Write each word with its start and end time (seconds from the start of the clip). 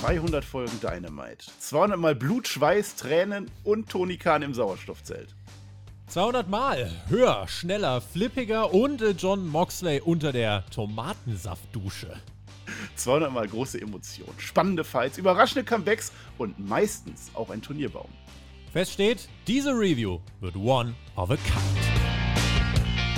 200 0.00 0.44
Folgen 0.44 0.80
Dynamite. 0.80 1.46
200 1.58 1.98
Mal 1.98 2.14
Blut, 2.14 2.46
Schweiß, 2.46 2.94
Tränen 2.94 3.50
und 3.64 3.88
Tony 3.88 4.16
Khan 4.16 4.42
im 4.42 4.54
Sauerstoffzelt. 4.54 5.34
200 6.06 6.48
Mal 6.48 6.90
höher, 7.08 7.46
schneller, 7.48 8.00
flippiger 8.00 8.72
und 8.72 9.02
äh, 9.02 9.10
John 9.10 9.46
Moxley 9.48 10.00
unter 10.00 10.30
der 10.30 10.64
Tomatensaftdusche. 10.70 12.16
200 12.94 13.32
Mal 13.32 13.48
große 13.48 13.80
Emotionen, 13.80 14.34
spannende 14.38 14.84
Fights, 14.84 15.18
überraschende 15.18 15.64
Comebacks 15.64 16.12
und 16.38 16.58
meistens 16.58 17.30
auch 17.34 17.50
ein 17.50 17.60
Turnierbaum. 17.60 18.08
Fest 18.72 18.92
steht, 18.92 19.28
diese 19.48 19.70
Review 19.70 20.20
wird 20.40 20.54
one 20.56 20.94
of 21.16 21.30
a 21.30 21.36
kind. 21.36 21.97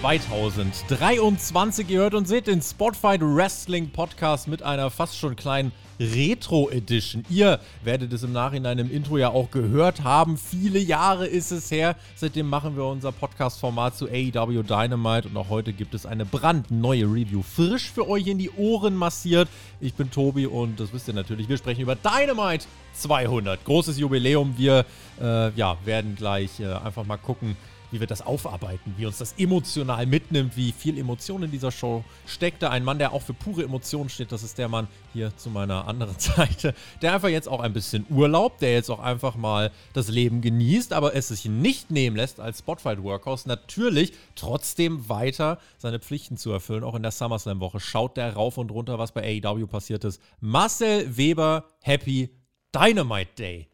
2023. 0.00 1.90
Ihr 1.90 1.98
hört 1.98 2.14
und 2.14 2.28
seht 2.28 2.46
den 2.46 2.62
Spotfight 2.62 3.20
Wrestling 3.20 3.90
Podcast 3.90 4.46
mit 4.46 4.62
einer 4.62 4.90
fast 4.90 5.18
schon 5.18 5.34
kleinen 5.34 5.72
Retro 5.98 6.70
Edition. 6.70 7.24
Ihr 7.28 7.58
werdet 7.82 8.12
es 8.12 8.22
im 8.22 8.32
Nachhinein 8.32 8.78
im 8.78 8.92
Intro 8.92 9.18
ja 9.18 9.30
auch 9.30 9.50
gehört 9.50 10.04
haben. 10.04 10.38
Viele 10.38 10.78
Jahre 10.78 11.26
ist 11.26 11.50
es 11.50 11.72
her. 11.72 11.96
Seitdem 12.14 12.48
machen 12.48 12.76
wir 12.76 12.84
unser 12.84 13.10
Podcast-Format 13.10 13.96
zu 13.96 14.06
AEW 14.06 14.62
Dynamite 14.62 15.28
und 15.28 15.36
auch 15.36 15.48
heute 15.48 15.72
gibt 15.72 15.94
es 15.94 16.06
eine 16.06 16.24
brandneue 16.24 17.06
Review. 17.06 17.42
Frisch 17.42 17.90
für 17.90 18.08
euch 18.08 18.28
in 18.28 18.38
die 18.38 18.50
Ohren 18.50 18.94
massiert. 18.94 19.48
Ich 19.80 19.94
bin 19.94 20.12
Tobi 20.12 20.46
und 20.46 20.78
das 20.78 20.92
wisst 20.92 21.08
ihr 21.08 21.14
natürlich. 21.14 21.48
Wir 21.48 21.56
sprechen 21.56 21.80
über 21.80 21.96
Dynamite 21.96 22.66
200. 22.92 23.64
Großes 23.64 23.98
Jubiläum. 23.98 24.54
Wir 24.56 24.84
äh, 25.20 25.50
ja, 25.54 25.76
werden 25.84 26.14
gleich 26.14 26.60
äh, 26.60 26.72
einfach 26.72 27.04
mal 27.04 27.16
gucken, 27.16 27.56
wie 27.90 28.00
wir 28.00 28.06
das 28.06 28.22
aufarbeiten, 28.22 28.94
wie 28.96 29.06
uns 29.06 29.18
das 29.18 29.34
emotional 29.38 30.06
mitnimmt, 30.06 30.56
wie 30.56 30.72
viel 30.72 30.98
Emotion 30.98 31.42
in 31.42 31.50
dieser 31.50 31.70
Show 31.70 32.04
steckte. 32.26 32.70
Ein 32.70 32.84
Mann, 32.84 32.98
der 32.98 33.12
auch 33.12 33.22
für 33.22 33.34
pure 33.34 33.62
Emotionen 33.62 34.08
steht, 34.08 34.32
das 34.32 34.42
ist 34.42 34.58
der 34.58 34.68
Mann 34.68 34.88
hier 35.12 35.36
zu 35.36 35.50
meiner 35.50 35.86
anderen 35.86 36.16
Seite, 36.18 36.74
der 37.02 37.14
einfach 37.14 37.28
jetzt 37.28 37.48
auch 37.48 37.60
ein 37.60 37.72
bisschen 37.72 38.06
Urlaub, 38.10 38.58
der 38.58 38.72
jetzt 38.72 38.90
auch 38.90 39.00
einfach 39.00 39.36
mal 39.36 39.70
das 39.92 40.08
Leben 40.08 40.40
genießt, 40.40 40.92
aber 40.92 41.14
es 41.14 41.28
sich 41.28 41.44
nicht 41.46 41.90
nehmen 41.90 42.16
lässt, 42.16 42.40
als 42.40 42.60
Spotfight 42.60 43.02
Workhouse 43.02 43.46
natürlich 43.46 44.12
trotzdem 44.34 45.08
weiter 45.08 45.58
seine 45.78 45.98
Pflichten 45.98 46.36
zu 46.36 46.50
erfüllen. 46.50 46.84
Auch 46.84 46.94
in 46.94 47.02
der 47.02 47.12
SummerSlam-Woche 47.12 47.80
schaut 47.80 48.16
der 48.16 48.34
rauf 48.34 48.58
und 48.58 48.70
runter, 48.70 48.98
was 48.98 49.12
bei 49.12 49.42
AEW 49.42 49.66
passiert 49.66 50.04
ist. 50.04 50.20
Marcel 50.40 51.16
Weber, 51.16 51.64
Happy 51.82 52.30
Dynamite 52.74 53.34
Day. 53.38 53.68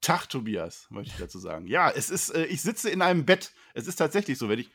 Tag, 0.00 0.26
Tobias, 0.28 0.86
möchte 0.90 1.12
ich 1.12 1.18
dazu 1.18 1.38
sagen. 1.38 1.66
Ja, 1.66 1.90
es 1.90 2.10
ist, 2.10 2.30
äh, 2.30 2.44
ich 2.46 2.62
sitze 2.62 2.88
in 2.90 3.02
einem 3.02 3.24
Bett. 3.24 3.52
Es 3.74 3.86
ist 3.86 3.96
tatsächlich 3.96 4.38
so, 4.38 4.48
wenn 4.48 4.60
ich. 4.60 4.70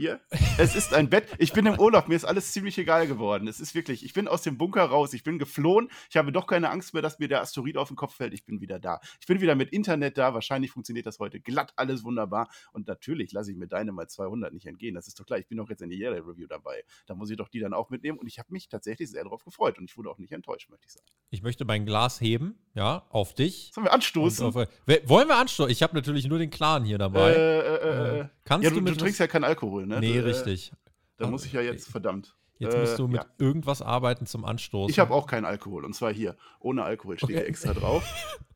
Hier, 0.00 0.18
es 0.56 0.76
ist 0.76 0.94
ein 0.94 1.10
Bett. 1.10 1.26
Ich 1.36 1.52
bin 1.52 1.66
im 1.66 1.78
Urlaub, 1.78 2.08
mir 2.08 2.14
ist 2.14 2.24
alles 2.24 2.52
ziemlich 2.52 2.78
egal 2.78 3.06
geworden. 3.06 3.46
Es 3.46 3.60
ist 3.60 3.74
wirklich, 3.74 4.02
ich 4.02 4.14
bin 4.14 4.28
aus 4.28 4.40
dem 4.40 4.56
Bunker 4.56 4.84
raus, 4.84 5.12
ich 5.12 5.24
bin 5.24 5.38
geflohen. 5.38 5.90
Ich 6.08 6.16
habe 6.16 6.32
doch 6.32 6.46
keine 6.46 6.70
Angst 6.70 6.94
mehr, 6.94 7.02
dass 7.02 7.18
mir 7.18 7.28
der 7.28 7.42
Asteroid 7.42 7.76
auf 7.76 7.88
den 7.88 7.98
Kopf 7.98 8.14
fällt. 8.14 8.32
Ich 8.32 8.46
bin 8.46 8.62
wieder 8.62 8.78
da. 8.80 9.00
Ich 9.20 9.26
bin 9.26 9.42
wieder 9.42 9.54
mit 9.54 9.74
Internet 9.74 10.16
da. 10.16 10.32
Wahrscheinlich 10.32 10.70
funktioniert 10.70 11.04
das 11.04 11.18
heute 11.18 11.38
glatt, 11.38 11.74
alles 11.76 12.02
wunderbar. 12.02 12.48
Und 12.72 12.86
natürlich 12.86 13.32
lasse 13.32 13.52
ich 13.52 13.58
mir 13.58 13.66
deine 13.66 13.92
mal 13.92 14.08
200 14.08 14.54
nicht 14.54 14.64
entgehen. 14.64 14.94
Das 14.94 15.06
ist 15.06 15.20
doch 15.20 15.26
klar. 15.26 15.38
Ich 15.38 15.48
bin 15.48 15.58
doch 15.58 15.68
jetzt 15.68 15.82
in 15.82 15.90
der 15.90 15.98
Jahre 15.98 16.26
Review 16.26 16.46
dabei. 16.46 16.82
Da 17.04 17.14
muss 17.14 17.28
ich 17.28 17.36
doch 17.36 17.48
die 17.48 17.60
dann 17.60 17.74
auch 17.74 17.90
mitnehmen. 17.90 18.16
Und 18.16 18.26
ich 18.26 18.38
habe 18.38 18.50
mich 18.54 18.70
tatsächlich 18.70 19.10
sehr 19.10 19.24
darauf 19.24 19.44
gefreut. 19.44 19.78
Und 19.78 19.84
ich 19.84 19.98
wurde 19.98 20.08
auch 20.08 20.16
nicht 20.16 20.32
enttäuscht, 20.32 20.70
möchte 20.70 20.86
ich 20.86 20.94
sagen. 20.94 21.04
Ich 21.28 21.42
möchte 21.42 21.66
mein 21.66 21.84
Glas 21.84 22.22
heben, 22.22 22.58
ja, 22.72 23.04
auf 23.10 23.34
dich. 23.34 23.70
Sollen 23.74 23.86
wir 23.86 23.92
anstoßen? 23.92 24.46
Auf, 24.46 24.54
wollen 24.54 25.28
wir 25.28 25.36
anstoßen? 25.36 25.70
Ich 25.70 25.82
habe 25.82 25.94
natürlich 25.94 26.26
nur 26.26 26.38
den 26.38 26.48
Clan 26.48 26.86
hier 26.86 26.96
dabei. 26.96 27.32
Äh, 27.32 27.58
äh, 27.58 28.20
äh, 28.20 28.28
Kannst 28.50 28.64
ja, 28.64 28.70
du 28.70 28.80
du, 28.80 28.86
du 28.92 28.96
trinkst 28.96 29.18
ja 29.20 29.26
keinen 29.26 29.44
Alkohol, 29.44 29.86
ne? 29.86 30.00
Nee, 30.00 30.12
Du, 30.12 30.18
äh, 30.18 30.22
richtig. 30.22 30.72
Da 31.16 31.26
muss 31.28 31.44
ich 31.46 31.52
ja 31.52 31.60
jetzt, 31.62 31.88
verdammt. 31.88 32.34
Jetzt 32.58 32.74
Äh, 32.74 32.80
musst 32.80 32.98
du 32.98 33.06
mit 33.08 33.16
ja. 33.22 33.26
irgendwas 33.38 33.80
arbeiten 33.80 34.26
zum 34.26 34.44
Anstoßen. 34.44 34.90
Ich 34.90 34.98
habe 34.98 35.14
auch 35.14 35.26
keinen 35.26 35.44
Alkohol. 35.46 35.84
Und 35.84 35.94
zwar 35.94 36.12
hier. 36.12 36.36
Ohne 36.58 36.82
Alkohol 36.82 37.16
steht 37.16 37.30
Okay. 37.36 37.46
extra 37.46 37.72
drauf. 37.72 38.02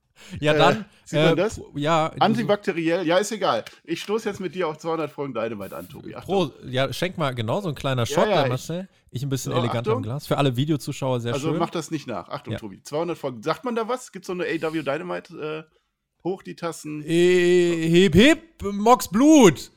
Ja, 0.41 0.53
Äh, 0.55 0.59
dann. 0.59 0.85
sieht 1.05 1.19
man 1.19 1.37
das? 1.37 1.61
Ja. 1.75 2.07
Antibakteriell, 2.21 3.05
ja, 3.05 3.19
ist 3.19 3.33
egal. 3.33 3.65
Ich 3.83 4.01
stoße 4.01 4.29
jetzt 4.29 4.39
mit 4.41 4.55
dir 4.55 4.69
auf 4.69 4.79
200 4.79 5.11
Folgen 5.11 5.35
Dynamite 5.35 5.77
an, 5.77 5.89
Tobi. 5.89 6.15
Achtung. 6.15 6.51
Pro, 6.51 6.67
ja, 6.69 6.91
schenk 6.93 7.19
mal 7.19 7.35
genau 7.35 7.61
so 7.61 7.69
ein 7.69 7.75
kleiner 7.75 8.07
Shot, 8.07 8.29
ja, 8.29 8.37
da 8.37 8.43
ich- 8.45 8.49
Marcel. 8.49 8.89
Ich 9.11 9.23
ein 9.25 9.29
bisschen 9.29 9.53
So, 9.53 9.59
eleganter 9.59 9.93
im. 9.93 10.03
Glas. 10.03 10.27
Für 10.29 10.39
alle 10.39 10.57
Videozuschauer 10.57 11.21
sehr 11.21 11.35
Also 11.35 11.51
schön. 11.51 11.59
mach 11.59 11.71
das 11.71 11.91
nicht 11.91 12.07
nach. 12.07 12.29
Achtung, 12.29 12.53
Ja. 12.53 12.59
Tobi. 12.61 12.81
200 12.83 13.19
Folgen. 13.19 13.43
Sagt 13.43 13.65
man 13.65 13.75
da 13.75 13.89
was? 13.89 14.13
Gibt 14.13 14.23
es 14.25 14.27
so 14.29 14.33
eine 14.33 14.45
AW 14.45 14.83
Dynamite? 14.83 15.67
Äh, 15.69 16.23
hoch 16.23 16.43
die 16.45 16.55
Tassen. 16.55 17.03
äh, 17.05 17.89
hip, 17.89 18.15
hip, 18.15 18.63
Mox 18.73 19.09
Blut. 19.09 19.73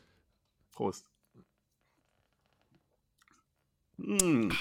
Prost. 0.78 1.10
Hm, 3.98 4.52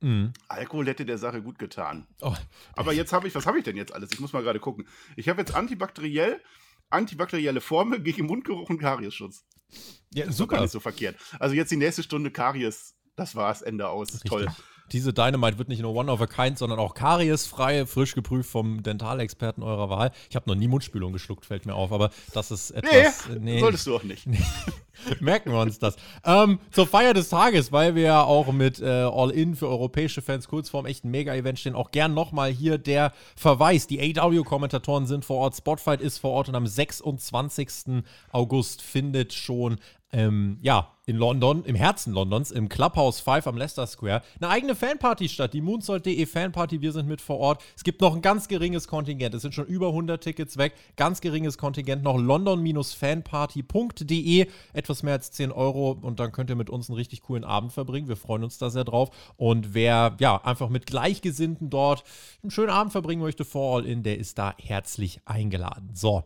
Mhm. 0.00 0.34
Alkohol 0.48 0.86
hätte 0.86 1.06
der 1.06 1.16
Sache 1.18 1.42
gut 1.42 1.58
getan. 1.58 2.06
Oh, 2.20 2.34
Aber 2.74 2.92
jetzt 2.92 3.12
habe 3.14 3.26
ich, 3.26 3.34
was 3.34 3.46
habe 3.46 3.58
ich 3.58 3.64
denn 3.64 3.76
jetzt 3.76 3.92
alles? 3.94 4.12
Ich 4.12 4.20
muss 4.20 4.32
mal 4.34 4.42
gerade 4.42 4.60
gucken. 4.60 4.86
Ich 5.16 5.28
habe 5.30 5.40
jetzt 5.40 5.54
antibakteriell, 5.54 6.40
antibakterielle 6.90 7.60
Formel 7.62 8.00
gegen 8.00 8.26
Mundgeruch 8.26 8.68
und 8.68 8.78
Kariesschutz. 8.78 9.44
ja, 10.12 10.24
Ist 10.24 10.26
gar 10.26 10.32
super. 10.34 10.60
nicht 10.60 10.70
so 10.70 10.80
verkehrt. 10.80 11.16
Also 11.40 11.54
jetzt 11.56 11.72
die 11.72 11.76
nächste 11.78 12.02
Stunde 12.02 12.30
Karies. 12.30 12.94
Das 13.16 13.34
war's, 13.34 13.62
Ende 13.62 13.88
aus. 13.88 14.12
Richtig. 14.12 14.30
Toll. 14.30 14.46
Diese 14.92 15.12
Dynamite 15.14 15.58
wird 15.58 15.68
nicht 15.68 15.80
nur 15.80 15.94
one 15.94 16.12
of 16.12 16.20
a 16.20 16.26
kind, 16.28 16.58
sondern 16.58 16.78
auch 16.78 16.94
kariesfrei, 16.94 17.86
frisch 17.86 18.14
geprüft 18.14 18.50
vom 18.50 18.82
Dentalexperten 18.84 19.62
eurer 19.64 19.88
Wahl. 19.88 20.12
Ich 20.30 20.36
habe 20.36 20.48
noch 20.48 20.54
nie 20.54 20.68
Mundspülung 20.68 21.12
geschluckt, 21.14 21.44
fällt 21.46 21.64
mir 21.66 21.74
auf, 21.74 21.90
aber 21.90 22.10
das 22.34 22.50
ist 22.52 22.70
Nee, 22.72 22.80
etwas. 22.80 23.26
äh, 23.30 23.38
nee. 23.40 23.58
solltest 23.58 23.86
du 23.86 23.96
auch 23.96 24.02
nicht. 24.04 24.28
Merken 25.20 25.52
wir 25.52 25.60
uns 25.60 25.78
das. 25.78 25.96
Ähm, 26.24 26.58
zur 26.70 26.86
Feier 26.86 27.14
des 27.14 27.28
Tages, 27.28 27.72
weil 27.72 27.94
wir 27.94 28.02
ja 28.02 28.22
auch 28.22 28.52
mit 28.52 28.80
äh, 28.80 28.84
All-In 28.86 29.56
für 29.56 29.68
europäische 29.68 30.22
Fans 30.22 30.48
kurz 30.48 30.68
vorm 30.68 30.86
echten 30.86 31.10
Mega-Event 31.10 31.58
stehen, 31.58 31.74
auch 31.74 31.90
gern 31.90 32.14
nochmal 32.14 32.50
hier 32.50 32.78
der 32.78 33.12
Verweis. 33.36 33.86
Die 33.86 34.18
AW-Kommentatoren 34.18 35.06
sind 35.06 35.24
vor 35.24 35.38
Ort, 35.38 35.56
Spotfight 35.56 36.00
ist 36.00 36.18
vor 36.18 36.30
Ort 36.30 36.48
und 36.48 36.54
am 36.54 36.66
26. 36.66 38.02
August 38.32 38.82
findet 38.82 39.32
schon 39.32 39.76
ähm, 40.12 40.58
ja, 40.62 40.92
in 41.04 41.16
London, 41.16 41.64
im 41.64 41.74
Herzen 41.76 42.12
Londons, 42.12 42.50
im 42.50 42.68
Clubhouse 42.68 43.20
5 43.20 43.46
am 43.46 43.56
Leicester 43.56 43.86
Square, 43.86 44.22
eine 44.40 44.50
eigene 44.50 44.74
Fanparty 44.74 45.28
statt. 45.28 45.52
Die 45.52 45.60
Moonsault.de 45.60 46.26
Fanparty, 46.26 46.80
wir 46.80 46.90
sind 46.92 47.06
mit 47.06 47.20
vor 47.20 47.38
Ort. 47.38 47.62
Es 47.76 47.84
gibt 47.84 48.00
noch 48.00 48.14
ein 48.14 48.22
ganz 48.22 48.48
geringes 48.48 48.88
Kontingent. 48.88 49.34
Es 49.34 49.42
sind 49.42 49.54
schon 49.54 49.66
über 49.66 49.88
100 49.88 50.22
Tickets 50.22 50.56
weg. 50.56 50.72
Ganz 50.96 51.20
geringes 51.20 51.58
Kontingent 51.58 52.02
noch. 52.02 52.16
London-fanparty.de. 52.18 54.46
Etwas 54.72 55.02
mehr 55.02 55.12
als 55.14 55.30
10 55.30 55.52
Euro 55.52 55.90
und 55.92 56.18
dann 56.18 56.32
könnt 56.32 56.48
ihr 56.50 56.56
mit 56.56 56.70
uns 56.70 56.88
einen 56.88 56.96
richtig 56.96 57.20
coolen 57.22 57.44
Abend 57.44 57.72
verbringen. 57.72 58.08
Wir 58.08 58.16
freuen 58.16 58.42
uns 58.42 58.58
da 58.58 58.70
sehr 58.70 58.84
drauf. 58.84 59.10
Und 59.36 59.74
wer 59.74 60.16
ja 60.18 60.42
einfach 60.44 60.70
mit 60.70 60.86
Gleichgesinnten 60.86 61.70
dort 61.70 62.02
einen 62.42 62.50
schönen 62.50 62.70
Abend 62.70 62.90
verbringen 62.92 63.22
möchte 63.22 63.44
vor 63.44 63.76
All 63.76 63.86
In, 63.86 64.02
der 64.02 64.18
ist 64.18 64.38
da 64.38 64.54
herzlich 64.58 65.20
eingeladen. 65.24 65.90
So. 65.94 66.24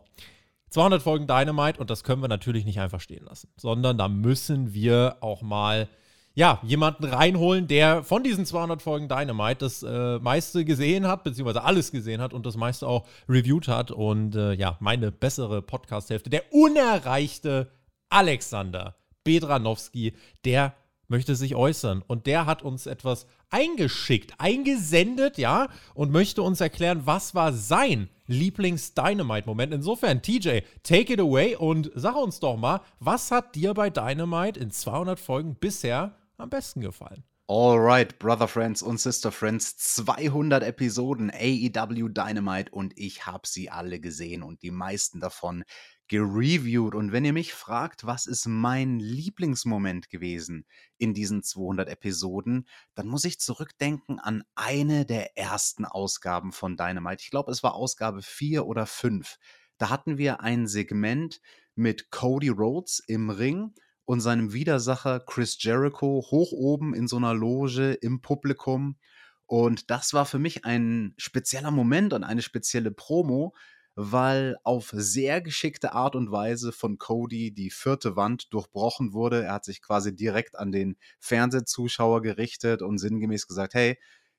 200 0.71 1.01
Folgen 1.01 1.27
Dynamite 1.27 1.79
und 1.79 1.89
das 1.89 2.03
können 2.03 2.21
wir 2.21 2.27
natürlich 2.27 2.65
nicht 2.65 2.79
einfach 2.79 3.01
stehen 3.01 3.25
lassen, 3.25 3.49
sondern 3.57 3.97
da 3.97 4.07
müssen 4.07 4.73
wir 4.73 5.17
auch 5.19 5.41
mal 5.41 5.87
ja, 6.33 6.59
jemanden 6.63 7.03
reinholen, 7.03 7.67
der 7.67 8.03
von 8.03 8.23
diesen 8.23 8.45
200 8.45 8.81
Folgen 8.81 9.09
Dynamite 9.09 9.57
das 9.59 9.83
äh, 9.83 10.17
meiste 10.19 10.63
gesehen 10.63 11.05
hat, 11.05 11.25
beziehungsweise 11.25 11.63
alles 11.63 11.91
gesehen 11.91 12.21
hat 12.21 12.33
und 12.33 12.45
das 12.45 12.55
meiste 12.55 12.87
auch 12.87 13.05
reviewed 13.27 13.67
hat. 13.67 13.91
Und 13.91 14.35
äh, 14.35 14.53
ja, 14.53 14.77
meine 14.79 15.11
bessere 15.11 15.61
Podcast-Hälfte, 15.61 16.29
der 16.29 16.53
unerreichte 16.53 17.69
Alexander 18.09 18.95
Bedranowski, 19.25 20.13
der 20.45 20.73
möchte 21.09 21.35
sich 21.35 21.53
äußern. 21.53 22.01
Und 22.07 22.25
der 22.25 22.45
hat 22.45 22.63
uns 22.63 22.85
etwas 22.85 23.27
eingeschickt, 23.49 24.33
eingesendet, 24.37 25.37
ja, 25.37 25.67
und 25.93 26.11
möchte 26.11 26.41
uns 26.41 26.61
erklären, 26.61 27.01
was 27.03 27.35
war 27.35 27.51
sein 27.51 28.09
Lieblings-Dynamite-Moment. 28.31 29.73
Insofern, 29.73 30.21
TJ, 30.21 30.61
take 30.83 31.13
it 31.13 31.19
away 31.19 31.55
und 31.55 31.91
sag 31.95 32.15
uns 32.15 32.39
doch 32.39 32.57
mal, 32.57 32.81
was 32.99 33.31
hat 33.31 33.55
dir 33.55 33.73
bei 33.73 33.89
Dynamite 33.89 34.59
in 34.59 34.71
200 34.71 35.19
Folgen 35.19 35.55
bisher 35.55 36.15
am 36.37 36.49
besten 36.49 36.81
gefallen? 36.81 37.23
Alright, 37.47 38.17
Brother 38.17 38.47
Friends 38.47 38.81
und 38.81 38.97
Sister 38.97 39.29
Friends, 39.29 39.75
200 39.75 40.63
Episoden 40.63 41.29
AEW 41.29 42.07
Dynamite 42.07 42.71
und 42.71 42.97
ich 42.97 43.25
habe 43.25 43.45
sie 43.45 43.69
alle 43.69 43.99
gesehen 43.99 44.41
und 44.41 44.63
die 44.63 44.71
meisten 44.71 45.19
davon 45.19 45.65
gereviewt. 46.11 46.93
Und 46.93 47.13
wenn 47.13 47.23
ihr 47.23 47.31
mich 47.31 47.53
fragt, 47.53 48.05
was 48.05 48.25
ist 48.25 48.45
mein 48.45 48.99
Lieblingsmoment 48.99 50.09
gewesen 50.09 50.65
in 50.97 51.13
diesen 51.13 51.41
200 51.41 51.87
Episoden, 51.87 52.67
dann 52.95 53.07
muss 53.07 53.23
ich 53.23 53.39
zurückdenken 53.39 54.19
an 54.19 54.43
eine 54.53 55.05
der 55.05 55.37
ersten 55.37 55.85
Ausgaben 55.85 56.51
von 56.51 56.75
Dynamite. 56.75 57.21
Ich 57.23 57.29
glaube, 57.29 57.49
es 57.49 57.63
war 57.63 57.75
Ausgabe 57.75 58.21
4 58.21 58.65
oder 58.65 58.85
5. 58.85 59.37
Da 59.77 59.89
hatten 59.89 60.17
wir 60.17 60.41
ein 60.41 60.67
Segment 60.67 61.39
mit 61.75 62.11
Cody 62.11 62.49
Rhodes 62.49 63.01
im 63.07 63.29
Ring 63.29 63.73
und 64.03 64.19
seinem 64.19 64.51
Widersacher 64.51 65.21
Chris 65.21 65.63
Jericho 65.63 66.25
hoch 66.29 66.51
oben 66.51 66.93
in 66.93 67.07
so 67.07 67.15
einer 67.15 67.33
Loge 67.33 67.93
im 67.93 68.19
Publikum. 68.19 68.97
Und 69.45 69.89
das 69.89 70.11
war 70.13 70.25
für 70.25 70.39
mich 70.39 70.65
ein 70.65 71.13
spezieller 71.15 71.71
Moment 71.71 72.11
und 72.11 72.25
eine 72.25 72.41
spezielle 72.41 72.91
Promo, 72.91 73.55
weil 73.95 74.57
auf 74.63 74.91
sehr 74.93 75.41
geschickte 75.41 75.93
Art 75.93 76.15
und 76.15 76.31
Weise 76.31 76.71
von 76.71 76.97
Cody 76.97 77.51
die 77.53 77.69
vierte 77.71 78.15
Wand 78.15 78.53
durchbrochen 78.53 79.13
wurde. 79.13 79.43
Er 79.43 79.53
hat 79.53 79.65
sich 79.65 79.81
quasi 79.81 80.15
direkt 80.15 80.57
an 80.57 80.71
den 80.71 80.97
Fernsehzuschauer 81.19 82.21
gerichtet 82.21 82.81
und 82.81 82.97
sinngemäß 82.97 83.47
gesagt, 83.47 83.73
hey, 83.73 83.97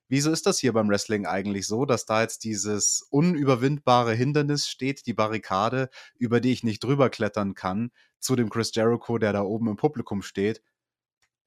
Wieso 0.09 0.31
ist 0.31 0.45
das 0.47 0.59
hier 0.59 0.75
beim 0.75 0.91
Wrestling 0.91 1.25
eigentlich 1.27 1.67
so, 1.67 1.87
dass 1.87 2.05
da 2.05 2.21
jetzt 2.21 2.45
dieses 2.45 3.07
unüberwindbare 3.09 4.13
Hindernis 4.13 4.69
steht, 4.69 5.07
die 5.07 5.15
Barrikade, 5.15 5.89
über 6.19 6.41
die 6.41 6.53
ich 6.53 6.63
nicht 6.65 6.85
drüber 6.85 7.09
klettern 7.09 7.55
kann, 7.55 7.93
zu 8.19 8.37
dem 8.37 8.51
Chris 8.51 8.75
Jericho, 8.75 9.17
der 9.17 9.33
da 9.33 9.41
oben 9.43 9.69
im 9.69 9.77
Publikum 9.77 10.21
steht? 10.21 10.63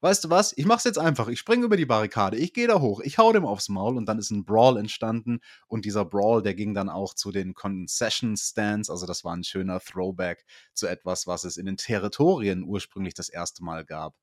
Weißt 0.06 0.22
du 0.22 0.30
was? 0.30 0.52
Ich 0.56 0.66
mach's 0.66 0.84
jetzt 0.84 1.00
einfach. 1.00 1.26
Ich 1.26 1.40
springe 1.40 1.64
über 1.64 1.76
die 1.76 1.84
Barrikade, 1.84 2.36
ich 2.36 2.52
gehe 2.52 2.68
da 2.68 2.78
hoch, 2.78 3.00
ich 3.00 3.18
hau 3.18 3.32
dem 3.32 3.44
aufs 3.44 3.68
Maul 3.68 3.96
und 3.96 4.06
dann 4.06 4.20
ist 4.20 4.30
ein 4.30 4.44
Brawl 4.44 4.76
entstanden 4.76 5.40
und 5.66 5.84
dieser 5.84 6.04
Brawl, 6.04 6.44
der 6.44 6.54
ging 6.54 6.74
dann 6.74 6.88
auch 6.88 7.12
zu 7.12 7.32
den 7.32 7.54
Concession 7.54 8.36
Stands, 8.36 8.88
also 8.88 9.04
das 9.04 9.24
war 9.24 9.34
ein 9.34 9.42
schöner 9.42 9.80
Throwback 9.80 10.44
zu 10.74 10.86
etwas, 10.86 11.26
was 11.26 11.42
es 11.42 11.56
in 11.56 11.66
den 11.66 11.76
Territorien 11.76 12.62
ursprünglich 12.62 13.14
das 13.14 13.28
erste 13.28 13.64
Mal 13.64 13.84
gab. 13.84 14.14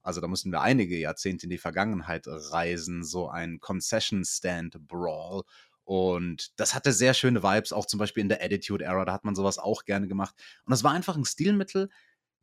Also 0.00 0.20
da 0.20 0.28
müssen 0.28 0.52
wir 0.52 0.60
einige 0.60 0.96
Jahrzehnte 0.96 1.46
in 1.46 1.50
die 1.50 1.58
Vergangenheit 1.58 2.26
reisen, 2.28 3.02
so 3.02 3.28
ein 3.28 3.58
Concession 3.58 4.24
Stand 4.24 4.86
Brawl. 4.86 5.42
Und 5.82 6.52
das 6.60 6.72
hatte 6.76 6.92
sehr 6.92 7.14
schöne 7.14 7.42
Vibes, 7.42 7.72
auch 7.72 7.86
zum 7.86 7.98
Beispiel 7.98 8.20
in 8.20 8.28
der 8.28 8.44
Attitude 8.44 8.84
Era, 8.84 9.04
da 9.04 9.12
hat 9.12 9.24
man 9.24 9.34
sowas 9.34 9.58
auch 9.58 9.84
gerne 9.84 10.06
gemacht. 10.06 10.36
Und 10.64 10.70
das 10.70 10.84
war 10.84 10.92
einfach 10.92 11.16
ein 11.16 11.24
Stilmittel, 11.24 11.90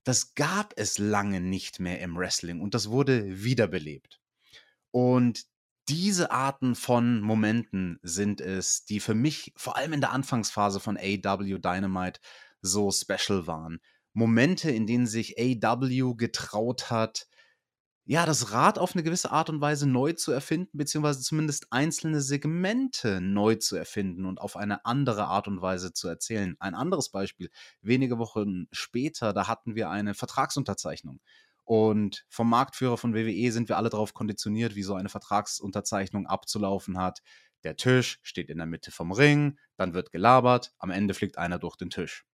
das 0.09 0.33
gab 0.33 0.73
es 0.75 0.97
lange 0.97 1.39
nicht 1.39 1.79
mehr 1.79 2.01
im 2.01 2.17
Wrestling 2.17 2.61
und 2.61 2.73
das 2.73 2.89
wurde 2.89 3.43
wiederbelebt. 3.43 4.19
Und 4.89 5.45
diese 5.87 6.31
Arten 6.31 6.73
von 6.73 7.21
Momenten 7.21 7.99
sind 8.01 8.41
es, 8.41 8.85
die 8.85 9.01
für 9.01 9.13
mich 9.13 9.53
vor 9.55 9.77
allem 9.77 9.93
in 9.93 10.01
der 10.01 10.11
Anfangsphase 10.11 10.79
von 10.79 10.97
AW 10.97 11.59
Dynamite 11.59 12.19
so 12.63 12.89
special 12.89 13.45
waren. 13.45 13.81
Momente, 14.13 14.71
in 14.71 14.87
denen 14.87 15.05
sich 15.05 15.35
AW 15.37 16.15
getraut 16.15 16.89
hat, 16.89 17.27
ja, 18.11 18.25
das 18.25 18.51
Rad 18.53 18.79
auf 18.79 18.95
eine 18.95 19.03
gewisse 19.03 19.29
Art 19.29 19.51
und 19.51 19.61
Weise 19.61 19.87
neu 19.87 20.13
zu 20.13 20.31
erfinden, 20.31 20.75
beziehungsweise 20.75 21.21
zumindest 21.21 21.67
einzelne 21.69 22.21
Segmente 22.21 23.21
neu 23.21 23.53
zu 23.53 23.75
erfinden 23.75 24.25
und 24.25 24.41
auf 24.41 24.55
eine 24.55 24.83
andere 24.83 25.25
Art 25.25 25.47
und 25.47 25.61
Weise 25.61 25.93
zu 25.93 26.07
erzählen. 26.07 26.55
Ein 26.59 26.73
anderes 26.73 27.09
Beispiel, 27.09 27.51
wenige 27.81 28.17
Wochen 28.17 28.65
später, 28.71 29.31
da 29.31 29.47
hatten 29.47 29.75
wir 29.75 29.91
eine 29.91 30.15
Vertragsunterzeichnung. 30.15 31.21
Und 31.65 32.25
vom 32.29 32.49
Marktführer 32.49 32.97
von 32.97 33.13
WWE 33.13 33.51
sind 33.51 33.69
wir 33.69 33.77
alle 33.77 33.91
darauf 33.91 34.15
konditioniert, 34.15 34.73
wie 34.73 34.81
so 34.81 34.95
eine 34.95 35.09
Vertragsunterzeichnung 35.09 36.25
abzulaufen 36.25 36.97
hat. 36.97 37.19
Der 37.63 37.75
Tisch 37.75 38.17
steht 38.23 38.49
in 38.49 38.57
der 38.57 38.65
Mitte 38.65 38.89
vom 38.89 39.11
Ring, 39.11 39.59
dann 39.77 39.93
wird 39.93 40.11
gelabert, 40.11 40.73
am 40.79 40.89
Ende 40.89 41.13
fliegt 41.13 41.37
einer 41.37 41.59
durch 41.59 41.75
den 41.75 41.91
Tisch. 41.91 42.25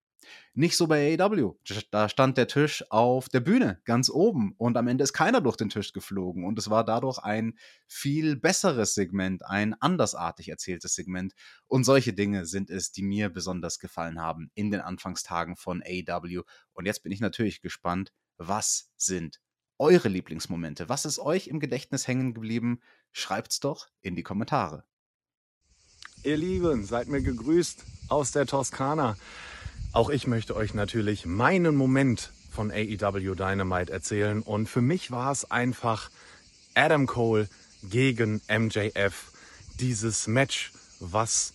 Nicht 0.54 0.76
so 0.76 0.86
bei 0.86 1.18
AEW. 1.18 1.54
Da 1.90 2.08
stand 2.08 2.36
der 2.38 2.48
Tisch 2.48 2.84
auf 2.90 3.28
der 3.28 3.40
Bühne 3.40 3.80
ganz 3.84 4.08
oben 4.08 4.54
und 4.58 4.76
am 4.76 4.88
Ende 4.88 5.04
ist 5.04 5.12
keiner 5.12 5.40
durch 5.40 5.56
den 5.56 5.68
Tisch 5.68 5.92
geflogen 5.92 6.44
und 6.44 6.58
es 6.58 6.70
war 6.70 6.84
dadurch 6.84 7.18
ein 7.18 7.58
viel 7.86 8.36
besseres 8.36 8.94
Segment, 8.94 9.44
ein 9.44 9.74
andersartig 9.74 10.48
erzähltes 10.48 10.94
Segment 10.94 11.34
und 11.66 11.84
solche 11.84 12.12
Dinge 12.12 12.46
sind 12.46 12.70
es, 12.70 12.92
die 12.92 13.02
mir 13.02 13.28
besonders 13.28 13.78
gefallen 13.78 14.20
haben 14.20 14.50
in 14.54 14.70
den 14.70 14.80
Anfangstagen 14.80 15.56
von 15.56 15.82
AEW 15.82 16.42
und 16.72 16.86
jetzt 16.86 17.02
bin 17.02 17.12
ich 17.12 17.20
natürlich 17.20 17.60
gespannt, 17.60 18.12
was 18.36 18.92
sind 18.96 19.40
eure 19.78 20.08
Lieblingsmomente? 20.08 20.88
Was 20.88 21.04
ist 21.04 21.18
euch 21.18 21.48
im 21.48 21.60
Gedächtnis 21.60 22.06
hängen 22.06 22.34
geblieben? 22.34 22.80
Schreibt's 23.12 23.60
doch 23.60 23.88
in 24.00 24.16
die 24.16 24.22
Kommentare. 24.22 24.84
Ihr 26.22 26.36
Lieben, 26.36 26.84
seid 26.84 27.08
mir 27.08 27.20
gegrüßt 27.20 27.84
aus 28.08 28.32
der 28.32 28.46
Toskana. 28.46 29.16
Auch 29.94 30.10
ich 30.10 30.26
möchte 30.26 30.56
euch 30.56 30.74
natürlich 30.74 31.24
meinen 31.24 31.76
Moment 31.76 32.32
von 32.50 32.72
AEW 32.72 33.36
Dynamite 33.36 33.92
erzählen. 33.92 34.42
Und 34.42 34.68
für 34.68 34.80
mich 34.80 35.12
war 35.12 35.30
es 35.30 35.48
einfach 35.52 36.10
Adam 36.74 37.06
Cole 37.06 37.48
gegen 37.84 38.40
MJF. 38.48 39.30
Dieses 39.78 40.26
Match, 40.26 40.72
was 40.98 41.52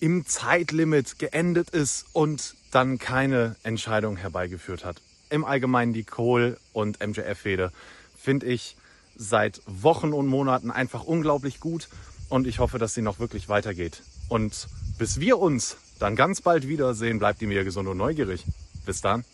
im 0.00 0.26
Zeitlimit 0.26 1.18
geendet 1.18 1.70
ist 1.70 2.04
und 2.12 2.56
dann 2.72 2.98
keine 2.98 3.56
Entscheidung 3.62 4.18
herbeigeführt 4.18 4.84
hat. 4.84 5.00
Im 5.30 5.46
Allgemeinen 5.46 5.94
die 5.94 6.04
Cole 6.04 6.58
und 6.74 7.00
MJF-Fehde 7.00 7.72
finde 8.18 8.44
ich 8.44 8.76
seit 9.16 9.62
Wochen 9.64 10.12
und 10.12 10.26
Monaten 10.26 10.70
einfach 10.70 11.04
unglaublich 11.04 11.58
gut 11.58 11.88
und 12.28 12.46
ich 12.46 12.58
hoffe, 12.58 12.78
dass 12.78 12.92
sie 12.92 13.02
noch 13.02 13.18
wirklich 13.18 13.48
weitergeht. 13.48 14.02
Und 14.28 14.68
bis 14.98 15.20
wir 15.20 15.38
uns 15.38 15.78
dann 15.98 16.16
ganz 16.16 16.40
bald 16.40 16.68
wiedersehen. 16.68 17.18
Bleibt 17.18 17.42
ihr 17.42 17.48
mir 17.48 17.64
gesund 17.64 17.88
und 17.88 17.96
neugierig. 17.96 18.44
Bis 18.86 19.00
dann. 19.00 19.24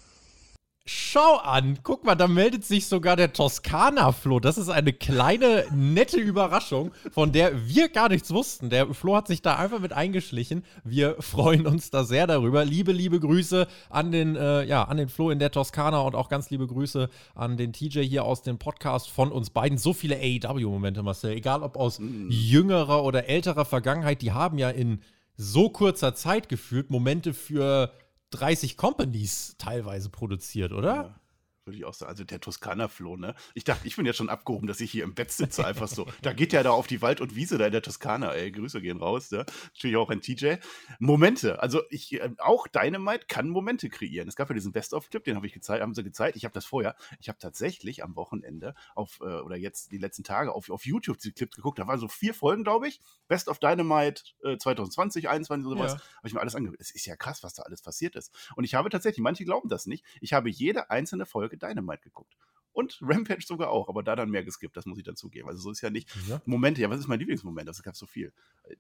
Schau 0.86 1.36
an, 1.36 1.78
guck 1.82 2.04
mal, 2.04 2.14
da 2.14 2.28
meldet 2.28 2.62
sich 2.66 2.88
sogar 2.88 3.16
der 3.16 3.32
Toskana-Flo. 3.32 4.38
Das 4.38 4.58
ist 4.58 4.68
eine 4.68 4.92
kleine, 4.92 5.64
nette 5.72 6.18
Überraschung, 6.20 6.92
von 7.10 7.32
der 7.32 7.66
wir 7.66 7.88
gar 7.88 8.10
nichts 8.10 8.30
wussten. 8.34 8.68
Der 8.68 8.92
Flo 8.92 9.16
hat 9.16 9.26
sich 9.26 9.40
da 9.40 9.56
einfach 9.56 9.78
mit 9.78 9.94
eingeschlichen. 9.94 10.62
Wir 10.84 11.16
freuen 11.20 11.66
uns 11.66 11.88
da 11.88 12.04
sehr 12.04 12.26
darüber. 12.26 12.66
Liebe, 12.66 12.92
liebe 12.92 13.18
Grüße 13.18 13.66
an 13.88 14.12
den, 14.12 14.36
äh, 14.36 14.64
ja, 14.64 14.84
an 14.84 14.98
den 14.98 15.08
Flo 15.08 15.30
in 15.30 15.38
der 15.38 15.50
Toskana 15.50 16.00
und 16.00 16.14
auch 16.14 16.28
ganz 16.28 16.50
liebe 16.50 16.66
Grüße 16.66 17.08
an 17.34 17.56
den 17.56 17.72
TJ 17.72 18.00
hier 18.00 18.26
aus 18.26 18.42
dem 18.42 18.58
Podcast 18.58 19.08
von 19.08 19.32
uns 19.32 19.48
beiden. 19.48 19.78
So 19.78 19.94
viele 19.94 20.16
AEW-Momente, 20.16 21.02
Marcel. 21.02 21.32
Egal 21.32 21.62
ob 21.62 21.78
aus 21.78 21.98
mm. 21.98 22.28
jüngerer 22.28 23.04
oder 23.04 23.26
älterer 23.26 23.64
Vergangenheit, 23.64 24.20
die 24.20 24.32
haben 24.32 24.58
ja 24.58 24.68
in 24.68 25.00
so 25.36 25.70
kurzer 25.70 26.14
Zeit 26.14 26.48
gefühlt 26.48 26.90
Momente 26.90 27.34
für 27.34 27.92
30 28.30 28.76
Companies 28.76 29.56
teilweise 29.58 30.10
produziert, 30.10 30.72
oder? 30.72 30.94
Ja. 30.94 31.20
Würde 31.66 31.78
ich 31.78 31.84
auch 31.86 31.94
sagen. 31.94 32.10
Also 32.10 32.24
der 32.24 32.40
Toskana-Floh, 32.40 33.16
ne? 33.16 33.34
Ich 33.54 33.64
dachte, 33.64 33.86
ich 33.86 33.96
bin 33.96 34.04
jetzt 34.04 34.16
schon 34.16 34.28
abgehoben, 34.28 34.66
dass 34.66 34.80
ich 34.80 34.90
hier 34.90 35.02
im 35.02 35.14
Bett 35.14 35.30
sitze, 35.30 35.66
einfach 35.66 35.88
so. 35.88 36.06
Da 36.20 36.34
geht 36.34 36.52
ja 36.52 36.62
da 36.62 36.72
auf 36.72 36.86
die 36.86 37.00
Wald 37.00 37.22
und 37.22 37.36
Wiese 37.36 37.56
da 37.56 37.64
in 37.64 37.72
der 37.72 37.80
Toskana, 37.80 38.34
ey. 38.34 38.52
Grüße 38.52 38.82
gehen 38.82 38.98
raus, 38.98 39.30
ne? 39.30 39.46
Natürlich 39.72 39.96
auch 39.96 40.10
ein 40.10 40.20
TJ. 40.20 40.56
Momente. 40.98 41.62
Also 41.62 41.80
ich, 41.88 42.12
äh, 42.20 42.30
auch 42.36 42.66
Dynamite 42.68 43.24
kann 43.28 43.48
Momente 43.48 43.88
kreieren. 43.88 44.28
Es 44.28 44.36
gab 44.36 44.50
ja 44.50 44.54
diesen 44.54 44.72
Best-of-Clip, 44.72 45.24
den 45.24 45.36
habe 45.36 45.46
ich 45.46 45.54
gezeigt, 45.54 45.82
haben 45.82 45.94
sie 45.94 46.04
gezeigt. 46.04 46.36
Ich 46.36 46.44
habe 46.44 46.52
das 46.52 46.66
vorher, 46.66 46.96
ich 47.18 47.30
habe 47.30 47.38
tatsächlich 47.38 48.04
am 48.04 48.14
Wochenende 48.14 48.74
auf, 48.94 49.20
äh, 49.20 49.24
oder 49.24 49.56
jetzt 49.56 49.90
die 49.90 49.98
letzten 49.98 50.22
Tage 50.22 50.54
auf, 50.54 50.68
auf 50.68 50.84
YouTube 50.84 51.18
die 51.18 51.32
Clips 51.32 51.56
geguckt. 51.56 51.78
Da 51.78 51.86
waren 51.86 51.98
so 51.98 52.08
vier 52.08 52.34
Folgen, 52.34 52.62
glaube 52.62 52.88
ich. 52.88 53.00
Best 53.26 53.48
of 53.48 53.58
Dynamite 53.58 54.22
äh, 54.42 54.58
2020, 54.58 55.22
2021 55.22 55.64
sowas. 55.64 55.92
Ja. 55.92 55.98
Habe 56.18 56.28
ich 56.28 56.34
mir 56.34 56.40
alles 56.40 56.54
angehört. 56.54 56.78
Es 56.78 56.90
ist 56.90 57.06
ja 57.06 57.16
krass, 57.16 57.42
was 57.42 57.54
da 57.54 57.62
alles 57.62 57.80
passiert 57.80 58.16
ist. 58.16 58.34
Und 58.54 58.64
ich 58.64 58.74
habe 58.74 58.90
tatsächlich, 58.90 59.22
manche 59.22 59.46
glauben 59.46 59.70
das 59.70 59.86
nicht, 59.86 60.04
ich 60.20 60.34
habe 60.34 60.50
jede 60.50 60.90
einzelne 60.90 61.24
Folge 61.24 61.53
Folge 61.54 61.74
Dynamite 61.74 62.02
geguckt. 62.02 62.36
Und 62.72 62.98
Rampage 63.00 63.44
sogar 63.46 63.70
auch, 63.70 63.88
aber 63.88 64.02
da 64.02 64.16
dann 64.16 64.30
mehr 64.30 64.42
geskippt, 64.42 64.76
das 64.76 64.84
muss 64.84 64.98
ich 64.98 65.04
dann 65.04 65.14
zugeben. 65.14 65.48
Also 65.48 65.62
so 65.62 65.70
ist 65.70 65.80
ja 65.80 65.90
nicht. 65.90 66.08
Ja. 66.28 66.42
Momente, 66.44 66.80
ja, 66.80 66.90
was 66.90 66.98
ist 66.98 67.06
mein 67.06 67.20
Lieblingsmoment? 67.20 67.68
Das 67.68 67.82
gab 67.82 67.94
so 67.94 68.06
viel. 68.06 68.32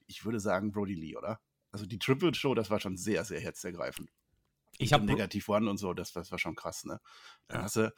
Ich 0.06 0.24
würde 0.24 0.40
sagen 0.40 0.72
Brody 0.72 0.94
Lee, 0.94 1.16
oder? 1.16 1.40
Also 1.70 1.86
die 1.86 1.98
Triple 1.98 2.34
Show, 2.34 2.54
das 2.54 2.70
war 2.70 2.80
schon 2.80 2.96
sehr, 2.96 3.24
sehr 3.24 3.40
herzergreifend. 3.40 4.10
Ich 4.78 4.92
habe 4.92 5.04
Negativ 5.04 5.48
One 5.48 5.70
und 5.70 5.76
so, 5.76 5.94
das, 5.94 6.12
das 6.12 6.32
war 6.32 6.38
schon 6.40 6.56
krass, 6.56 6.84
ne? 6.84 7.00
Dann 7.46 7.58
ja. 7.58 7.64
hast 7.64 7.76
du 7.76 7.94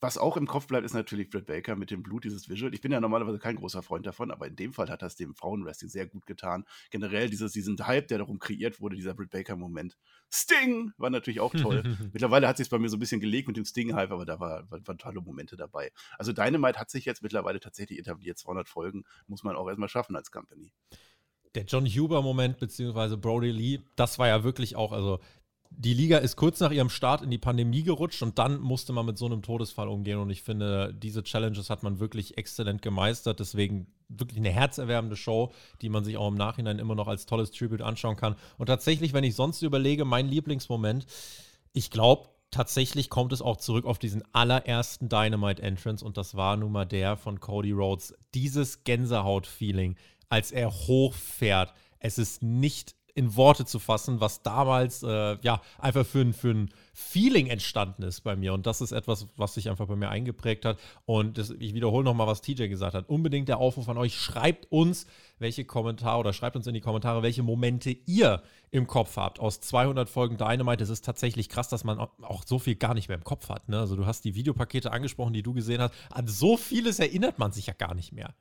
was 0.00 0.18
auch 0.18 0.36
im 0.36 0.46
Kopf 0.46 0.66
bleibt, 0.66 0.84
ist 0.84 0.94
natürlich 0.94 1.30
Britt 1.30 1.46
Baker 1.46 1.76
mit 1.76 1.90
dem 1.90 2.02
Blut, 2.02 2.24
dieses 2.24 2.48
Visual. 2.48 2.72
Ich 2.74 2.80
bin 2.80 2.92
ja 2.92 3.00
normalerweise 3.00 3.38
kein 3.38 3.56
großer 3.56 3.82
Freund 3.82 4.06
davon, 4.06 4.30
aber 4.30 4.46
in 4.46 4.56
dem 4.56 4.72
Fall 4.72 4.88
hat 4.88 5.02
das 5.02 5.16
dem 5.16 5.34
Frauenwrestling 5.34 5.90
sehr 5.90 6.06
gut 6.06 6.26
getan. 6.26 6.64
Generell 6.90 7.28
dieses, 7.28 7.52
diesen 7.52 7.78
Hype, 7.86 8.08
der 8.08 8.18
darum 8.18 8.38
kreiert 8.38 8.80
wurde, 8.80 8.96
dieser 8.96 9.14
Britt 9.14 9.30
Baker-Moment. 9.30 9.96
Sting 10.30 10.92
war 10.98 11.10
natürlich 11.10 11.40
auch 11.40 11.54
toll. 11.54 11.82
mittlerweile 12.12 12.46
hat 12.46 12.56
sich 12.56 12.68
bei 12.68 12.78
mir 12.78 12.88
so 12.88 12.96
ein 12.96 13.00
bisschen 13.00 13.20
gelegt 13.20 13.48
mit 13.48 13.56
dem 13.56 13.64
Sting-Hype, 13.64 14.10
aber 14.10 14.24
da 14.24 14.38
waren 14.40 14.70
war, 14.70 14.86
war 14.86 14.98
tolle 14.98 15.20
Momente 15.20 15.56
dabei. 15.56 15.90
Also 16.18 16.32
Dynamite 16.32 16.78
hat 16.78 16.90
sich 16.90 17.04
jetzt 17.04 17.22
mittlerweile 17.22 17.60
tatsächlich 17.60 17.98
etabliert. 17.98 18.38
200 18.38 18.68
Folgen 18.68 19.04
muss 19.26 19.42
man 19.42 19.56
auch 19.56 19.68
erstmal 19.68 19.88
schaffen 19.88 20.16
als 20.16 20.30
Company. 20.30 20.72
Der 21.54 21.64
John 21.64 21.86
Huber-Moment, 21.86 22.58
beziehungsweise 22.58 23.16
Brody 23.16 23.50
Lee, 23.50 23.80
das 23.96 24.18
war 24.18 24.28
ja 24.28 24.44
wirklich 24.44 24.76
auch, 24.76 24.92
also 24.92 25.20
die 25.70 25.94
Liga 25.94 26.18
ist 26.18 26.36
kurz 26.36 26.60
nach 26.60 26.70
ihrem 26.70 26.90
Start 26.90 27.22
in 27.22 27.30
die 27.30 27.38
Pandemie 27.38 27.82
gerutscht 27.82 28.22
und 28.22 28.38
dann 28.38 28.60
musste 28.60 28.92
man 28.92 29.06
mit 29.06 29.18
so 29.18 29.26
einem 29.26 29.42
Todesfall 29.42 29.88
umgehen. 29.88 30.18
Und 30.18 30.30
ich 30.30 30.42
finde, 30.42 30.94
diese 30.94 31.22
Challenges 31.22 31.70
hat 31.70 31.82
man 31.82 32.00
wirklich 32.00 32.36
exzellent 32.38 32.82
gemeistert. 32.82 33.38
Deswegen 33.38 33.86
wirklich 34.08 34.38
eine 34.38 34.50
herzerwärmende 34.50 35.16
Show, 35.16 35.52
die 35.82 35.88
man 35.88 36.04
sich 36.04 36.16
auch 36.16 36.28
im 36.28 36.34
Nachhinein 36.34 36.78
immer 36.78 36.94
noch 36.94 37.06
als 37.06 37.26
tolles 37.26 37.50
Tribute 37.50 37.82
anschauen 37.82 38.16
kann. 38.16 38.36
Und 38.56 38.66
tatsächlich, 38.66 39.12
wenn 39.12 39.24
ich 39.24 39.34
sonst 39.34 39.62
überlege, 39.62 40.04
mein 40.04 40.28
Lieblingsmoment, 40.28 41.06
ich 41.72 41.90
glaube, 41.90 42.28
tatsächlich 42.50 43.10
kommt 43.10 43.32
es 43.32 43.42
auch 43.42 43.58
zurück 43.58 43.84
auf 43.84 43.98
diesen 43.98 44.22
allerersten 44.32 45.08
Dynamite 45.08 45.62
Entrance 45.62 46.04
und 46.04 46.16
das 46.16 46.34
war 46.34 46.56
nun 46.56 46.72
mal 46.72 46.86
der 46.86 47.16
von 47.16 47.40
Cody 47.40 47.72
Rhodes. 47.72 48.14
Dieses 48.34 48.84
Gänsehaut-Feeling, 48.84 49.96
als 50.28 50.50
er 50.50 50.70
hochfährt. 50.70 51.74
Es 52.00 52.18
ist 52.18 52.42
nicht 52.42 52.94
in 53.18 53.34
Worte 53.34 53.66
zu 53.66 53.80
fassen, 53.80 54.20
was 54.20 54.42
damals 54.42 55.02
äh, 55.02 55.36
ja 55.42 55.60
einfach 55.78 56.06
für 56.06 56.20
ein, 56.20 56.32
für 56.32 56.50
ein 56.50 56.70
Feeling 56.94 57.48
entstanden 57.48 58.04
ist 58.04 58.20
bei 58.20 58.36
mir. 58.36 58.54
Und 58.54 58.64
das 58.64 58.80
ist 58.80 58.92
etwas, 58.92 59.26
was 59.36 59.54
sich 59.54 59.68
einfach 59.68 59.88
bei 59.88 59.96
mir 59.96 60.08
eingeprägt 60.08 60.64
hat. 60.64 60.78
Und 61.04 61.36
das, 61.36 61.50
ich 61.50 61.74
wiederhole 61.74 62.04
nochmal, 62.04 62.28
was 62.28 62.42
TJ 62.42 62.68
gesagt 62.68 62.94
hat. 62.94 63.08
Unbedingt 63.08 63.48
der 63.48 63.58
Aufruf 63.58 63.88
an 63.88 63.98
euch, 63.98 64.14
schreibt 64.14 64.70
uns, 64.70 65.06
welche 65.40 65.64
Kommentare 65.64 66.20
oder 66.20 66.32
schreibt 66.32 66.54
uns 66.54 66.68
in 66.68 66.74
die 66.74 66.80
Kommentare, 66.80 67.24
welche 67.24 67.42
Momente 67.42 67.90
ihr 67.90 68.40
im 68.70 68.86
Kopf 68.86 69.16
habt. 69.16 69.40
Aus 69.40 69.60
200 69.60 70.08
Folgen 70.08 70.36
Dynamite, 70.36 70.84
es 70.84 70.90
ist 70.90 71.04
tatsächlich 71.04 71.48
krass, 71.48 71.68
dass 71.68 71.82
man 71.82 71.98
auch 71.98 72.44
so 72.46 72.60
viel 72.60 72.76
gar 72.76 72.94
nicht 72.94 73.08
mehr 73.08 73.18
im 73.18 73.24
Kopf 73.24 73.48
hat. 73.48 73.68
Ne? 73.68 73.80
Also 73.80 73.96
du 73.96 74.06
hast 74.06 74.24
die 74.24 74.36
Videopakete 74.36 74.92
angesprochen, 74.92 75.32
die 75.32 75.42
du 75.42 75.54
gesehen 75.54 75.80
hast. 75.82 75.92
An 76.10 76.28
so 76.28 76.56
vieles 76.56 77.00
erinnert 77.00 77.40
man 77.40 77.50
sich 77.50 77.66
ja 77.66 77.74
gar 77.74 77.94
nicht 77.94 78.12
mehr 78.12 78.32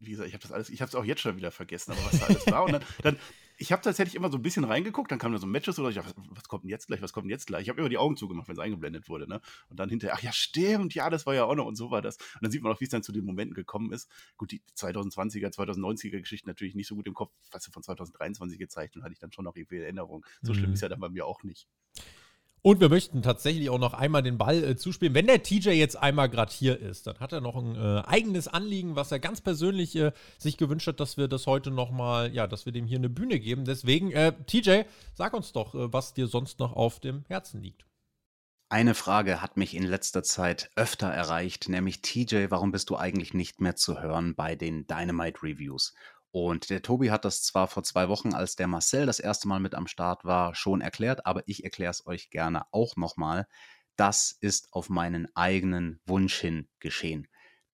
wie 0.00 0.12
gesagt, 0.12 0.28
ich 0.28 0.34
habe 0.34 0.42
das 0.42 0.52
alles, 0.52 0.70
ich 0.70 0.80
habe 0.80 0.88
es 0.88 0.94
auch 0.94 1.04
jetzt 1.04 1.20
schon 1.20 1.36
wieder 1.36 1.50
vergessen, 1.50 1.92
aber 1.92 2.00
was 2.04 2.20
da 2.20 2.26
alles 2.26 2.46
war. 2.46 2.64
Und 2.64 2.72
dann, 2.72 2.82
dann 3.02 3.16
ich 3.60 3.72
habe 3.72 3.82
tatsächlich 3.82 4.14
immer 4.14 4.30
so 4.30 4.38
ein 4.38 4.42
bisschen 4.42 4.62
reingeguckt, 4.62 5.10
dann 5.10 5.18
kamen 5.18 5.34
da 5.34 5.40
so 5.40 5.46
Matches 5.46 5.78
oder 5.80 5.88
ich 5.88 5.96
dachte, 5.96 6.14
was 6.30 6.44
kommt 6.44 6.62
denn 6.62 6.70
jetzt 6.70 6.86
gleich, 6.86 7.02
was 7.02 7.12
kommt 7.12 7.24
denn 7.24 7.30
jetzt 7.30 7.48
gleich? 7.48 7.62
Ich 7.62 7.68
habe 7.68 7.80
immer 7.80 7.88
die 7.88 7.98
Augen 7.98 8.16
zugemacht, 8.16 8.46
wenn 8.46 8.54
es 8.54 8.60
eingeblendet 8.60 9.08
wurde, 9.08 9.28
ne? 9.28 9.40
Und 9.68 9.80
dann 9.80 9.88
hinterher, 9.90 10.14
ach 10.16 10.22
ja, 10.22 10.32
stimmt, 10.32 10.94
ja, 10.94 11.10
das 11.10 11.26
war 11.26 11.34
ja 11.34 11.44
auch 11.44 11.56
noch 11.56 11.66
und 11.66 11.74
so 11.74 11.90
war 11.90 12.00
das. 12.00 12.16
Und 12.16 12.42
dann 12.42 12.52
sieht 12.52 12.62
man 12.62 12.72
auch, 12.72 12.80
wie 12.80 12.84
es 12.84 12.90
dann 12.90 13.02
zu 13.02 13.10
den 13.10 13.24
Momenten 13.24 13.54
gekommen 13.54 13.92
ist. 13.92 14.08
Gut, 14.36 14.52
die 14.52 14.62
2020er, 14.76 15.52
2090er 15.52 16.20
Geschichten 16.20 16.48
natürlich 16.48 16.76
nicht 16.76 16.86
so 16.86 16.94
gut 16.94 17.08
im 17.08 17.14
Kopf, 17.14 17.32
was 17.50 17.64
du 17.64 17.72
von 17.72 17.82
2023 17.82 18.58
gezeigt 18.58 18.96
und 18.96 19.02
hatte 19.02 19.12
ich 19.12 19.18
dann 19.18 19.32
schon 19.32 19.44
noch 19.44 19.56
irgendwie 19.56 19.78
Erinnerung. 19.78 20.24
So 20.40 20.52
mhm. 20.52 20.56
schlimm 20.56 20.72
ist 20.74 20.82
ja 20.82 20.88
dann 20.88 21.00
bei 21.00 21.08
mir 21.08 21.26
auch 21.26 21.42
nicht. 21.42 21.66
Und 22.62 22.80
wir 22.80 22.88
möchten 22.88 23.22
tatsächlich 23.22 23.70
auch 23.70 23.78
noch 23.78 23.94
einmal 23.94 24.22
den 24.22 24.36
Ball 24.36 24.64
äh, 24.64 24.76
zuspielen. 24.76 25.14
Wenn 25.14 25.26
der 25.26 25.42
TJ 25.42 25.70
jetzt 25.70 25.96
einmal 25.96 26.28
gerade 26.28 26.52
hier 26.52 26.78
ist, 26.78 27.06
dann 27.06 27.18
hat 27.20 27.32
er 27.32 27.40
noch 27.40 27.56
ein 27.56 27.76
äh, 27.76 28.02
eigenes 28.06 28.48
Anliegen, 28.48 28.96
was 28.96 29.12
er 29.12 29.20
ganz 29.20 29.40
persönlich 29.40 29.94
äh, 29.96 30.12
sich 30.38 30.56
gewünscht 30.56 30.88
hat, 30.88 31.00
dass 31.00 31.16
wir 31.16 31.28
das 31.28 31.46
heute 31.46 31.70
nochmal, 31.70 32.34
ja, 32.34 32.46
dass 32.46 32.66
wir 32.66 32.72
dem 32.72 32.86
hier 32.86 32.98
eine 32.98 33.08
Bühne 33.08 33.38
geben. 33.38 33.64
Deswegen, 33.64 34.10
äh, 34.10 34.32
TJ, 34.46 34.82
sag 35.14 35.34
uns 35.34 35.52
doch, 35.52 35.74
äh, 35.74 35.92
was 35.92 36.14
dir 36.14 36.26
sonst 36.26 36.58
noch 36.58 36.72
auf 36.72 36.98
dem 37.00 37.24
Herzen 37.28 37.62
liegt. 37.62 37.86
Eine 38.70 38.94
Frage 38.94 39.40
hat 39.40 39.56
mich 39.56 39.74
in 39.74 39.84
letzter 39.84 40.22
Zeit 40.22 40.70
öfter 40.76 41.08
erreicht, 41.08 41.70
nämlich 41.70 42.02
TJ, 42.02 42.50
warum 42.50 42.70
bist 42.70 42.90
du 42.90 42.96
eigentlich 42.96 43.32
nicht 43.32 43.62
mehr 43.62 43.76
zu 43.76 44.02
hören 44.02 44.34
bei 44.34 44.56
den 44.56 44.86
Dynamite 44.86 45.42
Reviews? 45.42 45.94
Und 46.30 46.70
der 46.70 46.82
Tobi 46.82 47.10
hat 47.10 47.24
das 47.24 47.42
zwar 47.42 47.68
vor 47.68 47.82
zwei 47.82 48.08
Wochen, 48.08 48.34
als 48.34 48.56
der 48.56 48.66
Marcel 48.66 49.06
das 49.06 49.20
erste 49.20 49.48
Mal 49.48 49.60
mit 49.60 49.74
am 49.74 49.86
Start 49.86 50.24
war, 50.24 50.54
schon 50.54 50.80
erklärt, 50.80 51.24
aber 51.26 51.42
ich 51.46 51.64
erkläre 51.64 51.90
es 51.90 52.06
euch 52.06 52.30
gerne 52.30 52.66
auch 52.70 52.96
nochmal. 52.96 53.46
Das 53.96 54.36
ist 54.40 54.72
auf 54.72 54.90
meinen 54.90 55.28
eigenen 55.34 56.00
Wunsch 56.06 56.38
hin 56.38 56.68
geschehen. 56.80 57.28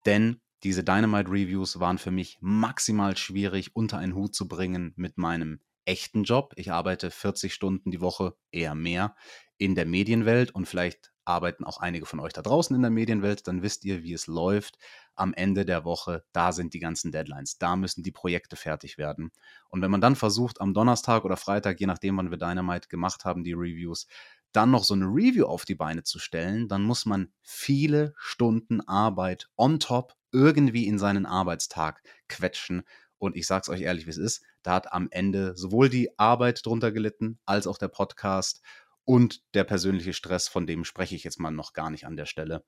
Denn 0.06 0.40
diese 0.62 0.84
Dynamite 0.84 1.30
Reviews 1.30 1.80
waren 1.80 1.98
für 1.98 2.10
mich 2.10 2.38
maximal 2.40 3.16
schwierig 3.16 3.76
unter 3.76 3.98
einen 3.98 4.14
Hut 4.14 4.34
zu 4.34 4.48
bringen 4.48 4.94
mit 4.96 5.18
meinem 5.18 5.60
echten 5.84 6.24
Job. 6.24 6.54
Ich 6.56 6.72
arbeite 6.72 7.10
40 7.10 7.52
Stunden 7.52 7.90
die 7.90 8.00
Woche, 8.00 8.34
eher 8.50 8.74
mehr, 8.74 9.14
in 9.58 9.74
der 9.74 9.86
Medienwelt 9.86 10.54
und 10.54 10.66
vielleicht 10.66 11.13
arbeiten 11.24 11.64
auch 11.64 11.78
einige 11.78 12.06
von 12.06 12.20
euch 12.20 12.32
da 12.32 12.42
draußen 12.42 12.74
in 12.74 12.82
der 12.82 12.90
Medienwelt, 12.90 13.46
dann 13.48 13.62
wisst 13.62 13.84
ihr, 13.84 14.02
wie 14.02 14.12
es 14.12 14.26
läuft 14.26 14.78
am 15.14 15.34
Ende 15.34 15.64
der 15.64 15.84
Woche. 15.84 16.24
Da 16.32 16.52
sind 16.52 16.74
die 16.74 16.78
ganzen 16.78 17.12
Deadlines, 17.12 17.58
da 17.58 17.76
müssen 17.76 18.02
die 18.02 18.12
Projekte 18.12 18.56
fertig 18.56 18.98
werden. 18.98 19.30
Und 19.68 19.82
wenn 19.82 19.90
man 19.90 20.00
dann 20.00 20.16
versucht, 20.16 20.60
am 20.60 20.74
Donnerstag 20.74 21.24
oder 21.24 21.36
Freitag, 21.36 21.80
je 21.80 21.86
nachdem, 21.86 22.16
wann 22.16 22.30
wir 22.30 22.38
Dynamite 22.38 22.88
gemacht 22.88 23.24
haben, 23.24 23.44
die 23.44 23.52
Reviews, 23.52 24.06
dann 24.52 24.70
noch 24.70 24.84
so 24.84 24.94
eine 24.94 25.06
Review 25.06 25.46
auf 25.46 25.64
die 25.64 25.74
Beine 25.74 26.04
zu 26.04 26.18
stellen, 26.18 26.68
dann 26.68 26.82
muss 26.82 27.06
man 27.06 27.32
viele 27.42 28.14
Stunden 28.16 28.80
Arbeit 28.82 29.48
on 29.56 29.80
top 29.80 30.14
irgendwie 30.30 30.86
in 30.86 30.98
seinen 30.98 31.26
Arbeitstag 31.26 32.02
quetschen. 32.28 32.84
Und 33.18 33.36
ich 33.36 33.46
sag's 33.46 33.68
euch 33.68 33.80
ehrlich, 33.80 34.06
wie 34.06 34.10
es 34.10 34.18
ist, 34.18 34.44
da 34.62 34.74
hat 34.74 34.92
am 34.92 35.08
Ende 35.10 35.56
sowohl 35.56 35.88
die 35.88 36.18
Arbeit 36.18 36.64
drunter 36.64 36.92
gelitten, 36.92 37.38
als 37.46 37.66
auch 37.66 37.78
der 37.78 37.88
Podcast 37.88 38.62
und 39.04 39.42
der 39.54 39.64
persönliche 39.64 40.12
Stress, 40.12 40.48
von 40.48 40.66
dem 40.66 40.84
spreche 40.84 41.14
ich 41.14 41.24
jetzt 41.24 41.38
mal 41.38 41.50
noch 41.50 41.72
gar 41.72 41.90
nicht 41.90 42.06
an 42.06 42.16
der 42.16 42.26
Stelle. 42.26 42.64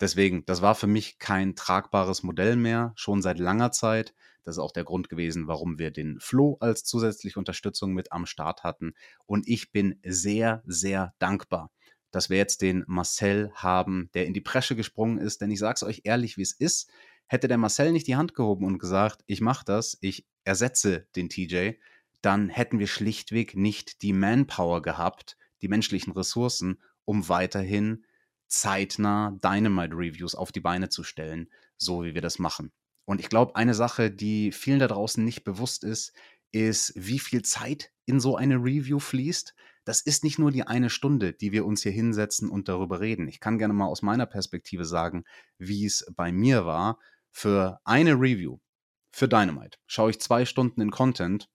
Deswegen, 0.00 0.44
das 0.44 0.60
war 0.60 0.74
für 0.74 0.86
mich 0.86 1.18
kein 1.18 1.54
tragbares 1.54 2.22
Modell 2.22 2.56
mehr, 2.56 2.92
schon 2.96 3.22
seit 3.22 3.38
langer 3.38 3.70
Zeit. 3.72 4.14
Das 4.42 4.56
ist 4.56 4.58
auch 4.58 4.72
der 4.72 4.84
Grund 4.84 5.08
gewesen, 5.08 5.48
warum 5.48 5.78
wir 5.78 5.90
den 5.90 6.20
Flo 6.20 6.56
als 6.60 6.84
zusätzliche 6.84 7.38
Unterstützung 7.38 7.94
mit 7.94 8.12
am 8.12 8.26
Start 8.26 8.62
hatten. 8.62 8.94
Und 9.24 9.48
ich 9.48 9.72
bin 9.72 9.98
sehr, 10.04 10.62
sehr 10.66 11.14
dankbar, 11.18 11.70
dass 12.10 12.28
wir 12.28 12.36
jetzt 12.36 12.60
den 12.60 12.84
Marcel 12.86 13.50
haben, 13.54 14.10
der 14.12 14.26
in 14.26 14.34
die 14.34 14.42
Presche 14.42 14.76
gesprungen 14.76 15.18
ist. 15.18 15.40
Denn 15.40 15.50
ich 15.50 15.58
sage 15.58 15.76
es 15.76 15.82
euch 15.82 16.02
ehrlich, 16.04 16.36
wie 16.36 16.42
es 16.42 16.52
ist. 16.52 16.90
Hätte 17.26 17.48
der 17.48 17.58
Marcel 17.58 17.90
nicht 17.90 18.06
die 18.06 18.16
Hand 18.16 18.34
gehoben 18.34 18.66
und 18.66 18.78
gesagt, 18.78 19.22
ich 19.26 19.40
mache 19.40 19.64
das, 19.64 19.96
ich 20.00 20.26
ersetze 20.44 21.08
den 21.16 21.28
TJ, 21.28 21.72
dann 22.20 22.48
hätten 22.48 22.78
wir 22.78 22.86
schlichtweg 22.86 23.56
nicht 23.56 24.02
die 24.02 24.12
Manpower 24.12 24.82
gehabt, 24.82 25.36
die 25.66 25.70
menschlichen 25.70 26.12
Ressourcen, 26.12 26.80
um 27.04 27.28
weiterhin 27.28 28.04
zeitnah 28.46 29.36
Dynamite-Reviews 29.42 30.36
auf 30.36 30.52
die 30.52 30.60
Beine 30.60 30.88
zu 30.90 31.02
stellen, 31.02 31.50
so 31.76 32.04
wie 32.04 32.14
wir 32.14 32.22
das 32.22 32.38
machen. 32.38 32.70
Und 33.04 33.20
ich 33.20 33.28
glaube, 33.28 33.56
eine 33.56 33.74
Sache, 33.74 34.12
die 34.12 34.52
vielen 34.52 34.78
da 34.78 34.86
draußen 34.86 35.24
nicht 35.24 35.42
bewusst 35.42 35.82
ist, 35.82 36.12
ist, 36.52 36.92
wie 36.94 37.18
viel 37.18 37.42
Zeit 37.42 37.90
in 38.04 38.20
so 38.20 38.36
eine 38.36 38.56
Review 38.56 39.00
fließt. 39.00 39.54
Das 39.84 40.00
ist 40.00 40.22
nicht 40.22 40.38
nur 40.38 40.52
die 40.52 40.64
eine 40.64 40.88
Stunde, 40.88 41.32
die 41.32 41.50
wir 41.50 41.66
uns 41.66 41.82
hier 41.82 41.92
hinsetzen 41.92 42.48
und 42.48 42.68
darüber 42.68 43.00
reden. 43.00 43.26
Ich 43.26 43.40
kann 43.40 43.58
gerne 43.58 43.74
mal 43.74 43.86
aus 43.86 44.02
meiner 44.02 44.26
Perspektive 44.26 44.84
sagen, 44.84 45.24
wie 45.58 45.84
es 45.84 46.06
bei 46.14 46.30
mir 46.30 46.64
war. 46.64 47.00
Für 47.32 47.80
eine 47.84 48.14
Review, 48.14 48.58
für 49.10 49.28
Dynamite, 49.28 49.78
schaue 49.86 50.10
ich 50.10 50.20
zwei 50.20 50.44
Stunden 50.44 50.80
in 50.80 50.90
Content 50.90 51.48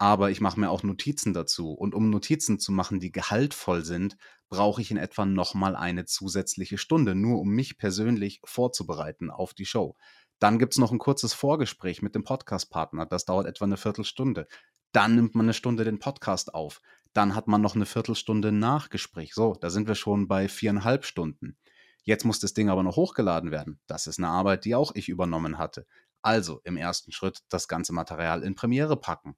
aber 0.00 0.30
ich 0.30 0.40
mache 0.40 0.58
mir 0.58 0.70
auch 0.70 0.82
Notizen 0.82 1.34
dazu. 1.34 1.72
Und 1.72 1.94
um 1.94 2.08
Notizen 2.08 2.58
zu 2.58 2.72
machen, 2.72 3.00
die 3.00 3.12
gehaltvoll 3.12 3.84
sind, 3.84 4.16
brauche 4.48 4.80
ich 4.80 4.90
in 4.90 4.96
etwa 4.96 5.26
nochmal 5.26 5.76
eine 5.76 6.06
zusätzliche 6.06 6.78
Stunde, 6.78 7.14
nur 7.14 7.38
um 7.38 7.50
mich 7.50 7.76
persönlich 7.76 8.40
vorzubereiten 8.42 9.30
auf 9.30 9.52
die 9.52 9.66
Show. 9.66 9.98
Dann 10.38 10.58
gibt 10.58 10.72
es 10.72 10.78
noch 10.78 10.90
ein 10.90 10.98
kurzes 10.98 11.34
Vorgespräch 11.34 12.00
mit 12.00 12.14
dem 12.14 12.24
Podcast-Partner, 12.24 13.04
das 13.04 13.26
dauert 13.26 13.46
etwa 13.46 13.66
eine 13.66 13.76
Viertelstunde. 13.76 14.46
Dann 14.92 15.16
nimmt 15.16 15.34
man 15.34 15.44
eine 15.44 15.52
Stunde 15.52 15.84
den 15.84 15.98
Podcast 15.98 16.54
auf. 16.54 16.80
Dann 17.12 17.34
hat 17.34 17.46
man 17.46 17.60
noch 17.60 17.74
eine 17.74 17.84
Viertelstunde 17.84 18.52
Nachgespräch. 18.52 19.34
So, 19.34 19.54
da 19.60 19.68
sind 19.68 19.86
wir 19.86 19.96
schon 19.96 20.28
bei 20.28 20.48
viereinhalb 20.48 21.04
Stunden. 21.04 21.58
Jetzt 22.04 22.24
muss 22.24 22.40
das 22.40 22.54
Ding 22.54 22.70
aber 22.70 22.82
noch 22.82 22.96
hochgeladen 22.96 23.50
werden. 23.50 23.80
Das 23.86 24.06
ist 24.06 24.18
eine 24.18 24.28
Arbeit, 24.28 24.64
die 24.64 24.74
auch 24.74 24.94
ich 24.94 25.10
übernommen 25.10 25.58
hatte. 25.58 25.86
Also 26.22 26.62
im 26.64 26.78
ersten 26.78 27.12
Schritt 27.12 27.40
das 27.50 27.68
ganze 27.68 27.92
Material 27.92 28.42
in 28.42 28.54
Premiere 28.54 28.96
packen 28.96 29.36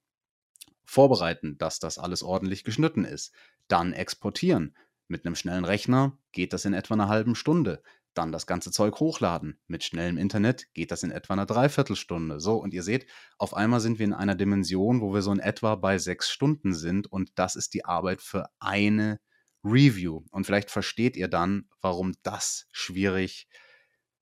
vorbereiten, 0.85 1.57
dass 1.57 1.79
das 1.79 1.97
alles 1.97 2.23
ordentlich 2.23 2.63
geschnitten 2.63 3.05
ist, 3.05 3.33
dann 3.67 3.93
exportieren. 3.93 4.75
Mit 5.07 5.25
einem 5.25 5.35
schnellen 5.35 5.65
Rechner 5.65 6.17
geht 6.31 6.53
das 6.53 6.65
in 6.65 6.73
etwa 6.73 6.95
einer 6.95 7.07
halben 7.07 7.35
Stunde. 7.35 7.81
Dann 8.13 8.31
das 8.31 8.45
ganze 8.45 8.71
Zeug 8.71 8.99
hochladen. 8.99 9.59
Mit 9.67 9.83
schnellem 9.83 10.17
Internet 10.17 10.71
geht 10.73 10.91
das 10.91 11.03
in 11.03 11.11
etwa 11.11 11.33
einer 11.33 11.45
Dreiviertelstunde. 11.45 12.39
So, 12.39 12.57
und 12.57 12.73
ihr 12.73 12.83
seht, 12.83 13.07
auf 13.37 13.55
einmal 13.55 13.79
sind 13.79 13.99
wir 13.99 14.05
in 14.05 14.13
einer 14.13 14.35
Dimension, 14.35 15.01
wo 15.01 15.13
wir 15.13 15.21
so 15.21 15.31
in 15.31 15.39
etwa 15.39 15.75
bei 15.75 15.97
sechs 15.97 16.29
Stunden 16.29 16.73
sind 16.73 17.11
und 17.11 17.31
das 17.35 17.55
ist 17.55 17.73
die 17.73 17.85
Arbeit 17.85 18.21
für 18.21 18.49
eine 18.59 19.19
Review. 19.63 20.23
Und 20.31 20.45
vielleicht 20.45 20.69
versteht 20.69 21.15
ihr 21.15 21.27
dann, 21.27 21.69
warum 21.81 22.13
das 22.21 22.67
schwierig 22.71 23.47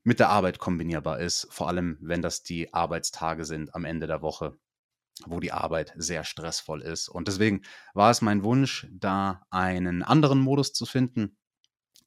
mit 0.03 0.19
der 0.19 0.29
Arbeit 0.29 0.57
kombinierbar 0.57 1.19
ist, 1.19 1.47
vor 1.51 1.67
allem 1.67 1.97
wenn 2.01 2.21
das 2.21 2.43
die 2.43 2.73
Arbeitstage 2.73 3.45
sind 3.45 3.75
am 3.75 3.85
Ende 3.85 4.07
der 4.07 4.21
Woche 4.21 4.57
wo 5.27 5.39
die 5.39 5.51
Arbeit 5.51 5.93
sehr 5.95 6.23
stressvoll 6.23 6.81
ist. 6.81 7.09
Und 7.09 7.27
deswegen 7.27 7.61
war 7.93 8.11
es 8.11 8.21
mein 8.21 8.43
Wunsch, 8.43 8.87
da 8.91 9.45
einen 9.49 10.03
anderen 10.03 10.39
Modus 10.39 10.73
zu 10.73 10.85
finden. 10.85 11.37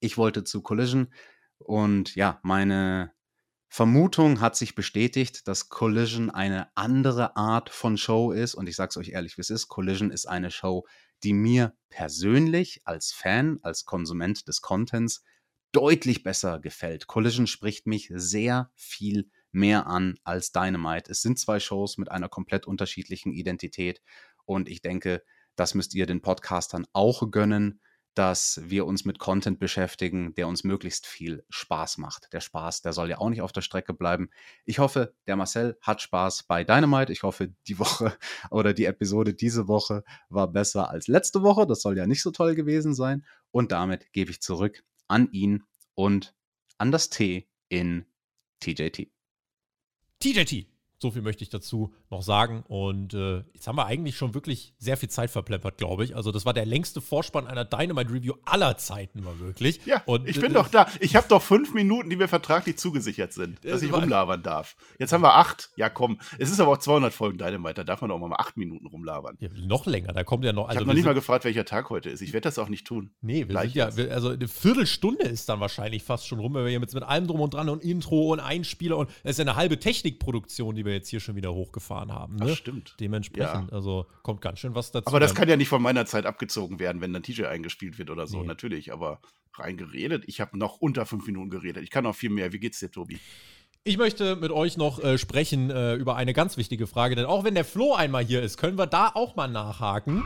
Ich 0.00 0.16
wollte 0.18 0.44
zu 0.44 0.62
Collision 0.62 1.12
und 1.58 2.14
ja, 2.14 2.40
meine 2.42 3.12
Vermutung 3.68 4.40
hat 4.40 4.54
sich 4.54 4.76
bestätigt, 4.76 5.48
dass 5.48 5.68
Collision 5.68 6.30
eine 6.30 6.68
andere 6.76 7.36
Art 7.36 7.70
von 7.70 7.96
Show 7.96 8.30
ist. 8.30 8.54
Und 8.54 8.68
ich 8.68 8.76
sage 8.76 8.90
es 8.90 8.96
euch 8.96 9.08
ehrlich, 9.08 9.36
wie 9.36 9.40
es 9.40 9.50
ist. 9.50 9.66
Collision 9.66 10.12
ist 10.12 10.26
eine 10.26 10.52
Show, 10.52 10.86
die 11.24 11.32
mir 11.32 11.74
persönlich 11.88 12.82
als 12.84 13.12
Fan, 13.12 13.58
als 13.62 13.84
Konsument 13.84 14.46
des 14.46 14.60
Contents 14.60 15.24
deutlich 15.72 16.22
besser 16.22 16.60
gefällt. 16.60 17.08
Collision 17.08 17.48
spricht 17.48 17.86
mich 17.86 18.12
sehr 18.14 18.70
viel 18.76 19.28
mehr 19.54 19.86
an 19.86 20.16
als 20.24 20.52
Dynamite. 20.52 21.10
Es 21.10 21.22
sind 21.22 21.38
zwei 21.38 21.60
Shows 21.60 21.98
mit 21.98 22.10
einer 22.10 22.28
komplett 22.28 22.66
unterschiedlichen 22.66 23.32
Identität 23.32 24.02
und 24.44 24.68
ich 24.68 24.82
denke, 24.82 25.22
das 25.56 25.74
müsst 25.74 25.94
ihr 25.94 26.06
den 26.06 26.22
Podcastern 26.22 26.86
auch 26.92 27.30
gönnen. 27.30 27.80
dass 28.14 28.60
wir 28.64 28.86
uns 28.86 29.04
mit 29.04 29.18
Content 29.18 29.58
beschäftigen, 29.58 30.34
der 30.36 30.46
uns 30.46 30.62
möglichst 30.62 31.06
viel 31.06 31.44
Spaß 31.50 31.98
macht. 31.98 32.32
Der 32.32 32.40
Spaß, 32.40 32.82
der 32.82 32.92
soll 32.92 33.10
ja 33.10 33.18
auch 33.18 33.28
nicht 33.28 33.42
auf 33.42 33.52
der 33.52 33.60
Strecke 33.60 33.92
bleiben. 33.92 34.30
Ich 34.64 34.78
hoffe, 34.78 35.14
der 35.26 35.36
Marcel 35.36 35.76
hat 35.80 36.00
Spaß 36.00 36.44
bei 36.44 36.62
Dynamite. 36.62 37.12
Ich 37.12 37.24
hoffe, 37.24 37.52
die 37.66 37.78
Woche 37.78 38.16
oder 38.50 38.72
die 38.72 38.84
Episode 38.84 39.34
diese 39.34 39.66
Woche 39.68 40.04
war 40.28 40.46
besser 40.52 40.90
als 40.90 41.08
letzte 41.08 41.42
Woche. 41.42 41.66
Das 41.66 41.82
soll 41.82 41.96
ja 41.98 42.06
nicht 42.06 42.22
so 42.22 42.30
toll 42.30 42.54
gewesen 42.54 42.94
sein. 42.94 43.24
Und 43.50 43.72
damit 43.72 44.12
gebe 44.12 44.30
ich 44.30 44.40
zurück 44.40 44.84
an 45.08 45.28
ihn 45.32 45.64
und 45.94 46.34
an 46.78 46.92
das 46.92 47.10
T 47.10 47.48
in 47.68 48.06
TJT. 48.60 49.13
TJT. 50.24 50.73
So 51.04 51.10
viel 51.10 51.20
möchte 51.20 51.44
ich 51.44 51.50
dazu 51.50 51.92
noch 52.08 52.22
sagen. 52.22 52.64
Und 52.66 53.12
äh, 53.12 53.44
jetzt 53.52 53.66
haben 53.66 53.76
wir 53.76 53.84
eigentlich 53.84 54.16
schon 54.16 54.32
wirklich 54.32 54.72
sehr 54.78 54.96
viel 54.96 55.10
Zeit 55.10 55.28
verplempert, 55.28 55.76
glaube 55.76 56.02
ich. 56.02 56.16
Also, 56.16 56.32
das 56.32 56.46
war 56.46 56.54
der 56.54 56.64
längste 56.64 57.02
Vorspann 57.02 57.46
einer 57.46 57.66
Dynamite-Review 57.66 58.32
aller 58.46 58.78
Zeiten, 58.78 59.22
war 59.22 59.38
wirklich. 59.38 59.84
Ja, 59.84 60.00
und, 60.06 60.26
ich 60.26 60.40
bin 60.40 60.52
äh, 60.52 60.54
doch 60.54 60.68
da. 60.68 60.86
Ich 61.00 61.14
habe 61.14 61.26
doch 61.28 61.42
fünf 61.42 61.74
Minuten, 61.74 62.08
die 62.08 62.16
mir 62.16 62.26
vertraglich 62.26 62.78
zugesichert 62.78 63.34
sind, 63.34 63.62
dass 63.66 63.82
ich 63.82 63.92
rumlabern 63.92 64.42
darf. 64.42 64.76
Jetzt 64.98 65.12
haben 65.12 65.20
wir 65.20 65.34
acht. 65.34 65.68
Ja, 65.76 65.90
komm. 65.90 66.18
Es 66.38 66.50
ist 66.50 66.58
aber 66.58 66.72
auch 66.72 66.78
200 66.78 67.12
Folgen 67.12 67.36
Dynamite. 67.36 67.74
Da 67.74 67.84
darf 67.84 68.00
man 68.00 68.08
doch 68.08 68.18
mal 68.18 68.34
acht 68.38 68.56
Minuten 68.56 68.86
rumlabern. 68.86 69.36
Ja, 69.40 69.50
noch 69.54 69.84
länger. 69.84 70.14
Da 70.14 70.24
kommt 70.24 70.42
ja 70.46 70.54
noch. 70.54 70.68
Also 70.68 70.76
ich 70.76 70.76
habe 70.78 70.86
noch 70.86 70.94
nicht 70.94 71.04
mal 71.04 71.12
gefragt, 71.12 71.44
welcher 71.44 71.66
Tag 71.66 71.90
heute 71.90 72.08
ist. 72.08 72.22
Ich 72.22 72.32
werde 72.32 72.44
das 72.44 72.58
auch 72.58 72.70
nicht 72.70 72.86
tun. 72.86 73.10
Nee, 73.20 73.46
wir 73.46 73.60
sind 73.60 73.74
ja. 73.74 73.94
Wir, 73.94 74.10
also, 74.14 74.30
eine 74.30 74.48
Viertelstunde 74.48 75.24
ist 75.24 75.50
dann 75.50 75.60
wahrscheinlich 75.60 76.02
fast 76.02 76.26
schon 76.26 76.38
rum, 76.38 76.54
wenn 76.54 76.64
wir 76.64 76.72
jetzt 76.72 76.94
mit 76.94 77.02
allem 77.02 77.26
Drum 77.26 77.42
und 77.42 77.52
Dran 77.52 77.68
und 77.68 77.84
Intro 77.84 78.32
und 78.32 78.40
Einspieler 78.40 78.96
und 78.96 79.10
es 79.22 79.32
ist 79.32 79.38
ja 79.38 79.42
eine 79.44 79.56
halbe 79.56 79.78
Technikproduktion, 79.78 80.74
die 80.74 80.86
wir 80.86 80.93
jetzt 80.94 81.08
hier 81.08 81.20
schon 81.20 81.36
wieder 81.36 81.52
hoch 81.52 81.64
hochgefahren 81.64 82.12
haben. 82.12 82.36
Ne? 82.36 82.50
Ach, 82.50 82.56
stimmt. 82.56 82.94
Dementsprechend, 83.00 83.70
ja. 83.70 83.74
also 83.74 84.06
kommt 84.22 84.40
ganz 84.40 84.60
schön 84.60 84.74
was 84.74 84.92
dazu. 84.92 85.06
Aber 85.06 85.20
das 85.20 85.34
kann 85.34 85.48
ja 85.48 85.56
nicht 85.56 85.68
von 85.68 85.82
meiner 85.82 86.06
Zeit 86.06 86.26
abgezogen 86.26 86.78
werden, 86.78 87.00
wenn 87.00 87.12
dann 87.12 87.22
TJ 87.22 87.44
eingespielt 87.44 87.98
wird 87.98 88.10
oder 88.10 88.26
so, 88.26 88.40
nee. 88.40 88.46
natürlich. 88.46 88.92
Aber 88.92 89.20
rein 89.54 89.76
geredet, 89.76 90.24
ich 90.26 90.40
habe 90.40 90.58
noch 90.58 90.76
unter 90.78 91.06
fünf 91.06 91.26
Minuten 91.26 91.50
geredet. 91.50 91.82
Ich 91.82 91.90
kann 91.90 92.04
noch 92.04 92.14
viel 92.14 92.30
mehr. 92.30 92.52
Wie 92.52 92.58
geht's 92.58 92.78
dir, 92.80 92.90
Tobi? 92.90 93.18
Ich 93.84 93.98
möchte 93.98 94.36
mit 94.36 94.50
euch 94.50 94.76
noch 94.76 95.02
äh, 95.02 95.18
sprechen 95.18 95.70
äh, 95.70 95.94
über 95.94 96.16
eine 96.16 96.32
ganz 96.32 96.56
wichtige 96.56 96.86
Frage, 96.86 97.16
denn 97.16 97.26
auch 97.26 97.44
wenn 97.44 97.54
der 97.54 97.66
Flo 97.66 97.94
einmal 97.94 98.24
hier 98.24 98.42
ist, 98.42 98.56
können 98.56 98.78
wir 98.78 98.86
da 98.86 99.10
auch 99.14 99.36
mal 99.36 99.48
nachhaken. 99.48 100.22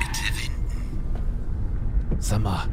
Bitte 0.00 0.22
wenden. 0.34 2.20
Sag 2.20 2.42
mal, 2.42 2.68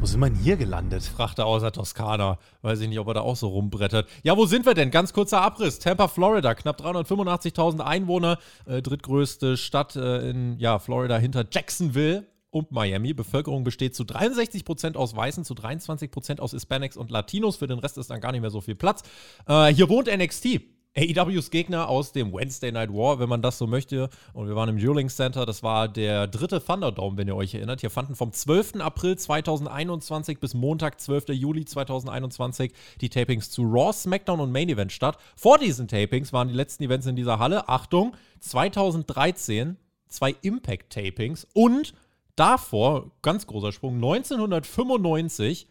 wo 0.00 0.06
sind 0.06 0.20
wir 0.20 0.30
denn 0.30 0.38
hier 0.38 0.56
gelandet? 0.56 1.02
Fragte 1.02 1.44
außer 1.44 1.72
Toskana. 1.72 2.38
Weiß 2.62 2.80
ich 2.80 2.88
nicht, 2.88 2.98
ob 2.98 3.08
er 3.08 3.14
da 3.14 3.20
auch 3.20 3.36
so 3.36 3.48
rumbrettert. 3.48 4.08
Ja, 4.22 4.34
wo 4.34 4.46
sind 4.46 4.64
wir 4.64 4.72
denn? 4.72 4.90
Ganz 4.90 5.12
kurzer 5.12 5.42
Abriss. 5.42 5.78
Tampa, 5.78 6.08
Florida. 6.08 6.54
Knapp 6.54 6.80
385.000 6.80 7.80
Einwohner. 7.80 8.38
Äh, 8.64 8.80
drittgrößte 8.80 9.58
Stadt 9.58 9.96
äh, 9.96 10.30
in 10.30 10.58
ja, 10.58 10.78
Florida 10.78 11.18
hinter 11.18 11.44
Jacksonville 11.50 12.26
und 12.48 12.72
Miami. 12.72 13.12
Bevölkerung 13.12 13.62
besteht 13.62 13.94
zu 13.94 14.04
63% 14.04 14.96
aus 14.96 15.14
Weißen, 15.14 15.44
zu 15.44 15.52
23% 15.52 16.40
aus 16.40 16.52
Hispanics 16.52 16.96
und 16.96 17.10
Latinos. 17.10 17.56
Für 17.56 17.66
den 17.66 17.78
Rest 17.78 17.98
ist 17.98 18.08
dann 18.08 18.22
gar 18.22 18.32
nicht 18.32 18.40
mehr 18.40 18.50
so 18.50 18.62
viel 18.62 18.76
Platz. 18.76 19.02
Äh, 19.46 19.66
hier 19.66 19.90
wohnt 19.90 20.08
NXT. 20.08 20.60
AEWs 20.96 21.50
Gegner 21.50 21.88
aus 21.88 22.12
dem 22.12 22.32
Wednesday 22.32 22.72
Night 22.72 22.92
War, 22.92 23.20
wenn 23.20 23.28
man 23.28 23.42
das 23.42 23.58
so 23.58 23.66
möchte. 23.66 24.08
Und 24.32 24.48
wir 24.48 24.56
waren 24.56 24.68
im 24.68 24.78
Dueling 24.78 25.08
Center. 25.08 25.46
Das 25.46 25.62
war 25.62 25.88
der 25.88 26.26
dritte 26.26 26.64
Thunderdome, 26.64 27.16
wenn 27.16 27.28
ihr 27.28 27.36
euch 27.36 27.54
erinnert. 27.54 27.80
Hier 27.80 27.90
fanden 27.90 28.16
vom 28.16 28.32
12. 28.32 28.76
April 28.80 29.16
2021 29.16 30.40
bis 30.40 30.54
Montag, 30.54 31.00
12. 31.00 31.28
Juli 31.28 31.64
2021 31.64 32.72
die 33.00 33.08
Tapings 33.08 33.50
zu 33.50 33.62
Raw, 33.62 33.92
SmackDown 33.92 34.40
und 34.40 34.50
Main 34.50 34.68
Event 34.68 34.90
statt. 34.90 35.16
Vor 35.36 35.58
diesen 35.58 35.86
Tapings 35.86 36.32
waren 36.32 36.48
die 36.48 36.54
letzten 36.54 36.82
Events 36.82 37.06
in 37.06 37.16
dieser 37.16 37.38
Halle. 37.38 37.68
Achtung, 37.68 38.16
2013 38.40 39.76
zwei 40.10 40.34
Impact-Tapings 40.42 41.46
und 41.54 41.94
davor, 42.36 43.12
ganz 43.22 43.46
großer 43.46 43.72
Sprung, 43.72 43.94
1995 43.94 45.66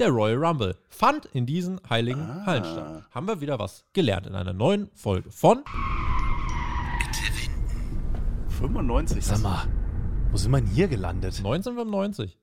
der 0.00 0.08
Royal 0.08 0.42
Rumble 0.44 0.76
fand 0.88 1.26
in 1.26 1.46
diesen 1.46 1.80
heiligen 1.88 2.22
ah. 2.22 2.46
Hallen 2.46 2.64
statt. 2.64 3.04
Haben 3.10 3.28
wir 3.28 3.40
wieder 3.40 3.58
was 3.58 3.84
gelernt 3.92 4.26
in 4.26 4.34
einer 4.34 4.54
neuen 4.54 4.90
Folge 4.94 5.30
von 5.30 5.62
95. 8.48 9.24
Sag 9.24 9.42
mal, 9.42 9.66
wo 10.30 10.36
sind 10.36 10.50
wir 10.52 10.60
denn 10.60 10.70
hier 10.70 10.88
gelandet? 10.88 11.36
1995. 11.36 12.39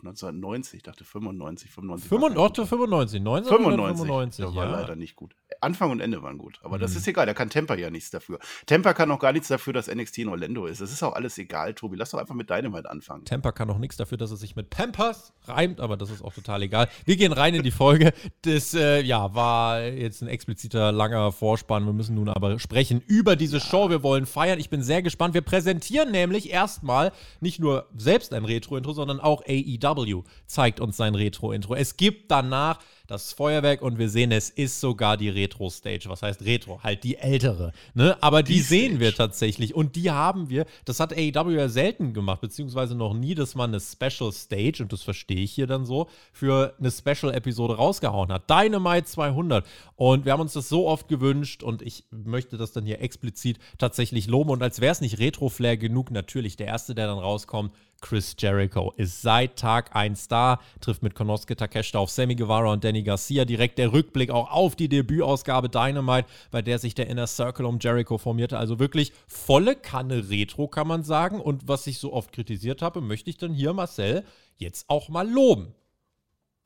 1990, 0.00 0.74
ich 0.78 0.82
dachte 0.82 1.04
95, 1.04 1.70
95. 1.70 2.08
95, 2.08 2.68
95, 2.68 3.20
1995. 3.20 4.44
Das 4.44 4.54
war 4.54 4.64
ja. 4.64 4.80
leider 4.80 4.96
nicht 4.96 5.16
gut. 5.16 5.34
Anfang 5.60 5.90
und 5.90 6.00
Ende 6.00 6.22
waren 6.22 6.38
gut, 6.38 6.60
aber 6.62 6.76
mhm. 6.76 6.82
das 6.82 6.94
ist 6.94 7.08
egal, 7.08 7.26
da 7.26 7.34
kann 7.34 7.50
Temper 7.50 7.76
ja 7.76 7.90
nichts 7.90 8.10
dafür. 8.10 8.38
Temper 8.66 8.94
kann 8.94 9.10
auch 9.10 9.18
gar 9.18 9.32
nichts 9.32 9.48
dafür, 9.48 9.72
dass 9.72 9.92
NXT 9.92 10.18
in 10.18 10.28
Orlando 10.28 10.66
ist. 10.66 10.80
Das 10.80 10.92
ist 10.92 11.02
auch 11.02 11.14
alles 11.14 11.36
egal, 11.38 11.74
Tobi. 11.74 11.96
Lass 11.96 12.10
doch 12.10 12.18
einfach 12.18 12.34
mit 12.34 12.48
Dynamite 12.48 12.88
anfangen. 12.88 13.24
Temper 13.24 13.52
kann 13.52 13.68
auch 13.70 13.78
nichts 13.78 13.96
dafür, 13.96 14.18
dass 14.18 14.30
es 14.30 14.40
sich 14.40 14.54
mit 14.56 14.70
Pampers 14.70 15.32
reimt, 15.46 15.80
aber 15.80 15.96
das 15.96 16.10
ist 16.10 16.22
auch 16.22 16.32
total 16.32 16.62
egal. 16.62 16.88
Wir 17.04 17.16
gehen 17.16 17.32
rein 17.32 17.54
in 17.54 17.62
die 17.62 17.70
Folge. 17.70 18.12
Das 18.42 18.74
äh, 18.74 19.00
ja, 19.02 19.34
war 19.34 19.82
jetzt 19.82 20.22
ein 20.22 20.28
expliziter 20.28 20.92
langer 20.92 21.32
Vorspann. 21.32 21.84
Wir 21.86 21.92
müssen 21.92 22.14
nun 22.14 22.28
aber 22.28 22.58
sprechen 22.58 23.02
über 23.06 23.34
diese 23.34 23.60
Show. 23.60 23.90
Wir 23.90 24.02
wollen 24.02 24.26
feiern. 24.26 24.60
Ich 24.60 24.70
bin 24.70 24.82
sehr 24.82 25.02
gespannt. 25.02 25.34
Wir 25.34 25.40
präsentieren 25.40 26.10
nämlich 26.10 26.50
erstmal 26.50 27.12
nicht 27.40 27.58
nur 27.58 27.86
selbst 27.96 28.32
ein 28.32 28.44
Retro-Intro, 28.44 28.92
sondern 28.92 29.20
auch 29.20 29.42
AEW 29.46 29.87
CW 29.94 30.22
zeigt 30.46 30.80
uns 30.80 30.96
sein 30.96 31.14
Retro-Intro. 31.14 31.74
Es 31.74 31.96
gibt 31.96 32.30
danach 32.30 32.78
das 33.08 33.32
Feuerwerk 33.32 33.80
und 33.80 33.98
wir 33.98 34.10
sehen, 34.10 34.32
es 34.32 34.50
ist 34.50 34.80
sogar 34.80 35.16
die 35.16 35.30
Retro-Stage. 35.30 36.10
Was 36.10 36.22
heißt 36.22 36.42
Retro? 36.42 36.82
Halt 36.82 37.04
die 37.04 37.16
ältere. 37.16 37.72
Ne? 37.94 38.16
Aber 38.20 38.42
die, 38.42 38.54
die 38.54 38.60
sehen 38.60 39.00
wir 39.00 39.14
tatsächlich 39.14 39.74
und 39.74 39.96
die 39.96 40.10
haben 40.10 40.50
wir. 40.50 40.66
Das 40.84 41.00
hat 41.00 41.14
AEW 41.14 41.50
ja 41.50 41.70
selten 41.70 42.12
gemacht, 42.12 42.42
beziehungsweise 42.42 42.94
noch 42.94 43.14
nie, 43.14 43.34
dass 43.34 43.54
man 43.54 43.70
eine 43.70 43.80
Special 43.80 44.30
Stage, 44.30 44.82
und 44.82 44.92
das 44.92 45.02
verstehe 45.02 45.40
ich 45.40 45.52
hier 45.52 45.66
dann 45.66 45.86
so, 45.86 46.08
für 46.32 46.74
eine 46.78 46.90
Special-Episode 46.90 47.76
rausgehauen 47.76 48.30
hat. 48.30 48.50
Dynamite 48.50 49.06
200. 49.06 49.66
Und 49.96 50.26
wir 50.26 50.32
haben 50.32 50.40
uns 50.42 50.52
das 50.52 50.68
so 50.68 50.86
oft 50.86 51.08
gewünscht 51.08 51.62
und 51.62 51.80
ich 51.80 52.04
möchte 52.10 52.58
das 52.58 52.72
dann 52.72 52.84
hier 52.84 53.00
explizit 53.00 53.58
tatsächlich 53.78 54.26
loben. 54.26 54.50
Und 54.50 54.62
als 54.62 54.82
wäre 54.82 54.92
es 54.92 55.00
nicht 55.00 55.18
Retro-Flair 55.18 55.78
genug, 55.78 56.10
natürlich 56.10 56.56
der 56.56 56.66
erste, 56.66 56.94
der 56.94 57.06
dann 57.06 57.18
rauskommt, 57.18 57.72
Chris 58.00 58.36
Jericho 58.38 58.92
ist 58.96 59.22
seit 59.22 59.56
Tag 59.56 59.94
1 59.94 60.28
da, 60.28 60.60
trifft 60.80 61.02
mit 61.02 61.14
Konosuke 61.14 61.56
Takeshita 61.56 61.98
auf 61.98 62.10
Sammy 62.10 62.34
Guevara 62.34 62.72
und 62.72 62.84
Danny 62.84 63.02
Garcia. 63.02 63.44
Direkt 63.44 63.78
der 63.78 63.92
Rückblick 63.92 64.30
auch 64.30 64.50
auf 64.50 64.76
die 64.76 64.88
Debütausgabe 64.88 65.68
Dynamite, 65.68 66.28
bei 66.50 66.62
der 66.62 66.78
sich 66.78 66.94
der 66.94 67.08
Inner 67.08 67.26
Circle 67.26 67.66
um 67.66 67.78
Jericho 67.80 68.18
formierte. 68.18 68.58
Also 68.58 68.78
wirklich 68.78 69.12
volle 69.26 69.76
Kanne 69.76 70.30
Retro, 70.30 70.68
kann 70.68 70.86
man 70.86 71.02
sagen. 71.02 71.40
Und 71.40 71.66
was 71.66 71.86
ich 71.86 71.98
so 71.98 72.12
oft 72.12 72.32
kritisiert 72.32 72.82
habe, 72.82 73.00
möchte 73.00 73.30
ich 73.30 73.36
dann 73.36 73.52
hier 73.52 73.72
Marcel 73.72 74.24
jetzt 74.56 74.88
auch 74.88 75.08
mal 75.08 75.28
loben. 75.28 75.74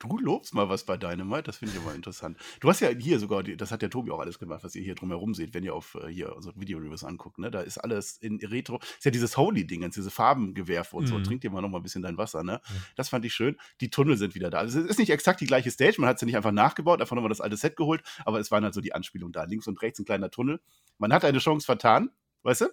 Du 0.03 0.17
lobst 0.17 0.53
mal 0.53 0.67
was 0.67 0.83
bei 0.85 0.97
Dynamite, 0.97 1.43
das 1.43 1.57
finde 1.57 1.73
ich 1.73 1.81
immer 1.81 1.95
interessant. 1.95 2.37
Du 2.59 2.69
hast 2.69 2.81
ja 2.81 2.89
hier 2.89 3.19
sogar, 3.19 3.41
das 3.41 3.71
hat 3.71 3.81
der 3.81 3.89
Tobi 3.89 4.11
auch 4.11 4.19
alles 4.19 4.37
gemacht, 4.37 4.63
was 4.63 4.75
ihr 4.75 4.83
hier 4.83 4.95
drumherum 4.95 5.33
seht, 5.33 5.53
wenn 5.53 5.63
ihr 5.63 5.73
auf 5.73 5.95
äh, 5.95 6.07
hier 6.07 6.35
unsere 6.35 6.59
Video-Reviews 6.59 7.03
anguckt. 7.03 7.39
Ne? 7.39 7.49
Da 7.51 7.61
ist 7.61 7.77
alles 7.77 8.17
in 8.17 8.37
Retro. 8.43 8.79
Ist 8.79 9.05
ja 9.05 9.11
dieses 9.11 9.37
Holy-Ding, 9.37 9.89
diese 9.89 10.11
Farbengewerfe 10.11 10.97
und 10.97 11.05
mhm. 11.05 11.07
so. 11.07 11.19
Trink 11.21 11.41
dir 11.41 11.51
mal 11.51 11.61
noch 11.61 11.69
mal 11.69 11.79
ein 11.79 11.83
bisschen 11.83 12.01
dein 12.01 12.17
Wasser. 12.17 12.43
Ne? 12.43 12.59
Mhm. 12.67 12.73
Das 12.95 13.09
fand 13.09 13.23
ich 13.23 13.33
schön. 13.33 13.55
Die 13.79 13.89
Tunnel 13.89 14.17
sind 14.17 14.35
wieder 14.35 14.49
da. 14.49 14.57
Also 14.59 14.79
es 14.79 14.87
ist 14.87 14.99
nicht 14.99 15.09
exakt 15.09 15.39
die 15.39 15.45
gleiche 15.45 15.71
Stage, 15.71 15.95
man 15.99 16.09
hat 16.09 16.19
sie 16.19 16.25
ja 16.25 16.27
nicht 16.27 16.35
einfach 16.35 16.51
nachgebaut, 16.51 16.99
einfach 16.99 17.15
nochmal 17.15 17.29
das 17.29 17.41
alte 17.41 17.55
Set 17.55 17.77
geholt, 17.77 18.03
aber 18.25 18.39
es 18.39 18.51
waren 18.51 18.63
halt 18.63 18.73
so 18.73 18.81
die 18.81 18.93
Anspielungen 18.93 19.31
da. 19.31 19.45
Links 19.45 19.67
und 19.67 19.81
rechts 19.81 19.99
ein 19.99 20.05
kleiner 20.05 20.29
Tunnel. 20.29 20.59
Man 20.97 21.13
hat 21.13 21.23
eine 21.23 21.39
Chance 21.39 21.65
vertan, 21.65 22.09
weißt 22.43 22.61
du? 22.61 22.65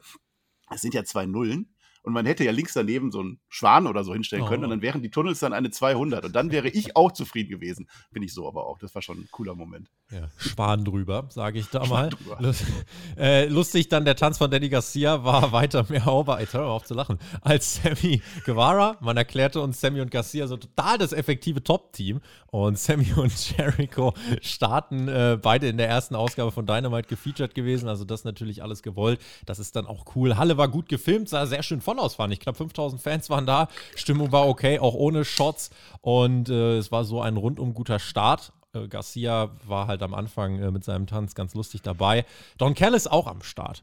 Es 0.73 0.83
sind 0.83 0.95
ja 0.95 1.05
zwei 1.05 1.27
Nullen 1.27 1.75
und 2.03 2.13
man 2.13 2.27
hätte 2.27 2.45
ja 2.45 2.53
links 2.53 2.73
daneben 2.73 3.11
so 3.11 3.21
einen 3.21 3.41
Schwan 3.49 3.87
oder 3.87 4.05
so 4.05 4.13
hinstellen 4.13 4.47
können 4.47 4.63
oh. 4.63 4.67
und 4.67 4.71
dann 4.71 4.83
wären 4.83 5.03
die 5.03 5.11
Tunnels 5.11 5.41
dann 5.41 5.53
eine 5.53 5.71
200 5.71 6.25
und 6.25 6.35
dann 6.35 6.51
wäre 6.51 6.69
ich 6.69 6.97
auch 6.97 7.13
zufrieden 7.13 7.51
gewesen. 7.51 7.89
Bin 8.11 8.23
ich 8.23 8.33
so 8.33 8.49
aber 8.49 8.67
auch. 8.67 8.79
Das 8.79 8.95
war 8.95 9.03
schon 9.03 9.19
ein 9.19 9.29
cooler 9.31 9.55
Moment. 9.55 9.91
Ja, 10.11 10.29
Schwan 10.39 10.85
drüber, 10.85 11.27
sage 11.29 11.59
ich 11.59 11.69
da 11.69 11.85
mal. 11.87 12.11
Lust, 12.39 12.65
äh, 13.19 13.47
lustig 13.47 13.89
dann 13.89 14.05
der 14.05 14.17
Tanz 14.17 14.39
von 14.39 14.51
Danny 14.51 14.69
Garcia 14.69 15.25
war 15.25 15.53
weiter 15.53 15.87
mehr 15.89 16.07
over, 16.07 16.41
jetzt 16.41 16.55
hör 16.55 16.67
auf 16.67 16.85
zu 16.85 16.95
lachen, 16.95 17.19
als 17.43 17.81
Sammy 17.83 18.23
Guevara. 18.45 18.97
Man 19.01 19.17
erklärte 19.17 19.61
uns 19.61 19.81
Sammy 19.81 20.01
und 20.01 20.11
Garcia 20.11 20.47
so 20.47 20.57
total 20.57 20.99
das 20.99 21.13
effektive 21.13 21.63
Top-Team 21.63 22.21
und 22.47 22.79
Sammy 22.79 23.13
und 23.15 23.33
Jericho 23.57 24.15
starten 24.41 25.09
äh, 25.09 25.39
beide 25.41 25.69
in 25.69 25.77
der 25.77 25.89
ersten 25.89 26.15
Ausgabe 26.15 26.51
von 26.51 26.67
Dynamite 26.67 27.09
gefeatured 27.09 27.55
gewesen. 27.55 27.89
Also 27.89 28.05
das 28.05 28.25
natürlich 28.25 28.63
alles 28.63 28.83
gewollt. 28.83 29.21
Das 29.47 29.59
ist 29.59 29.77
dann 29.77 29.87
auch 29.87 30.05
cool. 30.17 30.37
Halle 30.37 30.57
war 30.57 30.69
gut 30.69 30.89
gefilmt, 30.89 31.29
sah 31.29 31.47
sehr 31.47 31.63
schön 31.63 31.81
voll 31.91 31.99
aus, 31.99 32.15
fand 32.15 32.33
ich. 32.33 32.39
Knapp 32.39 32.57
5000 32.57 33.03
Fans 33.03 33.31
waren 33.31 33.47
da. 33.47 33.67
Stimmung 33.97 34.31
war 34.31 34.47
okay, 34.47 34.79
auch 34.79 34.95
ohne 34.95 35.25
Shots. 35.25 35.71
Und 36.01 36.49
äh, 36.49 36.77
es 36.77 36.93
war 36.93 37.05
so 37.05 37.21
ein 37.21 37.37
rundum 37.37 37.75
guter 37.75 37.99
Start. 37.99 38.53
Äh, 38.73 38.87
Garcia 38.87 39.51
war 39.67 39.89
halt 39.89 40.03
am 40.03 40.15
Anfang 40.15 40.61
äh, 40.61 40.71
mit 40.71 40.85
seinem 40.85 41.09
Tanz 41.09 41.35
ganz 41.35 41.55
lustig 41.55 41.83
dabei. 41.83 42.25
Don 42.59 42.75
Kell 42.75 42.95
ist 42.95 43.11
auch 43.11 43.27
am 43.27 43.43
Start. 43.43 43.83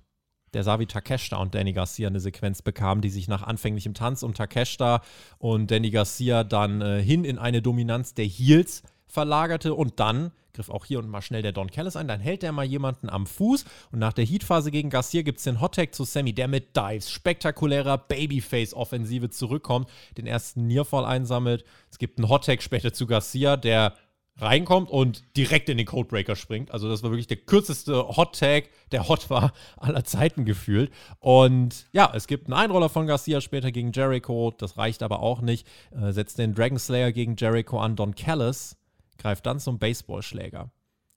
Der 0.54 0.64
sah 0.64 0.80
wie 0.80 0.86
Takeshita 0.86 1.36
und 1.36 1.54
Danny 1.54 1.74
Garcia 1.74 2.08
eine 2.08 2.22
Sequenz 2.22 2.62
bekamen, 2.62 3.02
die 3.02 3.10
sich 3.10 3.28
nach 3.28 3.44
anfänglichem 3.44 3.94
Tanz 3.94 4.24
um 4.24 4.34
Takeshita 4.34 5.02
und 5.38 5.70
Danny 5.70 5.90
Garcia 5.90 6.46
dann 6.46 6.80
äh, 6.80 7.04
hin 7.04 7.26
in 7.26 7.38
eine 7.38 7.62
Dominanz 7.62 8.14
der 8.14 8.26
Heels 8.26 8.84
verlagerte 9.08 9.74
und 9.74 10.00
dann 10.00 10.32
griff 10.58 10.70
auch 10.70 10.86
hier 10.86 11.00
und 11.00 11.08
mal 11.08 11.22
schnell 11.22 11.44
der 11.44 11.52
Don 11.52 11.70
Callis 11.70 11.96
ein, 11.96 12.08
dann 12.08 12.20
hält 12.20 12.44
er 12.44 12.52
mal 12.52 12.66
jemanden 12.66 13.10
am 13.10 13.28
Fuß 13.28 13.64
und 13.92 14.00
nach 14.00 14.14
der 14.14 14.26
Heatphase 14.26 14.72
gegen 14.72 14.90
Garcia 14.90 15.22
gibt 15.22 15.38
es 15.38 15.44
den 15.44 15.62
Hottag 15.62 15.94
zu 15.94 16.04
Sammy, 16.04 16.34
der 16.34 16.48
mit 16.48 16.76
Dives, 16.76 17.12
spektakulärer 17.12 17.98
Babyface-Offensive 17.98 19.30
zurückkommt, 19.30 19.88
den 20.18 20.26
ersten 20.26 20.68
Nearfall 20.68 21.06
einsammelt. 21.06 21.64
Es 21.92 22.00
gibt 22.00 22.18
einen 22.18 22.28
Hottag 22.28 22.64
später 22.64 22.92
zu 22.92 23.06
Garcia, 23.06 23.56
der 23.56 23.94
reinkommt 24.40 24.90
und 24.92 25.24
direkt 25.36 25.68
in 25.70 25.78
den 25.78 25.88
Codebreaker 25.88 26.36
springt. 26.36 26.72
Also 26.72 26.90
das 26.90 27.02
war 27.02 27.10
wirklich 27.10 27.28
der 27.28 27.38
kürzeste 27.38 28.08
Hot 28.18 28.40
Tag, 28.40 28.70
der 28.92 29.08
hot 29.08 29.30
war 29.32 29.52
aller 29.78 30.04
Zeiten 30.04 30.46
gefühlt. 30.46 30.92
Und 31.20 31.88
ja, 31.92 32.12
es 32.14 32.28
gibt 32.28 32.46
einen 32.46 32.54
Einroller 32.54 32.90
von 32.90 33.08
Garcia 33.08 33.42
später 33.42 33.72
gegen 33.72 33.92
Jericho. 33.92 34.54
Das 34.56 34.78
reicht 34.78 35.02
aber 35.02 35.22
auch 35.22 35.42
nicht. 35.42 35.68
Äh, 35.92 36.12
setzt 36.12 36.38
den 36.38 36.54
Dragon 36.54 36.78
Slayer 36.78 37.12
gegen 37.12 37.36
Jericho 37.36 37.80
an. 37.80 37.96
Don 37.96 38.14
Callis 38.14 38.77
greift 39.18 39.46
dann 39.46 39.60
zum 39.60 39.80
Baseballschläger. 39.80 40.72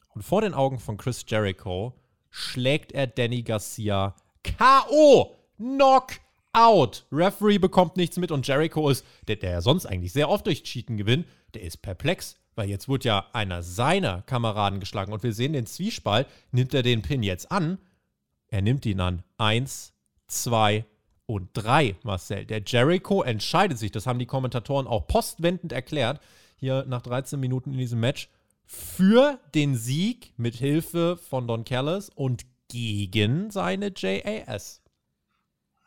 Und 0.09 0.23
vor 0.23 0.43
den 0.43 0.55
Augen 0.55 0.79
von 0.79 0.97
Chris 0.97 1.25
Jericho 1.27 1.99
schlägt 2.31 2.93
er 2.93 3.07
Danny 3.07 3.43
Garcia 3.43 4.15
K.O. 4.43 5.37
Knockout. 5.57 7.07
Referee 7.13 7.59
bekommt 7.59 7.97
nichts 7.97 8.17
mit 8.17 8.31
und 8.33 8.47
Jericho 8.47 8.89
ist, 8.89 9.05
der, 9.29 9.37
der 9.37 9.51
ja 9.51 9.61
sonst 9.61 9.87
eigentlich 9.87 10.13
sehr 10.13 10.29
oft 10.29 10.47
durch 10.47 10.63
Cheaten 10.65 10.97
gewinnt, 10.97 11.27
der 11.55 11.63
ist 11.63 11.83
perplex 11.83 12.41
weil 12.61 12.69
jetzt 12.69 12.89
wurde 12.89 13.09
ja 13.09 13.27
einer 13.33 13.63
seiner 13.63 14.21
Kameraden 14.21 14.81
geschlagen 14.81 15.15
und 15.15 15.23
wir 15.23 15.33
sehen 15.33 15.55
den 15.55 15.65
Zwiespalt. 15.65 16.27
Nimmt 16.53 16.75
er 16.75 16.83
den 16.83 17.01
Pin 17.01 17.23
jetzt 17.23 17.51
an? 17.51 17.79
Er 18.49 18.61
nimmt 18.61 18.85
ihn 18.85 19.01
an. 19.01 19.23
Eins, 19.39 19.95
zwei 20.27 20.85
und 21.25 21.49
drei, 21.55 21.97
Marcel. 22.03 22.45
Der 22.45 22.63
Jericho 22.67 23.23
entscheidet 23.23 23.79
sich, 23.79 23.93
das 23.93 24.07
haben 24.07 24.19
die 24.19 24.27
Kommentatoren 24.27 24.87
auch 24.87 25.07
postwendend 25.07 25.73
erklärt, 25.73 26.21
hier 26.61 26.85
nach 26.87 27.03
13 27.03 27.41
Minuten 27.41 27.73
in 27.73 27.79
diesem 27.79 28.01
Match, 28.01 28.29
für 28.67 29.41
den 29.55 29.75
Sieg 29.75 30.33
mit 30.37 30.55
Hilfe 30.55 31.17
von 31.17 31.49
Don 31.49 31.65
Callis 31.65 32.11
und 32.15 32.45
gegen 32.69 33.51
seine 33.51 33.93
JAS. 33.97 34.81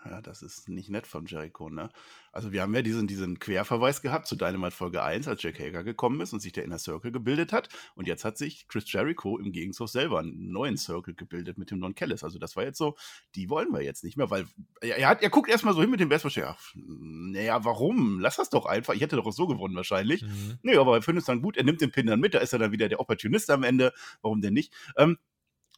Ja, 0.05 0.21
das 0.21 0.41
ist 0.41 0.67
nicht 0.67 0.89
nett 0.89 1.07
von 1.07 1.25
Jericho, 1.25 1.69
ne? 1.69 1.89
Also 2.33 2.51
wir 2.51 2.61
haben 2.61 2.73
ja 2.75 2.81
diesen, 2.81 3.07
diesen 3.07 3.39
Querverweis 3.39 4.01
gehabt 4.01 4.27
zu 4.27 4.35
Dynamite 4.35 4.75
Folge 4.75 5.03
1, 5.03 5.27
als 5.27 5.43
Jack 5.43 5.59
Hager 5.59 5.83
gekommen 5.83 6.19
ist 6.19 6.33
und 6.33 6.41
sich 6.41 6.51
der 6.51 6.65
Inner 6.65 6.79
Circle 6.79 7.11
gebildet 7.11 7.53
hat. 7.53 7.69
Und 7.95 8.07
jetzt 8.07 8.25
hat 8.25 8.37
sich 8.37 8.67
Chris 8.67 8.91
Jericho 8.91 9.37
im 9.37 9.51
Gegenzug 9.51 9.87
selber 9.87 10.19
einen 10.19 10.51
neuen 10.51 10.77
Circle 10.77 11.13
gebildet 11.13 11.57
mit 11.57 11.71
dem 11.71 11.79
Don 11.79 11.95
Kellis. 11.95 12.23
Also 12.23 12.39
das 12.39 12.55
war 12.55 12.63
jetzt 12.63 12.77
so, 12.77 12.95
die 13.35 13.49
wollen 13.49 13.71
wir 13.71 13.81
jetzt 13.81 14.03
nicht 14.03 14.17
mehr, 14.17 14.29
weil 14.29 14.45
er, 14.81 14.97
er, 14.97 15.09
hat, 15.09 15.21
er 15.21 15.29
guckt 15.29 15.49
erstmal 15.49 15.73
so 15.73 15.81
hin 15.81 15.91
mit 15.91 15.99
dem 15.99 16.09
Baseballschläger. 16.09 16.57
Naja, 16.75 17.63
warum? 17.63 18.19
Lass 18.19 18.37
das 18.37 18.49
doch 18.49 18.65
einfach. 18.65 18.95
Ich 18.95 19.01
hätte 19.01 19.15
doch 19.15 19.25
auch 19.25 19.33
so 19.33 19.47
gewonnen 19.47 19.75
wahrscheinlich. 19.75 20.23
Mhm. 20.23 20.57
Nee, 20.63 20.75
aber 20.75 20.95
er 20.95 21.01
findet 21.01 21.21
es 21.21 21.27
dann 21.27 21.41
gut. 21.41 21.55
Er 21.55 21.63
nimmt 21.63 21.81
den 21.81 21.91
Pin 21.91 22.07
dann 22.07 22.19
mit. 22.19 22.33
Da 22.33 22.39
ist 22.39 22.51
er 22.51 22.59
dann 22.59 22.71
wieder 22.71 22.89
der 22.89 22.99
Opportunist 22.99 23.49
am 23.51 23.63
Ende. 23.63 23.93
Warum 24.21 24.41
denn 24.41 24.53
nicht? 24.53 24.73
Ähm, 24.97 25.17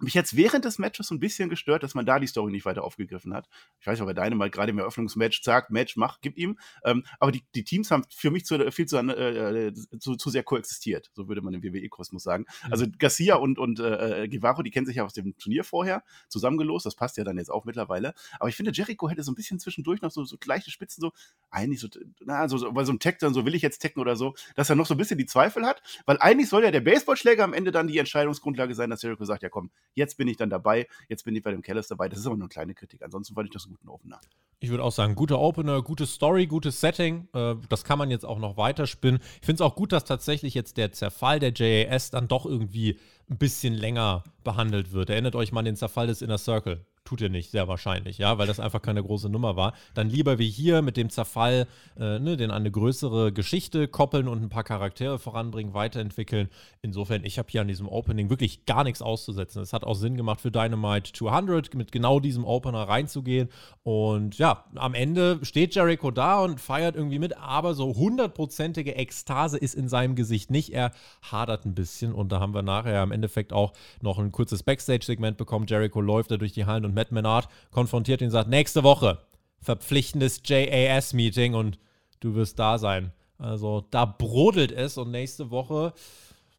mich 0.01 0.13
jetzt 0.13 0.35
während 0.35 0.65
des 0.65 0.77
Matches 0.77 1.07
so 1.07 1.15
ein 1.15 1.19
bisschen 1.19 1.49
gestört, 1.49 1.83
dass 1.83 1.95
man 1.95 2.05
da 2.05 2.19
die 2.19 2.27
Story 2.27 2.51
nicht 2.51 2.65
weiter 2.65 2.83
aufgegriffen 2.83 3.33
hat. 3.33 3.47
Ich 3.79 3.87
weiß 3.87 3.93
nicht, 3.93 4.01
ob 4.01 4.09
er 4.09 4.13
deine 4.13 4.35
mal 4.35 4.49
gerade 4.49 4.71
im 4.71 4.77
Eröffnungsmatch 4.77 5.41
sagt, 5.41 5.71
Match, 5.71 5.95
mach, 5.95 6.19
gib 6.21 6.37
ihm. 6.37 6.59
Ähm, 6.83 7.05
aber 7.19 7.31
die, 7.31 7.43
die 7.55 7.63
Teams 7.63 7.91
haben 7.91 8.03
für 8.09 8.29
mich 8.29 8.45
zu, 8.45 8.71
viel 8.71 8.87
zu, 8.87 8.97
äh, 8.97 9.73
zu, 9.99 10.15
zu 10.15 10.29
sehr 10.29 10.43
koexistiert, 10.43 11.11
so 11.13 11.29
würde 11.29 11.41
man 11.41 11.53
im 11.53 11.63
WWE-Kosmos 11.63 12.23
sagen. 12.23 12.45
Mhm. 12.65 12.71
Also 12.71 12.85
Garcia 12.97 13.35
und, 13.35 13.57
und 13.57 13.79
äh, 13.79 14.27
Guevaro, 14.29 14.63
die 14.63 14.71
kennen 14.71 14.85
sich 14.85 14.97
ja 14.97 15.05
aus 15.05 15.13
dem 15.13 15.37
Turnier 15.37 15.63
vorher, 15.63 16.03
zusammengelost, 16.27 16.85
das 16.85 16.95
passt 16.95 17.15
ja 17.17 17.23
dann 17.23 17.37
jetzt 17.37 17.49
auch 17.49 17.63
mittlerweile. 17.63 18.13
Aber 18.39 18.49
ich 18.49 18.55
finde, 18.55 18.71
Jericho 18.73 19.09
hätte 19.09 19.23
so 19.23 19.31
ein 19.31 19.35
bisschen 19.35 19.59
zwischendurch 19.59 20.01
noch 20.01 20.11
so, 20.11 20.25
so 20.25 20.37
leichte 20.45 20.71
Spitzen, 20.71 21.01
so, 21.01 21.13
eigentlich 21.49 21.79
so, 21.79 21.87
na, 22.19 22.49
so, 22.49 22.57
so 22.57 22.71
bei 22.73 22.83
so 22.83 22.91
einem 22.91 22.99
Tech 22.99 23.17
dann 23.19 23.33
so, 23.33 23.45
will 23.45 23.55
ich 23.55 23.61
jetzt 23.61 23.79
tecken 23.79 24.01
oder 24.01 24.17
so, 24.17 24.35
dass 24.55 24.69
er 24.69 24.75
noch 24.75 24.87
so 24.87 24.93
ein 24.93 24.97
bisschen 24.97 25.17
die 25.17 25.25
Zweifel 25.25 25.65
hat, 25.65 25.81
weil 26.05 26.17
eigentlich 26.19 26.49
soll 26.49 26.63
ja 26.63 26.71
der 26.71 26.81
Baseballschläger 26.81 27.45
am 27.45 27.53
Ende 27.53 27.71
dann 27.71 27.87
die 27.87 27.97
Entscheidungsgrundlage 27.97 28.75
sein, 28.75 28.89
dass 28.89 29.01
Jericho 29.01 29.23
sagt, 29.23 29.43
ja 29.43 29.49
komm, 29.49 29.71
Jetzt 29.93 30.17
bin 30.17 30.27
ich 30.27 30.37
dann 30.37 30.49
dabei, 30.49 30.87
jetzt 31.07 31.23
bin 31.23 31.35
ich 31.35 31.43
bei 31.43 31.51
dem 31.51 31.61
Kellis 31.61 31.87
dabei. 31.87 32.09
Das 32.09 32.19
ist 32.19 32.25
aber 32.25 32.35
nur 32.35 32.45
eine 32.45 32.49
kleine 32.49 32.73
Kritik. 32.73 33.01
Ansonsten 33.01 33.35
fand 33.35 33.47
ich 33.47 33.53
das 33.53 33.65
einen 33.65 33.75
guten 33.75 33.89
Opener. 33.89 34.19
Ich 34.59 34.69
würde 34.69 34.83
auch 34.83 34.91
sagen, 34.91 35.15
guter 35.15 35.39
Opener, 35.39 35.81
gute 35.81 36.05
Story, 36.05 36.47
gutes 36.47 36.81
Setting. 36.81 37.27
Äh, 37.33 37.55
das 37.69 37.83
kann 37.83 37.99
man 37.99 38.09
jetzt 38.09 38.25
auch 38.25 38.39
noch 38.39 38.57
weiterspinnen. 38.57 39.21
Ich 39.41 39.45
finde 39.45 39.55
es 39.55 39.61
auch 39.61 39.75
gut, 39.75 39.91
dass 39.91 40.05
tatsächlich 40.05 40.53
jetzt 40.53 40.77
der 40.77 40.91
Zerfall 40.91 41.39
der 41.39 41.53
JAS 41.53 42.09
dann 42.09 42.27
doch 42.27 42.45
irgendwie 42.45 42.99
ein 43.29 43.37
bisschen 43.37 43.73
länger 43.73 44.23
behandelt 44.43 44.91
wird. 44.91 45.09
Erinnert 45.09 45.35
euch 45.35 45.51
mal 45.51 45.59
an 45.59 45.65
den 45.65 45.75
Zerfall 45.75 46.07
des 46.07 46.21
Inner 46.21 46.37
Circle. 46.37 46.85
Tut 47.05 47.21
ihr 47.21 47.29
nicht, 47.29 47.51
sehr 47.51 47.67
wahrscheinlich, 47.67 48.17
ja, 48.17 48.39
weil 48.39 48.47
das 48.47 48.59
einfach 48.59 48.81
keine 48.81 49.03
große 49.03 49.29
Nummer 49.29 49.55
war. 49.55 49.73
Dann 49.93 50.09
lieber 50.09 50.39
wie 50.39 50.49
hier 50.49 50.81
mit 50.81 50.97
dem 50.97 51.11
Zerfall, 51.11 51.67
äh, 51.99 52.17
ne, 52.17 52.35
den 52.35 52.49
an 52.49 52.63
eine 52.63 52.71
größere 52.71 53.31
Geschichte 53.31 53.87
koppeln 53.87 54.27
und 54.27 54.41
ein 54.41 54.49
paar 54.49 54.63
Charaktere 54.63 55.19
voranbringen, 55.19 55.75
weiterentwickeln. 55.75 56.49
Insofern, 56.81 57.23
ich 57.23 57.37
habe 57.37 57.47
hier 57.51 57.61
an 57.61 57.67
diesem 57.67 57.87
Opening 57.87 58.31
wirklich 58.31 58.65
gar 58.65 58.83
nichts 58.83 59.03
auszusetzen. 59.03 59.61
Es 59.61 59.71
hat 59.71 59.83
auch 59.83 59.93
Sinn 59.93 60.17
gemacht 60.17 60.41
für 60.41 60.49
Dynamite 60.49 61.13
200 61.13 61.75
mit 61.75 61.91
genau 61.91 62.19
diesem 62.19 62.43
Opener 62.43 62.87
reinzugehen. 62.89 63.49
Und 63.83 64.39
ja, 64.39 64.65
am 64.73 64.95
Ende 64.95 65.37
steht 65.43 65.75
Jericho 65.75 66.09
da 66.09 66.39
und 66.39 66.59
feiert 66.59 66.95
irgendwie 66.95 67.19
mit, 67.19 67.37
aber 67.37 67.75
so 67.75 67.95
hundertprozentige 67.95 68.95
Ekstase 68.95 69.59
ist 69.59 69.75
in 69.75 69.89
seinem 69.89 70.15
Gesicht 70.15 70.49
nicht. 70.49 70.73
Er 70.73 70.91
hadert 71.21 71.65
ein 71.65 71.75
bisschen 71.75 72.13
und 72.13 72.31
da 72.31 72.39
haben 72.39 72.55
wir 72.55 72.63
nachher 72.63 73.01
am 73.01 73.11
Endeffekt 73.11 73.53
auch 73.53 73.73
noch 74.01 74.17
ein 74.17 74.31
kurzes 74.31 74.63
Backstage-Segment 74.63 75.37
bekommen. 75.37 75.67
Jericho 75.67 76.01
läuft 76.01 76.31
da 76.31 76.37
durch 76.37 76.53
die 76.53 76.65
Hallen 76.65 76.83
und 76.83 76.94
Matt 76.95 77.11
Menard 77.11 77.47
konfrontiert 77.69 78.21
ihn 78.21 78.25
und 78.25 78.31
sagt, 78.31 78.49
nächste 78.49 78.81
Woche 78.81 79.19
verpflichtendes 79.61 80.41
JAS-Meeting 80.43 81.53
und 81.53 81.79
du 82.19 82.35
wirst 82.35 82.57
da 82.59 82.77
sein. 82.77 83.11
Also 83.37 83.85
da 83.91 84.05
brodelt 84.05 84.71
es 84.71 84.97
und 84.97 85.11
nächste 85.11 85.51
Woche 85.51 85.93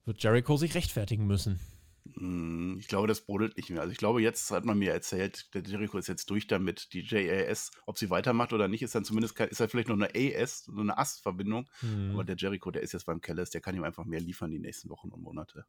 wird 0.04 0.22
Jericho 0.22 0.56
sich 0.56 0.74
rechtfertigen 0.74 1.26
müssen. 1.26 1.58
Hm, 2.14 2.76
ich 2.78 2.88
glaube, 2.88 3.08
das 3.08 3.22
brodelt 3.22 3.56
nicht 3.56 3.70
mehr. 3.70 3.80
Also 3.80 3.92
ich 3.92 3.98
glaube, 3.98 4.22
jetzt 4.22 4.50
hat 4.50 4.64
man 4.64 4.78
mir 4.78 4.92
erzählt, 4.92 5.54
der 5.54 5.62
Jericho 5.62 5.98
ist 5.98 6.08
jetzt 6.08 6.30
durch 6.30 6.46
damit. 6.46 6.92
Die 6.92 7.00
JAS, 7.00 7.70
ob 7.86 7.98
sie 7.98 8.10
weitermacht 8.10 8.52
oder 8.52 8.68
nicht, 8.68 8.82
ist 8.82 8.94
dann 8.94 9.04
zumindest, 9.04 9.38
ist 9.40 9.60
halt 9.60 9.70
vielleicht 9.70 9.88
noch 9.88 9.96
eine 9.96 10.10
AS, 10.14 10.64
so 10.64 10.80
eine 10.80 10.96
AS-Verbindung. 10.96 11.68
Mhm. 11.82 12.12
Aber 12.12 12.24
der 12.24 12.36
Jericho, 12.36 12.70
der 12.70 12.82
ist 12.82 12.92
jetzt 12.92 13.06
beim 13.06 13.20
Kellis, 13.20 13.50
der 13.50 13.60
kann 13.60 13.74
ihm 13.74 13.84
einfach 13.84 14.04
mehr 14.04 14.20
liefern 14.20 14.50
die 14.50 14.58
nächsten 14.58 14.88
Wochen 14.88 15.08
und 15.08 15.22
Monate. 15.22 15.64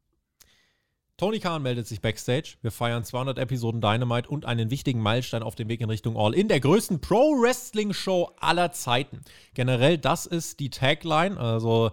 Tony 1.18 1.40
Khan 1.40 1.62
meldet 1.62 1.88
sich 1.88 2.00
backstage. 2.00 2.54
Wir 2.62 2.70
feiern 2.70 3.02
200 3.02 3.38
Episoden 3.38 3.80
Dynamite 3.80 4.28
und 4.28 4.44
einen 4.44 4.70
wichtigen 4.70 5.00
Meilenstein 5.00 5.42
auf 5.42 5.56
dem 5.56 5.68
Weg 5.68 5.80
in 5.80 5.90
Richtung 5.90 6.16
All 6.16 6.32
in 6.32 6.46
der 6.46 6.60
größten 6.60 7.00
Pro-Wrestling-Show 7.00 8.36
aller 8.38 8.70
Zeiten. 8.70 9.22
Generell, 9.52 9.98
das 9.98 10.26
ist 10.26 10.60
die 10.60 10.70
Tagline, 10.70 11.36
also 11.36 11.90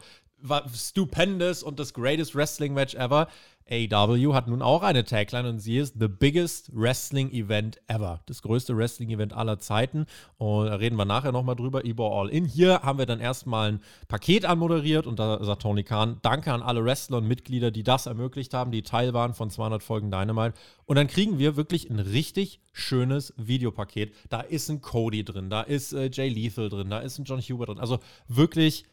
stupendous 0.73 1.63
und 1.63 1.79
das 1.79 1.93
greatest 1.93 2.35
Wrestling-Match 2.35 2.95
ever. 2.95 3.27
AEW 3.67 4.35
hat 4.35 4.47
nun 4.47 4.61
auch 4.61 4.83
eine 4.83 5.05
Tagline 5.05 5.49
und 5.49 5.59
sie 5.59 5.77
ist 5.77 5.95
The 5.99 6.07
Biggest 6.07 6.69
Wrestling 6.71 7.31
Event 7.31 7.81
Ever. 7.87 8.21
Das 8.27 8.43
größte 8.43 8.77
Wrestling 8.77 9.09
Event 9.09 9.33
aller 9.33 9.57
Zeiten. 9.57 10.05
Und 10.37 10.67
da 10.67 10.75
reden 10.75 10.97
wir 10.97 11.05
nachher 11.05 11.31
nochmal 11.31 11.55
drüber. 11.55 11.83
Evo 11.83 12.21
All 12.21 12.29
In. 12.29 12.45
Hier 12.45 12.83
haben 12.83 12.99
wir 12.99 13.07
dann 13.07 13.19
erstmal 13.19 13.71
ein 13.71 13.81
Paket 14.07 14.45
anmoderiert 14.45 15.07
und 15.07 15.17
da 15.17 15.43
sagt 15.43 15.63
Tony 15.63 15.83
Khan, 15.83 16.19
danke 16.21 16.53
an 16.53 16.61
alle 16.61 16.85
Wrestler 16.85 17.17
und 17.17 17.27
Mitglieder, 17.27 17.71
die 17.71 17.81
das 17.81 18.05
ermöglicht 18.05 18.53
haben, 18.53 18.69
die 18.69 18.83
Teil 18.83 19.15
waren 19.15 19.33
von 19.33 19.49
200 19.49 19.81
Folgen 19.81 20.11
Dynamite. 20.11 20.53
Und 20.85 20.97
dann 20.97 21.07
kriegen 21.07 21.39
wir 21.39 21.55
wirklich 21.55 21.89
ein 21.89 21.99
richtig 21.99 22.59
schönes 22.71 23.33
Videopaket. 23.35 24.13
Da 24.29 24.41
ist 24.41 24.69
ein 24.69 24.81
Cody 24.81 25.23
drin, 25.23 25.49
da 25.49 25.61
ist 25.61 25.91
äh, 25.91 26.11
Jay 26.13 26.29
Lethal 26.29 26.69
drin, 26.69 26.91
da 26.91 26.99
ist 26.99 27.17
ein 27.17 27.25
John 27.25 27.41
Hubert 27.41 27.69
drin. 27.69 27.79
Also 27.79 27.97
wirklich 28.27 28.85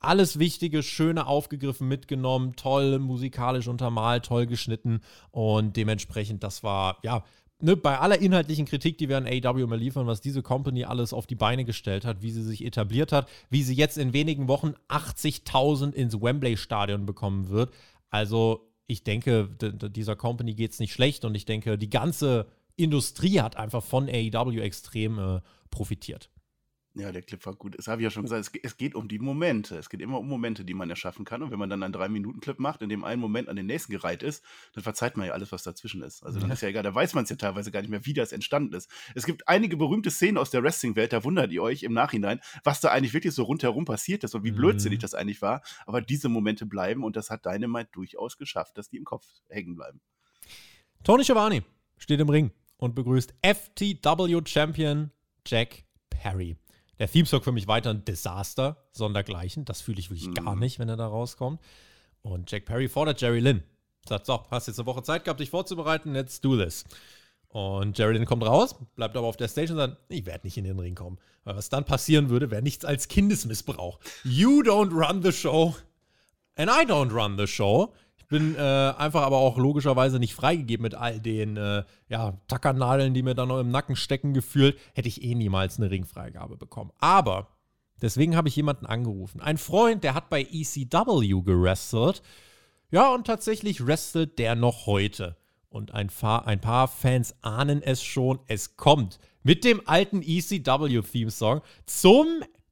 alles 0.00 0.38
Wichtige, 0.38 0.82
Schöne 0.82 1.26
aufgegriffen, 1.26 1.88
mitgenommen, 1.88 2.54
toll 2.56 2.98
musikalisch 2.98 3.68
untermalt, 3.68 4.26
toll 4.26 4.46
geschnitten 4.46 5.00
und 5.30 5.76
dementsprechend, 5.76 6.42
das 6.42 6.62
war, 6.62 6.98
ja, 7.02 7.24
ne, 7.60 7.76
bei 7.76 7.98
aller 7.98 8.20
inhaltlichen 8.20 8.66
Kritik, 8.66 8.98
die 8.98 9.08
wir 9.08 9.16
an 9.16 9.26
AW 9.26 9.60
immer 9.60 9.76
liefern, 9.76 10.06
was 10.06 10.20
diese 10.20 10.42
Company 10.42 10.84
alles 10.84 11.12
auf 11.12 11.26
die 11.26 11.34
Beine 11.34 11.64
gestellt 11.64 12.04
hat, 12.04 12.22
wie 12.22 12.30
sie 12.30 12.42
sich 12.42 12.64
etabliert 12.64 13.12
hat, 13.12 13.28
wie 13.50 13.62
sie 13.62 13.74
jetzt 13.74 13.98
in 13.98 14.12
wenigen 14.12 14.48
Wochen 14.48 14.74
80.000 14.88 15.92
ins 15.92 16.20
Wembley-Stadion 16.20 17.06
bekommen 17.06 17.48
wird. 17.48 17.72
Also, 18.10 18.70
ich 18.86 19.04
denke, 19.04 19.50
dieser 19.58 20.16
Company 20.16 20.54
geht 20.54 20.72
es 20.72 20.78
nicht 20.78 20.92
schlecht 20.92 21.24
und 21.24 21.34
ich 21.34 21.44
denke, 21.44 21.76
die 21.76 21.90
ganze 21.90 22.46
Industrie 22.76 23.40
hat 23.40 23.56
einfach 23.56 23.82
von 23.82 24.08
AEW 24.08 24.60
extrem 24.60 25.18
äh, 25.18 25.40
profitiert. 25.70 26.30
Ja, 26.94 27.12
der 27.12 27.22
Clip 27.22 27.44
war 27.46 27.54
gut. 27.54 27.78
Das 27.78 27.86
habe 27.86 28.00
ich 28.00 28.04
ja 28.04 28.10
schon 28.10 28.24
gesagt. 28.24 28.40
Es, 28.40 28.60
es, 28.62 28.76
geht 28.76 28.94
um 28.94 29.08
die 29.08 29.18
Momente. 29.18 29.76
Es 29.76 29.88
geht 29.88 30.00
immer 30.00 30.18
um 30.18 30.26
Momente, 30.26 30.64
die 30.64 30.74
man 30.74 30.90
erschaffen 30.90 31.24
kann. 31.24 31.42
Und 31.42 31.50
wenn 31.50 31.58
man 31.58 31.70
dann 31.70 31.82
einen 31.82 31.92
Drei-Minuten-Clip 31.92 32.58
macht, 32.58 32.82
in 32.82 32.88
dem 32.88 33.04
ein 33.04 33.20
Moment 33.20 33.48
an 33.48 33.56
den 33.56 33.66
nächsten 33.66 33.92
gereiht 33.92 34.22
ist, 34.22 34.44
dann 34.72 34.82
verzeiht 34.82 35.16
man 35.16 35.28
ja 35.28 35.32
alles, 35.32 35.52
was 35.52 35.62
dazwischen 35.62 36.02
ist. 36.02 36.24
Also 36.24 36.40
dann 36.40 36.50
ist 36.50 36.62
ja 36.62 36.68
egal, 36.68 36.82
da 36.82 36.94
weiß 36.94 37.14
man 37.14 37.24
es 37.24 37.30
ja 37.30 37.36
teilweise 37.36 37.70
gar 37.70 37.82
nicht 37.82 37.90
mehr, 37.90 38.04
wie 38.04 38.14
das 38.14 38.32
entstanden 38.32 38.74
ist. 38.74 38.90
Es 39.14 39.26
gibt 39.26 39.46
einige 39.46 39.76
berühmte 39.76 40.10
Szenen 40.10 40.38
aus 40.38 40.50
der 40.50 40.62
Wrestling-Welt, 40.62 41.12
da 41.12 41.22
wundert 41.22 41.52
ihr 41.52 41.62
euch 41.62 41.82
im 41.84 41.92
Nachhinein, 41.92 42.40
was 42.64 42.80
da 42.80 42.88
eigentlich 42.88 43.14
wirklich 43.14 43.34
so 43.34 43.44
rundherum 43.44 43.84
passiert 43.84 44.24
ist 44.24 44.34
und 44.34 44.42
wie 44.42 44.52
mhm. 44.52 44.56
blödsinnig 44.56 44.98
das 44.98 45.14
eigentlich 45.14 45.42
war. 45.42 45.62
Aber 45.86 46.00
diese 46.00 46.28
Momente 46.28 46.66
bleiben 46.66 47.04
und 47.04 47.16
das 47.16 47.30
hat 47.30 47.44
Dynamite 47.44 47.90
durchaus 47.92 48.38
geschafft, 48.38 48.76
dass 48.76 48.88
die 48.88 48.96
im 48.96 49.04
Kopf 49.04 49.26
hängen 49.48 49.76
bleiben. 49.76 50.00
Tony 51.04 51.24
Schiavone 51.24 51.62
steht 51.96 52.18
im 52.18 52.28
Ring 52.28 52.50
und 52.76 52.94
begrüßt 52.94 53.34
FTW-Champion 53.42 55.10
Jack 55.46 55.84
Perry. 56.10 56.56
Der 56.98 57.10
Themesong 57.10 57.42
für 57.42 57.52
mich 57.52 57.68
weiter 57.68 57.90
ein 57.90 58.04
Desaster, 58.04 58.76
sondergleichen. 58.92 59.64
Das 59.64 59.80
fühle 59.80 59.98
ich 60.00 60.10
wirklich 60.10 60.28
mhm. 60.28 60.34
gar 60.34 60.56
nicht, 60.56 60.78
wenn 60.78 60.88
er 60.88 60.96
da 60.96 61.06
rauskommt. 61.06 61.60
Und 62.22 62.50
Jack 62.50 62.64
Perry 62.64 62.88
fordert 62.88 63.20
Jerry 63.20 63.40
Lynn. 63.40 63.62
Sagt, 64.08 64.26
so, 64.26 64.44
hast 64.50 64.66
jetzt 64.66 64.78
eine 64.78 64.86
Woche 64.86 65.02
Zeit 65.02 65.24
gehabt, 65.24 65.40
dich 65.40 65.50
vorzubereiten, 65.50 66.12
let's 66.12 66.40
do 66.40 66.56
this. 66.56 66.84
Und 67.48 67.96
Jerry 67.98 68.14
Lynn 68.14 68.26
kommt 68.26 68.44
raus, 68.44 68.74
bleibt 68.94 69.16
aber 69.16 69.26
auf 69.26 69.36
der 69.36 69.48
Stage 69.48 69.72
und 69.72 69.78
sagt, 69.78 69.96
ich 70.08 70.26
werde 70.26 70.46
nicht 70.46 70.58
in 70.58 70.64
den 70.64 70.78
Ring 70.78 70.94
kommen. 70.94 71.18
Weil 71.44 71.56
was 71.56 71.68
dann 71.68 71.84
passieren 71.84 72.28
würde, 72.28 72.50
wäre 72.50 72.62
nichts 72.62 72.84
als 72.84 73.08
Kindesmissbrauch. 73.08 73.98
You 74.24 74.62
don't 74.62 74.92
run 74.92 75.22
the 75.22 75.32
show 75.32 75.74
and 76.56 76.70
I 76.70 76.84
don't 76.84 77.12
run 77.12 77.38
the 77.38 77.46
show. 77.46 77.94
Bin 78.28 78.54
äh, 78.56 78.58
einfach 78.58 79.22
aber 79.22 79.38
auch 79.38 79.56
logischerweise 79.56 80.18
nicht 80.18 80.34
freigegeben 80.34 80.82
mit 80.82 80.94
all 80.94 81.18
den 81.18 81.56
äh, 81.56 81.84
ja, 82.08 82.34
Tackernadeln, 82.46 83.14
die 83.14 83.22
mir 83.22 83.34
dann 83.34 83.48
noch 83.48 83.58
im 83.58 83.70
Nacken 83.70 83.96
stecken 83.96 84.34
gefühlt. 84.34 84.78
Hätte 84.94 85.08
ich 85.08 85.22
eh 85.22 85.34
niemals 85.34 85.78
eine 85.78 85.90
Ringfreigabe 85.90 86.56
bekommen. 86.56 86.92
Aber 86.98 87.48
deswegen 88.02 88.36
habe 88.36 88.48
ich 88.48 88.56
jemanden 88.56 88.84
angerufen. 88.84 89.40
Ein 89.40 89.56
Freund, 89.56 90.04
der 90.04 90.14
hat 90.14 90.28
bei 90.28 90.42
ECW 90.42 91.42
gerestelt. 91.42 92.22
Ja, 92.90 93.12
und 93.14 93.26
tatsächlich 93.26 93.86
wrestelt 93.86 94.38
der 94.38 94.54
noch 94.54 94.86
heute. 94.86 95.36
Und 95.70 95.92
ein, 95.92 96.10
ein 96.22 96.60
paar 96.60 96.88
Fans 96.88 97.34
ahnen 97.42 97.82
es 97.82 98.02
schon. 98.02 98.40
Es 98.46 98.76
kommt 98.76 99.18
mit 99.42 99.64
dem 99.64 99.86
alten 99.86 100.22
ECW-Theme-Song 100.22 101.62
zum 101.86 102.26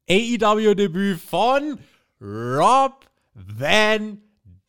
AEW-Debüt 0.09 1.19
von 1.19 1.79
Rob 2.21 3.07
Van 3.35 4.19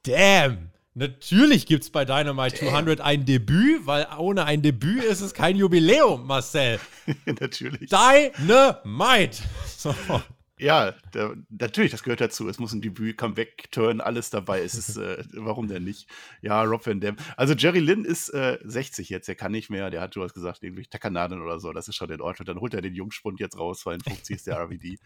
Dam. 0.03 0.71
Natürlich 0.97 1.67
gibt 1.67 1.83
es 1.83 1.91
bei 1.91 2.05
Dynamite 2.05 2.55
200 2.55 3.01
ein 3.01 3.23
Debüt, 3.23 3.85
weil 3.85 4.07
ohne 4.17 4.45
ein 4.45 4.63
Debüt 4.63 5.03
ist 5.03 5.21
es 5.21 5.35
kein 5.35 5.55
Jubiläum, 5.55 6.25
Marcel. 6.25 6.79
Natürlich. 7.39 7.91
Dynamite. 7.91 9.43
So. 9.77 9.93
Ja, 10.59 10.95
da, 11.11 11.35
natürlich, 11.49 11.91
das 11.91 12.01
gehört 12.01 12.19
dazu. 12.19 12.49
Es 12.49 12.57
muss 12.57 12.73
ein 12.73 12.81
Debüt, 12.81 13.15
Comeback-Turn, 13.15 14.01
alles 14.01 14.31
dabei. 14.31 14.63
Es 14.63 14.73
ist, 14.73 14.97
äh, 14.97 15.23
warum 15.33 15.67
denn 15.67 15.83
nicht? 15.83 16.09
Ja, 16.41 16.63
Rob 16.63 16.83
Van 16.87 16.99
Dam. 16.99 17.15
Also 17.35 17.53
Jerry 17.53 17.77
Lynn 17.79 18.03
ist 18.03 18.29
äh, 18.29 18.57
60 18.63 19.09
jetzt, 19.09 19.27
der 19.27 19.35
kann 19.35 19.51
nicht 19.51 19.69
mehr. 19.69 19.91
Der 19.91 20.01
hat, 20.01 20.15
du 20.15 20.23
hast 20.23 20.33
gesagt, 20.33 20.63
irgendwie 20.63 20.87
Takanaden 20.87 21.43
oder 21.43 21.59
so. 21.59 21.71
Das 21.73 21.87
ist 21.87 21.95
schon 21.95 22.09
in 22.09 22.21
Ordnung. 22.21 22.47
Dann 22.47 22.59
holt 22.59 22.73
er 22.73 22.81
den 22.81 22.95
Jungspund 22.95 23.39
jetzt 23.39 23.59
raus, 23.59 23.81
52 23.81 24.35
ist 24.35 24.47
der 24.47 24.57
RVD. 24.57 24.97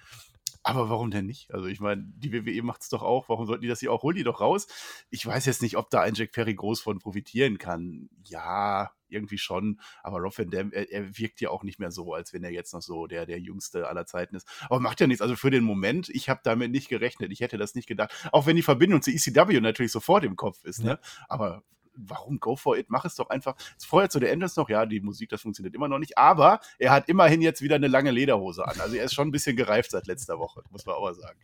Aber 0.64 0.90
warum 0.90 1.10
denn 1.10 1.26
nicht? 1.26 1.52
Also 1.54 1.68
ich 1.68 1.80
meine, 1.80 2.04
die 2.06 2.32
WWE 2.32 2.62
macht 2.62 2.82
es 2.82 2.90
doch 2.90 3.02
auch. 3.02 3.30
Warum 3.30 3.48
sollten 3.48 3.64
die 3.64 3.68
das 3.68 3.80
hier 3.80 3.92
auch? 3.92 4.04
Hol 4.04 4.14
die 4.14 4.24
doch 4.24 4.42
raus. 4.42 4.68
Ich 5.10 5.26
weiß 5.26 5.46
jetzt 5.46 5.62
nicht, 5.62 5.76
ob 5.76 5.90
da 5.90 6.02
ein 6.02 6.14
Jack 6.14 6.32
Perry 6.32 6.54
groß 6.54 6.82
von 6.82 7.00
profitieren 7.00 7.58
kann. 7.58 8.10
Ja, 8.26 8.92
irgendwie 9.10 9.40
schon. 9.40 9.80
Aber 10.04 10.20
Rob 10.20 10.38
Van 10.38 10.50
Dam, 10.50 10.72
er, 10.72 10.92
er, 10.92 11.18
wirkt 11.18 11.42
ja 11.42 11.50
auch 11.50 11.64
nicht 11.64 11.80
mehr 11.80 11.92
so, 11.92 12.14
als 12.14 12.32
wenn 12.34 12.44
er 12.44 12.52
jetzt 12.52 12.74
noch 12.74 12.82
so 12.82 13.08
der, 13.08 13.26
der 13.26 13.40
jüngste 13.40 13.88
aller 13.88 14.06
Zeiten 14.06 14.36
ist. 14.36 14.48
Aber 14.70 14.80
macht 14.80 15.00
ja 15.02 15.08
nichts. 15.08 15.22
Also 15.22 15.36
für 15.36 15.52
den 15.52 15.64
Moment, 15.64 16.10
ich 16.10 16.30
habe 16.30 16.42
damit 16.44 16.72
nicht 16.72 16.90
gerechnet. 16.90 17.32
Ich 17.32 17.42
hätte 17.42 17.58
das 17.58 17.74
nicht 17.74 17.88
gedacht. 17.88 18.12
Auch 18.32 18.46
wenn 18.46 18.56
die 18.56 18.62
Verbindung 18.62 19.02
zu 19.02 19.12
ECW 19.12 19.60
natürlich 19.62 19.92
sofort 19.92 20.24
im 20.24 20.36
Kopf 20.36 20.64
ist. 20.64 20.84
Ne? 20.84 21.00
Aber 21.28 21.64
warum 21.96 22.40
go 22.40 22.56
for 22.56 22.78
it? 22.78 22.90
Mach 22.90 23.06
es 23.06 23.16
doch 23.16 23.30
einfach. 23.30 23.56
Vorher 23.80 24.10
zu 24.10 24.20
der 24.20 24.32
Endes 24.32 24.56
noch, 24.56 24.70
ja, 24.70 24.86
die 24.86 25.02
Musik, 25.02 25.30
das 25.30 25.42
funktioniert 25.42 25.76
immer 25.76 25.88
noch 25.88 26.00
nicht, 26.00 26.18
aber 26.18 26.60
er 26.80 26.92
hat 26.92 27.10
immerhin 27.10 27.42
jetzt 27.42 27.62
wieder 27.62 27.76
eine 27.76 27.88
lange 27.88 28.12
Lederhose 28.12 28.68
an. 28.68 28.80
Also 28.80 28.96
er 28.96 29.06
ist 29.06 29.14
schon 29.14 29.28
ein 29.28 29.32
bisschen 29.32 29.56
gereift 29.56 29.92
seit 29.92 30.08
letzter 30.08 30.40
Woche, 30.40 30.64
muss 30.70 30.86
man 30.86 30.96
aber 30.96 31.14
sagen. 31.14 31.40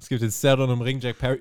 Es 0.00 0.08
gibt 0.08 0.22
jetzt 0.22 0.38
Stardom 0.38 0.70
im 0.70 0.80
Ring. 0.80 1.00
Jack 1.00 1.18
Perry, 1.18 1.40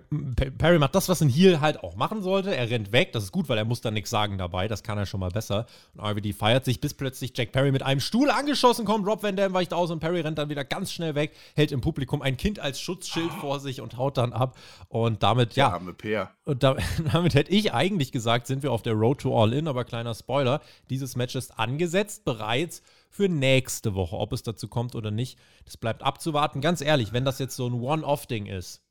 Perry 0.57 0.79
macht 0.79 0.95
das, 0.95 1.09
was 1.09 1.21
ein 1.21 1.29
Heel 1.29 1.61
halt 1.61 1.83
auch 1.83 1.95
machen 1.95 2.21
sollte. 2.21 2.55
Er 2.55 2.69
rennt 2.69 2.91
weg. 2.91 3.11
Das 3.11 3.23
ist 3.23 3.31
gut, 3.31 3.49
weil 3.49 3.57
er 3.57 3.65
muss 3.65 3.81
da 3.81 3.91
nichts 3.91 4.09
sagen 4.09 4.37
dabei. 4.37 4.67
Das 4.67 4.83
kann 4.83 4.97
er 4.97 5.05
schon 5.05 5.19
mal 5.19 5.29
besser. 5.29 5.65
Und 5.93 6.01
RVD 6.01 6.33
feiert 6.33 6.65
sich, 6.65 6.79
bis 6.79 6.93
plötzlich 6.93 7.33
Jack 7.35 7.51
Perry 7.51 7.71
mit 7.71 7.83
einem 7.83 7.99
Stuhl 7.99 8.29
angeschossen 8.29 8.85
kommt. 8.85 9.07
Rob 9.07 9.23
Van 9.23 9.35
Dam 9.35 9.53
weicht 9.53 9.73
aus 9.73 9.91
und 9.91 9.99
Perry 9.99 10.21
rennt 10.21 10.37
dann 10.37 10.49
wieder 10.49 10.63
ganz 10.63 10.91
schnell 10.91 11.15
weg, 11.15 11.33
hält 11.55 11.71
im 11.71 11.81
Publikum 11.81 12.21
ein 12.21 12.37
Kind 12.37 12.59
als 12.59 12.79
Schutzschild 12.79 13.31
vor 13.33 13.59
sich 13.59 13.81
und 13.81 13.97
haut 13.97 14.17
dann 14.17 14.33
ab. 14.33 14.57
Und 14.89 15.23
damit, 15.23 15.55
ja. 15.55 15.79
Peer. 15.97 16.31
Und 16.45 16.63
da, 16.63 16.75
damit 17.11 17.33
hätte 17.35 17.51
ich 17.51 17.73
eigentlich 17.73 18.11
gesagt, 18.11 18.47
sind 18.47 18.63
wir 18.63 18.71
auf 18.71 18.81
der 18.81 18.93
Road 18.93 19.21
to 19.21 19.41
All 19.41 19.53
In. 19.53 19.67
Aber 19.67 19.83
kleiner 19.83 20.13
Spoiler: 20.13 20.61
dieses 20.89 21.15
Match 21.15 21.35
ist 21.35 21.57
angesetzt 21.57 22.25
bereits 22.25 22.81
für 23.13 23.29
nächste 23.29 23.93
Woche. 23.93 24.17
Ob 24.17 24.33
es 24.33 24.41
dazu 24.41 24.67
kommt 24.67 24.95
oder 24.95 25.11
nicht, 25.11 25.37
das 25.65 25.77
bleibt 25.77 26.01
abzuwarten. 26.01 26.61
Ganz 26.61 26.81
ehrlich, 26.81 27.13
wenn 27.13 27.25
das 27.25 27.37
jetzt 27.37 27.55
so 27.55 27.67
ein 27.67 27.73
One-Off-Ding 27.73 28.47
ist, 28.47 28.81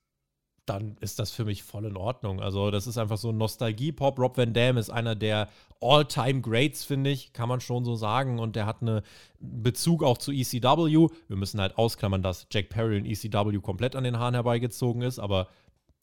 dann 0.64 0.96
ist 1.00 1.18
das 1.18 1.32
für 1.32 1.44
mich 1.44 1.64
voll 1.64 1.86
in 1.86 1.96
Ordnung. 1.96 2.40
Also, 2.40 2.70
das 2.70 2.86
ist 2.86 2.96
einfach 2.96 3.16
so 3.16 3.30
ein 3.30 3.36
Nostalgie-Pop. 3.36 4.20
Rob 4.20 4.36
Van 4.36 4.52
Dam 4.52 4.76
ist 4.76 4.90
einer 4.90 5.16
der 5.16 5.48
All-Time-Greats, 5.80 6.84
finde 6.84 7.10
ich, 7.10 7.32
kann 7.32 7.48
man 7.48 7.60
schon 7.60 7.84
so 7.84 7.96
sagen. 7.96 8.38
Und 8.38 8.54
der 8.54 8.66
hat 8.66 8.80
einen 8.80 9.02
Bezug 9.40 10.04
auch 10.04 10.18
zu 10.18 10.30
ECW. 10.30 11.08
Wir 11.26 11.36
müssen 11.36 11.60
halt 11.60 11.76
ausklammern, 11.76 12.22
dass 12.22 12.46
Jack 12.52 12.68
Perry 12.68 12.98
in 12.98 13.06
ECW 13.06 13.58
komplett 13.58 13.96
an 13.96 14.04
den 14.04 14.20
Haaren 14.20 14.34
herbeigezogen 14.34 15.02
ist, 15.02 15.18
aber 15.18 15.48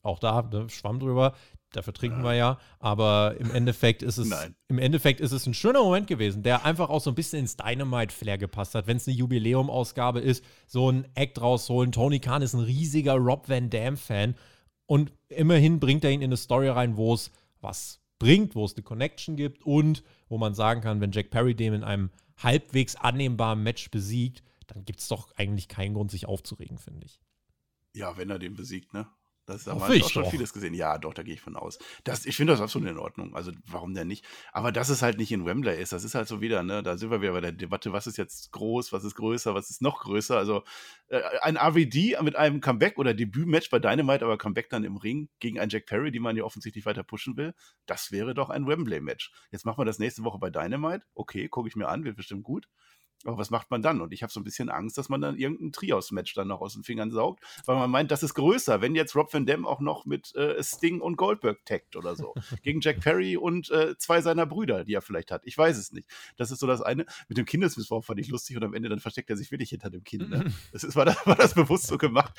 auch 0.02 0.18
da, 0.18 0.42
ne, 0.42 0.68
Schwamm 0.68 1.00
drüber 1.00 1.34
dafür 1.72 1.92
trinken 1.92 2.22
wir 2.22 2.34
ja, 2.34 2.58
aber 2.78 3.36
im 3.38 3.50
Endeffekt 3.50 4.02
ist 4.02 4.18
es 4.18 4.28
Nein. 4.30 4.54
im 4.68 4.78
Endeffekt 4.78 5.20
ist 5.20 5.32
es 5.32 5.46
ein 5.46 5.54
schöner 5.54 5.82
Moment 5.82 6.06
gewesen, 6.06 6.42
der 6.42 6.64
einfach 6.64 6.90
auch 6.90 7.00
so 7.00 7.10
ein 7.10 7.14
bisschen 7.14 7.40
ins 7.40 7.56
Dynamite 7.56 8.14
Flair 8.14 8.38
gepasst 8.38 8.74
hat, 8.74 8.86
wenn 8.86 8.96
es 8.96 9.06
eine 9.06 9.16
Jubiläum 9.16 9.70
Ausgabe 9.70 10.20
ist, 10.20 10.44
so 10.66 10.90
ein 10.90 11.06
Act 11.14 11.40
rausholen. 11.40 11.92
Tony 11.92 12.20
Khan 12.20 12.42
ist 12.42 12.54
ein 12.54 12.60
riesiger 12.60 13.14
Rob 13.14 13.48
Van 13.48 13.70
Dam 13.70 13.96
Fan 13.96 14.34
und 14.86 15.12
immerhin 15.28 15.80
bringt 15.80 16.04
er 16.04 16.10
ihn 16.10 16.22
in 16.22 16.30
eine 16.30 16.36
Story 16.36 16.68
rein, 16.68 16.96
wo 16.96 17.14
es 17.14 17.30
was 17.60 18.00
bringt, 18.18 18.54
wo 18.54 18.64
es 18.64 18.74
eine 18.74 18.82
Connection 18.82 19.36
gibt 19.36 19.64
und 19.64 20.02
wo 20.28 20.38
man 20.38 20.54
sagen 20.54 20.80
kann, 20.80 21.00
wenn 21.00 21.12
Jack 21.12 21.30
Perry 21.30 21.54
dem 21.54 21.74
in 21.74 21.84
einem 21.84 22.10
halbwegs 22.36 22.96
annehmbaren 22.96 23.62
Match 23.62 23.90
besiegt, 23.90 24.42
dann 24.66 24.84
gibt 24.84 25.00
es 25.00 25.08
doch 25.08 25.32
eigentlich 25.36 25.68
keinen 25.68 25.94
Grund, 25.94 26.10
sich 26.10 26.26
aufzuregen, 26.26 26.78
finde 26.78 27.06
ich. 27.06 27.20
Ja, 27.94 28.16
wenn 28.16 28.30
er 28.30 28.38
den 28.38 28.54
besiegt, 28.54 28.94
ne? 28.94 29.08
Das 29.50 29.66
haben 29.66 29.80
wir 29.80 30.04
auch 30.04 30.10
schon 30.10 30.24
doch. 30.24 30.30
vieles 30.30 30.52
gesehen. 30.52 30.74
Ja, 30.74 30.98
doch, 30.98 31.14
da 31.14 31.22
gehe 31.22 31.34
ich 31.34 31.40
von 31.40 31.56
aus. 31.56 31.78
Das, 32.04 32.26
ich 32.26 32.36
finde 32.36 32.52
das 32.52 32.60
absolut 32.60 32.88
in 32.88 32.98
Ordnung. 32.98 33.34
Also, 33.34 33.52
warum 33.66 33.94
denn 33.94 34.08
nicht? 34.08 34.24
Aber 34.52 34.72
dass 34.72 34.88
es 34.88 35.02
halt 35.02 35.18
nicht 35.18 35.32
in 35.32 35.44
Wembley 35.44 35.80
ist, 35.80 35.92
das 35.92 36.04
ist 36.04 36.14
halt 36.14 36.28
so 36.28 36.40
wieder, 36.40 36.62
ne? 36.62 36.82
Da 36.82 36.96
sind 36.96 37.10
wir 37.10 37.20
wieder 37.20 37.32
bei 37.32 37.40
der 37.40 37.52
Debatte, 37.52 37.92
was 37.92 38.06
ist 38.06 38.16
jetzt 38.16 38.52
groß, 38.52 38.92
was 38.92 39.04
ist 39.04 39.14
größer, 39.14 39.54
was 39.54 39.70
ist 39.70 39.82
noch 39.82 40.00
größer. 40.00 40.36
Also, 40.36 40.62
äh, 41.08 41.20
ein 41.42 41.56
AVD 41.56 42.16
mit 42.22 42.36
einem 42.36 42.60
Comeback 42.60 42.98
oder 42.98 43.14
Debütmatch 43.14 43.70
bei 43.70 43.78
Dynamite, 43.78 44.24
aber 44.24 44.38
Comeback 44.38 44.70
dann 44.70 44.84
im 44.84 44.96
Ring 44.96 45.28
gegen 45.40 45.58
einen 45.58 45.70
Jack 45.70 45.86
Perry, 45.86 46.10
die 46.10 46.20
man 46.20 46.36
ja 46.36 46.44
offensichtlich 46.44 46.86
weiter 46.86 47.02
pushen 47.02 47.36
will, 47.36 47.54
das 47.86 48.12
wäre 48.12 48.34
doch 48.34 48.50
ein 48.50 48.66
Wembley-Match. 48.66 49.32
Jetzt 49.50 49.64
machen 49.66 49.78
wir 49.78 49.84
das 49.84 49.98
nächste 49.98 50.24
Woche 50.24 50.38
bei 50.38 50.50
Dynamite. 50.50 51.04
Okay, 51.14 51.48
gucke 51.48 51.68
ich 51.68 51.76
mir 51.76 51.88
an, 51.88 52.04
wird 52.04 52.16
bestimmt 52.16 52.44
gut. 52.44 52.68
Aber 53.24 53.36
was 53.36 53.50
macht 53.50 53.70
man 53.70 53.82
dann? 53.82 54.00
Und 54.00 54.12
ich 54.12 54.22
habe 54.22 54.32
so 54.32 54.40
ein 54.40 54.44
bisschen 54.44 54.70
Angst, 54.70 54.96
dass 54.96 55.10
man 55.10 55.20
dann 55.20 55.36
irgendein 55.36 55.72
Trios-Match 55.72 56.32
dann 56.34 56.48
noch 56.48 56.62
aus 56.62 56.72
den 56.72 56.84
Fingern 56.84 57.10
saugt, 57.10 57.44
weil 57.66 57.76
man 57.76 57.90
meint, 57.90 58.10
das 58.10 58.22
ist 58.22 58.34
größer, 58.34 58.80
wenn 58.80 58.94
jetzt 58.94 59.14
Rob 59.14 59.32
Van 59.32 59.44
Dam 59.44 59.66
auch 59.66 59.80
noch 59.80 60.06
mit 60.06 60.34
äh, 60.36 60.62
Sting 60.62 61.00
und 61.00 61.16
Goldberg 61.16 61.64
taggt 61.66 61.96
oder 61.96 62.16
so. 62.16 62.34
Gegen 62.62 62.80
Jack 62.80 63.00
Perry 63.00 63.36
und 63.36 63.70
äh, 63.70 63.96
zwei 63.98 64.22
seiner 64.22 64.46
Brüder, 64.46 64.84
die 64.84 64.94
er 64.94 65.02
vielleicht 65.02 65.30
hat. 65.30 65.42
Ich 65.44 65.56
weiß 65.56 65.76
es 65.76 65.92
nicht. 65.92 66.08
Das 66.36 66.50
ist 66.50 66.60
so 66.60 66.66
das 66.66 66.80
eine. 66.80 67.04
Mit 67.28 67.36
dem 67.36 67.44
Kindesmissbrauch 67.44 68.04
fand 68.04 68.20
ich 68.20 68.28
lustig 68.28 68.56
und 68.56 68.64
am 68.64 68.72
Ende 68.74 68.88
dann 68.88 69.00
versteckt 69.00 69.28
er 69.28 69.36
sich 69.36 69.50
wirklich 69.50 69.70
hinter 69.70 69.90
dem 69.90 70.04
Kind. 70.04 70.30
Ne? 70.30 70.44
Das 70.72 70.84
ist, 70.84 70.94
war, 70.94 71.04
das, 71.04 71.26
war 71.26 71.36
das 71.36 71.54
bewusst 71.54 71.86
so 71.86 71.98
gemacht. 71.98 72.32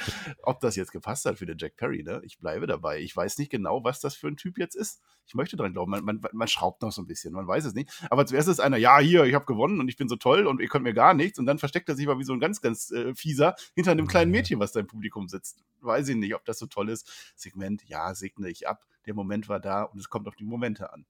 Ob 0.44 0.60
das 0.62 0.76
jetzt 0.76 0.91
gepasst 0.91 1.26
hat 1.26 1.38
für 1.38 1.46
den 1.46 1.58
Jack 1.58 1.76
Perry, 1.76 2.04
ne? 2.04 2.22
Ich 2.24 2.39
bleibe 2.39 2.65
dabei. 2.65 3.00
Ich 3.00 3.15
weiß 3.15 3.38
nicht 3.39 3.52
genau, 3.52 3.84
was 3.84 4.00
das 4.00 4.15
für 4.15 4.28
ein 4.28 4.38
Typ 4.38 4.58
jetzt 4.58 4.76
ist. 4.76 5.02
Ich 5.26 5.36
möchte 5.36 5.58
dran 5.58 5.74
glauben. 5.74 5.91
Man, 5.91 6.04
man, 6.04 6.22
man 6.32 6.48
schraubt 6.48 6.82
noch 6.82 6.91
so 6.91 7.02
ein 7.02 7.08
bisschen, 7.08 7.34
man 7.34 7.48
weiß 7.48 7.65
es 7.65 7.74
nicht. 7.74 7.89
Aber 8.10 8.26
zuerst 8.26 8.48
ist 8.48 8.60
einer, 8.60 8.78
ja, 8.78 9.00
hier, 9.00 9.26
ich 9.26 9.34
habe 9.34 9.46
gewonnen 9.46 9.80
und 9.80 9.89
ich 9.89 9.98
bin 9.98 10.08
so 10.08 10.15
toll 10.15 10.48
und 10.48 10.62
ihr 10.62 10.70
könnt 10.71 10.84
mir 10.84 10.93
gar 10.93 11.13
nichts. 11.13 11.38
Und 11.38 11.45
dann 11.45 11.60
versteckt 11.60 11.88
er 11.89 11.95
sich 11.95 12.07
mal 12.07 12.17
wie 12.17 12.23
so 12.23 12.34
ein 12.34 12.39
ganz, 12.39 12.62
ganz 12.62 12.89
äh, 12.91 13.13
fieser 13.13 13.55
hinter 13.75 13.91
einem 13.91 14.07
kleinen 14.07 14.31
Mädchen, 14.31 14.60
was 14.60 14.71
da 14.71 14.79
im 14.79 14.88
Publikum 14.88 15.27
sitzt. 15.27 15.63
Weiß 15.81 16.07
ich 16.07 16.15
nicht, 16.15 16.34
ob 16.34 16.45
das 16.45 16.57
so 16.57 16.65
toll 16.65 16.89
ist. 16.89 17.34
Segment, 17.36 17.84
ja, 17.88 18.15
segne 18.15 18.49
ich 18.49 18.67
ab. 18.67 18.86
Der 19.05 19.13
Moment 19.13 19.49
war 19.49 19.60
da 19.60 19.84
und 19.84 19.99
es 19.99 20.10
kommt 20.10 20.27
auf 20.27 20.36
die 20.36 20.45
Momente 20.45 20.91
an. 20.91 21.05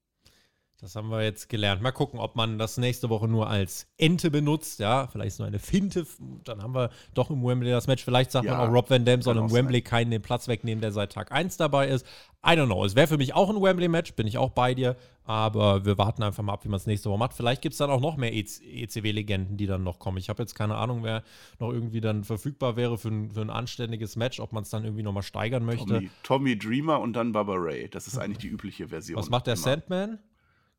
Das 0.82 0.96
haben 0.96 1.10
wir 1.10 1.22
jetzt 1.22 1.48
gelernt. 1.48 1.80
Mal 1.80 1.92
gucken, 1.92 2.18
ob 2.18 2.34
man 2.34 2.58
das 2.58 2.76
nächste 2.76 3.08
Woche 3.08 3.28
nur 3.28 3.48
als 3.48 3.86
Ente 3.98 4.32
benutzt. 4.32 4.80
Ja, 4.80 5.06
vielleicht 5.06 5.36
so 5.36 5.44
eine 5.44 5.60
Finte. 5.60 6.04
Dann 6.42 6.60
haben 6.60 6.74
wir 6.74 6.90
doch 7.14 7.30
im 7.30 7.44
Wembley 7.44 7.70
das 7.70 7.86
Match. 7.86 8.04
Vielleicht 8.04 8.32
sagt 8.32 8.46
ja, 8.46 8.56
man 8.56 8.68
auch, 8.68 8.74
Rob 8.74 8.90
Van 8.90 9.04
Dam 9.04 9.22
soll 9.22 9.36
im 9.36 9.52
Wembley 9.52 9.78
sein. 9.78 9.84
keinen 9.84 10.10
den 10.10 10.22
Platz 10.22 10.48
wegnehmen, 10.48 10.82
der 10.82 10.90
seit 10.90 11.12
Tag 11.12 11.30
1 11.30 11.56
dabei 11.56 11.86
ist. 11.86 12.04
I 12.44 12.54
don't 12.54 12.66
know. 12.66 12.84
Es 12.84 12.96
wäre 12.96 13.06
für 13.06 13.16
mich 13.16 13.32
auch 13.32 13.48
ein 13.48 13.62
Wembley-Match, 13.62 14.14
bin 14.14 14.26
ich 14.26 14.38
auch 14.38 14.50
bei 14.50 14.74
dir. 14.74 14.96
Aber 15.22 15.84
wir 15.84 15.98
warten 15.98 16.24
einfach 16.24 16.42
mal 16.42 16.54
ab, 16.54 16.64
wie 16.64 16.68
man 16.68 16.78
es 16.78 16.86
nächste 16.86 17.10
Woche 17.10 17.18
macht. 17.20 17.34
Vielleicht 17.34 17.62
gibt 17.62 17.74
es 17.74 17.78
dann 17.78 17.88
auch 17.88 18.00
noch 18.00 18.16
mehr 18.16 18.34
ECW-Legenden, 18.34 19.56
die 19.56 19.66
dann 19.66 19.84
noch 19.84 20.00
kommen. 20.00 20.18
Ich 20.18 20.28
habe 20.28 20.42
jetzt 20.42 20.56
keine 20.56 20.74
Ahnung, 20.74 21.04
wer 21.04 21.22
noch 21.60 21.70
irgendwie 21.70 22.00
dann 22.00 22.24
verfügbar 22.24 22.74
wäre 22.74 22.98
für 22.98 23.10
ein, 23.10 23.30
für 23.30 23.42
ein 23.42 23.50
anständiges 23.50 24.16
Match, 24.16 24.40
ob 24.40 24.52
man 24.52 24.64
es 24.64 24.70
dann 24.70 24.82
irgendwie 24.82 25.04
nochmal 25.04 25.22
steigern 25.22 25.64
möchte. 25.64 25.86
Tommy, 25.86 26.10
Tommy, 26.24 26.58
Dreamer 26.58 26.98
und 26.98 27.12
dann 27.12 27.30
Baba 27.30 27.54
Ray. 27.54 27.88
Das 27.88 28.08
ist 28.08 28.18
eigentlich 28.18 28.38
die 28.38 28.48
übliche 28.48 28.88
Version. 28.88 29.16
Was 29.16 29.30
macht 29.30 29.46
der 29.46 29.54
immer. 29.54 29.62
Sandman? 29.62 30.18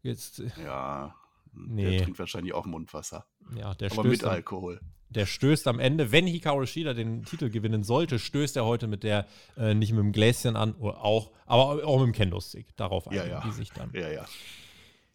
Jetzt, 0.03 0.39
äh, 0.39 0.49
ja, 0.63 1.15
nee. 1.53 1.89
der 1.89 2.03
trinkt 2.03 2.19
wahrscheinlich 2.19 2.53
auch 2.53 2.65
Mundwasser. 2.65 3.25
Ja, 3.55 3.73
der 3.73 3.91
Aber 3.91 4.03
mit 4.03 4.23
Alkohol. 4.23 4.79
Der 5.09 5.25
stößt 5.25 5.67
am 5.67 5.79
Ende, 5.79 6.11
wenn 6.11 6.27
Hikaru 6.27 6.65
Shida 6.65 6.93
den 6.93 7.23
Titel 7.23 7.49
gewinnen 7.49 7.83
sollte, 7.83 8.19
stößt 8.19 8.57
er 8.57 8.65
heute 8.65 8.87
mit 8.87 9.03
der, 9.03 9.27
äh, 9.57 9.73
nicht 9.73 9.91
mit 9.91 9.99
dem 9.99 10.11
Gläschen 10.11 10.55
an, 10.55 10.73
oder 10.73 11.03
auch, 11.03 11.31
aber 11.45 11.85
auch 11.85 11.99
mit 11.99 12.07
dem 12.07 12.13
Kendo-Stick. 12.13 12.75
Darauf 12.75 13.07
einigen 13.07 13.27
ja, 13.27 13.33
ja. 13.33 13.43
die 13.45 13.51
sich 13.51 13.71
dann. 13.71 13.91
Ja, 13.93 14.09
ja. 14.09 14.25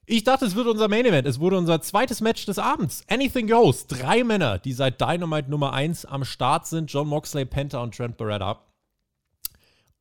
Ich 0.07 0.25
dachte, 0.25 0.47
es 0.47 0.55
wird 0.55 0.69
unser 0.69 0.89
Main 0.89 1.05
Event. 1.05 1.27
Es 1.27 1.39
wurde 1.39 1.59
unser 1.59 1.83
zweites 1.83 2.23
Match 2.23 2.47
des 2.47 2.59
Abends. 2.59 3.05
Anything 3.09 3.47
Goes. 3.47 3.89
Drei 3.89 4.25
Männer, 4.25 4.59
die 4.59 4.73
seit 4.73 5.01
Dynamite 5.01 5.51
Nummer 5.51 5.75
1 5.75 6.07
am 6.07 6.25
Start 6.25 6.67
sind. 6.67 6.91
John 6.91 7.09
Moxley, 7.09 7.45
Penta 7.45 7.83
und 7.83 7.95
Trent 7.95 8.17
Beretta. 8.17 8.65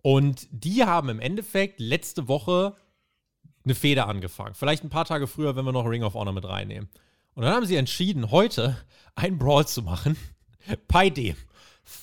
Und 0.02 0.48
die 0.52 0.86
haben 0.86 1.10
im 1.10 1.20
Endeffekt 1.20 1.82
letzte 1.82 2.30
Woche 2.30 2.76
eine 3.68 3.76
Feder 3.76 4.08
angefangen. 4.08 4.56
Vielleicht 4.56 4.84
ein 4.84 4.90
paar 4.90 5.06
Tage 5.06 5.28
früher, 5.28 5.56
wenn 5.56 5.66
wir 5.66 5.72
noch 5.72 5.86
Ring 5.86 6.04
of 6.04 6.14
Honor 6.14 6.34
mit 6.34 6.46
reinnehmen. 6.46 6.90
Und 7.36 7.44
dann 7.44 7.54
haben 7.54 7.66
sie 7.66 7.76
entschieden, 7.76 8.32
heute 8.32 8.78
einen 9.16 9.38
Brawl 9.38 9.68
zu 9.68 9.84
machen, 9.84 10.18
bei 10.88 11.10
dem 11.10 11.36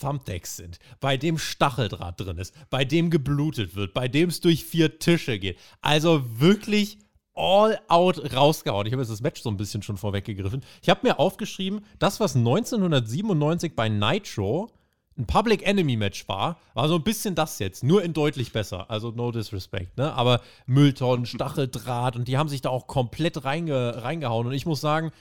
Thumbtacks 0.01 0.57
sind, 0.57 0.79
bei 1.01 1.17
dem 1.17 1.39
Stacheldraht 1.39 2.21
drin 2.21 2.39
ist, 2.39 2.55
bei 2.71 2.85
dem 2.85 3.11
geblutet 3.11 3.75
wird, 3.75 3.93
bei 3.93 4.09
dem 4.09 4.29
es 4.29 4.41
durch 4.41 4.65
vier 4.65 4.99
Tische 4.99 5.39
geht. 5.39 5.59
Also 5.83 6.41
wirklich 6.41 6.99
all 7.35 7.81
out 7.89 8.35
rausgehauen. 8.35 8.87
Ich 8.87 8.93
habe 8.93 9.03
jetzt 9.03 9.11
das 9.11 9.21
Match 9.21 9.43
so 9.43 9.51
ein 9.51 9.57
bisschen 9.57 9.83
schon 9.83 9.97
vorweggegriffen. 9.97 10.63
Ich 10.83 10.89
habe 10.89 11.01
mir 11.03 11.19
aufgeschrieben, 11.19 11.85
das, 11.99 12.21
was 12.21 12.37
1997 12.37 13.75
bei 13.75 13.89
Nitro 13.89 14.71
ein 15.17 15.27
Public 15.27 15.67
Enemy 15.67 15.97
Match 15.97 16.27
war, 16.29 16.59
war 16.75 16.89
so 16.89 16.97
ein 16.97 17.05
bisschen 17.05 17.35
das 17.35 17.59
jetzt, 17.59 17.85
nur 17.85 18.03
in 18.03 18.13
deutlich 18.13 18.53
besser. 18.53 18.91
Also 18.91 19.11
no 19.11 19.31
disrespect, 19.31 19.97
ne? 19.97 20.13
Aber 20.13 20.41
Mülltonnen, 20.67 21.27
Stacheldraht 21.27 22.17
und 22.17 22.27
die 22.27 22.37
haben 22.37 22.49
sich 22.49 22.63
da 22.63 22.71
auch 22.71 22.87
komplett 22.87 23.45
reinge 23.45 24.03
reingehauen. 24.03 24.47
Und 24.47 24.53
ich 24.53 24.67
muss 24.67 24.81
sagen, 24.81 25.13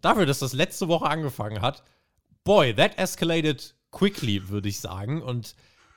dafür, 0.00 0.26
dass 0.26 0.38
das 0.38 0.54
letzte 0.54 0.88
Woche 0.88 1.06
angefangen 1.06 1.60
hat, 1.60 1.82
boy, 2.44 2.74
that 2.74 2.96
escalated 2.98 3.74
quickly, 3.90 4.48
würde 4.48 4.68
ich 4.68 4.80
sagen. 4.80 5.22
Und 5.22 5.54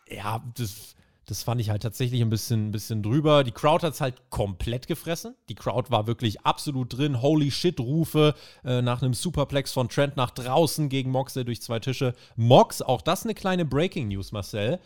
ja, 0.10 0.44
das 0.58 0.96
das 1.32 1.44
fand 1.44 1.62
ich 1.62 1.70
halt 1.70 1.82
tatsächlich 1.82 2.22
ein 2.22 2.30
bisschen, 2.30 2.68
ein 2.68 2.72
bisschen 2.72 3.02
drüber. 3.02 3.46
Die 3.46 3.54
Crowd 3.54 3.88
hat 3.88 3.94
es 3.94 4.02
halt 4.02 4.30
komplett 4.30 4.88
gefressen. 4.88 5.34
Die 5.48 5.56
Crowd 5.56 5.90
war 5.90 6.06
wirklich 6.06 6.42
absolut 6.42 6.98
drin. 6.98 7.22
Holy 7.22 7.52
shit-Rufe 7.52 8.36
äh, 8.66 8.82
nach 8.82 9.02
einem 9.02 9.14
Superplex 9.14 9.72
von 9.72 9.88
Trent 9.88 10.18
nach 10.18 10.32
draußen 10.32 10.90
gegen 10.90 11.10
Moxley 11.10 11.46
durch 11.46 11.62
zwei 11.62 11.80
Tische. 11.80 12.16
Mox, 12.36 12.82
auch 12.82 13.02
das 13.02 13.24
eine 13.24 13.34
kleine 13.34 13.64
Breaking 13.64 14.10
News, 14.10 14.34
Marcel. 14.34 14.82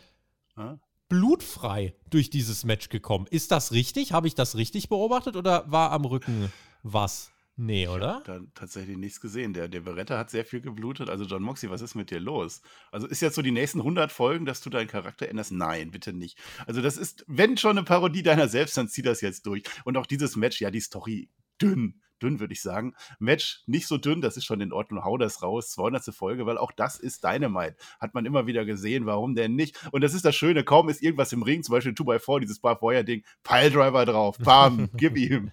Hm? 0.54 0.80
Blutfrei 1.10 1.96
durch 2.12 2.30
dieses 2.30 2.64
Match 2.64 2.90
gekommen. 2.90 3.26
Ist 3.32 3.52
das 3.52 3.72
richtig? 3.72 4.12
Habe 4.12 4.28
ich 4.28 4.36
das 4.36 4.56
richtig 4.56 4.88
beobachtet 4.88 5.36
oder 5.36 5.64
war 5.72 5.92
am 5.94 6.06
Rücken 6.06 6.54
was? 6.84 7.32
Nee, 7.58 7.88
oder? 7.88 8.18
Ich 8.18 8.24
da 8.26 8.40
tatsächlich 8.54 8.98
nichts 8.98 9.22
gesehen. 9.22 9.54
Der, 9.54 9.70
der 9.70 9.80
Beretta 9.80 10.18
hat 10.18 10.30
sehr 10.30 10.44
viel 10.44 10.60
geblutet. 10.60 11.10
Also, 11.10 11.24
John 11.24 11.42
Moxley, 11.42 11.70
was 11.70 11.82
ist 11.82 11.96
mit 11.96 12.12
dir 12.12 12.20
los? 12.20 12.62
Also, 12.92 13.08
ist 13.08 13.22
jetzt 13.22 13.36
so 13.36 13.42
die 13.42 13.52
nächsten 13.52 13.80
100 13.80 14.12
Folgen, 14.12 14.46
dass 14.46 14.60
du 14.60 14.70
deinen 14.70 14.88
Charakter 14.88 15.30
änderst? 15.30 15.54
Nein, 15.54 15.92
bitte 15.92 16.12
nicht. 16.12 16.38
Also, 16.68 16.82
das 16.82 16.98
ist, 16.98 17.24
wenn 17.28 17.58
schon 17.58 17.78
eine 17.78 17.86
Parodie 17.86 18.24
deiner 18.24 18.50
selbst, 18.50 18.78
dann 18.78 18.90
zieh 18.90 19.04
das 19.04 19.22
jetzt 19.22 19.46
durch. 19.46 19.64
Und 19.86 19.96
auch 19.96 20.06
dieses 20.06 20.36
Match, 20.36 20.60
ja, 20.60 20.70
die 20.70 20.82
Story 20.82 21.30
dünn. 21.62 22.02
Dünn, 22.22 22.40
würde 22.40 22.54
ich 22.54 22.62
sagen. 22.62 22.94
Match 23.20 23.64
nicht 23.68 23.88
so 23.88 23.98
dünn, 23.98 24.22
das 24.22 24.38
ist 24.38 24.46
schon 24.46 24.62
in 24.62 24.72
Ordnung. 24.72 25.04
Hau 25.04 25.18
das 25.18 25.42
raus. 25.42 25.72
200. 25.72 26.14
Folge, 26.16 26.46
weil 26.46 26.58
auch 26.58 26.72
das 26.72 26.98
ist 26.98 27.24
Dynamite. 27.24 27.76
Hat 28.00 28.14
man 28.14 28.26
immer 28.26 28.48
wieder 28.48 28.66
gesehen. 28.66 29.06
Warum 29.06 29.36
denn 29.36 29.56
nicht? 29.56 29.78
Und 29.92 30.02
das 30.02 30.14
ist 30.14 30.24
das 30.26 30.36
Schöne. 30.36 30.64
Kaum 30.64 30.88
ist 30.88 31.02
irgendwas 31.02 31.34
im 31.34 31.44
Ring, 31.44 31.64
zum 31.64 31.74
Beispiel 31.74 31.94
2x4, 31.94 32.40
dieses 32.40 32.60
Bar-Feuer-Ding. 32.60 33.24
Piledriver 33.44 34.06
drauf. 34.06 34.38
Bam, 34.40 34.90
gib 34.98 35.18
ihm. 35.18 35.52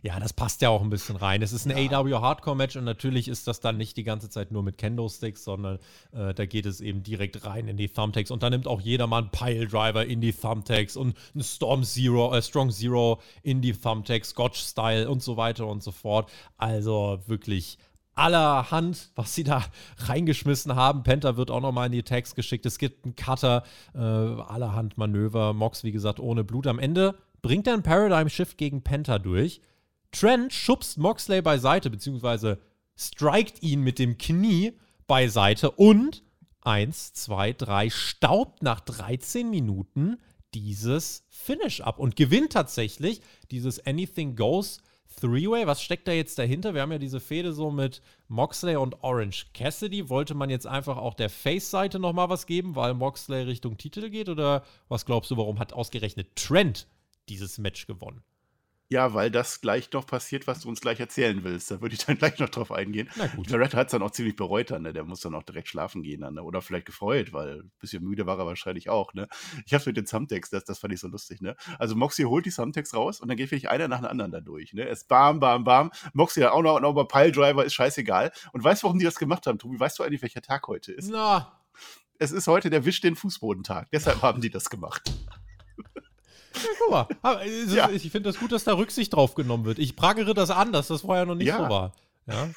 Ja, 0.00 0.20
das 0.20 0.32
passt 0.32 0.62
ja 0.62 0.68
auch 0.68 0.80
ein 0.80 0.90
bisschen 0.90 1.16
rein. 1.16 1.42
Es 1.42 1.52
ist 1.52 1.66
ein 1.66 1.76
ja. 1.76 1.98
AW 1.98 2.14
Hardcore-Match 2.14 2.76
und 2.76 2.84
natürlich 2.84 3.26
ist 3.26 3.48
das 3.48 3.58
dann 3.58 3.76
nicht 3.76 3.96
die 3.96 4.04
ganze 4.04 4.30
Zeit 4.30 4.52
nur 4.52 4.62
mit 4.62 4.78
Kendo-Sticks, 4.78 5.42
sondern 5.42 5.78
äh, 6.12 6.32
da 6.34 6.46
geht 6.46 6.66
es 6.66 6.80
eben 6.80 7.02
direkt 7.02 7.44
rein 7.44 7.66
in 7.66 7.76
die 7.76 7.88
Thumbtacks 7.88 8.30
und 8.30 8.44
da 8.44 8.50
nimmt 8.50 8.68
auch 8.68 8.80
jedermann 8.80 9.30
Pile 9.32 9.66
Driver 9.66 10.06
in 10.06 10.20
die 10.20 10.32
Thumbtacks 10.32 10.96
und 10.96 11.16
ein 11.34 11.42
Storm 11.42 11.82
Zero, 11.82 12.32
äh, 12.32 12.40
Strong 12.40 12.70
Zero 12.70 13.20
in 13.42 13.60
die 13.60 13.72
Thumbtacks, 13.72 14.30
Scotch-Style 14.30 15.10
und 15.10 15.20
so 15.20 15.36
weiter 15.36 15.66
und 15.66 15.82
so 15.82 15.90
fort. 15.90 16.30
Also 16.58 17.18
wirklich 17.26 17.78
allerhand, 18.14 19.10
was 19.16 19.34
sie 19.34 19.44
da 19.44 19.64
reingeschmissen 19.98 20.76
haben. 20.76 21.02
Penta 21.02 21.36
wird 21.36 21.50
auch 21.50 21.60
nochmal 21.60 21.86
in 21.86 21.92
die 21.92 22.02
Tags 22.04 22.36
geschickt. 22.36 22.66
Es 22.66 22.78
gibt 22.78 23.04
einen 23.04 23.16
Cutter, 23.16 23.64
äh, 23.94 23.98
allerhand 23.98 24.96
Manöver. 24.96 25.54
Mox, 25.54 25.82
wie 25.82 25.92
gesagt, 25.92 26.20
ohne 26.20 26.44
Blut. 26.44 26.68
Am 26.68 26.78
Ende 26.78 27.16
bringt 27.42 27.66
er 27.66 27.74
ein 27.74 27.82
Paradigm 27.82 28.28
Shift 28.28 28.58
gegen 28.58 28.82
Penta 28.82 29.18
durch. 29.18 29.60
Trent 30.12 30.52
schubst 30.52 30.98
Moxley 30.98 31.42
beiseite, 31.42 31.90
beziehungsweise 31.90 32.60
strikt 32.96 33.62
ihn 33.62 33.82
mit 33.82 33.98
dem 33.98 34.18
Knie 34.18 34.72
beiseite 35.06 35.70
und 35.70 36.22
1, 36.62 37.12
2, 37.14 37.52
3 37.52 37.90
staubt 37.90 38.62
nach 38.62 38.80
13 38.80 39.48
Minuten 39.48 40.18
dieses 40.54 41.24
Finish 41.28 41.80
ab 41.80 41.98
und 41.98 42.16
gewinnt 42.16 42.52
tatsächlich 42.52 43.20
dieses 43.50 43.84
Anything 43.86 44.34
Goes 44.36 44.82
Three-Way. 45.20 45.66
Was 45.66 45.82
steckt 45.82 46.06
da 46.06 46.12
jetzt 46.12 46.38
dahinter? 46.38 46.74
Wir 46.74 46.82
haben 46.82 46.92
ja 46.92 46.98
diese 46.98 47.20
Fehde 47.20 47.52
so 47.52 47.70
mit 47.70 48.02
Moxley 48.28 48.76
und 48.76 49.02
Orange 49.02 49.46
Cassidy. 49.52 50.08
Wollte 50.08 50.34
man 50.34 50.50
jetzt 50.50 50.66
einfach 50.66 50.96
auch 50.96 51.14
der 51.14 51.30
Face-Seite 51.30 51.98
nochmal 51.98 52.28
was 52.28 52.46
geben, 52.46 52.76
weil 52.76 52.94
Moxley 52.94 53.42
Richtung 53.42 53.76
Titel 53.76 54.10
geht? 54.10 54.28
Oder 54.28 54.64
was 54.88 55.06
glaubst 55.06 55.30
du, 55.30 55.36
warum 55.36 55.58
hat 55.58 55.72
ausgerechnet 55.72 56.36
Trent 56.36 56.86
dieses 57.28 57.58
Match 57.58 57.86
gewonnen? 57.86 58.22
Ja, 58.90 59.12
weil 59.12 59.30
das 59.30 59.60
gleich 59.60 59.92
noch 59.92 60.06
passiert, 60.06 60.46
was 60.46 60.60
du 60.60 60.68
uns 60.68 60.80
gleich 60.80 60.98
erzählen 60.98 61.44
willst. 61.44 61.70
Da 61.70 61.82
würde 61.82 61.94
ich 61.94 62.04
dann 62.04 62.16
gleich 62.18 62.38
noch 62.38 62.48
drauf 62.48 62.72
eingehen. 62.72 63.10
Na 63.16 63.26
gut. 63.26 63.52
Hat 63.52 63.74
es 63.74 63.92
dann 63.92 64.02
auch 64.02 64.10
ziemlich 64.10 64.34
bereut 64.34 64.70
dann, 64.70 64.82
ne? 64.82 64.94
Der 64.94 65.04
muss 65.04 65.20
dann 65.20 65.34
auch 65.34 65.42
direkt 65.42 65.68
schlafen 65.68 66.02
gehen 66.02 66.22
dann, 66.22 66.34
ne? 66.34 66.42
Oder 66.42 66.62
vielleicht 66.62 66.86
gefreut, 66.86 67.34
weil 67.34 67.60
ein 67.60 67.72
bisschen 67.80 68.02
müde 68.02 68.24
war 68.26 68.38
er 68.38 68.46
wahrscheinlich 68.46 68.88
auch, 68.88 69.12
ne? 69.12 69.28
Ich 69.66 69.74
hab's 69.74 69.84
mit 69.84 69.98
den 69.98 70.06
Thumbtacks, 70.06 70.48
das, 70.48 70.64
das 70.64 70.78
fand 70.78 70.94
ich 70.94 71.00
so 71.00 71.08
lustig, 71.08 71.42
ne? 71.42 71.54
Also 71.78 71.96
Moxie 71.96 72.24
holt 72.24 72.46
die 72.46 72.50
Thumbtacks 72.50 72.94
raus 72.94 73.20
und 73.20 73.28
dann 73.28 73.36
geht 73.36 73.50
wirklich 73.50 73.68
einer 73.68 73.88
nach 73.88 73.98
dem 73.98 74.06
anderen 74.06 74.32
da 74.32 74.40
durch, 74.40 74.72
ne? 74.72 74.88
Es 74.88 75.04
bam, 75.04 75.38
bam, 75.38 75.64
bam. 75.64 75.90
Moxie 76.14 76.42
hat 76.42 76.52
auch 76.52 76.62
noch, 76.62 76.80
noch 76.80 76.94
mal 76.94 77.06
Piledriver, 77.06 77.64
ist 77.66 77.74
scheißegal. 77.74 78.32
Und 78.52 78.64
weißt 78.64 78.82
du, 78.82 78.86
warum 78.86 78.98
die 78.98 79.04
das 79.04 79.16
gemacht 79.16 79.46
haben, 79.46 79.58
Tobi? 79.58 79.78
Weißt 79.78 79.98
du 79.98 80.02
eigentlich, 80.02 80.22
welcher 80.22 80.42
Tag 80.42 80.66
heute 80.66 80.92
ist? 80.92 81.10
Na. 81.10 81.60
Es 82.18 82.32
ist 82.32 82.48
heute 82.48 82.70
der 82.70 82.84
Wisch 82.84 83.00
den 83.00 83.16
Fußbodentag. 83.16 83.90
Deshalb 83.92 84.22
haben 84.22 84.40
die 84.40 84.50
das 84.50 84.70
gemacht. 84.70 85.02
Ja, 86.62 86.70
guck 86.78 86.90
mal. 86.90 87.08
Also, 87.22 87.76
ja. 87.76 87.90
Ich 87.90 88.02
finde 88.10 88.28
das 88.28 88.38
gut, 88.38 88.52
dass 88.52 88.64
da 88.64 88.76
Rücksicht 88.76 89.14
drauf 89.14 89.34
genommen 89.34 89.64
wird. 89.64 89.78
Ich 89.78 89.96
prangere 89.96 90.34
das 90.34 90.50
an, 90.50 90.72
dass 90.72 90.88
das 90.88 91.02
vorher 91.02 91.26
noch 91.26 91.34
nicht 91.34 91.48
ja. 91.48 91.58
so 91.58 91.68
war. 91.68 91.92
Ja. 92.26 92.48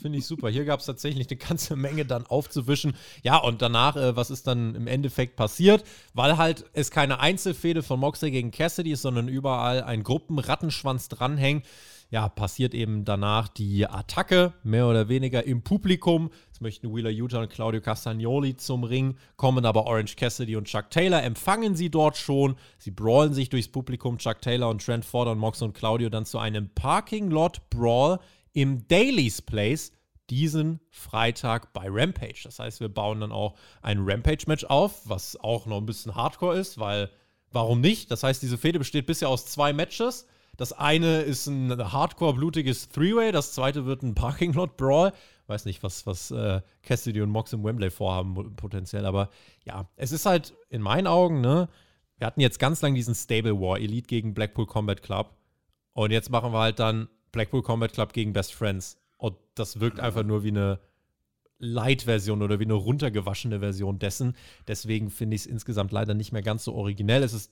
Finde 0.00 0.18
ich 0.18 0.26
super. 0.26 0.48
Hier 0.48 0.64
gab 0.64 0.80
es 0.80 0.86
tatsächlich 0.86 1.28
eine 1.28 1.36
ganze 1.36 1.76
Menge 1.76 2.06
dann 2.06 2.26
aufzuwischen. 2.26 2.96
Ja, 3.22 3.36
und 3.36 3.60
danach, 3.60 3.96
äh, 3.96 4.16
was 4.16 4.30
ist 4.30 4.46
dann 4.46 4.74
im 4.74 4.86
Endeffekt 4.86 5.36
passiert? 5.36 5.84
Weil 6.14 6.38
halt 6.38 6.64
es 6.72 6.90
keine 6.90 7.20
Einzelfehde 7.20 7.82
von 7.82 8.00
Moxley 8.00 8.30
gegen 8.30 8.50
Cassidy 8.50 8.92
ist, 8.92 9.02
sondern 9.02 9.28
überall 9.28 9.82
ein 9.82 10.02
Gruppenrattenschwanz 10.02 11.08
dranhängt 11.08 11.66
ja, 12.10 12.28
passiert 12.28 12.74
eben 12.74 13.04
danach 13.04 13.48
die 13.48 13.86
Attacke, 13.86 14.52
mehr 14.64 14.88
oder 14.88 15.08
weniger 15.08 15.44
im 15.44 15.62
Publikum. 15.62 16.30
Jetzt 16.46 16.60
möchten 16.60 16.94
Wheeler 16.94 17.10
Utah 17.10 17.42
und 17.42 17.50
Claudio 17.50 17.80
Castagnoli 17.80 18.56
zum 18.56 18.82
Ring, 18.82 19.16
kommen 19.36 19.64
aber 19.64 19.86
Orange 19.86 20.16
Cassidy 20.16 20.56
und 20.56 20.66
Chuck 20.66 20.90
Taylor, 20.90 21.22
empfangen 21.22 21.76
sie 21.76 21.88
dort 21.88 22.16
schon. 22.16 22.56
Sie 22.78 22.90
brawlen 22.90 23.32
sich 23.32 23.48
durchs 23.48 23.68
Publikum. 23.68 24.18
Chuck 24.18 24.40
Taylor 24.40 24.68
und 24.68 24.84
Trent 24.84 25.04
fordern 25.04 25.38
Mox 25.38 25.62
und 25.62 25.72
Claudio 25.72 26.08
dann 26.08 26.26
zu 26.26 26.38
einem 26.38 26.68
Parking 26.74 27.30
Lot 27.30 27.70
Brawl 27.70 28.18
im 28.52 28.86
Daily's 28.88 29.40
Place 29.40 29.92
diesen 30.30 30.80
Freitag 30.90 31.72
bei 31.72 31.86
Rampage. 31.88 32.40
Das 32.44 32.58
heißt, 32.58 32.80
wir 32.80 32.88
bauen 32.88 33.20
dann 33.20 33.32
auch 33.32 33.56
ein 33.82 33.98
Rampage-Match 34.00 34.64
auf, 34.64 35.08
was 35.08 35.38
auch 35.38 35.66
noch 35.66 35.78
ein 35.78 35.86
bisschen 35.86 36.14
Hardcore 36.14 36.56
ist, 36.56 36.78
weil 36.78 37.10
warum 37.52 37.80
nicht? 37.80 38.10
Das 38.10 38.22
heißt, 38.22 38.42
diese 38.42 38.58
Fehde 38.58 38.78
besteht 38.78 39.06
bisher 39.06 39.28
aus 39.28 39.46
zwei 39.46 39.72
Matches. 39.72 40.26
Das 40.60 40.74
eine 40.74 41.22
ist 41.22 41.46
ein 41.46 41.90
hardcore 41.90 42.34
blutiges 42.34 42.90
Three-Way, 42.90 43.32
das 43.32 43.54
zweite 43.54 43.86
wird 43.86 44.02
ein 44.02 44.14
Parking 44.14 44.52
Lot 44.52 44.76
Brawl. 44.76 45.14
Weiß 45.46 45.64
nicht, 45.64 45.82
was, 45.82 46.06
was 46.06 46.30
äh, 46.32 46.60
Cassidy 46.82 47.22
und 47.22 47.30
Mox 47.30 47.54
im 47.54 47.64
Wembley 47.64 47.90
vorhaben 47.90 48.54
potenziell, 48.56 49.06
aber 49.06 49.30
ja, 49.64 49.88
es 49.96 50.12
ist 50.12 50.26
halt 50.26 50.52
in 50.68 50.82
meinen 50.82 51.06
Augen, 51.06 51.40
ne, 51.40 51.70
wir 52.18 52.26
hatten 52.26 52.42
jetzt 52.42 52.58
ganz 52.58 52.82
lang 52.82 52.94
diesen 52.94 53.14
Stable 53.14 53.58
War, 53.58 53.78
Elite 53.78 54.06
gegen 54.06 54.34
Blackpool 54.34 54.66
Combat 54.66 55.02
Club 55.02 55.34
und 55.94 56.10
jetzt 56.10 56.28
machen 56.28 56.52
wir 56.52 56.58
halt 56.58 56.78
dann 56.78 57.08
Blackpool 57.32 57.62
Combat 57.62 57.94
Club 57.94 58.12
gegen 58.12 58.34
Best 58.34 58.52
Friends 58.52 58.98
und 59.16 59.36
das 59.54 59.80
wirkt 59.80 59.98
einfach 59.98 60.24
nur 60.24 60.44
wie 60.44 60.48
eine 60.48 60.78
Light-Version 61.58 62.42
oder 62.42 62.60
wie 62.60 62.64
eine 62.64 62.74
runtergewaschene 62.74 63.60
Version 63.60 63.98
dessen. 63.98 64.36
Deswegen 64.68 65.08
finde 65.08 65.36
ich 65.36 65.42
es 65.42 65.46
insgesamt 65.46 65.90
leider 65.90 66.12
nicht 66.12 66.32
mehr 66.32 66.42
ganz 66.42 66.64
so 66.64 66.74
originell. 66.74 67.22
Es 67.22 67.32
ist 67.32 67.50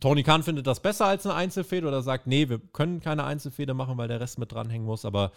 Tony 0.00 0.22
Khan 0.22 0.42
findet 0.42 0.66
das 0.66 0.80
besser 0.80 1.06
als 1.06 1.26
eine 1.26 1.34
Einzelfehde 1.34 1.86
oder 1.86 2.02
sagt, 2.02 2.26
nee, 2.26 2.48
wir 2.48 2.58
können 2.58 3.00
keine 3.00 3.24
Einzelfehde 3.24 3.74
machen, 3.74 3.96
weil 3.98 4.08
der 4.08 4.20
Rest 4.20 4.38
mit 4.38 4.52
dranhängen 4.52 4.86
muss. 4.86 5.04
Aber 5.04 5.32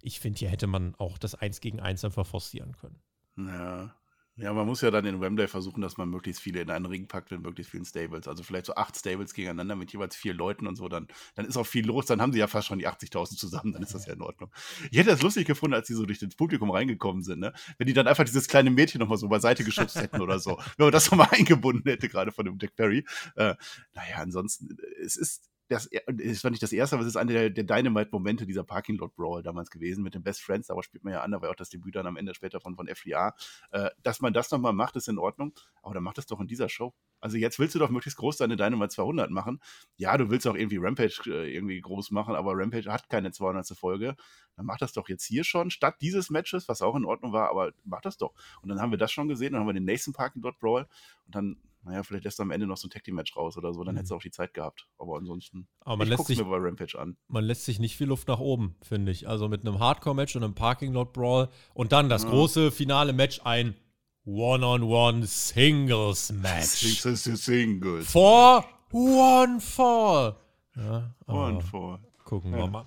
ich 0.00 0.20
finde, 0.20 0.38
hier 0.38 0.48
hätte 0.48 0.66
man 0.66 0.94
auch 0.96 1.18
das 1.18 1.34
Eins 1.34 1.60
gegen 1.60 1.80
Eins 1.80 2.04
einfach 2.04 2.26
forcieren 2.26 2.76
können. 2.76 3.00
Ja, 3.36 3.94
ja, 4.38 4.52
man 4.52 4.66
muss 4.66 4.82
ja 4.82 4.90
dann 4.90 5.06
in 5.06 5.20
Wembley 5.20 5.48
versuchen, 5.48 5.80
dass 5.80 5.96
man 5.96 6.10
möglichst 6.10 6.42
viele 6.42 6.60
in 6.60 6.70
einen 6.70 6.84
Ring 6.84 7.08
packt 7.08 7.30
mit 7.30 7.42
möglichst 7.42 7.70
vielen 7.70 7.86
Stables. 7.86 8.28
Also 8.28 8.42
vielleicht 8.42 8.66
so 8.66 8.74
acht 8.74 8.94
Stables 8.94 9.32
gegeneinander 9.32 9.76
mit 9.76 9.92
jeweils 9.94 10.14
vier 10.14 10.34
Leuten 10.34 10.66
und 10.66 10.76
so. 10.76 10.88
Dann, 10.88 11.08
dann 11.36 11.46
ist 11.46 11.56
auch 11.56 11.66
viel 11.66 11.86
los. 11.86 12.04
Dann 12.04 12.20
haben 12.20 12.34
sie 12.34 12.38
ja 12.38 12.46
fast 12.46 12.68
schon 12.68 12.78
die 12.78 12.86
80.000 12.86 13.36
zusammen. 13.36 13.72
Dann 13.72 13.82
ist 13.82 13.94
das 13.94 14.04
ja 14.04 14.12
in 14.12 14.20
Ordnung. 14.20 14.50
Ich 14.90 14.98
hätte 14.98 15.08
das 15.08 15.22
lustig 15.22 15.46
gefunden, 15.46 15.72
als 15.72 15.88
sie 15.88 15.94
so 15.94 16.04
durch 16.04 16.18
das 16.18 16.34
Publikum 16.34 16.70
reingekommen 16.70 17.22
sind. 17.22 17.40
Ne? 17.40 17.54
Wenn 17.78 17.86
die 17.86 17.94
dann 17.94 18.06
einfach 18.06 18.24
dieses 18.24 18.46
kleine 18.46 18.70
Mädchen 18.70 18.98
nochmal 18.98 19.16
so 19.16 19.28
beiseite 19.28 19.64
geschubst 19.64 19.96
hätten 19.96 20.20
oder 20.20 20.38
so. 20.38 20.58
Wenn 20.76 20.84
man 20.84 20.92
das 20.92 21.10
nochmal 21.10 21.28
eingebunden 21.30 21.88
hätte, 21.88 22.10
gerade 22.10 22.30
von 22.30 22.44
dem 22.44 22.58
Dick 22.58 22.76
Perry. 22.76 23.06
Äh, 23.36 23.54
naja, 23.94 24.16
ansonsten, 24.16 24.76
es 25.02 25.16
ist 25.16 25.48
das, 25.68 25.88
das 26.06 26.44
war 26.44 26.50
nicht 26.50 26.62
das 26.62 26.72
erste, 26.72 26.96
aber 26.96 27.02
es 27.02 27.08
ist 27.08 27.16
eine 27.16 27.32
der, 27.32 27.50
der 27.50 27.64
Dynamite-Momente 27.64 28.46
dieser 28.46 28.64
Parking 28.64 28.96
Lot 28.96 29.14
Brawl 29.16 29.42
damals 29.42 29.70
gewesen 29.70 30.04
mit 30.04 30.14
den 30.14 30.22
Best 30.22 30.42
Friends. 30.42 30.68
Darauf 30.68 30.84
spielt 30.84 31.04
man 31.04 31.12
ja 31.12 31.22
an, 31.22 31.32
da 31.32 31.42
war 31.42 31.50
auch 31.50 31.56
das 31.56 31.70
Debüt 31.70 31.96
dann 31.96 32.06
am 32.06 32.16
Ende 32.16 32.34
später 32.34 32.60
von, 32.60 32.76
von 32.76 32.86
FDR. 32.86 33.34
Äh, 33.72 33.90
dass 34.02 34.20
man 34.20 34.32
das 34.32 34.50
nochmal 34.50 34.72
macht, 34.72 34.96
ist 34.96 35.08
in 35.08 35.18
Ordnung, 35.18 35.52
aber 35.82 35.94
dann 35.94 36.02
macht 36.04 36.18
das 36.18 36.26
doch 36.26 36.40
in 36.40 36.46
dieser 36.46 36.68
Show. 36.68 36.94
Also 37.20 37.36
jetzt 37.36 37.58
willst 37.58 37.74
du 37.74 37.78
doch 37.78 37.90
möglichst 37.90 38.18
groß 38.18 38.36
deine 38.36 38.56
Dynamite 38.56 38.90
200 38.90 39.30
machen. 39.30 39.60
Ja, 39.96 40.16
du 40.16 40.30
willst 40.30 40.46
auch 40.46 40.54
irgendwie 40.54 40.76
Rampage 40.78 41.22
äh, 41.26 41.52
irgendwie 41.52 41.80
groß 41.80 42.10
machen, 42.12 42.36
aber 42.36 42.52
Rampage 42.54 42.92
hat 42.92 43.08
keine 43.08 43.32
200. 43.32 43.66
Folge. 43.76 44.16
Dann 44.54 44.66
mach 44.66 44.78
das 44.78 44.92
doch 44.92 45.08
jetzt 45.08 45.24
hier 45.24 45.44
schon, 45.44 45.70
statt 45.70 45.96
dieses 46.00 46.30
Matches, 46.30 46.68
was 46.68 46.82
auch 46.82 46.94
in 46.94 47.04
Ordnung 47.04 47.32
war, 47.32 47.50
aber 47.50 47.72
mach 47.84 48.00
das 48.00 48.16
doch. 48.16 48.34
Und 48.62 48.68
dann 48.68 48.80
haben 48.80 48.90
wir 48.90 48.98
das 48.98 49.12
schon 49.12 49.28
gesehen, 49.28 49.52
dann 49.52 49.60
haben 49.60 49.68
wir 49.68 49.74
den 49.74 49.84
nächsten 49.84 50.12
Parking 50.12 50.42
Lot 50.42 50.58
Brawl 50.58 50.86
und 51.26 51.34
dann 51.34 51.56
naja, 51.86 52.02
vielleicht 52.02 52.24
lässt 52.24 52.40
er 52.40 52.42
am 52.42 52.50
Ende 52.50 52.66
noch 52.66 52.76
so 52.76 52.88
ein 52.88 52.90
Tag 52.90 53.04
Team 53.04 53.14
Match 53.14 53.36
raus 53.36 53.56
oder 53.56 53.72
so, 53.72 53.84
dann 53.84 53.94
mhm. 53.94 53.98
hättest 53.98 54.10
du 54.10 54.16
auch 54.16 54.22
die 54.22 54.32
Zeit 54.32 54.52
gehabt. 54.54 54.88
Aber 54.98 55.16
ansonsten, 55.16 55.68
Aber 55.80 55.98
man 55.98 56.08
ich 56.08 56.10
lässt 56.10 56.26
sich, 56.26 56.38
mir 56.38 56.44
bei 56.44 56.56
Rampage 56.56 56.98
an. 56.98 57.16
Man 57.28 57.44
lässt 57.44 57.64
sich 57.64 57.78
nicht 57.78 57.96
viel 57.96 58.08
Luft 58.08 58.26
nach 58.26 58.40
oben, 58.40 58.74
finde 58.82 59.12
ich. 59.12 59.28
Also 59.28 59.48
mit 59.48 59.60
einem 59.60 59.78
Hardcore-Match 59.78 60.34
und 60.34 60.42
einem 60.42 60.54
Parking 60.54 60.92
Lot 60.92 61.12
Brawl 61.12 61.48
und 61.74 61.92
dann 61.92 62.08
das 62.08 62.24
ja. 62.24 62.30
große 62.30 62.72
finale 62.72 63.12
Match, 63.12 63.40
ein 63.44 63.76
One-on-One 64.24 65.24
Singles 65.26 66.32
Match. 66.32 66.64
Singles. 67.04 68.10
For 68.10 68.64
one 68.92 69.60
fall. 69.60 70.34
Ja, 70.74 71.14
one 71.28 71.60
fall. 71.60 72.00
Gucken 72.24 72.50
ja. 72.50 72.58
wir 72.58 72.66
mal. 72.66 72.86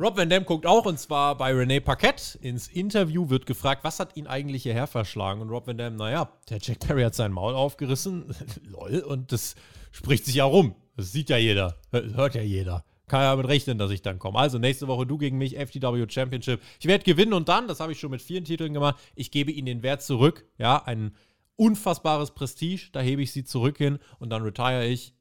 Rob 0.00 0.16
Van 0.16 0.30
Dam 0.30 0.44
guckt 0.44 0.64
auch 0.64 0.86
und 0.86 1.00
zwar 1.00 1.36
bei 1.36 1.50
René 1.50 1.80
Paquette 1.80 2.38
ins 2.40 2.68
Interview, 2.68 3.30
wird 3.30 3.46
gefragt, 3.46 3.82
was 3.82 3.98
hat 3.98 4.16
ihn 4.16 4.28
eigentlich 4.28 4.62
hierher 4.62 4.86
verschlagen? 4.86 5.40
Und 5.40 5.50
Rob 5.50 5.66
Van 5.66 5.76
Dam, 5.76 5.96
naja, 5.96 6.30
der 6.48 6.58
Jack 6.62 6.78
Perry 6.78 7.02
hat 7.02 7.16
sein 7.16 7.32
Maul 7.32 7.52
aufgerissen, 7.54 8.32
lol, 8.62 9.00
und 9.00 9.32
das 9.32 9.56
spricht 9.90 10.24
sich 10.24 10.36
ja 10.36 10.44
rum. 10.44 10.76
Das 10.96 11.10
sieht 11.10 11.30
ja 11.30 11.36
jeder, 11.36 11.80
hört 11.90 12.36
ja 12.36 12.42
jeder. 12.42 12.84
Kann 13.08 13.22
ja 13.22 13.30
damit 13.32 13.48
rechnen, 13.48 13.76
dass 13.76 13.90
ich 13.90 14.02
dann 14.02 14.20
komme. 14.20 14.38
Also 14.38 14.58
nächste 14.58 14.86
Woche 14.86 15.04
du 15.04 15.18
gegen 15.18 15.36
mich, 15.36 15.56
FTW 15.56 16.06
Championship. 16.08 16.60
Ich 16.78 16.86
werde 16.86 17.02
gewinnen 17.02 17.32
und 17.32 17.48
dann, 17.48 17.66
das 17.66 17.80
habe 17.80 17.90
ich 17.90 17.98
schon 17.98 18.12
mit 18.12 18.22
vielen 18.22 18.44
Titeln 18.44 18.74
gemacht, 18.74 19.00
ich 19.16 19.32
gebe 19.32 19.50
ihnen 19.50 19.66
den 19.66 19.82
Wert 19.82 20.02
zurück. 20.02 20.46
Ja, 20.58 20.80
ein 20.84 21.16
unfassbares 21.56 22.30
Prestige, 22.30 22.90
da 22.92 23.00
hebe 23.00 23.22
ich 23.22 23.32
sie 23.32 23.42
zurück 23.42 23.78
hin 23.78 23.98
und 24.20 24.30
dann 24.30 24.42
retire 24.42 24.86
ich 24.86 25.17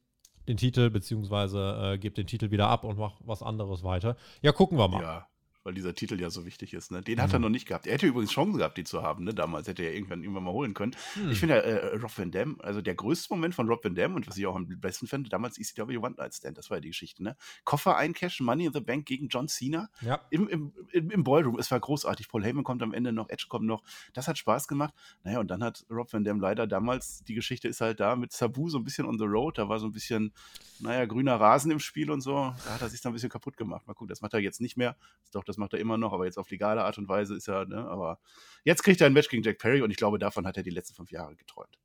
den 0.48 0.58
Titel, 0.58 0.89
beziehungsweise 0.89 1.93
äh, 1.93 1.98
gebe 1.98 2.16
den 2.16 2.28
Titel 2.28 2.52
wieder 2.52 2.68
ab 2.68 2.84
und 2.84 2.98
mache 2.98 3.18
was 3.26 3.43
anderes 3.43 3.84
weiter. 3.84 4.16
Ja, 4.41 4.52
gucken 4.52 4.78
wir 4.78 4.88
mal. 4.88 5.02
Ja, 5.02 5.28
weil 5.68 5.74
dieser 5.74 5.93
Titel 5.93 6.18
ja 6.18 6.30
so 6.30 6.45
wichtig 6.45 6.74
ist. 6.74 6.91
Ne? 6.91 7.01
Den 7.01 7.18
mhm. 7.18 7.24
hat 7.24 7.34
er 7.34 7.39
mhm. 7.39 7.43
noch 7.43 7.49
nicht 7.49 7.68
gehabt. 7.68 7.88
Er 7.88 7.95
hätte 7.95 8.07
übrigens 8.07 8.32
Chancen 8.32 8.57
gehabt, 8.57 8.78
die 8.78 8.86
zu 8.86 9.03
haben. 9.03 9.26
Ne? 9.26 9.34
Damals 9.34 9.68
hätte 9.68 9.84
er 9.84 9.93
irgendwann 9.93 10.24
irgendwann 10.24 10.45
mal 10.45 10.53
holen 10.53 10.74
können. 10.74 10.95
Mhm. 11.22 11.30
Ich 11.30 11.41
finde 11.41 11.55
ja, 11.55 11.61
äh, 11.61 11.97
Rob 11.97 12.18
Van 12.18 12.32
Dam, 12.32 12.55
also 12.61 12.82
der 12.82 12.95
größte 12.95 13.34
Moment 13.34 13.53
von 13.53 13.68
Rob 13.68 13.84
Van 13.84 13.93
Dam 13.93 14.15
und 14.15 14.26
was 14.30 14.38
ich 14.38 14.47
auch 14.47 14.55
am 14.55 14.65
besten 14.80 15.07
finde, 15.07 15.30
damals 15.30 15.59
ECW 15.59 15.97
One 15.97 16.15
Night 16.18 16.36
Stand, 16.36 16.57
das 16.57 16.70
war 16.70 16.78
ja 16.78 16.82
die 16.82 16.88
Geschichte. 16.88 17.22
Ne? 17.22 17.36
Koffer 17.65 17.97
eincashen, 17.97 18.45
Money 18.45 18.68
in 18.68 18.72
the 18.72 18.80
Bank 18.80 19.07
gegen 19.07 19.28
John 19.28 19.49
Cena 19.49 19.89
ja. 19.99 20.22
im, 20.30 20.47
im, 20.47 20.72
im, 20.93 21.11
im 21.11 21.24
Ballroom. 21.26 21.59
Es 21.59 21.70
war 21.70 21.82
großartig. 21.82 22.30
Paul 22.30 22.45
Heyman 22.45 22.63
kommt 22.63 22.82
am 22.82 22.93
Ende 22.93 23.11
noch, 23.11 23.28
Edge 23.28 23.47
kommt 23.49 23.65
noch. 23.65 23.84
Das 24.13 24.30
hat 24.30 24.38
Spaß 24.38 24.70
gemacht. 24.70 24.93
Naja, 25.26 25.41
und 25.41 25.51
dann 25.51 25.61
hat 25.61 25.86
Rob 25.89 26.13
Van 26.13 26.24
Dam 26.24 26.39
leider 26.39 26.65
damals, 26.65 27.26
die 27.26 27.34
Geschichte 27.34 27.68
ist 27.68 27.82
halt 27.82 27.99
da, 27.99 28.15
mit 28.15 28.32
Sabu 28.32 28.70
so 28.70 28.78
ein 28.78 28.86
bisschen 28.86 29.05
on 29.05 29.18
the 29.18 29.26
road. 29.26 29.57
Da 29.57 29.68
war 29.68 29.80
so 29.80 29.86
ein 29.88 29.91
bisschen, 29.91 30.32
naja, 30.80 31.03
grüner 31.03 31.36
Rasen 31.36 31.72
im 31.72 31.80
Spiel 31.80 32.09
und 32.09 32.22
so. 32.22 32.53
Da 32.63 32.74
hat 32.74 32.82
er 32.82 32.88
sich 32.88 33.01
dann 33.01 33.11
ein 33.11 33.15
bisschen 33.15 33.30
kaputt 33.30 33.57
gemacht. 33.57 33.86
Mal 33.86 33.95
gucken, 33.95 34.07
das 34.07 34.22
macht 34.22 34.34
er 34.34 34.39
jetzt 34.39 34.61
nicht 34.61 34.78
mehr. 34.78 34.95
Doch, 35.34 35.43
das 35.43 35.57
macht 35.58 35.74
er 35.74 35.80
immer 35.80 35.97
noch, 35.97 36.14
aber 36.14 36.26
jetzt 36.26 36.38
auf 36.38 36.49
legale 36.49 36.84
Art 36.84 36.97
und 36.97 37.08
Weise 37.08 37.36
ist 37.36 37.47
ja, 37.47 37.66
ne, 37.66 37.88
aber 37.88 38.20
jetzt 38.64 38.84
kriegt 38.84 39.01
er 39.01 39.08
ein 39.08 39.14
Match 39.14 39.30
gegen 39.30 39.43
Jack 39.43 39.60
Perry 39.60 39.82
und 39.82 39.91
ich 39.91 39.97
glaube, 39.97 40.20
davon 40.20 40.45
hat 40.45 40.58
er 40.58 40.64
die 40.64 40.70
letzten 40.70 40.95
fünf 40.95 41.12
Jahre 41.12 41.36
geträumt. 41.36 41.78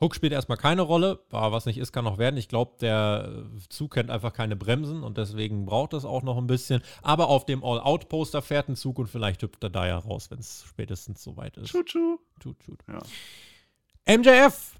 Hook 0.00 0.14
spielt 0.14 0.32
erstmal 0.32 0.58
keine 0.58 0.82
Rolle, 0.82 1.24
aber 1.30 1.50
was 1.50 1.66
nicht 1.66 1.76
ist, 1.76 1.92
kann 1.92 2.04
noch 2.04 2.18
werden. 2.18 2.36
Ich 2.36 2.48
glaube, 2.48 2.76
der 2.80 3.46
Zug 3.68 3.94
kennt 3.94 4.10
einfach 4.10 4.32
keine 4.32 4.54
Bremsen 4.54 5.02
und 5.02 5.18
deswegen 5.18 5.66
braucht 5.66 5.92
es 5.92 6.04
auch 6.04 6.22
noch 6.22 6.38
ein 6.38 6.46
bisschen. 6.46 6.82
Aber 7.02 7.28
auf 7.28 7.46
dem 7.46 7.64
All-Out-Poster 7.64 8.40
fährt 8.40 8.68
ein 8.68 8.76
Zug 8.76 9.00
und 9.00 9.08
vielleicht 9.08 9.42
hüpft 9.42 9.64
er 9.64 9.70
da 9.70 9.88
ja 9.88 9.98
raus, 9.98 10.30
wenn 10.30 10.38
es 10.38 10.64
spätestens 10.68 11.22
soweit 11.22 11.56
ist. 11.56 11.70
Tschut, 11.70 11.86
tschut. 11.86 12.20
Tschut, 12.40 12.60
tschut. 12.60 12.84
Ja. 12.86 14.16
MJF 14.16 14.76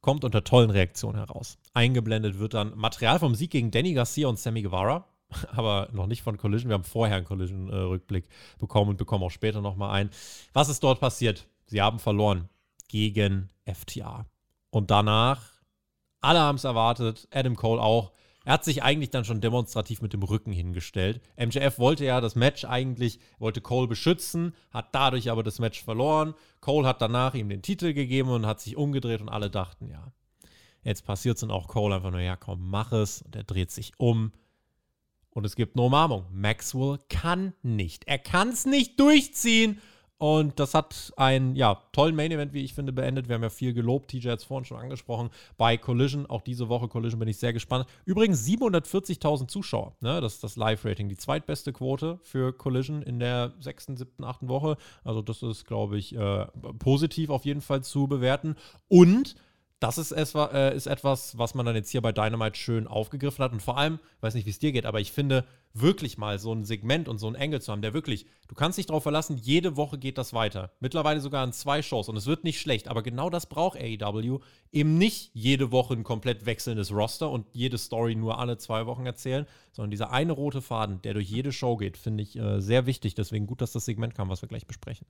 kommt 0.00 0.24
unter 0.24 0.44
tollen 0.44 0.70
Reaktionen 0.70 1.18
heraus. 1.18 1.58
Eingeblendet 1.74 2.38
wird 2.38 2.54
dann 2.54 2.74
Material 2.74 3.18
vom 3.18 3.34
Sieg 3.34 3.50
gegen 3.50 3.70
Danny 3.70 3.92
Garcia 3.92 4.28
und 4.28 4.38
Sammy 4.38 4.62
Guevara. 4.62 5.06
aber 5.52 5.88
noch 5.92 6.06
nicht 6.06 6.22
von 6.22 6.36
Collision. 6.36 6.70
Wir 6.70 6.74
haben 6.74 6.84
vorher 6.84 7.16
einen 7.16 7.26
Collision-Rückblick 7.26 8.28
bekommen 8.58 8.90
und 8.90 8.96
bekommen 8.96 9.24
auch 9.24 9.30
später 9.30 9.60
nochmal 9.60 9.90
einen. 9.90 10.10
Was 10.52 10.68
ist 10.68 10.82
dort 10.82 11.00
passiert? 11.00 11.46
Sie 11.66 11.80
haben 11.80 11.98
verloren 11.98 12.48
gegen 12.88 13.50
FTA. 13.66 14.26
Und 14.70 14.90
danach, 14.90 15.42
alle 16.20 16.40
haben 16.40 16.56
es 16.56 16.64
erwartet, 16.64 17.28
Adam 17.32 17.56
Cole 17.56 17.80
auch. 17.80 18.12
Er 18.44 18.54
hat 18.54 18.64
sich 18.64 18.82
eigentlich 18.82 19.10
dann 19.10 19.24
schon 19.24 19.40
demonstrativ 19.40 20.02
mit 20.02 20.12
dem 20.12 20.22
Rücken 20.22 20.52
hingestellt. 20.52 21.22
MJF 21.38 21.78
wollte 21.78 22.04
ja 22.04 22.20
das 22.20 22.34
Match 22.34 22.64
eigentlich, 22.64 23.18
wollte 23.38 23.62
Cole 23.62 23.88
beschützen, 23.88 24.54
hat 24.70 24.94
dadurch 24.94 25.30
aber 25.30 25.42
das 25.42 25.58
Match 25.58 25.82
verloren. 25.82 26.34
Cole 26.60 26.86
hat 26.86 27.00
danach 27.00 27.34
ihm 27.34 27.48
den 27.48 27.62
Titel 27.62 27.94
gegeben 27.94 28.28
und 28.28 28.44
hat 28.44 28.60
sich 28.60 28.76
umgedreht 28.76 29.22
und 29.22 29.30
alle 29.30 29.48
dachten, 29.48 29.88
ja, 29.88 30.12
jetzt 30.82 31.06
passiert 31.06 31.38
es 31.38 31.42
und 31.42 31.50
auch 31.50 31.68
Cole 31.68 31.94
einfach 31.94 32.10
nur, 32.10 32.20
ja 32.20 32.36
komm, 32.36 32.68
mach 32.68 32.92
es. 32.92 33.22
Und 33.22 33.34
er 33.34 33.44
dreht 33.44 33.70
sich 33.70 33.92
um 33.96 34.32
und 35.34 35.44
es 35.44 35.56
gibt 35.56 35.76
eine 35.76 35.84
Umarmung. 35.84 36.24
Maxwell 36.32 36.98
kann 37.08 37.52
nicht. 37.62 38.06
Er 38.06 38.18
kann 38.18 38.48
es 38.48 38.64
nicht 38.64 38.98
durchziehen. 38.98 39.80
Und 40.16 40.60
das 40.60 40.74
hat 40.74 41.12
einen 41.16 41.56
ja, 41.56 41.82
tollen 41.92 42.14
Main 42.14 42.30
Event, 42.30 42.52
wie 42.52 42.64
ich 42.64 42.72
finde, 42.72 42.92
beendet. 42.92 43.28
Wir 43.28 43.34
haben 43.34 43.42
ja 43.42 43.50
viel 43.50 43.74
gelobt. 43.74 44.10
TJ 44.10 44.30
hat 44.30 44.38
es 44.38 44.44
vorhin 44.44 44.64
schon 44.64 44.78
angesprochen. 44.78 45.28
Bei 45.56 45.76
Collision, 45.76 46.24
auch 46.26 46.40
diese 46.40 46.68
Woche 46.68 46.86
Collision 46.86 47.18
bin 47.18 47.28
ich 47.28 47.36
sehr 47.38 47.52
gespannt. 47.52 47.86
Übrigens 48.04 48.46
740.000 48.46 49.48
Zuschauer. 49.48 49.96
Ne? 50.00 50.20
Das 50.20 50.34
ist 50.34 50.44
das 50.44 50.54
Live-Rating. 50.56 51.08
Die 51.08 51.16
zweitbeste 51.16 51.72
Quote 51.72 52.20
für 52.22 52.52
Collision 52.52 53.02
in 53.02 53.18
der 53.18 53.54
sechsten, 53.58 53.96
siebten, 53.96 54.22
achten 54.22 54.48
Woche. 54.48 54.76
Also, 55.02 55.20
das 55.20 55.42
ist, 55.42 55.66
glaube 55.66 55.98
ich, 55.98 56.14
äh, 56.14 56.46
positiv 56.78 57.28
auf 57.28 57.44
jeden 57.44 57.60
Fall 57.60 57.82
zu 57.82 58.06
bewerten. 58.06 58.54
Und 58.86 59.34
das 59.80 59.98
ist, 59.98 60.12
es, 60.12 60.34
äh, 60.34 60.74
ist 60.74 60.86
etwas, 60.86 61.36
was 61.36 61.54
man 61.54 61.66
dann 61.66 61.74
jetzt 61.74 61.90
hier 61.90 62.00
bei 62.00 62.12
Dynamite 62.12 62.58
schön 62.58 62.86
aufgegriffen 62.86 63.44
hat. 63.44 63.52
Und 63.52 63.60
vor 63.60 63.76
allem, 63.76 63.98
weiß 64.20 64.34
nicht, 64.34 64.46
wie 64.46 64.50
es 64.50 64.58
dir 64.58 64.72
geht, 64.72 64.86
aber 64.86 65.00
ich 65.00 65.12
finde, 65.12 65.44
wirklich 65.74 66.16
mal 66.16 66.38
so 66.38 66.52
ein 66.52 66.64
Segment 66.64 67.08
und 67.08 67.18
so 67.18 67.26
ein 67.26 67.34
Engel 67.34 67.60
zu 67.60 67.72
haben, 67.72 67.82
der 67.82 67.92
wirklich, 67.92 68.26
du 68.48 68.54
kannst 68.54 68.78
dich 68.78 68.86
darauf 68.86 69.02
verlassen, 69.02 69.36
jede 69.36 69.76
Woche 69.76 69.98
geht 69.98 70.16
das 70.16 70.32
weiter. 70.32 70.72
Mittlerweile 70.78 71.20
sogar 71.20 71.44
in 71.44 71.52
zwei 71.52 71.82
Shows 71.82 72.08
und 72.08 72.16
es 72.16 72.26
wird 72.26 72.44
nicht 72.44 72.60
schlecht, 72.60 72.88
aber 72.88 73.02
genau 73.02 73.28
das 73.28 73.46
braucht 73.46 73.78
AEW. 73.78 74.38
Eben 74.72 74.96
nicht 74.96 75.32
jede 75.34 75.72
Woche 75.72 75.94
ein 75.94 76.04
komplett 76.04 76.46
wechselndes 76.46 76.92
Roster 76.92 77.30
und 77.30 77.46
jede 77.52 77.76
Story 77.76 78.14
nur 78.14 78.38
alle 78.38 78.56
zwei 78.56 78.86
Wochen 78.86 79.04
erzählen, 79.04 79.46
sondern 79.72 79.90
dieser 79.90 80.12
eine 80.12 80.32
rote 80.32 80.62
Faden, 80.62 81.02
der 81.02 81.14
durch 81.14 81.28
jede 81.28 81.52
Show 81.52 81.76
geht, 81.76 81.96
finde 81.96 82.22
ich 82.22 82.36
äh, 82.36 82.60
sehr 82.60 82.86
wichtig. 82.86 83.16
Deswegen 83.16 83.46
gut, 83.46 83.60
dass 83.60 83.72
das 83.72 83.84
Segment 83.84 84.14
kam, 84.14 84.28
was 84.28 84.40
wir 84.40 84.48
gleich 84.48 84.66
besprechen. 84.66 85.06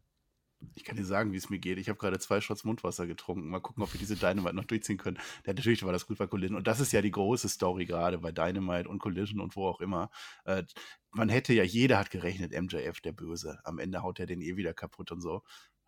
Ich 0.75 0.85
kann 0.85 0.97
dir 0.97 1.05
sagen, 1.05 1.33
wie 1.33 1.37
es 1.37 1.51
mir 1.51 1.59
geht. 1.59 1.79
Ich 1.79 1.89
habe 1.89 1.99
gerade 1.99 2.19
zwei 2.19 2.41
Shots 2.41 2.65
Mundwasser 2.65 3.07
getrunken. 3.07 3.49
Mal 3.49 3.61
gucken, 3.61 3.83
ob 3.83 3.93
wir 3.93 3.99
diese 3.99 4.17
Dynamite 4.17 4.55
noch 4.55 4.65
durchziehen 4.65 4.99
können. 4.99 5.19
Ja, 5.47 5.53
natürlich 5.53 5.83
war 5.85 5.93
das 5.93 6.07
gut 6.07 6.19
bei 6.19 6.27
Collision. 6.27 6.57
Und 6.57 6.67
das 6.67 6.81
ist 6.81 6.93
ja 6.93 7.03
die 7.03 7.11
große 7.11 7.49
Story 7.49 7.87
gerade 7.87 8.19
bei 8.19 8.33
Dynamite 8.33 8.89
und 8.89 8.99
Collision 8.99 9.41
und 9.41 9.57
wo 9.57 9.67
auch 9.67 9.81
immer. 9.81 10.11
Äh, 10.45 10.65
man 11.11 11.29
hätte 11.29 11.55
ja, 11.55 11.63
jeder 11.63 11.99
hat 11.99 12.11
gerechnet, 12.11 12.53
MJF, 12.53 13.01
der 13.01 13.13
Böse. 13.13 13.61
Am 13.65 13.79
Ende 13.79 14.03
haut 14.03 14.19
er 14.19 14.27
den 14.27 14.41
eh 14.41 14.57
wieder 14.57 14.75
kaputt 14.75 15.13
und 15.13 15.21
so 15.21 15.43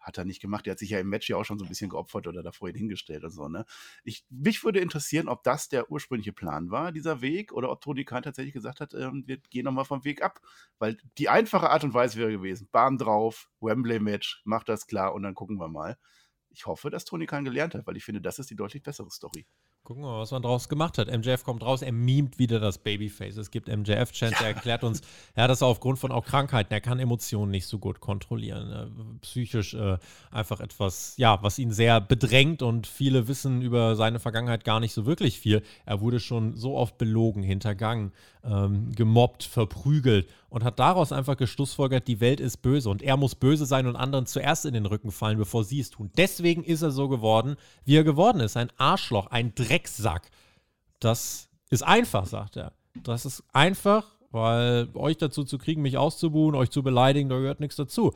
hat 0.07 0.19
er 0.19 0.25
nicht 0.25 0.41
gemacht. 0.41 0.67
Er 0.67 0.73
hat 0.73 0.79
sich 0.79 0.91
ja 0.91 1.01
im 1.01 1.09
Match 1.09 1.29
ja 1.29 1.37
auch 1.37 1.45
schon 1.45 1.59
so 1.59 1.65
ein 1.65 1.69
bisschen 1.69 1.91
geopfert 1.91 2.29
oder 2.29 2.43
davor 2.45 2.69
ihn 2.69 2.77
hingestellt 2.77 3.25
und 3.25 3.31
so, 3.31 3.49
ne? 3.49 3.65
Ich, 4.05 4.25
mich 4.31 4.63
würde 4.63 4.79
interessieren, 4.79 5.29
ob 5.29 5.43
das 5.43 5.69
der 5.69 5.91
ursprüngliche 5.91 6.33
Plan 6.33 6.71
war, 6.71 6.93
dieser 6.93 7.21
Weg, 7.21 7.53
oder 7.53 7.71
ob 7.71 7.81
Tony 7.81 8.05
Khan 8.05 8.23
tatsächlich 8.23 8.55
gesagt 8.55 8.81
hat, 8.81 8.95
ähm, 8.95 9.25
wir 9.27 9.39
gehen 9.39 9.65
nochmal 9.65 9.85
vom 9.85 10.05
Weg 10.05 10.23
ab. 10.23 10.41
Weil 10.79 10.97
die 11.19 11.29
einfache 11.29 11.71
Art 11.71 11.83
und 11.83 11.93
Weise 11.93 12.19
wäre 12.19 12.31
gewesen, 12.31 12.69
Bahn 12.71 12.99
drauf, 12.99 13.51
Wembley-Match, 13.61 14.43
macht 14.45 14.69
das 14.69 14.87
klar 14.87 15.13
und 15.13 15.25
dann 15.25 15.35
gucken 15.35 15.59
wir 15.59 15.69
mal. 15.69 15.99
Ich 16.51 16.67
hoffe, 16.67 16.89
dass 16.89 17.05
Tony 17.05 17.27
Khan 17.27 17.45
gelernt 17.45 17.75
hat, 17.75 17.87
weil 17.87 17.97
ich 17.97 18.05
finde, 18.05 18.21
das 18.21 18.39
ist 18.39 18.49
die 18.49 18.57
deutlich 18.57 18.85
bessere 18.85 19.11
Story. 19.11 19.45
Gucken 19.87 20.03
wir 20.03 20.11
mal, 20.11 20.19
was 20.19 20.33
man 20.33 20.43
draus 20.43 20.69
gemacht 20.69 20.99
hat. 20.99 21.07
MJF 21.07 21.45
kommt 21.45 21.63
raus, 21.63 21.81
er 21.81 21.93
mimt 21.93 22.41
wieder 22.41 22.59
das 22.59 22.79
Babyface. 22.79 23.37
Es 23.37 23.53
gibt 23.53 23.69
MJF-Chance, 23.69 24.35
er 24.41 24.49
erklärt 24.49 24.83
uns, 24.83 25.01
ja, 25.37 25.47
dass 25.47 25.61
er 25.61 25.69
aufgrund 25.69 26.01
von 26.01 26.11
auch 26.11 26.25
Krankheiten, 26.25 26.73
er 26.75 26.81
kann 26.81 26.99
Emotionen 26.99 27.53
nicht 27.53 27.69
so 27.69 27.79
gut 27.79 28.01
kontrollieren. 28.01 29.19
Psychisch 29.21 29.75
äh, 29.75 29.99
einfach 30.33 30.59
etwas, 30.59 31.15
ja, 31.19 31.41
was 31.41 31.61
ihn 31.61 31.71
sehr 31.71 32.01
bedrängt 32.01 32.63
und 32.63 32.89
viele 32.89 33.29
wissen 33.29 33.63
über 33.63 33.95
seine 33.95 34.19
Vergangenheit 34.19 34.65
gar 34.65 34.81
nicht 34.81 34.93
so 34.93 35.07
wirklich 35.07 35.39
viel. 35.39 35.63
Er 35.85 36.01
wurde 36.01 36.19
schon 36.19 36.57
so 36.57 36.77
oft 36.77 36.99
belogen, 36.99 37.45
hintergangen, 37.45 38.11
ähm, 38.43 38.91
gemobbt, 38.91 39.45
verprügelt 39.45 40.27
und 40.49 40.65
hat 40.65 40.79
daraus 40.79 41.13
einfach 41.13 41.37
geschlussfolgert, 41.37 42.07
die 42.09 42.21
Welt 42.21 42.41
ist 42.41 42.59
böse 42.59 42.89
und 42.89 43.03
er 43.03 43.17
muss 43.17 43.35
böse 43.35 43.67
sein 43.67 43.87
und 43.87 43.97
anderen 43.97 44.27
zuerst 44.27 44.65
in 44.65 44.75
den 44.75 44.87
Rücken 44.87 45.11
fallen, 45.11 45.39
bevor 45.39 45.65
sie 45.65 45.81
es 45.81 45.91
tun. 45.91 46.11
Deswegen 46.17 46.65
ist 46.65 46.83
er 46.83 46.91
so 46.91 47.09
geworden, 47.09 47.57
wie 47.85 47.97
er 47.97 48.05
geworden 48.05 48.41
ist. 48.41 48.57
Ein 48.57 48.71
Arschloch, 48.77 49.27
ein 49.29 49.55
Drecksack. 49.55 50.31
Das 51.01 51.49
ist 51.71 51.83
einfach, 51.83 52.27
sagt 52.27 52.57
er. 52.57 52.73
Das 52.95 53.27
ist 53.27 53.45
einfach, 53.53 54.17
weil 54.31 54.89
euch 54.95 55.19
dazu 55.19 55.45
zu 55.45 55.59
kriegen, 55.59 55.83
mich 55.83 55.99
auszubuhen, 55.99 56.55
euch 56.55 56.71
zu 56.71 56.83
beleidigen, 56.83 57.29
da 57.29 57.37
gehört 57.39 57.61
nichts 57.61 57.77
dazu. 57.77 58.13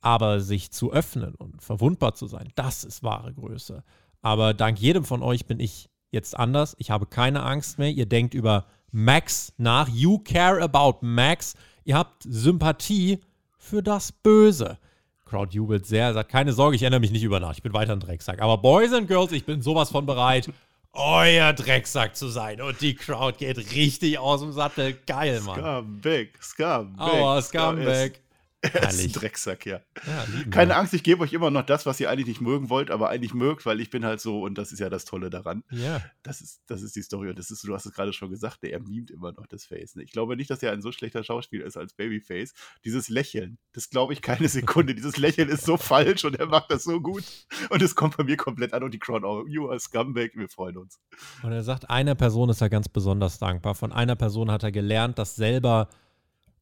Aber 0.00 0.40
sich 0.40 0.70
zu 0.70 0.92
öffnen 0.92 1.34
und 1.34 1.62
verwundbar 1.62 2.14
zu 2.14 2.26
sein, 2.26 2.52
das 2.54 2.84
ist 2.84 3.02
wahre 3.02 3.34
Größe. 3.34 3.82
Aber 4.22 4.54
dank 4.54 4.78
jedem 4.78 5.04
von 5.04 5.22
euch 5.22 5.46
bin 5.46 5.60
ich 5.60 5.90
jetzt 6.10 6.38
anders. 6.38 6.74
Ich 6.78 6.90
habe 6.90 7.06
keine 7.06 7.42
Angst 7.42 7.78
mehr. 7.78 7.90
Ihr 7.90 8.06
denkt 8.06 8.34
über 8.34 8.66
Max 8.92 9.52
nach. 9.56 9.88
You 9.88 10.18
care 10.18 10.62
about 10.62 10.98
Max. 11.00 11.54
Ihr 11.84 11.96
habt 11.96 12.22
Sympathie 12.22 13.20
für 13.56 13.82
das 13.82 14.12
Böse. 14.12 14.78
Crowd 15.24 15.54
jubelt 15.54 15.86
sehr, 15.86 16.14
sagt, 16.14 16.30
keine 16.30 16.52
Sorge, 16.52 16.76
ich 16.76 16.82
ändere 16.82 17.00
mich 17.00 17.10
nicht 17.10 17.22
über 17.22 17.38
Nacht. 17.38 17.56
Ich 17.56 17.62
bin 17.62 17.74
weiter 17.74 17.92
ein 17.92 18.00
Drecksack. 18.00 18.40
Aber 18.40 18.58
Boys 18.58 18.92
and 18.92 19.08
Girls, 19.08 19.32
ich 19.32 19.44
bin 19.44 19.60
sowas 19.60 19.90
von 19.90 20.06
bereit, 20.06 20.50
euer 20.92 21.52
Drecksack 21.52 22.16
zu 22.16 22.28
sein. 22.28 22.62
Und 22.62 22.80
die 22.80 22.94
Crowd 22.94 23.36
geht 23.38 23.58
richtig 23.74 24.18
aus 24.18 24.40
dem 24.40 24.52
Sattel. 24.52 24.96
Geil, 25.06 25.40
Mann. 25.42 25.60
Scumbag, 25.60 26.28
Scumbag. 26.42 27.12
Oh, 27.12 27.40
Scumbag. 27.40 28.12
Er 28.60 28.88
ist 28.88 29.04
ein 29.04 29.12
Drecksack, 29.12 29.66
ja. 29.66 29.80
ja 30.04 30.26
Keine 30.50 30.74
Angst, 30.74 30.92
ich 30.92 31.04
gebe 31.04 31.22
euch 31.22 31.32
immer 31.32 31.50
noch 31.50 31.64
das, 31.64 31.86
was 31.86 32.00
ihr 32.00 32.10
eigentlich 32.10 32.26
nicht 32.26 32.40
mögen 32.40 32.68
wollt, 32.68 32.90
aber 32.90 33.08
eigentlich 33.08 33.32
mögt, 33.32 33.64
weil 33.66 33.80
ich 33.80 33.88
bin 33.88 34.04
halt 34.04 34.20
so 34.20 34.42
und 34.42 34.58
das 34.58 34.72
ist 34.72 34.80
ja 34.80 34.90
das 34.90 35.04
Tolle 35.04 35.30
daran. 35.30 35.62
Ja. 35.70 36.02
Das 36.24 36.40
ist, 36.40 36.62
das 36.66 36.82
ist 36.82 36.96
die 36.96 37.02
Story 37.02 37.28
und 37.28 37.38
das 37.38 37.52
ist, 37.52 37.62
du 37.62 37.72
hast 37.72 37.86
es 37.86 37.92
gerade 37.92 38.12
schon 38.12 38.30
gesagt, 38.30 38.64
er 38.64 38.80
mimt 38.80 39.12
immer 39.12 39.32
noch 39.32 39.46
das 39.46 39.64
Face. 39.64 39.94
Ne? 39.94 40.02
Ich 40.02 40.10
glaube 40.10 40.36
nicht, 40.36 40.50
dass 40.50 40.60
er 40.62 40.72
ein 40.72 40.82
so 40.82 40.90
schlechter 40.90 41.22
Schauspieler 41.22 41.66
ist 41.66 41.76
als 41.76 41.92
Babyface. 41.92 42.52
Dieses 42.84 43.08
Lächeln, 43.08 43.58
das 43.72 43.90
glaube 43.90 44.12
ich 44.12 44.22
keine 44.22 44.48
Sekunde. 44.48 44.94
Dieses 44.94 45.18
Lächeln 45.18 45.48
ist 45.48 45.64
so 45.64 45.76
falsch 45.76 46.24
und 46.24 46.36
er 46.36 46.46
macht 46.46 46.72
das 46.72 46.82
so 46.82 47.00
gut 47.00 47.24
und 47.70 47.80
es 47.80 47.94
kommt 47.94 48.16
bei 48.16 48.24
mir 48.24 48.36
komplett 48.36 48.72
an 48.72 48.82
und 48.82 48.92
die 48.92 48.98
Crowd 48.98 49.24
auch, 49.24 49.44
you 49.46 49.68
are 49.68 49.78
scumbag, 49.78 50.30
wir 50.34 50.48
freuen 50.48 50.78
uns. 50.78 50.98
Und 51.44 51.52
er 51.52 51.62
sagt, 51.62 51.88
einer 51.88 52.16
Person 52.16 52.48
ist 52.48 52.60
er 52.60 52.70
ganz 52.70 52.88
besonders 52.88 53.38
dankbar. 53.38 53.76
Von 53.76 53.92
einer 53.92 54.16
Person 54.16 54.50
hat 54.50 54.64
er 54.64 54.72
gelernt, 54.72 55.18
dass 55.18 55.36
selber 55.36 55.88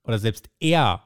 oder 0.03 0.19
selbst 0.19 0.51
er 0.61 1.03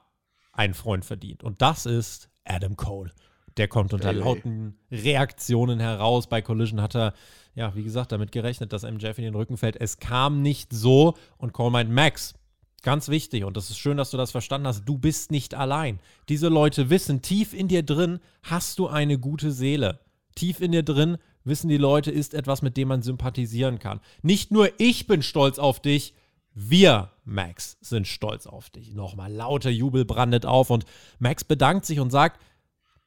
einen 0.52 0.74
Freund 0.74 1.04
verdient. 1.04 1.42
Und 1.42 1.62
das 1.62 1.86
ist 1.86 2.28
Adam 2.44 2.76
Cole. 2.76 3.10
Der 3.56 3.68
kommt 3.68 3.92
unter 3.92 4.12
lauten 4.12 4.78
Reaktionen 4.90 5.80
heraus. 5.80 6.28
Bei 6.28 6.40
Collision 6.40 6.80
hat 6.80 6.94
er, 6.94 7.14
ja, 7.54 7.74
wie 7.74 7.82
gesagt, 7.82 8.12
damit 8.12 8.32
gerechnet, 8.32 8.72
dass 8.72 8.84
MJF 8.84 9.18
in 9.18 9.24
den 9.24 9.34
Rücken 9.34 9.56
fällt. 9.56 9.76
Es 9.76 9.98
kam 9.98 10.40
nicht 10.42 10.72
so. 10.72 11.14
Und 11.36 11.52
Cole 11.52 11.70
meint, 11.70 11.90
Max, 11.90 12.34
ganz 12.82 13.08
wichtig, 13.08 13.44
und 13.44 13.56
das 13.56 13.70
ist 13.70 13.78
schön, 13.78 13.96
dass 13.96 14.10
du 14.10 14.16
das 14.16 14.30
verstanden 14.30 14.66
hast, 14.66 14.84
du 14.84 14.98
bist 14.98 15.30
nicht 15.30 15.54
allein. 15.54 16.00
Diese 16.28 16.48
Leute 16.48 16.90
wissen, 16.90 17.22
tief 17.22 17.52
in 17.52 17.68
dir 17.68 17.82
drin 17.82 18.20
hast 18.42 18.78
du 18.78 18.86
eine 18.88 19.18
gute 19.18 19.52
Seele. 19.52 20.00
Tief 20.34 20.60
in 20.60 20.72
dir 20.72 20.82
drin 20.82 21.18
wissen 21.44 21.68
die 21.68 21.76
Leute, 21.76 22.10
ist 22.10 22.34
etwas, 22.34 22.62
mit 22.62 22.76
dem 22.76 22.88
man 22.88 23.02
sympathisieren 23.02 23.78
kann. 23.78 24.00
Nicht 24.22 24.50
nur 24.50 24.70
ich 24.78 25.06
bin 25.06 25.22
stolz 25.22 25.58
auf 25.58 25.80
dich, 25.80 26.14
wir, 26.52 27.12
Max, 27.24 27.78
sind 27.80 28.06
stolz 28.06 28.46
auf 28.46 28.70
dich. 28.70 28.92
Nochmal 28.92 29.32
lauter 29.32 29.70
Jubel 29.70 30.04
brandet 30.04 30.46
auf 30.46 30.70
und 30.70 30.84
Max 31.18 31.44
bedankt 31.44 31.86
sich 31.86 32.00
und 32.00 32.10
sagt, 32.10 32.40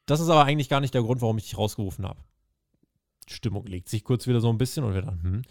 das 0.06 0.20
ist 0.20 0.28
aber 0.28 0.44
eigentlich 0.44 0.68
gar 0.68 0.80
nicht 0.80 0.94
der 0.94 1.02
Grund, 1.02 1.20
warum 1.22 1.38
ich 1.38 1.44
dich 1.44 1.58
rausgerufen 1.58 2.06
habe. 2.06 2.20
Stimmung 3.26 3.66
legt 3.66 3.88
sich 3.88 4.04
kurz 4.04 4.26
wieder 4.26 4.40
so 4.40 4.50
ein 4.50 4.58
bisschen 4.58 4.84
und 4.84 4.94
wir 4.94 5.02
dann, 5.02 5.22
hm. 5.22 5.42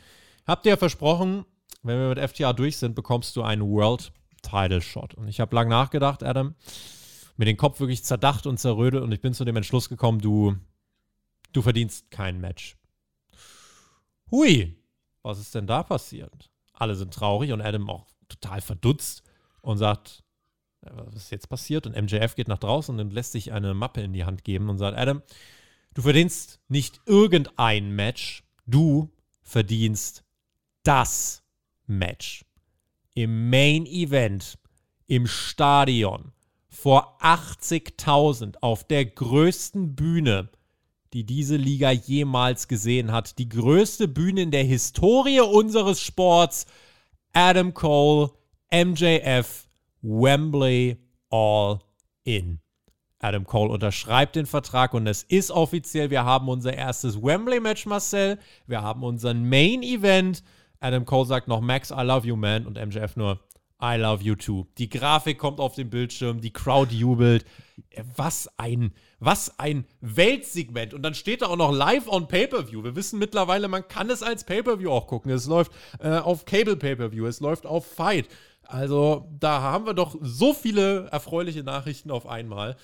Habt 0.46 0.66
ihr 0.66 0.72
ja 0.72 0.78
versprochen, 0.78 1.46
wenn 1.84 1.98
wir 1.98 2.10
mit 2.10 2.20
FTA 2.20 2.54
durch 2.54 2.78
sind, 2.78 2.96
bekommst 2.96 3.36
du 3.36 3.44
einen 3.44 3.62
World 3.62 4.12
Title 4.42 4.82
Shot. 4.82 5.14
Und 5.16 5.28
ich 5.28 5.40
habe 5.40 5.56
lang 5.56 5.70
nachgedacht, 5.70 6.22
Adam, 6.22 6.56
mir 7.38 7.46
den 7.46 7.58
Kopf 7.58 7.80
wirklich 7.80 8.04
zerdacht 8.04 8.46
und 8.46 8.60
zerrödet 8.60 9.02
und 9.02 9.12
ich 9.12 9.22
bin 9.22 9.34
zu 9.34 9.46
dem 9.46 9.56
Entschluss 9.56 9.90
gekommen, 9.90 10.20
du, 10.20 10.56
du 11.54 11.62
verdienst 11.62 12.12
kein 12.12 12.40
Match. 12.40 12.78
Hui, 14.30 14.76
was 15.22 15.40
ist 15.40 15.56
denn 15.56 15.68
da 15.68 15.84
passiert? 15.84 16.52
Alle 16.74 16.96
sind 16.96 17.14
traurig 17.14 17.52
und 17.52 17.62
Adam 17.62 17.90
auch 17.90 18.08
total 18.28 18.62
verdutzt 18.62 19.24
und 19.62 19.78
sagt, 19.78 20.24
was 20.82 21.16
ist 21.16 21.32
jetzt 21.32 21.50
passiert? 21.50 21.88
Und 21.88 21.96
MJF 21.96 22.36
geht 22.36 22.48
nach 22.48 22.58
draußen 22.58 23.00
und 23.00 23.14
lässt 23.14 23.32
sich 23.32 23.54
eine 23.54 23.74
Mappe 23.74 24.02
in 24.02 24.14
die 24.14 24.26
Hand 24.26 24.44
geben 24.44 24.70
und 24.70 24.78
sagt, 24.78 24.98
Adam, 24.98 25.22
du 25.94 26.02
verdienst 26.02 26.60
nicht 26.68 27.00
irgendein 27.06 27.92
Match, 27.92 28.44
du 28.66 29.12
verdienst 29.42 30.24
das 30.84 31.44
Match. 31.86 32.46
Im 33.14 33.50
Main 33.50 33.86
Event, 33.86 34.58
im 35.08 35.28
Stadion, 35.28 36.32
vor 36.68 37.18
80.000 37.22 38.58
auf 38.62 38.84
der 38.86 39.06
größten 39.06 39.96
Bühne 39.96 40.50
die 41.14 41.26
diese 41.26 41.56
Liga 41.56 41.92
jemals 41.92 42.68
gesehen 42.68 43.12
hat. 43.12 43.38
Die 43.38 43.50
größte 43.50 44.08
Bühne 44.08 44.42
in 44.42 44.52
der 44.52 44.64
Historie 44.64 45.42
unseres 45.42 46.02
Sports. 46.02 46.66
Adam 47.34 47.74
Cole, 47.74 48.32
MJF, 48.72 49.68
Wembley, 50.02 50.98
all 51.30 51.80
in. 52.24 52.60
Adam 53.20 53.46
Cole 53.46 53.72
unterschreibt 53.72 54.36
den 54.36 54.46
Vertrag 54.46 54.94
und 54.94 55.08
es 55.08 55.24
ist 55.24 55.50
offiziell. 55.50 56.10
Wir 56.10 56.26
haben 56.26 56.50
unser 56.50 56.74
erstes 56.74 57.22
Wembley-Match, 57.22 57.86
Marcel. 57.86 58.38
Wir 58.68 58.82
haben 58.82 59.04
unseren 59.04 59.48
Main-Event. 59.48 60.44
Adam 60.80 61.06
Cole 61.06 61.26
sagt 61.26 61.48
noch 61.48 61.62
Max, 61.62 61.92
I 61.92 62.02
love 62.02 62.28
you, 62.28 62.36
man. 62.36 62.66
Und 62.66 62.76
MJF 62.76 63.16
nur 63.16 63.40
I 63.84 63.98
love 63.98 64.24
you 64.24 64.36
too. 64.36 64.66
Die 64.78 64.88
Grafik 64.88 65.38
kommt 65.38 65.60
auf 65.60 65.76
den 65.76 65.90
Bildschirm, 65.90 66.40
die 66.40 66.54
Crowd 66.54 66.96
jubelt. 66.96 67.46
Was 68.16 68.50
ein, 68.58 68.94
was 69.20 69.60
ein 69.60 69.86
Weltsegment. 70.00 70.94
Und 70.94 71.02
dann 71.02 71.16
steht 71.16 71.42
da 71.42 71.48
auch 71.48 71.58
noch 71.58 71.74
live 71.74 72.08
on 72.08 72.30
Pay-Per-View. 72.30 72.84
Wir 72.84 72.96
wissen 72.96 73.20
mittlerweile, 73.20 73.68
man 73.68 73.86
kann 73.88 74.10
es 74.10 74.24
als 74.24 74.46
Pay-Per-View 74.46 74.90
auch 74.90 75.08
gucken. 75.08 75.32
Es 75.32 75.48
läuft 75.48 75.74
äh, 76.00 76.18
auf 76.18 76.46
Cable 76.46 76.78
Pay-Per-View, 76.78 77.26
es 77.26 77.42
läuft 77.42 77.66
auf 77.66 77.86
Fight. 77.86 78.30
Also 78.64 79.30
da 79.38 79.62
haben 79.62 79.86
wir 79.86 79.94
doch 79.94 80.16
so 80.22 80.54
viele 80.54 81.08
erfreuliche 81.12 81.64
Nachrichten 81.64 82.10
auf 82.10 82.26
einmal. 82.26 82.78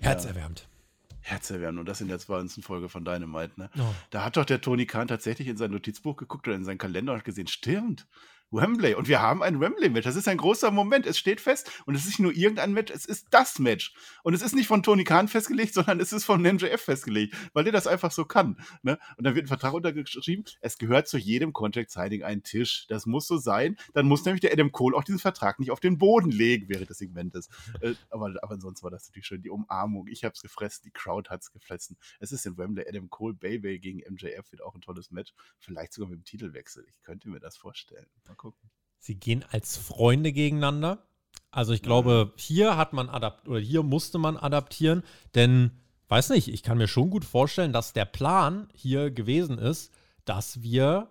Herzerwärmend. 0.00 0.60
Ja. 0.60 1.30
Herzerwärmend. 1.30 1.80
Und 1.80 1.88
das 1.88 2.00
in 2.00 2.08
der 2.08 2.18
20. 2.18 2.64
Folge 2.64 2.88
von 2.88 3.04
Dynamite. 3.04 3.52
Ne? 3.56 3.70
Oh. 3.78 3.94
Da 4.10 4.24
hat 4.24 4.36
doch 4.36 4.44
der 4.44 4.60
Tony 4.60 4.86
Khan 4.86 5.08
tatsächlich 5.08 5.46
in 5.48 5.56
sein 5.56 5.70
Notizbuch 5.70 6.16
geguckt 6.16 6.46
oder 6.48 6.56
in 6.56 6.64
seinen 6.64 6.78
Kalender 6.78 7.12
und 7.12 7.24
gesehen, 7.24 7.46
stimmt. 7.46 8.06
Wembley. 8.50 8.94
Und 8.94 9.08
wir 9.08 9.20
haben 9.20 9.42
ein 9.42 9.60
Wembley-Match. 9.60 10.04
Das 10.04 10.16
ist 10.16 10.28
ein 10.28 10.36
großer 10.36 10.70
Moment. 10.70 11.06
Es 11.06 11.18
steht 11.18 11.40
fest. 11.40 11.70
Und 11.86 11.94
es 11.94 12.02
ist 12.02 12.08
nicht 12.08 12.18
nur 12.20 12.32
irgendein 12.32 12.72
Match, 12.72 12.92
es 12.92 13.04
ist 13.04 13.26
das 13.30 13.58
Match. 13.58 13.94
Und 14.22 14.34
es 14.34 14.42
ist 14.42 14.54
nicht 14.54 14.66
von 14.66 14.82
Tony 14.82 15.04
Khan 15.04 15.28
festgelegt, 15.28 15.74
sondern 15.74 16.00
es 16.00 16.12
ist 16.12 16.24
von 16.24 16.42
MJF 16.42 16.80
festgelegt, 16.80 17.34
weil 17.52 17.64
der 17.64 17.72
das 17.72 17.86
einfach 17.86 18.10
so 18.10 18.24
kann. 18.24 18.58
Ne? 18.82 18.98
Und 19.16 19.24
dann 19.24 19.34
wird 19.34 19.46
ein 19.46 19.48
Vertrag 19.48 19.74
untergeschrieben. 19.74 20.44
Es 20.60 20.78
gehört 20.78 21.08
zu 21.08 21.18
jedem 21.18 21.52
Contract-Signing 21.52 22.22
ein 22.22 22.42
Tisch. 22.42 22.86
Das 22.88 23.06
muss 23.06 23.26
so 23.26 23.38
sein. 23.38 23.76
Dann 23.94 24.06
muss 24.06 24.24
nämlich 24.24 24.40
der 24.40 24.52
Adam 24.52 24.72
Cole 24.72 24.96
auch 24.96 25.04
diesen 25.04 25.18
Vertrag 25.18 25.58
nicht 25.58 25.70
auf 25.70 25.80
den 25.80 25.98
Boden 25.98 26.30
legen 26.30 26.68
während 26.68 26.90
des 26.90 26.98
Segmentes. 26.98 27.48
Äh, 27.80 27.94
aber, 28.10 28.34
aber 28.42 28.60
sonst 28.60 28.82
war 28.82 28.90
das 28.90 29.08
natürlich 29.08 29.26
schön. 29.26 29.42
Die 29.42 29.50
Umarmung. 29.50 30.06
Ich 30.08 30.24
hab's 30.24 30.42
gefressen. 30.42 30.82
Die 30.84 30.90
Crowd 30.90 31.30
hat's 31.30 31.50
gefressen. 31.50 31.96
Es 32.20 32.32
ist 32.32 32.46
in 32.46 32.56
Wembley. 32.56 32.86
Adam 32.88 33.10
Cole, 33.10 33.34
Baby 33.34 33.78
gegen 33.78 33.98
MJF 33.98 34.50
wird 34.52 34.62
auch 34.62 34.74
ein 34.74 34.80
tolles 34.80 35.10
Match. 35.10 35.34
Vielleicht 35.58 35.92
sogar 35.92 36.10
mit 36.10 36.20
dem 36.20 36.24
Titelwechsel. 36.24 36.86
Ich 36.88 37.02
könnte 37.02 37.28
mir 37.28 37.40
das 37.40 37.56
vorstellen. 37.56 38.06
Gucken. 38.36 38.70
Sie 38.98 39.14
gehen 39.14 39.44
als 39.50 39.76
Freunde 39.76 40.32
gegeneinander. 40.32 41.06
Also 41.50 41.72
ich 41.72 41.82
glaube, 41.82 42.32
hier 42.36 42.76
hat 42.76 42.92
man 42.92 43.08
adapt 43.08 43.48
oder 43.48 43.60
hier 43.60 43.82
musste 43.82 44.18
man 44.18 44.36
adaptieren, 44.36 45.02
denn 45.34 45.70
weiß 46.08 46.30
nicht, 46.30 46.48
ich 46.48 46.62
kann 46.62 46.78
mir 46.78 46.88
schon 46.88 47.08
gut 47.08 47.24
vorstellen, 47.24 47.72
dass 47.72 47.92
der 47.92 48.04
Plan 48.04 48.68
hier 48.74 49.10
gewesen 49.10 49.58
ist, 49.58 49.92
dass 50.24 50.62
wir 50.62 51.08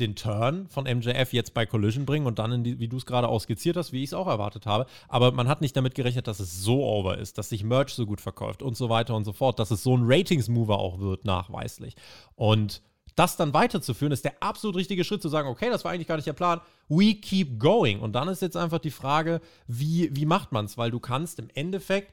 den 0.00 0.16
Turn 0.16 0.66
von 0.68 0.84
MJF 0.84 1.32
jetzt 1.32 1.54
bei 1.54 1.66
Collision 1.66 2.04
bringen 2.04 2.26
und 2.26 2.38
dann, 2.38 2.64
die, 2.64 2.80
wie 2.80 2.88
du 2.88 2.96
es 2.96 3.06
gerade 3.06 3.28
auch 3.28 3.40
skizziert 3.40 3.76
hast, 3.76 3.92
wie 3.92 4.02
ich 4.02 4.10
es 4.10 4.14
auch 4.14 4.26
erwartet 4.26 4.66
habe. 4.66 4.86
Aber 5.08 5.30
man 5.30 5.48
hat 5.48 5.60
nicht 5.60 5.76
damit 5.76 5.94
gerechnet, 5.94 6.26
dass 6.26 6.40
es 6.40 6.62
so 6.62 6.84
over 6.84 7.18
ist, 7.18 7.38
dass 7.38 7.50
sich 7.50 7.62
Merch 7.62 7.90
so 7.90 8.06
gut 8.06 8.20
verkauft 8.20 8.62
und 8.62 8.76
so 8.76 8.88
weiter 8.88 9.14
und 9.14 9.24
so 9.24 9.32
fort, 9.32 9.58
dass 9.58 9.70
es 9.70 9.82
so 9.82 9.96
ein 9.96 10.02
Ratings-Mover 10.04 10.78
auch 10.78 10.98
wird, 10.98 11.24
nachweislich. 11.24 11.94
Und 12.34 12.82
das 13.14 13.36
dann 13.36 13.54
weiterzuführen, 13.54 14.12
ist 14.12 14.24
der 14.24 14.42
absolut 14.42 14.76
richtige 14.76 15.04
Schritt, 15.04 15.22
zu 15.22 15.28
sagen, 15.28 15.48
okay, 15.48 15.70
das 15.70 15.84
war 15.84 15.92
eigentlich 15.92 16.08
gar 16.08 16.16
nicht 16.16 16.26
der 16.26 16.32
Plan, 16.32 16.60
we 16.88 17.14
keep 17.14 17.58
going. 17.58 18.00
Und 18.00 18.12
dann 18.12 18.28
ist 18.28 18.42
jetzt 18.42 18.56
einfach 18.56 18.78
die 18.78 18.90
Frage, 18.90 19.40
wie, 19.66 20.14
wie 20.14 20.26
macht 20.26 20.52
man 20.52 20.64
es? 20.64 20.76
Weil 20.76 20.90
du 20.90 20.98
kannst 21.00 21.38
im 21.38 21.48
Endeffekt, 21.54 22.12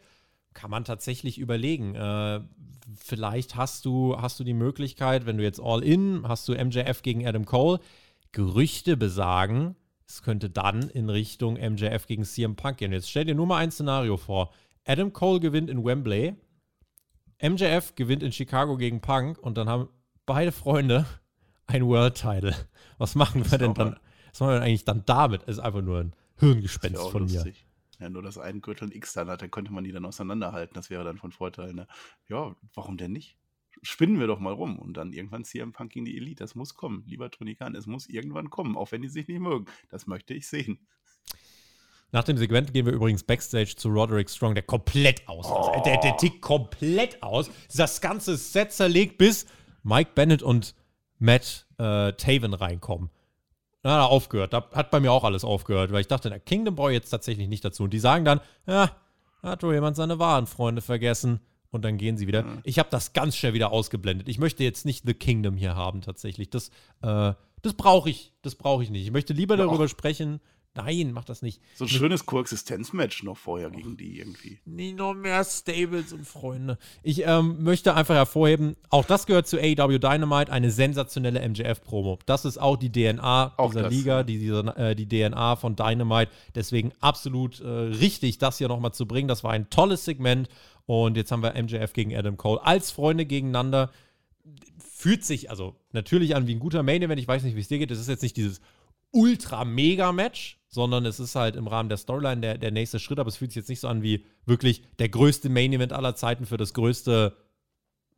kann 0.53 0.69
man 0.69 0.83
tatsächlich 0.83 1.37
überlegen, 1.39 1.95
äh, 1.95 2.41
vielleicht 2.97 3.55
hast 3.55 3.85
du, 3.85 4.17
hast 4.19 4.39
du 4.39 4.43
die 4.43 4.53
Möglichkeit, 4.53 5.25
wenn 5.25 5.37
du 5.37 5.43
jetzt 5.43 5.61
all 5.61 5.83
in, 5.83 6.27
hast 6.27 6.47
du 6.47 6.53
MJF 6.53 7.01
gegen 7.01 7.25
Adam 7.25 7.45
Cole, 7.45 7.79
Gerüchte 8.31 8.95
besagen, 8.95 9.75
es 10.07 10.21
könnte 10.21 10.49
dann 10.49 10.89
in 10.89 11.09
Richtung 11.09 11.53
MJF 11.53 12.05
gegen 12.05 12.25
CM 12.25 12.55
Punk 12.55 12.77
gehen. 12.77 12.91
Jetzt 12.91 13.09
stell 13.09 13.25
dir 13.25 13.35
nur 13.35 13.47
mal 13.47 13.57
ein 13.57 13.71
Szenario 13.71 14.17
vor. 14.17 14.51
Adam 14.85 15.13
Cole 15.13 15.39
gewinnt 15.39 15.69
in 15.69 15.83
Wembley, 15.85 16.35
MJF 17.41 17.95
gewinnt 17.95 18.21
in 18.21 18.31
Chicago 18.31 18.77
gegen 18.77 18.99
Punk 18.99 19.37
und 19.39 19.57
dann 19.57 19.69
haben 19.69 19.89
beide 20.33 20.53
Freunde 20.53 21.05
ein 21.67 21.85
World 21.85 22.15
Title. 22.15 22.55
Was 22.97 23.15
machen 23.15 23.51
wir 23.51 23.57
denn 23.57 23.73
dann? 23.73 23.97
Was 24.31 24.39
machen 24.39 24.51
wir 24.51 24.59
denn 24.59 24.63
eigentlich 24.63 24.85
dann 24.85 25.03
damit? 25.05 25.43
Ist 25.43 25.59
einfach 25.59 25.81
nur 25.81 25.99
ein 25.99 26.15
Hirngespenst 26.37 27.01
von 27.09 27.23
lustig. 27.23 27.65
mir. 27.99 28.05
Ja, 28.05 28.09
nur 28.09 28.21
dass 28.21 28.37
ein 28.37 28.61
Gürtel 28.61 28.87
ein 28.87 28.93
X 28.93 29.11
dann 29.11 29.29
hat, 29.29 29.41
dann 29.41 29.51
könnte 29.51 29.73
man 29.73 29.83
die 29.83 29.91
dann 29.91 30.05
auseinanderhalten. 30.05 30.73
Das 30.73 30.89
wäre 30.89 31.03
dann 31.03 31.17
von 31.17 31.33
Vorteil. 31.33 31.73
Ne? 31.73 31.85
Ja, 32.29 32.55
warum 32.73 32.95
denn 32.95 33.11
nicht? 33.11 33.35
Spinnen 33.81 34.21
wir 34.21 34.27
doch 34.27 34.39
mal 34.39 34.53
rum 34.53 34.79
und 34.79 34.95
dann 34.95 35.11
irgendwann 35.11 35.43
CM 35.43 35.73
Punk 35.73 35.91
gegen 35.91 36.05
die 36.05 36.15
Elite. 36.15 36.41
Das 36.41 36.55
muss 36.55 36.75
kommen. 36.75 37.03
Lieber 37.07 37.29
Tony 37.29 37.55
Khan, 37.55 37.75
es 37.75 37.87
muss 37.87 38.07
irgendwann 38.07 38.49
kommen, 38.49 38.77
auch 38.77 38.93
wenn 38.93 39.01
die 39.01 39.09
sich 39.09 39.27
nicht 39.27 39.41
mögen. 39.41 39.65
Das 39.89 40.07
möchte 40.07 40.33
ich 40.33 40.47
sehen. 40.47 40.87
Nach 42.13 42.23
dem 42.23 42.37
Segment 42.37 42.73
gehen 42.73 42.85
wir 42.85 42.93
übrigens 42.93 43.23
Backstage 43.23 43.75
zu 43.75 43.89
Roderick 43.89 44.29
Strong, 44.29 44.53
der 44.53 44.63
komplett 44.63 45.27
aus. 45.27 45.45
Oh. 45.49 45.81
Der, 45.83 45.97
der 45.97 46.15
tickt 46.15 46.41
komplett 46.41 47.21
aus. 47.21 47.51
Das 47.75 47.99
ganze 47.99 48.37
Set 48.37 48.71
zerlegt 48.71 49.17
bis 49.17 49.45
Mike 49.83 50.11
Bennett 50.15 50.43
und 50.43 50.75
Matt 51.19 51.65
äh, 51.77 52.13
Taven 52.13 52.53
reinkommen. 52.53 53.09
Na, 53.83 53.91
hat 53.93 53.99
er 54.01 54.09
aufgehört. 54.09 54.53
Da 54.53 54.67
hat 54.73 54.91
bei 54.91 54.99
mir 54.99 55.11
auch 55.11 55.23
alles 55.23 55.43
aufgehört, 55.43 55.91
weil 55.91 56.01
ich 56.01 56.07
dachte, 56.07 56.29
der 56.29 56.39
Kingdom 56.39 56.75
Boy 56.75 56.93
jetzt 56.93 57.09
tatsächlich 57.09 57.47
nicht 57.47 57.65
dazu. 57.65 57.83
Und 57.83 57.93
die 57.93 57.99
sagen 57.99 58.25
dann, 58.25 58.39
ja, 58.67 58.91
hat 59.41 59.63
wohl 59.63 59.73
jemand 59.73 59.95
seine 59.95 60.19
wahren 60.19 60.45
Freunde 60.47 60.81
vergessen. 60.81 61.39
Und 61.71 61.85
dann 61.85 61.97
gehen 61.97 62.17
sie 62.17 62.27
wieder. 62.27 62.43
Mhm. 62.43 62.59
Ich 62.63 62.79
habe 62.79 62.89
das 62.91 63.13
ganz 63.13 63.35
schnell 63.35 63.53
wieder 63.53 63.71
ausgeblendet. 63.71 64.27
Ich 64.27 64.37
möchte 64.39 64.63
jetzt 64.63 64.85
nicht 64.85 65.05
The 65.05 65.13
Kingdom 65.13 65.55
hier 65.55 65.75
haben, 65.75 66.01
tatsächlich. 66.01 66.49
Das, 66.49 66.67
äh, 67.01 67.33
das 67.61 67.73
brauche 67.75 68.09
ich. 68.09 68.33
Das 68.41 68.55
brauche 68.55 68.83
ich 68.83 68.89
nicht. 68.89 69.05
Ich 69.05 69.11
möchte 69.11 69.33
lieber 69.33 69.55
Ja, 69.57 69.65
darüber 69.65 69.85
auch- 69.85 69.89
sprechen. 69.89 70.41
Nein, 70.73 71.11
mach 71.11 71.25
das 71.25 71.41
nicht. 71.41 71.61
So 71.75 71.83
ein 71.83 71.89
schönes 71.89 72.25
Koexistenzmatch 72.25 73.23
noch 73.23 73.37
vorher 73.37 73.69
gegen 73.71 73.97
die 73.97 74.19
irgendwie. 74.19 74.59
Nie 74.63 74.93
noch 74.93 75.13
mehr 75.13 75.43
Stables 75.43 76.13
und 76.13 76.25
Freunde. 76.25 76.77
Ich 77.03 77.23
ähm, 77.25 77.61
möchte 77.61 77.93
einfach 77.93 78.15
hervorheben, 78.15 78.77
auch 78.89 79.03
das 79.03 79.25
gehört 79.25 79.47
zu 79.47 79.57
AEW 79.57 79.99
Dynamite, 79.99 80.49
eine 80.49 80.71
sensationelle 80.71 81.41
MJF-Promo. 81.47 82.19
Das 82.25 82.45
ist 82.45 82.57
auch 82.57 82.77
die 82.77 82.89
DNA 82.89 83.53
Auch 83.57 83.71
dieser 83.71 83.83
das, 83.83 83.93
Liga, 83.93 84.23
die, 84.23 84.39
dieser, 84.39 84.77
äh, 84.77 84.95
die 84.95 85.09
DNA 85.09 85.57
von 85.57 85.75
Dynamite. 85.75 86.31
Deswegen 86.55 86.93
absolut 87.01 87.59
äh, 87.59 87.67
richtig, 87.67 88.37
das 88.37 88.57
hier 88.57 88.69
nochmal 88.69 88.93
zu 88.93 89.05
bringen. 89.05 89.27
Das 89.27 89.43
war 89.43 89.51
ein 89.51 89.69
tolles 89.69 90.05
Segment. 90.05 90.47
Und 90.85 91.17
jetzt 91.17 91.33
haben 91.33 91.43
wir 91.43 91.61
MJF 91.61 91.91
gegen 91.91 92.15
Adam 92.15 92.37
Cole 92.37 92.63
als 92.63 92.91
Freunde 92.91 93.25
gegeneinander. 93.25 93.91
Fühlt 94.79 95.25
sich 95.25 95.49
also 95.49 95.75
natürlich 95.91 96.35
an 96.35 96.47
wie 96.47 96.55
ein 96.55 96.59
guter 96.59 96.81
Main-Event. 96.81 97.19
Ich 97.19 97.27
weiß 97.27 97.43
nicht, 97.43 97.57
wie 97.57 97.61
es 97.61 97.67
dir 97.67 97.79
geht. 97.79 97.91
Das 97.91 97.99
ist 97.99 98.07
jetzt 98.07 98.23
nicht 98.23 98.37
dieses 98.37 98.61
Ultra-Mega-Match, 99.11 100.59
sondern 100.67 101.05
es 101.05 101.19
ist 101.19 101.35
halt 101.35 101.55
im 101.55 101.67
Rahmen 101.67 101.89
der 101.89 101.97
Storyline 101.97 102.41
der, 102.41 102.57
der 102.57 102.71
nächste 102.71 102.99
Schritt, 102.99 103.19
aber 103.19 103.27
es 103.29 103.37
fühlt 103.37 103.51
sich 103.51 103.57
jetzt 103.57 103.69
nicht 103.69 103.79
so 103.81 103.87
an 103.87 104.01
wie 104.03 104.25
wirklich 104.45 104.83
der 104.99 105.09
größte 105.09 105.49
Main-Event 105.49 105.93
aller 105.93 106.15
Zeiten 106.15 106.45
für 106.45 106.57
das 106.57 106.73
größte 106.73 107.35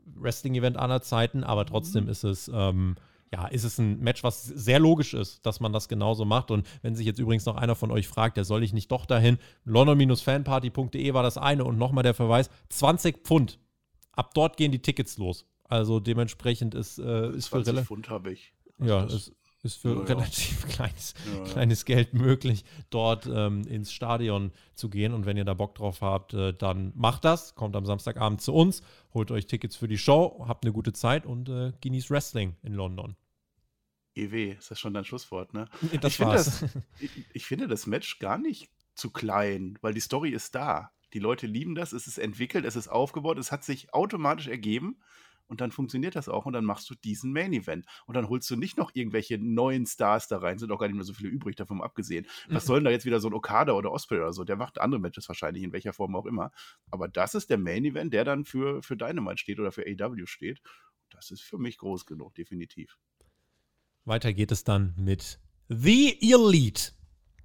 Wrestling-Event 0.06 0.78
aller 0.78 1.02
Zeiten, 1.02 1.44
aber 1.44 1.66
trotzdem 1.66 2.08
ist 2.10 2.24
es, 2.24 2.52
ähm, 2.54 2.96
ja, 3.32 3.48
ist 3.48 3.64
es 3.64 3.80
ein 3.80 4.00
Match, 4.02 4.22
was 4.24 4.44
sehr 4.44 4.80
logisch 4.80 5.14
ist, 5.16 5.44
dass 5.46 5.60
man 5.60 5.74
das 5.74 5.88
genauso 5.88 6.26
macht. 6.26 6.52
Und 6.52 6.68
wenn 6.84 6.96
sich 6.96 7.08
jetzt 7.08 7.20
übrigens 7.20 7.46
noch 7.46 7.56
einer 7.56 7.74
von 7.76 7.90
euch 7.90 8.08
fragt, 8.08 8.38
der 8.38 8.44
soll 8.44 8.62
ich 8.64 8.74
nicht 8.74 8.92
doch 8.92 9.06
dahin, 9.08 9.40
london-fanparty.de 9.64 11.14
war 11.14 11.24
das 11.24 11.38
eine 11.38 11.64
und 11.66 11.78
nochmal 11.78 12.04
der 12.04 12.14
Verweis, 12.14 12.50
20 12.70 13.24
Pfund. 13.26 13.60
Ab 14.12 14.34
dort 14.36 14.58
gehen 14.58 14.72
die 14.72 14.82
Tickets 14.82 15.18
los. 15.18 15.46
Also 15.64 16.00
dementsprechend 16.00 16.76
ist, 16.76 17.00
äh, 17.00 17.30
ist 17.32 17.48
für 17.48 17.54
20 17.64 17.68
relativ. 17.74 17.88
Pfund 17.88 18.10
habe 18.10 18.32
ich. 18.34 18.54
Ja, 18.80 19.04
das- 19.06 19.14
es 19.14 19.32
ist 19.64 19.78
für 19.78 19.90
Ja, 19.90 20.00
ja. 20.00 20.04
relativ 20.04 20.68
kleines, 20.70 21.14
Ja, 21.26 21.38
ja. 21.38 21.44
kleines 21.46 21.86
Geld 21.86 22.14
möglich, 22.14 22.66
dort 22.90 23.26
ähm, 23.26 23.66
ins 23.68 23.92
Stadion 23.92 24.52
zu 24.76 24.90
gehen. 24.90 25.14
Und 25.14 25.26
wenn 25.26 25.38
ihr 25.38 25.46
da 25.46 25.54
Bock 25.54 25.76
drauf 25.76 26.02
habt, 26.02 26.34
äh, 26.34 26.54
dann 26.54 26.92
macht 26.96 27.26
das. 27.26 27.56
Kommt 27.56 27.76
am 27.76 27.86
Samstagabend 27.86 28.42
zu 28.42 28.54
uns, 28.54 28.82
holt 29.14 29.32
euch 29.32 29.48
Tickets 29.48 29.76
für 29.76 29.88
die 29.88 29.98
Show, 29.98 30.46
habt 30.48 30.66
eine 30.66 30.74
gute 30.74 30.94
Zeit 30.94 31.26
und 31.26 31.50
äh, 31.50 31.72
genießt 31.82 32.10
Wrestling 32.12 32.56
in 32.64 32.74
London. 32.74 33.16
EW, 34.16 34.52
ist 34.52 34.70
das 34.70 34.80
schon 34.80 34.94
dein 34.94 35.06
Schlusswort, 35.06 35.54
ne? 35.54 35.68
Das 36.02 36.12
ich, 36.12 36.18
finde 36.18 36.34
war's. 36.34 36.60
das, 36.60 36.70
ich, 37.00 37.12
ich 37.34 37.46
finde 37.46 37.68
das 37.68 37.88
Match 37.88 38.20
gar 38.20 38.38
nicht 38.38 38.70
zu 38.94 39.10
klein, 39.10 39.80
weil 39.82 39.94
die 39.94 40.02
Story 40.02 40.30
ist 40.30 40.54
da. 40.56 40.92
Die 41.14 41.20
Leute 41.20 41.48
lieben 41.48 41.76
das, 41.76 41.94
es 41.94 42.08
ist 42.08 42.18
entwickelt, 42.18 42.66
es 42.66 42.76
ist 42.76 42.88
aufgebaut, 42.88 43.38
es 43.38 43.52
hat 43.52 43.64
sich 43.64 43.94
automatisch 43.94 44.48
ergeben 44.48 44.98
und 45.48 45.62
dann 45.62 45.72
funktioniert 45.72 46.16
das 46.16 46.30
auch 46.30 46.46
und 46.46 46.54
dann 46.54 46.66
machst 46.66 46.90
du 46.90 46.96
diesen 46.96 47.32
Main 47.34 47.54
Event 47.54 47.86
und 48.06 48.16
dann 48.16 48.30
holst 48.30 48.50
du 48.50 48.56
nicht 48.56 48.78
noch 48.78 48.92
irgendwelche 48.94 49.38
neuen 49.38 49.86
Stars 49.86 50.28
da 50.28 50.38
rein, 50.38 50.58
sind 50.58 50.72
auch 50.72 50.80
gar 50.80 50.88
nicht 50.88 50.96
mehr 50.96 51.04
so 51.06 51.14
viele 51.14 51.30
übrig, 51.30 51.56
davon 51.56 51.82
abgesehen. 51.82 52.26
Was 52.50 52.64
Mhm. 52.64 52.68
soll 52.68 52.78
denn 52.80 52.86
da 52.86 52.92
jetzt 52.92 53.06
wieder 53.06 53.20
so 53.20 53.28
ein 53.28 53.34
Okada 53.34 53.74
oder 53.74 53.92
Osprey 53.92 54.18
oder 54.20 54.34
so? 54.34 54.44
Der 54.44 54.56
macht 54.56 54.80
andere 54.82 55.00
Matches 55.00 55.28
wahrscheinlich, 55.28 55.64
in 55.64 55.74
welcher 55.74 55.94
Form 55.94 56.16
auch 56.16 56.26
immer. 56.26 56.52
Aber 56.92 57.08
das 57.08 57.36
ist 57.36 57.50
der 57.50 57.58
Main 57.58 57.86
Event, 57.86 58.14
der 58.14 58.24
dann 58.26 58.46
für, 58.46 58.82
für 58.82 58.98
Dynamite 58.98 59.38
steht 59.38 59.60
oder 59.60 59.72
für 59.72 59.84
AW 59.86 60.26
steht. 60.26 60.62
Das 61.10 61.30
ist 61.30 61.42
für 61.42 61.58
mich 61.58 61.78
groß 61.78 62.06
genug, 62.06 62.34
definitiv. 62.36 62.98
Weiter 64.06 64.34
geht 64.34 64.52
es 64.52 64.64
dann 64.64 64.94
mit 64.98 65.40
The 65.70 66.18
Elite. 66.22 66.92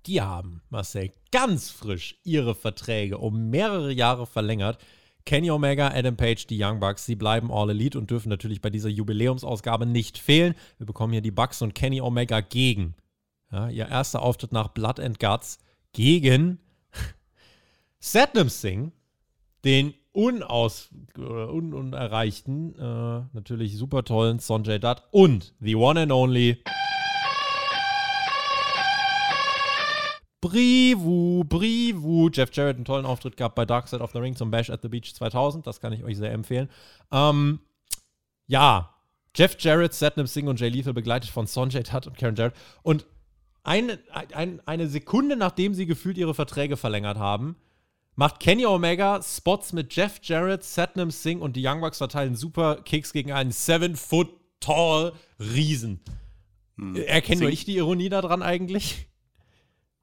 Die 0.07 0.21
haben, 0.23 0.63
Marcel, 0.71 1.13
ganz 1.31 1.71
frisch 1.71 2.19
ihre 2.25 2.55
Verträge 2.55 3.19
um 3.19 3.51
mehrere 3.51 3.93
Jahre 3.93 4.27
verlängert. 4.27 4.83
Kenny 5.29 5.51
Omega, 5.51 5.89
Adam 5.89 6.17
Page, 6.17 6.47
die 6.47 6.59
Young 6.59 6.81
Bucks, 6.81 7.05
sie 7.05 7.15
bleiben 7.15 7.53
All 7.53 7.69
Elite 7.69 7.99
und 7.99 8.11
dürfen 8.11 8.31
natürlich 8.31 8.63
bei 8.63 8.71
dieser 8.71 8.89
Jubiläumsausgabe 8.89 9.85
nicht 9.85 10.17
fehlen. 10.17 10.55
Wir 10.79 10.87
bekommen 10.87 11.13
hier 11.13 11.21
die 11.21 11.31
Bucks 11.31 11.61
und 11.61 11.75
Kenny 11.75 12.01
Omega 12.01 12.41
gegen. 12.41 12.95
Ja, 13.53 13.69
ihr 13.69 13.87
erster 13.89 14.23
Auftritt 14.23 14.53
nach 14.53 14.69
Blood 14.69 14.99
and 14.99 15.21
Guts 15.21 15.59
gegen 15.93 16.61
Satnam 18.01 18.49
Singh, 18.49 18.93
den 19.67 19.93
unaus, 20.13 20.89
äh, 21.19 21.21
un, 21.21 21.75
unerreichten, 21.75 22.75
äh, 22.77 23.27
natürlich 23.35 23.77
super 23.77 24.05
tollen 24.05 24.39
Sonjay 24.39 24.79
Dutt 24.79 25.03
und 25.11 25.53
the 25.61 25.75
one 25.75 26.01
and 26.01 26.11
only 26.11 26.63
Brivu, 30.41 31.45
Brivu. 31.45 32.31
Jeff 32.33 32.51
Jarrett 32.53 32.77
einen 32.77 32.85
tollen 32.85 33.07
Auftritt 33.07 33.37
gehabt 33.37 33.55
bei 33.55 33.65
Dark 33.65 33.89
Side 33.89 34.03
of 34.03 34.13
the 34.13 34.19
Ring 34.19 34.37
zum 34.37 34.51
Bash 34.51 34.71
at 34.71 34.83
the 34.83 34.89
Beach 34.89 35.15
2000. 35.15 35.67
Das 35.67 35.81
kann 35.81 35.93
ich 35.93 36.05
euch 36.05 36.17
sehr 36.17 36.33
empfehlen. 36.33 36.69
Ähm, 37.11 37.61
ja, 38.47 38.95
Jeff 39.35 39.57
Jarrett, 39.59 39.95
Satnam 39.95 40.27
Singh 40.27 40.49
und 40.49 40.61
Jay 40.61 40.69
Lethal 40.69 40.95
begleitet 40.95 41.31
von 41.31 41.47
Sonjay 41.47 41.83
Dutt 41.83 42.07
und 42.07 42.17
Karen 42.17 42.37
Jarrett. 42.37 42.55
Und 42.83 43.07
eine, 43.63 43.99
ein, 44.13 44.61
eine 44.67 44.89
Sekunde 44.89 45.37
nachdem 45.37 45.75
sie 45.75 45.87
gefühlt 45.87 46.19
ihre 46.19 46.35
Verträge 46.35 46.77
verlängert 46.77 47.19
haben, 47.19 47.57
macht 48.15 48.41
Kenny 48.41 48.67
Omega 48.67 49.21
Spots 49.23 49.73
mit 49.73 49.95
Jeff 49.95 50.21
Jarrett, 50.23 50.65
Satnam 50.65 51.11
Singh 51.11 51.43
und 51.43 51.55
die 51.55 51.67
Young 51.67 51.81
Bucks 51.81 51.99
verteilen 51.99 52.35
super 52.35 52.83
Kicks 52.83 53.13
gegen 53.13 53.33
einen 53.33 53.53
7-Foot-Tall 53.53 55.13
Riesen. 55.39 56.01
Hm. 56.79 56.97
Erkenne 56.97 57.51
ich 57.51 57.65
die 57.65 57.77
Ironie 57.77 58.09
daran 58.09 58.43
eigentlich? 58.43 59.07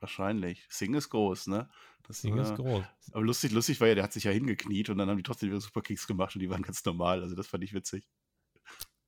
Wahrscheinlich. 0.06 0.68
Sing 0.70 0.94
ist 0.94 1.10
groß, 1.10 1.48
ne? 1.48 1.68
Das 2.08 2.22
Ding 2.22 2.38
ist 2.38 2.52
äh, 2.52 2.56
groß. 2.56 2.84
Aber 3.12 3.24
lustig, 3.24 3.52
lustig 3.52 3.82
war 3.82 3.88
ja, 3.88 3.96
der 3.96 4.04
hat 4.04 4.14
sich 4.14 4.26
ja 4.26 4.32
hingekniet 4.32 4.92
und 4.92 5.00
dann 5.00 5.10
haben 5.10 5.18
die 5.18 5.24
trotzdem 5.24 5.50
ihre 5.50 5.60
Superkicks 5.60 6.06
gemacht 6.06 6.36
und 6.36 6.42
die 6.42 6.50
waren 6.52 6.62
ganz 6.62 6.86
normal. 6.86 7.24
Also 7.24 7.34
das 7.34 7.48
fand 7.48 7.64
ich 7.64 7.74
witzig. 7.74 8.08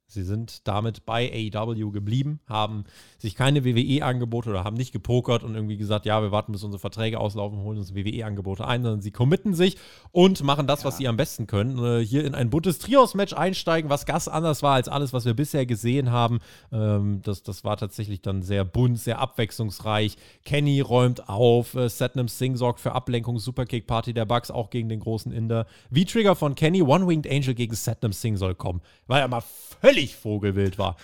Sie 0.09 0.23
sind 0.23 0.65
damit 0.69 1.05
bei 1.05 1.51
AEW 1.53 1.91
geblieben, 1.91 2.39
haben 2.47 2.85
sich 3.17 3.35
keine 3.35 3.65
WWE-Angebote 3.65 4.49
oder 4.49 4.63
haben 4.63 4.77
nicht 4.77 4.93
gepokert 4.93 5.43
und 5.43 5.53
irgendwie 5.53 5.75
gesagt, 5.75 6.05
ja, 6.05 6.21
wir 6.21 6.31
warten, 6.31 6.53
bis 6.53 6.63
unsere 6.63 6.79
Verträge 6.79 7.19
auslaufen, 7.19 7.59
holen 7.59 7.77
uns 7.77 7.93
WWE-Angebote 7.93 8.65
ein, 8.65 8.83
sondern 8.83 9.01
sie 9.01 9.11
committen 9.11 9.53
sich 9.53 9.75
und 10.13 10.41
machen 10.43 10.65
das, 10.65 10.85
was 10.85 10.95
sie 10.95 11.09
am 11.09 11.17
besten 11.17 11.45
können. 11.45 11.77
Äh, 11.83 12.05
hier 12.05 12.23
in 12.23 12.35
ein 12.35 12.49
buntes 12.49 12.79
Trios-Match 12.79 13.33
einsteigen, 13.33 13.89
was 13.89 14.05
ganz 14.05 14.29
anders 14.29 14.63
war 14.63 14.75
als 14.75 14.87
alles, 14.87 15.11
was 15.11 15.25
wir 15.25 15.33
bisher 15.33 15.65
gesehen 15.65 16.09
haben. 16.09 16.39
Ähm, 16.71 17.19
das, 17.23 17.43
das 17.43 17.65
war 17.65 17.75
tatsächlich 17.75 18.21
dann 18.21 18.43
sehr 18.43 18.63
bunt, 18.63 18.99
sehr 18.99 19.19
abwechslungsreich. 19.19 20.15
Kenny 20.45 20.79
räumt 20.79 21.27
auf, 21.27 21.75
äh, 21.75 21.89
Satnam 21.89 22.29
Singh 22.29 22.57
sorgt 22.57 22.79
für 22.79 22.93
Ablenkung, 22.93 23.39
Superkick-Party 23.39 24.13
der 24.13 24.25
Bucks 24.25 24.51
auch 24.51 24.69
gegen 24.69 24.87
den 24.87 25.01
großen 25.01 25.33
Inder. 25.33 25.67
V-Trigger 25.93 26.37
von 26.37 26.55
Kenny, 26.55 26.81
One-Winged 26.81 27.29
Angel 27.29 27.53
gegen 27.53 27.75
Satnam 27.75 28.13
Singh 28.13 28.37
soll 28.37 28.55
kommen, 28.55 28.79
weil 29.07 29.19
er 29.19 29.27
mal 29.27 29.43
völlig 29.81 29.96
vogelwild 30.05 30.77
war. 30.77 30.95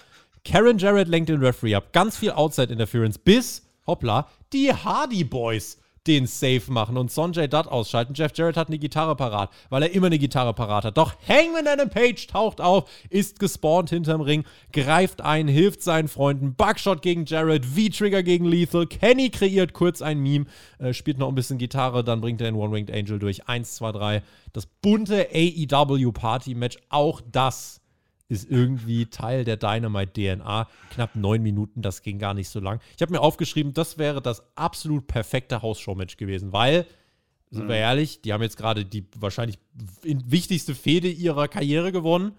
Karen 0.46 0.78
Jarrett 0.78 1.08
lenkt 1.08 1.30
den 1.30 1.42
Referee 1.42 1.76
ab. 1.76 1.94
Ganz 1.94 2.18
viel 2.18 2.32
Outside-Interference, 2.32 3.18
bis, 3.18 3.64
hoppla, 3.88 4.28
die 4.52 4.74
Hardy 4.74 5.24
Boys 5.24 5.78
den 6.08 6.28
Safe 6.28 6.64
machen 6.68 6.98
und 6.98 7.12
Sonjay 7.12 7.48
Dutt 7.48 7.68
ausschalten. 7.68 8.14
Jeff 8.14 8.32
Jarrett 8.36 8.58
hat 8.58 8.68
eine 8.68 8.78
Gitarre 8.78 9.16
parat, 9.16 9.52
weil 9.70 9.84
er 9.84 9.92
immer 9.92 10.08
eine 10.08 10.20
Gitarre 10.20 10.54
parat 10.54 10.86
hat. 10.86 10.98
Doch 10.98 11.14
Hangman 11.28 11.68
Adam 11.68 11.90
Page 11.90 12.28
taucht 12.28 12.60
auf, 12.60 12.90
ist 13.10 13.40
gespawnt 13.40 13.90
hinterm 13.90 14.22
Ring, 14.22 14.44
greift 14.74 15.22
ein, 15.22 15.48
hilft 15.48 15.82
seinen 15.82 16.08
Freunden. 16.10 16.56
Buckshot 16.56 17.02
gegen 17.02 17.26
Jarrett, 17.26 17.66
V-Trigger 17.66 18.24
gegen 18.24 18.46
Lethal. 18.46 18.86
Kenny 18.86 19.30
kreiert 19.30 19.74
kurz 19.74 20.02
ein 20.02 20.20
Meme, 20.20 20.46
äh, 20.80 20.94
spielt 20.94 21.20
noch 21.20 21.30
ein 21.30 21.36
bisschen 21.36 21.58
Gitarre, 21.58 22.04
dann 22.04 22.22
bringt 22.22 22.42
er 22.42 22.52
den 22.52 22.56
One-Winged 22.56 22.94
Angel 22.94 23.20
durch. 23.20 23.48
1, 23.48 23.76
2, 23.76 23.92
3. 23.94 24.24
Das 24.52 24.66
bunte 24.66 25.30
AEW-Party-Match, 25.34 26.78
auch 26.90 27.22
das 27.32 27.80
ist 28.30 28.50
irgendwie 28.50 29.06
Teil 29.08 29.44
der 29.44 29.58
Dynamite-DNA. 29.58 30.68
Knapp 30.92 31.16
neun 31.16 31.42
Minuten, 31.44 31.82
das 31.82 32.02
ging 32.02 32.20
gar 32.20 32.34
nicht 32.34 32.50
so 32.50 32.60
lang. 32.60 32.80
Ich 32.96 33.02
habe 33.02 33.12
mir 33.12 33.22
aufgeschrieben, 33.22 33.74
das 33.74 33.98
wäre 33.98 34.22
das 34.22 34.44
absolut 34.56 35.08
perfekte 35.08 35.62
Hausshow-Match 35.62 36.18
gewesen, 36.18 36.52
weil, 36.54 36.86
sind 37.52 37.68
wir 37.68 37.76
ehrlich, 37.76 38.22
die 38.22 38.34
haben 38.34 38.42
jetzt 38.42 38.58
gerade 38.58 38.86
die 38.86 39.06
wahrscheinlich 39.18 39.60
in- 40.04 40.32
wichtigste 40.32 40.74
Fehde 40.74 41.08
ihrer 41.10 41.48
Karriere 41.48 41.92
gewonnen. 41.92 42.34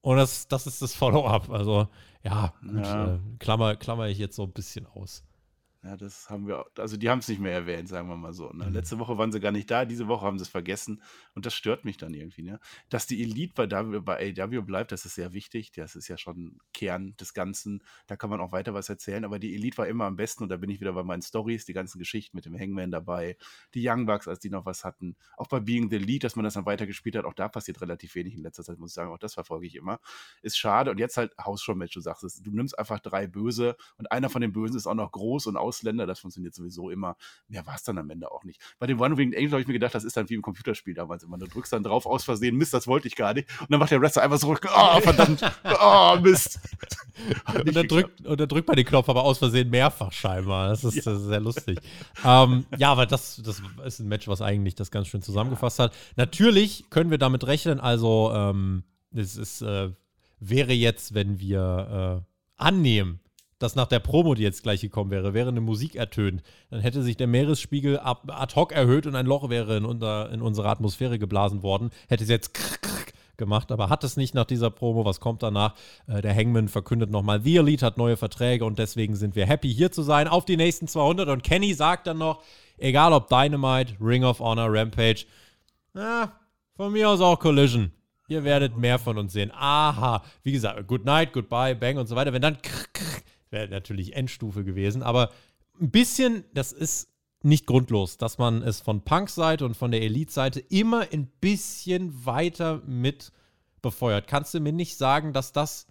Und 0.00 0.16
das, 0.16 0.48
das 0.48 0.66
ist 0.66 0.80
das 0.82 0.94
Follow-up. 0.94 1.50
Also, 1.50 1.88
ja, 2.24 2.52
gut, 2.62 2.84
Ja. 2.84 3.14
Äh, 3.14 3.18
klammer, 3.38 3.76
klammer 3.76 4.08
ich 4.08 4.18
jetzt 4.18 4.34
so 4.36 4.42
ein 4.44 4.52
bisschen 4.52 4.86
aus. 4.86 5.22
Ja, 5.84 5.96
das 5.96 6.28
haben 6.28 6.48
wir, 6.48 6.66
also 6.76 6.96
die 6.96 7.08
haben 7.08 7.20
es 7.20 7.28
nicht 7.28 7.40
mehr 7.40 7.52
erwähnt, 7.52 7.88
sagen 7.88 8.08
wir 8.08 8.16
mal 8.16 8.32
so. 8.32 8.50
Ne? 8.50 8.66
Mhm. 8.66 8.72
Letzte 8.72 8.98
Woche 8.98 9.16
waren 9.16 9.30
sie 9.30 9.38
gar 9.38 9.52
nicht 9.52 9.70
da, 9.70 9.84
diese 9.84 10.08
Woche 10.08 10.26
haben 10.26 10.36
sie 10.36 10.42
es 10.42 10.48
vergessen 10.48 11.00
und 11.36 11.46
das 11.46 11.54
stört 11.54 11.84
mich 11.84 11.96
dann 11.96 12.14
irgendwie. 12.14 12.42
Ne? 12.42 12.58
Dass 12.88 13.06
die 13.06 13.22
Elite 13.22 13.52
bei, 13.54 13.70
w, 13.70 14.00
bei 14.00 14.34
AW 14.36 14.62
bleibt, 14.62 14.90
das 14.90 15.04
ist 15.04 15.14
sehr 15.14 15.32
wichtig. 15.34 15.70
Das 15.70 15.94
ist 15.94 16.08
ja 16.08 16.18
schon 16.18 16.58
Kern 16.74 17.14
des 17.20 17.32
Ganzen. 17.32 17.84
Da 18.08 18.16
kann 18.16 18.28
man 18.28 18.40
auch 18.40 18.50
weiter 18.50 18.74
was 18.74 18.88
erzählen, 18.88 19.24
aber 19.24 19.38
die 19.38 19.54
Elite 19.54 19.78
war 19.78 19.86
immer 19.86 20.06
am 20.06 20.16
besten 20.16 20.42
und 20.42 20.48
da 20.48 20.56
bin 20.56 20.68
ich 20.68 20.80
wieder 20.80 20.94
bei 20.94 21.04
meinen 21.04 21.22
Stories, 21.22 21.64
die 21.64 21.74
ganzen 21.74 22.00
Geschichten 22.00 22.36
mit 22.36 22.44
dem 22.44 22.58
Hangman 22.58 22.90
dabei, 22.90 23.36
die 23.72 23.88
Young 23.88 24.04
Bucks, 24.04 24.26
als 24.26 24.40
die 24.40 24.50
noch 24.50 24.66
was 24.66 24.84
hatten. 24.84 25.14
Auch 25.36 25.46
bei 25.46 25.60
Being 25.60 25.90
the 25.90 25.96
Elite, 25.96 26.26
dass 26.26 26.34
man 26.34 26.42
das 26.42 26.54
dann 26.54 26.66
weitergespielt 26.66 27.14
hat, 27.14 27.24
auch 27.24 27.34
da 27.34 27.48
passiert 27.48 27.80
relativ 27.80 28.16
wenig 28.16 28.34
in 28.34 28.42
letzter 28.42 28.64
Zeit, 28.64 28.80
muss 28.80 28.90
ich 28.90 28.94
sagen. 28.94 29.12
Auch 29.12 29.18
das 29.18 29.34
verfolge 29.34 29.68
ich 29.68 29.76
immer. 29.76 30.00
Ist 30.42 30.58
schade 30.58 30.90
und 30.90 30.98
jetzt 30.98 31.16
halt 31.16 31.32
Hausschau-Match, 31.40 31.94
du 31.94 32.00
sagst 32.00 32.24
es. 32.24 32.42
Du 32.42 32.50
nimmst 32.50 32.76
einfach 32.76 32.98
drei 32.98 33.28
Böse 33.28 33.76
und 33.96 34.10
einer 34.10 34.28
von 34.28 34.40
den 34.40 34.52
Bösen 34.52 34.76
ist 34.76 34.88
auch 34.88 34.94
noch 34.94 35.12
groß 35.12 35.46
und 35.46 35.56
Ausländer, 35.78 36.06
das 36.06 36.20
funktioniert 36.20 36.54
sowieso 36.54 36.90
immer. 36.90 37.16
Mehr 37.48 37.66
war 37.66 37.76
es 37.76 37.82
dann 37.82 37.98
am 37.98 38.10
Ende 38.10 38.30
auch 38.30 38.44
nicht. 38.44 38.60
Bei 38.78 38.86
dem 38.86 39.00
One 39.00 39.16
Winged 39.16 39.36
Angel 39.36 39.52
habe 39.52 39.60
ich 39.60 39.66
mir 39.66 39.74
gedacht, 39.74 39.94
das 39.94 40.04
ist 40.04 40.16
dann 40.16 40.28
wie 40.28 40.34
im 40.34 40.42
Computerspiel 40.42 40.94
damals 40.94 41.22
immer. 41.22 41.38
Du 41.38 41.46
drückst 41.46 41.72
dann 41.72 41.82
drauf 41.82 42.06
aus 42.06 42.24
Versehen, 42.24 42.56
Mist, 42.56 42.74
das 42.74 42.86
wollte 42.86 43.08
ich 43.08 43.16
gar 43.16 43.34
nicht. 43.34 43.48
Und 43.60 43.70
dann 43.70 43.78
macht 43.78 43.90
der 43.90 44.00
Wrestler 44.00 44.22
einfach 44.22 44.38
so, 44.38 44.50
oh, 44.50 45.00
verdammt, 45.00 45.40
oh, 45.80 46.16
Mist. 46.20 46.58
und, 47.54 47.74
dann 47.74 47.86
drückt, 47.86 48.26
und 48.26 48.40
dann 48.40 48.48
drückt 48.48 48.68
man 48.68 48.76
den 48.76 48.86
Knopf 48.86 49.08
aber 49.08 49.22
aus 49.22 49.38
Versehen 49.38 49.70
mehrfach 49.70 50.12
scheinbar. 50.12 50.68
Das 50.68 50.84
ist, 50.84 50.96
ja. 50.96 51.02
das 51.02 51.20
ist 51.20 51.28
sehr 51.28 51.40
lustig. 51.40 51.78
ähm, 52.24 52.66
ja, 52.76 52.90
aber 52.90 53.06
das, 53.06 53.40
das 53.44 53.62
ist 53.84 54.00
ein 54.00 54.08
Match, 54.08 54.28
was 54.28 54.42
eigentlich 54.42 54.74
das 54.74 54.90
ganz 54.90 55.08
schön 55.08 55.22
zusammengefasst 55.22 55.78
hat. 55.78 55.94
Natürlich 56.16 56.90
können 56.90 57.10
wir 57.10 57.18
damit 57.18 57.46
rechnen, 57.46 57.80
also 57.80 58.32
ähm, 58.34 58.82
es 59.14 59.36
ist, 59.36 59.62
äh, 59.62 59.90
wäre 60.40 60.72
jetzt, 60.72 61.14
wenn 61.14 61.40
wir 61.40 62.24
äh, 62.26 62.62
annehmen, 62.62 63.20
dass 63.58 63.74
nach 63.74 63.86
der 63.86 63.98
Promo, 63.98 64.34
die 64.34 64.42
jetzt 64.42 64.62
gleich 64.62 64.80
gekommen 64.80 65.10
wäre, 65.10 65.34
wäre 65.34 65.48
eine 65.48 65.60
Musik 65.60 65.96
ertönt, 65.96 66.42
dann 66.70 66.80
hätte 66.80 67.02
sich 67.02 67.16
der 67.16 67.26
Meeresspiegel 67.26 67.98
ad 67.98 68.54
hoc 68.54 68.72
erhöht 68.72 69.06
und 69.06 69.16
ein 69.16 69.26
Loch 69.26 69.50
wäre 69.50 69.76
in, 69.76 69.84
unser, 69.84 70.30
in 70.30 70.42
unsere 70.42 70.68
Atmosphäre 70.68 71.18
geblasen 71.18 71.62
worden. 71.62 71.90
Hätte 72.08 72.24
es 72.24 72.30
jetzt 72.30 72.52
gemacht, 73.38 73.72
aber 73.72 73.88
hat 73.88 74.04
es 74.04 74.16
nicht 74.16 74.34
nach 74.34 74.44
dieser 74.44 74.70
Promo. 74.70 75.04
Was 75.04 75.20
kommt 75.20 75.42
danach? 75.42 75.74
Äh, 76.06 76.20
der 76.20 76.34
Hangman 76.34 76.68
verkündet 76.68 77.10
nochmal, 77.10 77.40
The 77.40 77.56
Elite 77.56 77.86
hat 77.86 77.96
neue 77.96 78.16
Verträge 78.16 78.64
und 78.64 78.78
deswegen 78.78 79.16
sind 79.16 79.34
wir 79.34 79.46
happy 79.46 79.72
hier 79.72 79.90
zu 79.90 80.02
sein 80.02 80.28
auf 80.28 80.44
die 80.44 80.56
nächsten 80.56 80.86
200. 80.86 81.28
Und 81.28 81.42
Kenny 81.42 81.72
sagt 81.72 82.06
dann 82.06 82.18
noch, 82.18 82.42
egal 82.76 83.12
ob 83.12 83.28
Dynamite, 83.28 83.94
Ring 84.00 84.24
of 84.24 84.40
Honor, 84.40 84.68
Rampage, 84.70 85.24
na, 85.94 86.32
von 86.76 86.92
mir 86.92 87.08
aus 87.08 87.20
auch 87.20 87.38
Collision. 87.38 87.92
Ihr 88.28 88.44
werdet 88.44 88.76
mehr 88.76 88.98
von 88.98 89.16
uns 89.16 89.32
sehen. 89.32 89.50
Aha. 89.54 90.22
Wie 90.42 90.52
gesagt, 90.52 90.86
Good 90.86 91.06
Night, 91.06 91.32
Goodbye, 91.32 91.74
Bang 91.74 91.96
und 91.96 92.06
so 92.06 92.14
weiter. 92.14 92.34
Wenn 92.34 92.42
dann 92.42 92.58
wäre 93.50 93.68
natürlich 93.68 94.14
Endstufe 94.14 94.64
gewesen, 94.64 95.02
aber 95.02 95.30
ein 95.80 95.90
bisschen, 95.90 96.44
das 96.54 96.72
ist 96.72 97.08
nicht 97.42 97.66
grundlos, 97.66 98.18
dass 98.18 98.38
man 98.38 98.62
es 98.62 98.80
von 98.80 99.02
Punks 99.02 99.34
Seite 99.34 99.64
und 99.64 99.76
von 99.76 99.90
der 99.90 100.02
Elite-Seite 100.02 100.60
immer 100.60 101.06
ein 101.12 101.28
bisschen 101.40 102.26
weiter 102.26 102.82
mit 102.84 103.32
befeuert. 103.80 104.26
Kannst 104.26 104.54
du 104.54 104.60
mir 104.60 104.72
nicht 104.72 104.96
sagen, 104.96 105.32
dass 105.32 105.52
das 105.52 105.86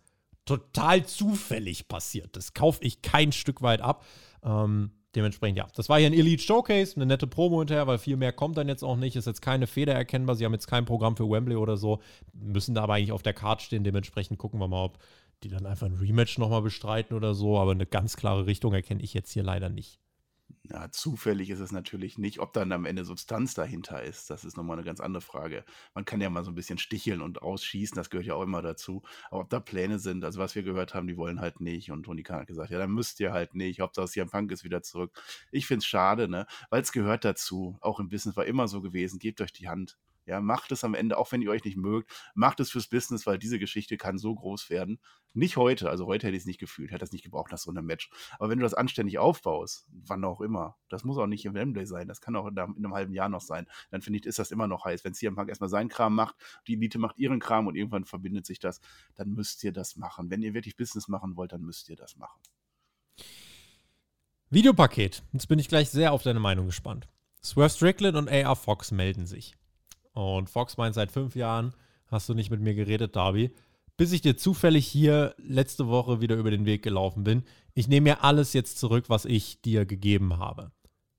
total 0.46 1.06
zufällig 1.06 1.88
passiert? 1.88 2.36
Das 2.36 2.54
kaufe 2.54 2.84
ich 2.84 3.02
kein 3.02 3.32
Stück 3.32 3.62
weit 3.62 3.82
ab. 3.82 4.06
Ähm, 4.44 4.92
dementsprechend, 5.16 5.58
ja, 5.58 5.68
das 5.74 5.88
war 5.88 6.00
hier 6.00 6.08
ein 6.08 6.14
Elite 6.14 6.44
Showcase, 6.44 6.98
eine 6.98 7.06
nette 7.06 7.28
Promo 7.28 7.60
hinterher, 7.60 7.88
weil 7.88 7.98
viel 7.98 8.18
mehr 8.18 8.34
kommt 8.34 8.58
dann 8.58 8.68
jetzt 8.68 8.84
auch 8.84 8.98
nicht. 8.98 9.16
Ist 9.16 9.26
jetzt 9.26 9.42
keine 9.42 9.68
Feder 9.68 9.94
erkennbar. 9.94 10.36
Sie 10.36 10.44
haben 10.44 10.54
jetzt 10.54 10.68
kein 10.68 10.86
Programm 10.86 11.16
für 11.16 11.30
Wembley 11.30 11.56
oder 11.56 11.78
so. 11.78 12.02
Müssen 12.34 12.76
da 12.76 12.84
aber 12.84 12.96
eigentlich 12.96 13.14
auf 13.14 13.24
der 13.24 13.34
Karte 13.34 13.64
stehen. 13.64 13.86
Dementsprechend 13.86 14.38
gucken 14.38 14.60
wir 14.60 14.68
mal, 14.68 14.84
ob 14.84 15.00
die 15.44 15.50
dann 15.50 15.66
einfach 15.66 15.88
ein 15.88 15.94
Rematch 15.94 16.38
nochmal 16.38 16.62
bestreiten 16.62 17.16
oder 17.16 17.34
so. 17.34 17.58
Aber 17.58 17.72
eine 17.72 17.86
ganz 17.86 18.18
klare 18.18 18.46
Richtung 18.46 18.74
erkenne 18.74 19.04
ich 19.04 19.14
jetzt 19.14 19.32
hier 19.32 19.44
leider 19.44 19.70
nicht. 19.70 20.00
Ja, 20.70 20.92
zufällig 20.92 21.50
ist 21.50 21.60
es 21.62 21.72
natürlich 21.72 22.18
nicht. 22.18 22.40
Ob 22.40 22.52
dann 22.52 22.72
am 22.74 22.86
Ende 22.86 23.06
Substanz 23.06 23.54
dahinter 23.54 24.04
ist, 24.04 24.30
das 24.30 24.44
ist 24.44 24.58
nochmal 24.58 24.78
eine 24.78 24.86
ganz 24.86 25.00
andere 25.00 25.22
Frage. 25.22 25.64
Man 25.94 26.04
kann 26.04 26.20
ja 26.20 26.30
mal 26.30 26.44
so 26.44 26.52
ein 26.52 26.56
bisschen 26.56 26.78
sticheln 26.78 27.22
und 27.22 27.42
ausschießen, 27.42 27.96
das 27.96 28.10
gehört 28.10 28.28
ja 28.28 28.34
auch 28.34 28.44
immer 28.44 28.62
dazu. 28.62 29.02
Aber 29.30 29.42
ob 29.42 29.50
da 29.50 29.62
Pläne 29.62 30.00
sind, 30.00 30.26
also 30.26 30.40
was 30.40 30.56
wir 30.56 30.64
gehört 30.64 30.94
haben, 30.94 31.08
die 31.08 31.16
wollen 31.16 31.40
halt 31.40 31.62
nicht. 31.62 31.92
Und 31.92 32.04
Tony 32.04 32.24
Khan 32.24 32.42
hat 32.42 32.48
gesagt, 32.48 32.70
ja, 32.70 32.80
dann 32.80 32.92
müsst 32.92 33.20
ihr 33.22 33.32
halt 33.32 33.56
nicht. 33.56 33.80
Hauptsache 33.80 34.08
CM 34.08 34.30
Punk 34.30 34.52
ist 34.52 34.66
wieder 34.66 34.82
zurück. 34.82 35.18
Ich 35.52 35.68
finde 35.68 35.80
es 35.80 35.86
schade, 35.86 36.28
ne? 36.28 36.46
Weil 36.70 36.82
es 36.82 36.92
gehört 36.92 37.24
dazu. 37.24 37.78
Auch 37.82 38.00
im 38.02 38.10
Business 38.10 38.36
war 38.36 38.46
immer 38.46 38.68
so 38.68 38.82
gewesen. 38.82 39.20
Gebt 39.20 39.40
euch 39.40 39.54
die 39.54 39.70
Hand. 39.70 39.98
Ja, 40.28 40.42
macht 40.42 40.74
es 40.74 40.84
am 40.84 40.94
Ende, 40.94 41.18
auch 41.18 41.32
wenn 41.32 41.42
ihr 41.42 41.50
euch 41.50 41.64
nicht 41.64 41.78
mögt, 41.78 42.12
macht 42.36 42.60
es 42.60 42.70
fürs 42.70 42.88
Business, 42.88 43.26
weil 43.26 43.40
diese 43.40 43.60
Geschichte 43.60 43.96
kann 43.96 44.18
so 44.18 44.36
groß 44.36 44.70
werden. 44.70 45.00
Nicht 45.34 45.56
heute, 45.56 45.90
also 45.90 46.06
heute 46.06 46.28
hätte 46.28 46.36
ich 46.36 46.44
es 46.44 46.48
nicht 46.48 46.60
gefühlt, 46.60 46.92
hätte 46.92 47.00
das 47.00 47.14
nicht 47.14 47.24
gebraucht 47.24 47.52
nach 47.52 47.58
so 47.58 47.72
einem 47.72 47.86
Match. 47.86 48.10
Aber 48.38 48.50
wenn 48.50 48.60
du 48.60 48.64
das 48.64 48.74
anständig 48.74 49.20
aufbaust, 49.20 49.88
wann 49.90 50.26
auch 50.26 50.42
immer, 50.42 50.76
das 50.90 51.06
muss 51.06 51.18
auch 51.18 51.28
nicht 51.28 51.46
im 51.46 51.54
Wembley 51.54 51.86
sein, 51.86 52.10
das 52.10 52.20
kann 52.20 52.36
auch 52.36 52.48
in 52.48 52.60
einem 52.60 52.94
halben 52.94 53.14
Jahr 53.14 53.30
noch 53.30 53.42
sein, 53.42 53.68
dann 53.90 54.02
finde 54.02 54.20
ich, 54.20 54.26
ist 54.26 54.38
das 54.38 54.52
immer 54.52 54.68
noch 54.68 54.84
heiß. 54.84 55.06
Wenn 55.06 55.14
CM 55.14 55.36
Punk 55.36 55.48
erstmal 55.48 55.70
seinen 55.70 55.90
Kram 55.90 56.14
macht, 56.14 56.36
die 56.68 56.74
Elite 56.74 57.00
macht 57.00 57.18
ihren 57.18 57.40
Kram 57.40 57.68
und 57.68 57.76
irgendwann 57.76 58.04
verbindet 58.04 58.46
sich 58.46 58.60
das, 58.60 58.82
dann 59.16 59.30
müsst 59.30 59.64
ihr 59.64 59.72
das 59.72 59.96
machen. 59.96 60.30
Wenn 60.30 60.42
ihr 60.42 60.54
wirklich 60.54 60.76
Business 60.76 61.08
machen 61.08 61.38
wollt, 61.38 61.54
dann 61.54 61.62
müsst 61.62 61.88
ihr 61.88 61.96
das 61.96 62.18
machen. 62.18 62.42
Videopaket. 64.50 65.24
Jetzt 65.34 65.48
bin 65.48 65.60
ich 65.60 65.68
gleich 65.68 65.90
sehr 65.90 66.12
auf 66.12 66.24
deine 66.24 66.40
Meinung 66.40 66.68
gespannt. 66.68 67.08
Swerve 67.44 67.70
Strickland 67.70 68.18
und 68.18 68.30
AR 68.30 68.56
Fox 68.56 68.92
melden 68.92 69.26
sich. 69.26 69.56
Und 70.18 70.50
Fox 70.50 70.78
meint, 70.78 70.96
seit 70.96 71.12
fünf 71.12 71.36
Jahren 71.36 71.74
hast 72.08 72.28
du 72.28 72.34
nicht 72.34 72.50
mit 72.50 72.60
mir 72.60 72.74
geredet, 72.74 73.16
Darby. 73.16 73.52
Bis 73.98 74.12
ich 74.12 74.22
dir 74.22 74.36
zufällig 74.36 74.88
hier 74.88 75.36
letzte 75.38 75.90
Woche 75.90 76.22
wieder 76.22 76.36
über 76.38 76.50
den 76.50 76.66
Weg 76.66 76.82
gelaufen 76.82 77.24
bin. 77.24 77.44
Ich 77.76 77.88
nehme 77.88 78.10
mir 78.10 78.24
alles 78.24 78.54
jetzt 78.54 78.80
zurück, 78.80 79.06
was 79.10 79.26
ich 79.26 79.62
dir 79.62 79.86
gegeben 79.86 80.40
habe. 80.40 80.72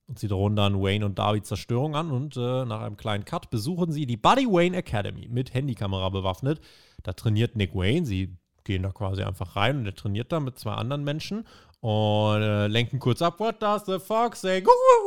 Und 0.08 0.18
sie 0.18 0.26
drohen 0.26 0.56
dann 0.56 0.82
Wayne 0.82 1.06
und 1.06 1.16
Darby 1.16 1.42
Zerstörung 1.42 1.94
an 1.94 2.10
und 2.10 2.36
äh, 2.36 2.64
nach 2.64 2.80
einem 2.80 2.96
kleinen 2.96 3.24
Cut 3.24 3.50
besuchen 3.50 3.92
sie 3.92 4.04
die 4.04 4.16
Buddy 4.16 4.46
Wayne 4.46 4.76
Academy 4.76 5.28
mit 5.28 5.54
Handykamera 5.54 6.08
bewaffnet. 6.08 6.60
Da 7.04 7.12
trainiert 7.12 7.54
Nick 7.54 7.76
Wayne. 7.76 8.04
Sie 8.04 8.36
gehen 8.64 8.82
da 8.82 8.90
quasi 8.90 9.22
einfach 9.22 9.54
rein 9.54 9.78
und 9.78 9.86
er 9.86 9.94
trainiert 9.94 10.32
da 10.32 10.40
mit 10.40 10.58
zwei 10.58 10.72
anderen 10.72 11.04
Menschen 11.04 11.46
und 11.80 12.42
äh, 12.42 12.66
lenken 12.66 12.98
kurz 12.98 13.22
ab. 13.22 13.38
What 13.38 13.62
does 13.62 13.84
the 13.86 13.98
fox 13.98 14.40
say? 14.40 14.62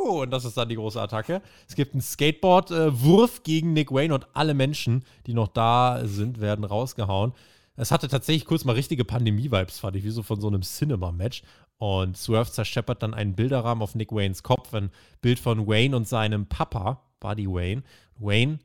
Und 0.08 0.30
das 0.30 0.44
ist 0.44 0.56
dann 0.56 0.68
die 0.68 0.76
große 0.76 1.00
Attacke. 1.00 1.42
Es 1.68 1.74
gibt 1.74 1.92
einen 1.92 2.00
Skateboard-Wurf 2.00 3.38
äh, 3.38 3.42
gegen 3.42 3.72
Nick 3.72 3.92
Wayne 3.92 4.14
und 4.14 4.26
alle 4.32 4.54
Menschen, 4.54 5.04
die 5.26 5.34
noch 5.34 5.48
da 5.48 6.02
sind, 6.04 6.40
werden 6.40 6.64
rausgehauen. 6.64 7.32
Es 7.76 7.90
hatte 7.90 8.08
tatsächlich 8.08 8.44
kurz 8.44 8.64
mal 8.64 8.74
richtige 8.74 9.04
Pandemie-Vibes, 9.04 9.80
fand 9.80 9.96
ich, 9.96 10.04
wie 10.04 10.10
so 10.10 10.22
von 10.22 10.40
so 10.40 10.48
einem 10.48 10.62
Cinema-Match. 10.62 11.42
Und 11.78 12.16
Swerve 12.16 12.50
zerscheppert 12.50 13.02
dann 13.02 13.14
einen 13.14 13.34
Bilderrahmen 13.34 13.82
auf 13.82 13.94
Nick 13.94 14.12
Waynes 14.12 14.42
Kopf, 14.42 14.72
ein 14.72 14.90
Bild 15.20 15.38
von 15.38 15.66
Wayne 15.66 15.96
und 15.96 16.06
seinem 16.06 16.46
Papa, 16.46 17.02
Buddy 17.18 17.48
Wayne. 17.48 17.82
Wayne, 18.18 18.60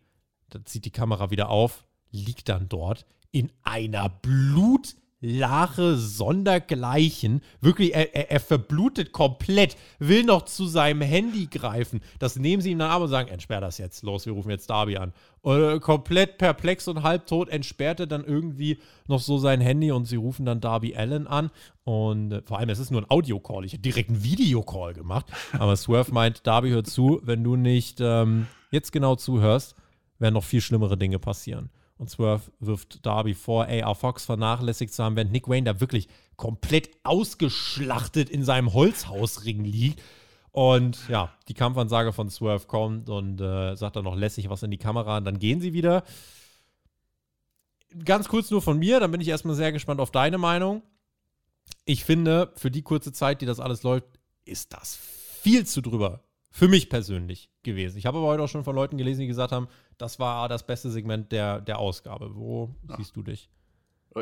da 0.50 0.64
zieht 0.64 0.86
die 0.86 0.92
Kamera 0.92 1.32
wieder 1.32 1.50
auf, 1.50 1.86
liegt 2.12 2.48
dann 2.48 2.70
dort 2.70 3.06
in 3.32 3.52
einer 3.64 4.10
Blut- 4.10 4.96
Lache 5.20 5.98
sondergleichen. 5.98 7.42
Wirklich, 7.60 7.96
er, 7.96 8.14
er, 8.16 8.32
er, 8.32 8.40
verblutet 8.40 9.12
komplett, 9.12 9.76
will 9.98 10.24
noch 10.24 10.44
zu 10.46 10.68
seinem 10.68 11.02
Handy 11.02 11.48
greifen. 11.48 12.02
Das 12.20 12.36
nehmen 12.36 12.62
sie 12.62 12.72
ihm 12.72 12.80
dann 12.80 12.92
ab 12.92 13.02
und 13.02 13.08
sagen, 13.08 13.30
entsperr 13.30 13.60
das 13.60 13.80
jetzt. 13.80 14.04
Los, 14.04 14.28
wir 14.28 14.34
rufen 14.34 14.52
jetzt 14.52 14.70
Darby 14.70 14.98
an. 14.98 15.14
Und 15.42 15.62
äh, 15.62 15.80
komplett 15.80 16.38
perplex 16.38 16.88
und 16.88 17.02
halbtot 17.02 17.50
entsperrt 17.50 18.00
er 18.02 18.08
dann 18.08 18.26
irgendwie 18.26 18.80
noch 19.08 19.20
so 19.20 19.40
sein 19.40 19.60
Handy 19.60 19.92
und 19.92 20.06
sie 20.06 20.18
rufen 20.18 20.46
dann 20.46 20.62
Darby 20.62 20.96
Allen 20.96 21.26
an. 21.26 21.50
Und 21.84 22.32
äh, 22.32 22.42
vor 22.44 22.60
allem, 22.60 22.70
es 22.70 22.78
ist 22.78 22.92
nur 22.92 23.02
ein 23.02 23.10
Audio-Call. 23.10 23.66
Ich 23.66 23.74
habe 23.74 23.82
direkt 23.82 24.10
einen 24.10 24.24
Videocall 24.24 24.94
gemacht. 24.94 25.26
Aber 25.54 25.76
Swerve 25.76 26.14
meint, 26.14 26.46
Darby, 26.46 26.70
hör 26.70 26.84
zu, 26.84 27.22
wenn 27.24 27.44
du 27.44 27.56
nicht 27.56 28.00
ähm, 28.02 28.46
jetzt 28.70 28.92
genau 28.92 29.16
zuhörst, 29.16 29.76
werden 30.20 30.36
noch 30.36 30.44
viel 30.44 30.62
schlimmere 30.62 30.98
Dinge 30.98 31.18
passieren. 31.18 31.72
Und 31.98 32.10
Swerve 32.10 32.52
wirft 32.60 33.06
Darby 33.06 33.34
vor, 33.34 33.66
AR 33.68 33.96
Fox 33.96 34.26
vernachlässigt 34.26 34.94
zu 34.94 35.04
haben, 35.04 35.16
während 35.16 35.32
Nick 35.32 35.48
Wayne 35.48 35.66
da 35.66 35.80
wirklich 35.80 36.08
komplett 36.36 36.92
ausgeschlachtet 37.04 38.30
in 38.30 38.44
seinem 38.44 38.74
Holzhausring 38.74 39.64
liegt. 39.64 40.02
Und 40.52 41.08
ja, 41.10 41.34
die 41.48 41.54
Kampfansage 41.54 42.14
von 42.14 42.30
Swerve 42.30 42.68
kommt 42.68 43.10
und 43.10 43.42
äh, 43.42 43.76
sagt 43.76 43.96
dann 43.96 44.04
noch 44.04 44.16
lässig 44.16 44.50
was 44.50 44.64
in 44.64 44.72
die 44.72 44.78
Kamera 44.78 45.18
und 45.18 45.26
dann 45.26 45.40
gehen 45.40 45.60
sie 45.60 45.74
wieder. 45.74 46.04
Ganz 48.06 48.28
kurz 48.28 48.52
nur 48.52 48.62
von 48.62 48.78
mir, 48.78 49.00
dann 49.00 49.12
bin 49.12 49.22
ich 49.22 49.28
erstmal 49.28 49.56
sehr 49.56 49.72
gespannt 49.72 50.00
auf 50.00 50.12
deine 50.12 50.38
Meinung. 50.38 50.84
Ich 51.86 52.06
finde, 52.06 52.52
für 52.56 52.70
die 52.70 52.82
kurze 52.82 53.12
Zeit, 53.12 53.42
die 53.42 53.46
das 53.46 53.60
alles 53.60 53.84
läuft, 53.84 54.08
ist 54.46 54.74
das 54.74 54.96
viel 54.96 55.66
zu 55.66 55.82
drüber 55.82 56.22
für 56.58 56.68
mich 56.68 56.90
persönlich 56.90 57.52
gewesen. 57.62 58.00
Ich 58.00 58.08
habe 58.08 58.18
aber 58.18 58.26
heute 58.26 58.42
auch 58.42 58.50
schon 58.50 58.64
von 58.64 58.76
Leuten 58.76 58.98
gelesen, 58.98 59.22
die 59.22 59.28
gesagt 59.28 59.52
haben, 59.52 59.68
das 60.00 60.18
war 60.18 60.50
das 60.50 60.66
beste 60.66 60.90
Segment 60.90 61.32
der, 61.32 61.62
der 61.62 61.78
Ausgabe. 61.78 62.36
Wo 62.36 62.76
ja. 62.90 62.98
siehst 62.98 63.16
du 63.16 63.22
dich? 63.22 63.52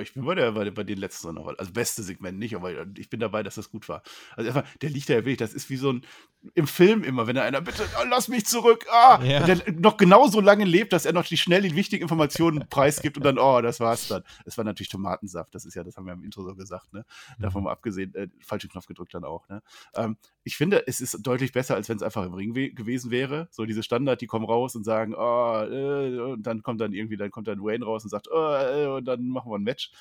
Ich 0.01 0.13
bin 0.13 0.25
bei, 0.25 0.35
der, 0.35 0.51
bei, 0.51 0.69
bei 0.69 0.83
den 0.83 0.97
letzten 0.97 1.33
noch. 1.33 1.47
Also 1.57 1.71
beste 1.71 2.03
Segment 2.03 2.37
nicht, 2.37 2.53
aber 2.53 2.85
ich 2.97 3.09
bin 3.09 3.21
dabei, 3.21 3.41
dass 3.41 3.55
das 3.55 3.71
gut 3.71 3.87
war. 3.87 4.03
Also 4.35 4.49
einfach, 4.49 4.69
der 4.81 4.89
liegt 4.89 5.07
da 5.07 5.13
ja 5.13 5.19
wirklich, 5.19 5.37
das 5.37 5.53
ist 5.53 5.69
wie 5.69 5.77
so 5.77 5.93
ein 5.93 6.05
im 6.53 6.67
Film 6.67 7.03
immer, 7.03 7.25
wenn 7.25 7.37
da 7.37 7.43
einer 7.43 7.61
bitte, 7.61 7.83
oh, 7.99 8.05
lass 8.09 8.27
mich 8.27 8.45
zurück, 8.45 8.85
ah, 8.91 9.23
ja. 9.23 9.45
der 9.45 9.71
noch 9.71 9.95
genauso 9.95 10.41
lange 10.41 10.65
lebt, 10.65 10.93
dass 10.93 11.05
er 11.05 11.13
noch 11.13 11.25
die 11.25 11.37
schnell 11.37 11.61
die 11.61 11.75
wichtigen 11.75 12.03
Informationen 12.03 12.65
preisgibt 12.69 13.17
und 13.17 13.23
dann, 13.23 13.39
oh, 13.39 13.61
das 13.61 13.79
war's 13.79 14.09
dann. 14.09 14.23
Es 14.43 14.57
war 14.57 14.65
natürlich 14.65 14.89
Tomatensaft, 14.89 15.55
das 15.55 15.65
ist 15.65 15.73
ja, 15.75 15.83
das 15.83 15.95
haben 15.95 16.05
wir 16.05 16.13
im 16.13 16.23
Intro 16.23 16.43
so 16.43 16.53
gesagt, 16.53 16.93
ne? 16.93 17.05
Davon 17.39 17.61
mhm. 17.61 17.65
mal 17.65 17.71
abgesehen, 17.71 18.13
äh, 18.13 18.27
falschen 18.41 18.69
Knopf 18.69 18.85
gedrückt 18.87 19.13
dann 19.13 19.23
auch, 19.23 19.47
ne? 19.47 19.63
Ähm, 19.95 20.17
ich 20.47 20.57
finde, 20.57 20.87
es 20.87 21.01
ist 21.01 21.25
deutlich 21.25 21.51
besser, 21.53 21.73
als 21.73 21.89
wenn 21.89 21.97
es 21.97 22.03
einfach 22.03 22.23
im 22.23 22.35
Ring 22.35 22.53
gewesen 22.53 23.09
wäre. 23.09 23.47
So 23.49 23.65
diese 23.65 23.81
Standard, 23.81 24.21
die 24.21 24.27
kommen 24.27 24.45
raus 24.45 24.75
und 24.75 24.83
sagen, 24.83 25.15
oh, 25.15 25.63
äh, 25.63 26.19
und 26.19 26.43
dann 26.43 26.61
kommt 26.61 26.79
dann 26.79 26.93
irgendwie, 26.93 27.17
dann 27.17 27.31
kommt 27.31 27.47
dann 27.47 27.63
Wayne 27.63 27.83
raus 27.83 28.03
und 28.03 28.11
sagt, 28.11 28.29
oh, 28.31 28.53
äh, 28.53 28.85
und 28.85 29.05
dann 29.05 29.27
machen 29.27 29.51
wir 29.51 29.57
ein 29.57 29.63
Match. 29.63 29.91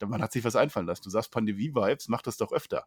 Dann 0.00 0.10
man 0.10 0.20
hat 0.20 0.32
sich 0.32 0.42
was 0.42 0.56
einfallen 0.56 0.86
lassen. 0.86 1.04
Du 1.04 1.10
sagst 1.10 1.30
Pandemie-Vibes, 1.30 2.08
mach 2.08 2.20
das 2.20 2.36
doch 2.36 2.50
öfter. 2.52 2.84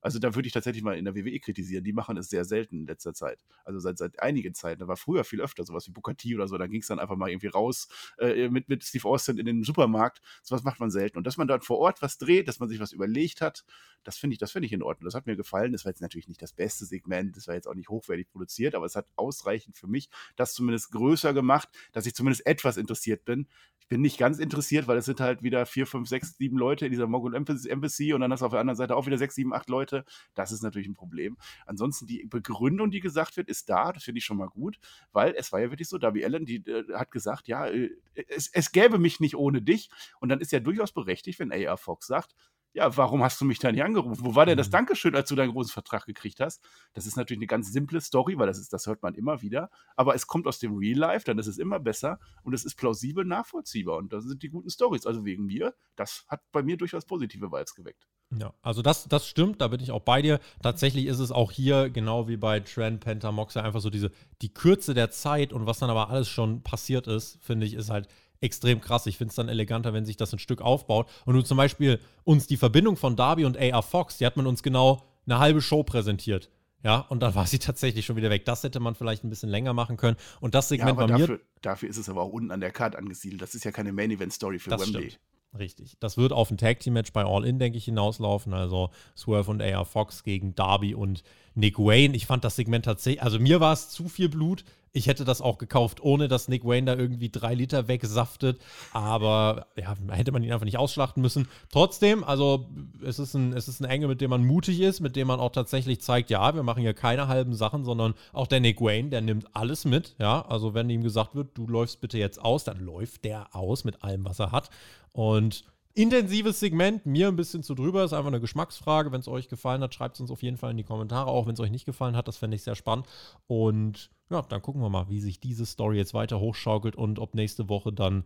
Also 0.00 0.18
da 0.18 0.34
würde 0.34 0.46
ich 0.46 0.52
tatsächlich 0.52 0.82
mal 0.82 0.96
in 0.96 1.04
der 1.04 1.14
WWE 1.14 1.40
kritisieren. 1.40 1.84
Die 1.84 1.92
machen 1.92 2.16
es 2.16 2.28
sehr 2.28 2.44
selten 2.44 2.80
in 2.80 2.86
letzter 2.86 3.14
Zeit. 3.14 3.44
Also 3.64 3.80
seit, 3.80 3.98
seit 3.98 4.20
einigen 4.20 4.54
Zeiten. 4.54 4.80
Da 4.80 4.88
war 4.88 4.96
früher 4.96 5.24
viel 5.24 5.40
öfter 5.40 5.64
sowas 5.64 5.86
wie 5.88 5.92
Bukati 5.92 6.34
oder 6.34 6.46
so. 6.46 6.56
Da 6.56 6.66
ging 6.66 6.80
es 6.80 6.86
dann 6.86 6.98
einfach 6.98 7.16
mal 7.16 7.30
irgendwie 7.30 7.48
raus 7.48 7.88
äh, 8.18 8.48
mit, 8.48 8.68
mit 8.68 8.84
Steve 8.84 9.08
Austin 9.08 9.38
in 9.38 9.46
den 9.46 9.62
Supermarkt. 9.64 10.20
Sowas 10.42 10.62
macht 10.62 10.80
man 10.80 10.90
selten. 10.90 11.18
Und 11.18 11.26
dass 11.26 11.36
man 11.36 11.48
dort 11.48 11.64
vor 11.64 11.78
Ort 11.78 12.02
was 12.02 12.18
dreht, 12.18 12.48
dass 12.48 12.60
man 12.60 12.68
sich 12.68 12.80
was 12.80 12.92
überlegt 12.92 13.40
hat, 13.40 13.64
das 14.04 14.16
finde 14.16 14.34
ich, 14.34 14.38
das 14.38 14.52
finde 14.52 14.66
ich 14.66 14.72
in 14.72 14.82
Ordnung. 14.82 15.06
Das 15.06 15.14
hat 15.14 15.26
mir 15.26 15.36
gefallen. 15.36 15.72
Das 15.72 15.84
war 15.84 15.90
jetzt 15.90 16.00
natürlich 16.00 16.28
nicht 16.28 16.42
das 16.42 16.52
beste 16.52 16.84
Segment. 16.84 17.36
Das 17.36 17.48
war 17.48 17.54
jetzt 17.54 17.66
auch 17.66 17.74
nicht 17.74 17.88
hochwertig 17.88 18.28
produziert, 18.30 18.74
aber 18.74 18.86
es 18.86 18.96
hat 18.96 19.06
ausreichend 19.16 19.76
für 19.76 19.86
mich 19.86 20.08
das 20.36 20.54
zumindest 20.54 20.92
größer 20.92 21.34
gemacht, 21.34 21.68
dass 21.92 22.06
ich 22.06 22.14
zumindest 22.14 22.46
etwas 22.46 22.76
interessiert 22.76 23.24
bin. 23.24 23.48
Ich 23.80 23.88
bin 23.88 24.02
nicht 24.02 24.18
ganz 24.18 24.38
interessiert, 24.38 24.86
weil 24.86 24.98
es 24.98 25.06
sind 25.06 25.20
halt 25.20 25.42
wieder 25.42 25.64
vier, 25.64 25.86
fünf, 25.86 26.08
sechs, 26.08 26.36
sieben 26.36 26.58
Leute 26.58 26.84
in 26.84 26.92
dieser 26.92 27.06
Mogul 27.06 27.34
Embassy 27.34 28.12
und 28.12 28.20
dann 28.20 28.30
hast 28.30 28.40
du 28.40 28.46
auf 28.46 28.52
der 28.52 28.60
anderen 28.60 28.76
Seite 28.76 28.94
auch 28.94 29.06
wieder 29.06 29.16
sechs, 29.16 29.34
sieben, 29.34 29.54
acht 29.54 29.70
Leute 29.70 29.87
Leute. 29.88 30.04
Das 30.34 30.52
ist 30.52 30.62
natürlich 30.62 30.88
ein 30.88 30.94
Problem. 30.94 31.36
Ansonsten 31.66 32.06
die 32.06 32.26
Begründung, 32.26 32.90
die 32.90 33.00
gesagt 33.00 33.36
wird, 33.36 33.48
ist 33.48 33.68
da. 33.68 33.92
Das 33.92 34.04
finde 34.04 34.18
ich 34.18 34.24
schon 34.24 34.36
mal 34.36 34.48
gut, 34.48 34.78
weil 35.12 35.34
es 35.36 35.52
war 35.52 35.60
ja 35.60 35.70
wirklich 35.70 35.88
so, 35.88 35.98
Darby 35.98 36.24
Allen, 36.24 36.46
die 36.46 36.56
äh, 36.66 36.94
hat 36.94 37.10
gesagt, 37.10 37.48
ja, 37.48 37.66
äh, 37.66 37.90
es, 38.28 38.48
es 38.52 38.72
gäbe 38.72 38.98
mich 38.98 39.20
nicht 39.20 39.36
ohne 39.36 39.62
dich. 39.62 39.90
Und 40.20 40.28
dann 40.28 40.40
ist 40.40 40.52
ja 40.52 40.60
durchaus 40.60 40.92
berechtigt, 40.92 41.38
wenn 41.38 41.52
AR 41.52 41.76
Fox 41.76 42.06
sagt, 42.06 42.34
ja, 42.72 42.96
warum 42.96 43.22
hast 43.22 43.40
du 43.40 43.44
mich 43.44 43.58
da 43.58 43.72
nicht 43.72 43.82
angerufen? 43.82 44.24
Wo 44.24 44.34
war 44.34 44.46
denn 44.46 44.58
das 44.58 44.68
mhm. 44.68 44.72
Dankeschön, 44.72 45.16
als 45.16 45.28
du 45.28 45.34
deinen 45.34 45.52
großen 45.52 45.72
Vertrag 45.72 46.06
gekriegt 46.06 46.40
hast? 46.40 46.62
Das 46.92 47.06
ist 47.06 47.16
natürlich 47.16 47.38
eine 47.38 47.46
ganz 47.46 47.72
simple 47.72 48.00
Story, 48.00 48.38
weil 48.38 48.46
das, 48.46 48.58
ist, 48.58 48.72
das 48.72 48.86
hört 48.86 49.02
man 49.02 49.14
immer 49.14 49.42
wieder. 49.42 49.70
Aber 49.96 50.14
es 50.14 50.26
kommt 50.26 50.46
aus 50.46 50.58
dem 50.58 50.76
Real 50.76 50.98
Life, 50.98 51.24
dann 51.24 51.38
ist 51.38 51.46
es 51.46 51.58
immer 51.58 51.80
besser 51.80 52.18
und 52.42 52.52
es 52.52 52.64
ist 52.64 52.76
plausibel 52.76 53.24
nachvollziehbar. 53.24 53.96
Und 53.96 54.12
das 54.12 54.24
sind 54.24 54.42
die 54.42 54.50
guten 54.50 54.70
Stories. 54.70 55.06
Also 55.06 55.24
wegen 55.24 55.46
mir, 55.46 55.74
das 55.96 56.24
hat 56.28 56.40
bei 56.52 56.62
mir 56.62 56.76
durchaus 56.76 57.04
positive 57.04 57.50
Vibes 57.50 57.74
geweckt. 57.74 58.06
Ja, 58.36 58.52
also 58.60 58.82
das, 58.82 59.08
das 59.08 59.26
stimmt, 59.26 59.62
da 59.62 59.68
bin 59.68 59.80
ich 59.80 59.90
auch 59.90 60.02
bei 60.02 60.20
dir. 60.20 60.38
Tatsächlich 60.62 61.06
ist 61.06 61.18
es 61.18 61.32
auch 61.32 61.50
hier, 61.50 61.88
genau 61.88 62.28
wie 62.28 62.36
bei 62.36 62.60
Trent, 62.60 63.00
Penta, 63.00 63.32
Moxer, 63.32 63.64
einfach 63.64 63.80
so 63.80 63.88
diese, 63.88 64.10
die 64.42 64.52
Kürze 64.52 64.92
der 64.92 65.10
Zeit 65.10 65.54
und 65.54 65.66
was 65.66 65.78
dann 65.78 65.88
aber 65.88 66.10
alles 66.10 66.28
schon 66.28 66.62
passiert 66.62 67.06
ist, 67.06 67.38
finde 67.42 67.64
ich, 67.64 67.72
ist 67.72 67.88
halt 67.88 68.08
extrem 68.40 68.80
krass. 68.80 69.06
Ich 69.06 69.16
finde 69.16 69.30
es 69.30 69.36
dann 69.36 69.48
eleganter, 69.48 69.92
wenn 69.92 70.04
sich 70.04 70.16
das 70.16 70.32
ein 70.32 70.38
Stück 70.38 70.60
aufbaut. 70.60 71.08
Und 71.24 71.34
du 71.34 71.42
zum 71.42 71.56
Beispiel 71.56 72.00
uns 72.24 72.46
die 72.46 72.56
Verbindung 72.56 72.96
von 72.96 73.16
Darby 73.16 73.44
und 73.44 73.58
AR 73.58 73.82
Fox, 73.82 74.18
die 74.18 74.26
hat 74.26 74.36
man 74.36 74.46
uns 74.46 74.62
genau 74.62 75.04
eine 75.26 75.38
halbe 75.38 75.60
Show 75.60 75.82
präsentiert. 75.82 76.50
Ja, 76.82 77.00
und 77.08 77.20
dann 77.20 77.34
war 77.34 77.46
sie 77.46 77.58
tatsächlich 77.58 78.06
schon 78.06 78.16
wieder 78.16 78.30
weg. 78.30 78.44
Das 78.44 78.62
hätte 78.62 78.80
man 78.80 78.94
vielleicht 78.94 79.24
ein 79.24 79.30
bisschen 79.30 79.48
länger 79.48 79.72
machen 79.72 79.96
können. 79.96 80.16
Und 80.40 80.54
das 80.54 80.68
Segment 80.68 80.98
ja, 80.98 81.06
bei 81.06 81.12
dafür, 81.12 81.28
mir. 81.36 81.40
Dafür 81.60 81.88
ist 81.88 81.96
es 81.96 82.08
aber 82.08 82.22
auch 82.22 82.32
unten 82.32 82.50
an 82.50 82.60
der 82.60 82.70
Karte 82.70 82.98
angesiedelt. 82.98 83.42
Das 83.42 83.54
ist 83.54 83.64
ja 83.64 83.72
keine 83.72 83.92
Main-Event-Story 83.92 84.58
für 84.58 84.70
das 84.70 84.82
Wembley. 84.82 85.10
Stimmt. 85.10 85.22
Richtig. 85.56 85.96
Das 85.98 86.18
wird 86.18 86.32
auf 86.32 86.50
ein 86.50 86.58
Tag 86.58 86.80
Team 86.80 86.92
Match 86.92 87.12
bei 87.12 87.24
All 87.24 87.44
In, 87.44 87.58
denke 87.58 87.78
ich, 87.78 87.86
hinauslaufen. 87.86 88.52
Also 88.52 88.90
Swerve 89.16 89.50
und 89.50 89.62
AR 89.62 89.86
Fox 89.86 90.22
gegen 90.22 90.54
Darby 90.54 90.94
und 90.94 91.22
Nick 91.54 91.78
Wayne. 91.78 92.14
Ich 92.14 92.26
fand 92.26 92.44
das 92.44 92.56
Segment 92.56 92.84
tatsächlich, 92.84 93.22
also 93.22 93.38
mir 93.38 93.60
war 93.60 93.72
es 93.72 93.88
zu 93.88 94.08
viel 94.08 94.28
Blut. 94.28 94.64
Ich 94.98 95.06
hätte 95.06 95.24
das 95.24 95.40
auch 95.40 95.58
gekauft, 95.58 96.02
ohne 96.02 96.26
dass 96.26 96.48
Nick 96.48 96.64
Wayne 96.64 96.86
da 96.86 97.00
irgendwie 97.00 97.30
drei 97.30 97.54
Liter 97.54 97.86
wegsaftet. 97.86 98.60
Aber 98.92 99.68
ja, 99.76 99.94
hätte 100.10 100.32
man 100.32 100.42
ihn 100.42 100.52
einfach 100.52 100.64
nicht 100.64 100.76
ausschlachten 100.76 101.22
müssen. 101.22 101.46
Trotzdem, 101.70 102.24
also 102.24 102.68
es 103.04 103.20
ist, 103.20 103.34
ein, 103.34 103.52
es 103.52 103.68
ist 103.68 103.78
ein 103.80 103.84
Engel, 103.84 104.08
mit 104.08 104.20
dem 104.20 104.30
man 104.30 104.44
mutig 104.44 104.80
ist, 104.80 104.98
mit 104.98 105.14
dem 105.14 105.28
man 105.28 105.38
auch 105.38 105.52
tatsächlich 105.52 106.00
zeigt, 106.00 106.30
ja, 106.30 106.52
wir 106.52 106.64
machen 106.64 106.80
hier 106.80 106.94
keine 106.94 107.28
halben 107.28 107.54
Sachen, 107.54 107.84
sondern 107.84 108.14
auch 108.32 108.48
der 108.48 108.58
Nick 108.58 108.80
Wayne, 108.80 109.10
der 109.10 109.20
nimmt 109.20 109.46
alles 109.54 109.84
mit. 109.84 110.16
Ja, 110.18 110.44
also 110.46 110.74
wenn 110.74 110.90
ihm 110.90 111.04
gesagt 111.04 111.36
wird, 111.36 111.56
du 111.56 111.68
läufst 111.68 112.00
bitte 112.00 112.18
jetzt 112.18 112.42
aus, 112.42 112.64
dann 112.64 112.80
läuft 112.80 113.24
der 113.24 113.54
aus 113.54 113.84
mit 113.84 114.02
allem, 114.02 114.24
was 114.24 114.40
er 114.40 114.50
hat. 114.50 114.68
Und 115.12 115.64
intensives 115.94 116.60
Segment, 116.60 117.06
mir 117.06 117.28
ein 117.28 117.36
bisschen 117.36 117.62
zu 117.62 117.74
drüber, 117.74 118.04
ist 118.04 118.12
einfach 118.12 118.28
eine 118.28 118.40
Geschmacksfrage. 118.40 119.12
Wenn 119.12 119.20
es 119.20 119.28
euch 119.28 119.48
gefallen 119.48 119.82
hat, 119.82 119.94
schreibt 119.94 120.16
es 120.16 120.20
uns 120.20 120.30
auf 120.30 120.42
jeden 120.42 120.56
Fall 120.56 120.70
in 120.70 120.76
die 120.76 120.84
Kommentare, 120.84 121.28
auch 121.28 121.46
wenn 121.46 121.54
es 121.54 121.60
euch 121.60 121.70
nicht 121.70 121.86
gefallen 121.86 122.16
hat, 122.16 122.28
das 122.28 122.36
fände 122.36 122.54
ich 122.54 122.62
sehr 122.62 122.76
spannend. 122.76 123.06
Und 123.46 124.10
ja, 124.30 124.42
dann 124.42 124.62
gucken 124.62 124.80
wir 124.80 124.88
mal, 124.88 125.08
wie 125.08 125.20
sich 125.20 125.40
diese 125.40 125.66
Story 125.66 125.96
jetzt 125.96 126.14
weiter 126.14 126.38
hochschaukelt 126.38 126.96
und 126.96 127.18
ob 127.18 127.34
nächste 127.34 127.68
Woche 127.68 127.92
dann, 127.92 128.24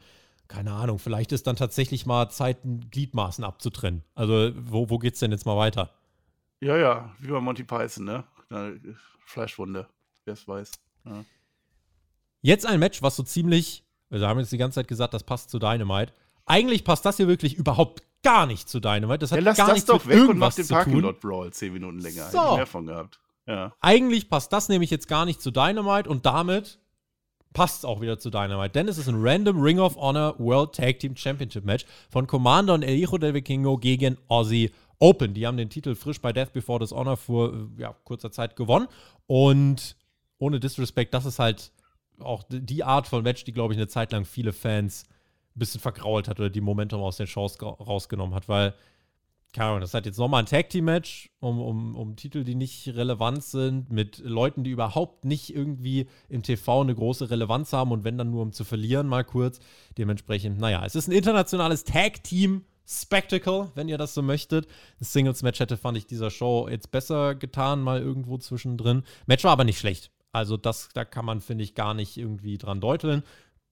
keine 0.49 0.73
Ahnung, 0.73 0.99
vielleicht 0.99 1.33
ist 1.33 1.47
dann 1.47 1.57
tatsächlich 1.57 2.05
mal 2.05 2.29
Zeit, 2.29 2.59
Gliedmaßen 2.91 3.45
abzutrennen. 3.45 4.03
Also, 4.15 4.53
wo, 4.57 4.91
wo 4.91 5.01
es 5.01 5.19
denn 5.19 5.31
jetzt 5.31 5.47
mal 5.47 5.57
weiter? 5.57 5.91
Ja, 6.61 6.77
ja, 6.77 7.15
wie 7.19 7.29
bei 7.29 7.41
Monty 7.41 7.65
Python, 7.65 8.05
ne? 8.05 8.25
Fleischwunde, 9.25 9.89
wer 10.25 10.35
es 10.35 10.47
weiß. 10.47 10.73
Ja. 11.07 11.25
Jetzt 12.43 12.67
ein 12.67 12.81
Match, 12.81 13.03
was 13.03 13.17
so 13.17 13.23
ziemlich, 13.23 13.85
wir 14.11 14.21
haben 14.29 14.41
jetzt 14.41 14.53
die 14.53 14.59
ganze 14.59 14.77
Zeit 14.77 14.89
gesagt, 14.89 15.15
das 15.15 15.25
passt 15.25 15.49
zu 15.49 15.59
Dynamite 15.59 16.13
eigentlich 16.47 16.85
passt 16.85 17.05
das 17.05 17.17
hier 17.17 17.29
wirklich 17.29 17.55
überhaupt 17.55 18.03
gar 18.23 18.47
nicht 18.47 18.69
zu 18.69 18.81
Dynamite. 18.81 19.19
Das 19.19 19.33
hat 19.33 19.39
ja, 19.39 19.45
lass 19.45 19.57
gar 19.57 19.67
das 19.69 19.75
nichts 19.75 19.87
doch 19.87 20.07
weg 20.07 20.29
und 20.29 20.39
mach 20.39 20.55
den 20.55 20.67
Parking 20.67 21.01
Lot 21.01 21.21
Brawl 21.21 21.53
zehn 21.53 21.73
Minuten 21.73 21.99
länger. 21.99 22.31
So. 22.31 22.39
Hätte 22.39 22.51
ich 22.51 22.57
mehr 22.57 22.67
von 22.67 22.87
gehabt. 22.87 23.21
Ja. 23.47 23.73
Eigentlich 23.81 24.29
passt 24.29 24.53
das 24.53 24.69
nämlich 24.69 24.91
jetzt 24.91 25.09
gar 25.09 25.25
nicht 25.25 25.41
zu 25.43 25.51
Dynamite 25.51 26.09
und 26.09 26.25
damit 26.27 26.79
passt 27.53 27.79
es 27.79 27.85
auch 27.85 28.01
wieder 28.01 28.19
zu 28.19 28.31
Dynamite, 28.31 28.71
denn 28.71 28.89
es 28.89 28.99
ist 28.99 29.09
ein 29.09 29.17
random 29.19 29.61
Ring 29.61 29.79
of 29.79 29.97
Honor 29.97 30.39
World 30.39 30.75
Tag 30.75 31.01
Team 31.01 31.17
Championship 31.17 31.65
Match 31.65 31.85
von 32.09 32.27
Commander 32.27 32.75
und 32.75 32.83
El 32.83 32.97
Hijo 32.97 33.19
del 33.19 33.35
Vikingo 33.35 33.77
gegen 33.77 34.17
Ozzy 34.29 34.73
Open. 34.99 35.35
Die 35.35 35.47
haben 35.47 35.57
den 35.57 35.69
Titel 35.69 35.95
frisch 35.95 36.21
bei 36.21 36.33
Death 36.33 36.53
Before 36.53 36.79
Dishonor 36.79 37.17
vor 37.17 37.53
ja, 37.77 37.95
kurzer 38.05 38.31
Zeit 38.31 38.57
gewonnen 38.57 38.87
und 39.27 39.97
ohne 40.39 40.61
Disrespect, 40.61 41.13
das 41.15 41.25
ist 41.25 41.39
halt 41.39 41.73
auch 42.21 42.43
die 42.49 42.85
Art 42.85 43.07
von 43.07 43.23
Match, 43.23 43.45
die, 43.45 43.53
glaube 43.53 43.75
ich, 43.75 43.79
eine 43.79 43.89
Zeit 43.89 44.13
lang 44.13 44.25
viele 44.25 44.53
Fans 44.53 45.05
ein 45.55 45.59
bisschen 45.59 45.81
vergrault 45.81 46.29
hat 46.29 46.41
oder 46.41 46.51
die 46.51 46.61
Momentum 46.61 47.03
aus 47.03 47.17
den 47.17 47.27
Shows 47.27 47.61
rausgenommen 47.61 48.35
hat, 48.35 48.49
weil, 48.49 48.75
keine 49.53 49.69
Ahnung, 49.69 49.81
das 49.83 49.93
hat 49.93 50.07
jetzt 50.07 50.19
nochmal 50.19 50.43
ein 50.43 50.47
Tag-Team-Match 50.47 51.31
um, 51.41 51.61
um, 51.61 51.95
um 51.95 52.17
Titel, 52.17 52.43
die 52.43 52.55
nicht 52.55 52.89
relevant 52.89 53.43
sind, 53.45 53.91
mit 53.91 54.19
Leuten, 54.19 54.65
die 54.65 54.71
überhaupt 54.71 55.25
nicht 55.25 55.55
irgendwie 55.55 56.09
im 56.29 56.43
TV 56.43 56.81
eine 56.81 56.95
große 56.95 57.31
Relevanz 57.31 57.73
haben 57.73 57.93
und 57.93 58.05
wenn 58.05 58.17
dann 58.17 58.31
nur 58.31 58.43
um 58.43 58.53
zu 58.53 58.65
verlieren, 58.65 59.09
mal 59.09 59.25
kurz. 59.25 59.61
Dementsprechend, 59.99 60.59
naja, 60.59 60.85
es 60.87 60.95
ist 60.95 61.09
ein 61.09 61.13
internationales 61.13 61.85
Tag-Team. 61.85 62.65
Spectacle, 62.85 63.71
wenn 63.77 63.89
ihr 63.89 63.97
das 63.97 64.13
so 64.13 64.23
möchtet. 64.23 64.67
Ein 65.01 65.05
Singles-Match 65.05 65.61
hätte, 65.61 65.77
fand 65.77 65.97
ich, 65.97 66.07
dieser 66.07 66.31
Show 66.31 66.69
jetzt 66.69 66.91
besser 66.91 67.37
getan, 67.37 67.81
mal 67.81 68.01
irgendwo 68.01 68.39
zwischendrin. 68.39 69.05
Match 69.27 69.45
war 69.45 69.53
aber 69.53 69.65
nicht 69.65 69.79
schlecht. 69.79 70.11
Also, 70.33 70.57
das, 70.57 70.89
da 70.93 71.05
kann 71.05 71.25
man, 71.25 71.41
finde 71.41 71.63
ich, 71.63 71.75
gar 71.75 71.95
nicht 71.95 72.17
irgendwie 72.17 72.59
dran 72.59 72.81
deuteln 72.81 73.23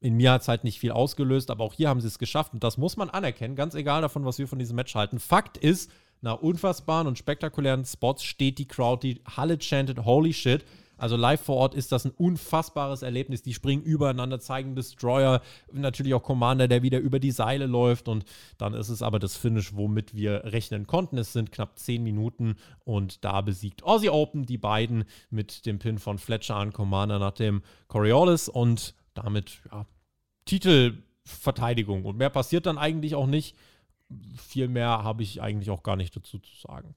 in 0.01 0.17
mir 0.17 0.33
hat 0.33 0.43
es 0.43 0.49
halt 0.49 0.65
nicht 0.65 0.81
viel 0.81 0.93
ausgelöst, 0.93 1.51
aber 1.51 1.63
auch 1.63 1.75
hier 1.75 1.89
haben 1.89 2.01
sie 2.01 2.09
es 2.09 2.19
geschafft 2.19 2.55
und 2.55 2.65
das 2.65 2.79
muss 2.79 2.97
man 2.97 3.11
anerkennen, 3.11 3.55
ganz 3.55 3.75
egal 3.75 4.01
davon, 4.01 4.25
was 4.25 4.39
wir 4.39 4.49
von 4.49 4.59
diesem 4.59 4.77
Match 4.77 4.95
halten. 4.95 5.21
Fakt 5.21 5.59
ist, 5.59 5.91
nach 6.23 6.41
unfassbaren 6.41 7.07
und 7.07 7.19
spektakulären 7.19 7.85
Spots 7.85 8.25
steht 8.25 8.59
die 8.59 8.69
Crowd, 8.69 9.07
die 9.07 9.21
Halle 9.37 9.59
chanted, 9.59 10.05
holy 10.05 10.33
shit. 10.33 10.65
Also 10.99 11.17
live 11.17 11.41
vor 11.41 11.57
Ort 11.57 11.75
ist 11.75 11.93
das 11.93 12.05
ein 12.05 12.11
unfassbares 12.11 13.01
Erlebnis. 13.01 13.41
Die 13.41 13.55
springen 13.55 13.83
übereinander, 13.83 14.39
zeigen 14.39 14.77
Destroyer, 14.77 15.41
natürlich 15.73 16.13
auch 16.13 16.23
Commander, 16.23 16.69
der 16.69 16.83
wieder 16.83 16.99
über 16.99 17.19
die 17.19 17.31
Seile 17.31 17.65
läuft. 17.65 18.07
Und 18.07 18.27
dann 18.59 18.75
ist 18.75 18.91
es 18.91 19.01
aber 19.01 19.19
das 19.19 19.35
Finish, 19.35 19.75
womit 19.75 20.15
wir 20.15 20.45
rechnen 20.45 20.87
konnten. 20.87 21.17
Es 21.17 21.33
sind 21.33 21.53
knapp 21.53 21.79
10 21.79 22.03
Minuten 22.03 22.57
und 22.85 23.25
da 23.25 23.41
besiegt 23.41 23.83
Aussie 23.83 24.11
Open 24.11 24.45
die 24.45 24.59
beiden 24.59 25.05
mit 25.31 25.65
dem 25.65 25.79
Pin 25.79 25.99
von 25.99 26.19
Fletcher 26.19 26.57
an 26.57 26.75
Commander 26.75 27.19
nach 27.19 27.33
dem 27.33 27.63
Coriolis. 27.89 28.51
Und 28.51 28.95
damit 29.15 29.61
ja, 29.71 29.87
Titelverteidigung. 30.45 32.05
Und 32.05 32.17
mehr 32.17 32.31
passiert 32.31 32.67
dann 32.67 32.79
eigentlich 32.79 33.15
auch 33.15 33.27
nicht. 33.27 33.57
Viel 34.37 34.69
mehr 34.69 35.05
habe 35.05 35.23
ich 35.23 35.41
eigentlich 35.41 35.71
auch 35.71 35.83
gar 35.83 35.97
nicht 35.97 36.15
dazu 36.17 36.39
zu 36.39 36.57
sagen. 36.57 36.95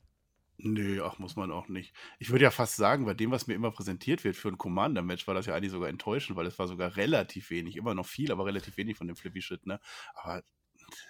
Nö, 0.58 1.04
ach, 1.04 1.20
muss 1.20 1.36
man 1.36 1.52
auch 1.52 1.68
nicht. 1.68 1.94
Ich 2.20 2.30
würde 2.30 2.44
ja 2.44 2.52
fast 2.52 2.76
sagen, 2.76 3.06
bei 3.06 3.14
dem, 3.14 3.32
was 3.32 3.48
mir 3.48 3.54
immer 3.54 3.72
präsentiert 3.72 4.24
wird 4.24 4.36
für 4.36 4.50
ein 4.50 4.58
Commander-Match, 4.58 5.28
war 5.28 5.34
das 5.34 5.46
ja 5.46 5.56
eigentlich 5.56 5.72
sogar 5.72 5.90
enttäuschend, 5.90 6.38
weil 6.38 6.46
es 6.46 6.58
war 6.58 6.68
sogar 6.68 6.96
relativ 6.96 7.50
wenig. 7.50 7.76
Immer 7.76 7.96
noch 7.96 8.06
viel, 8.06 8.32
aber 8.32 8.46
relativ 8.46 8.78
wenig 8.78 8.98
von 8.98 9.08
dem 9.08 9.16
Flippy-Shit, 9.16 9.66
ne? 9.66 9.80
Aber 10.16 10.44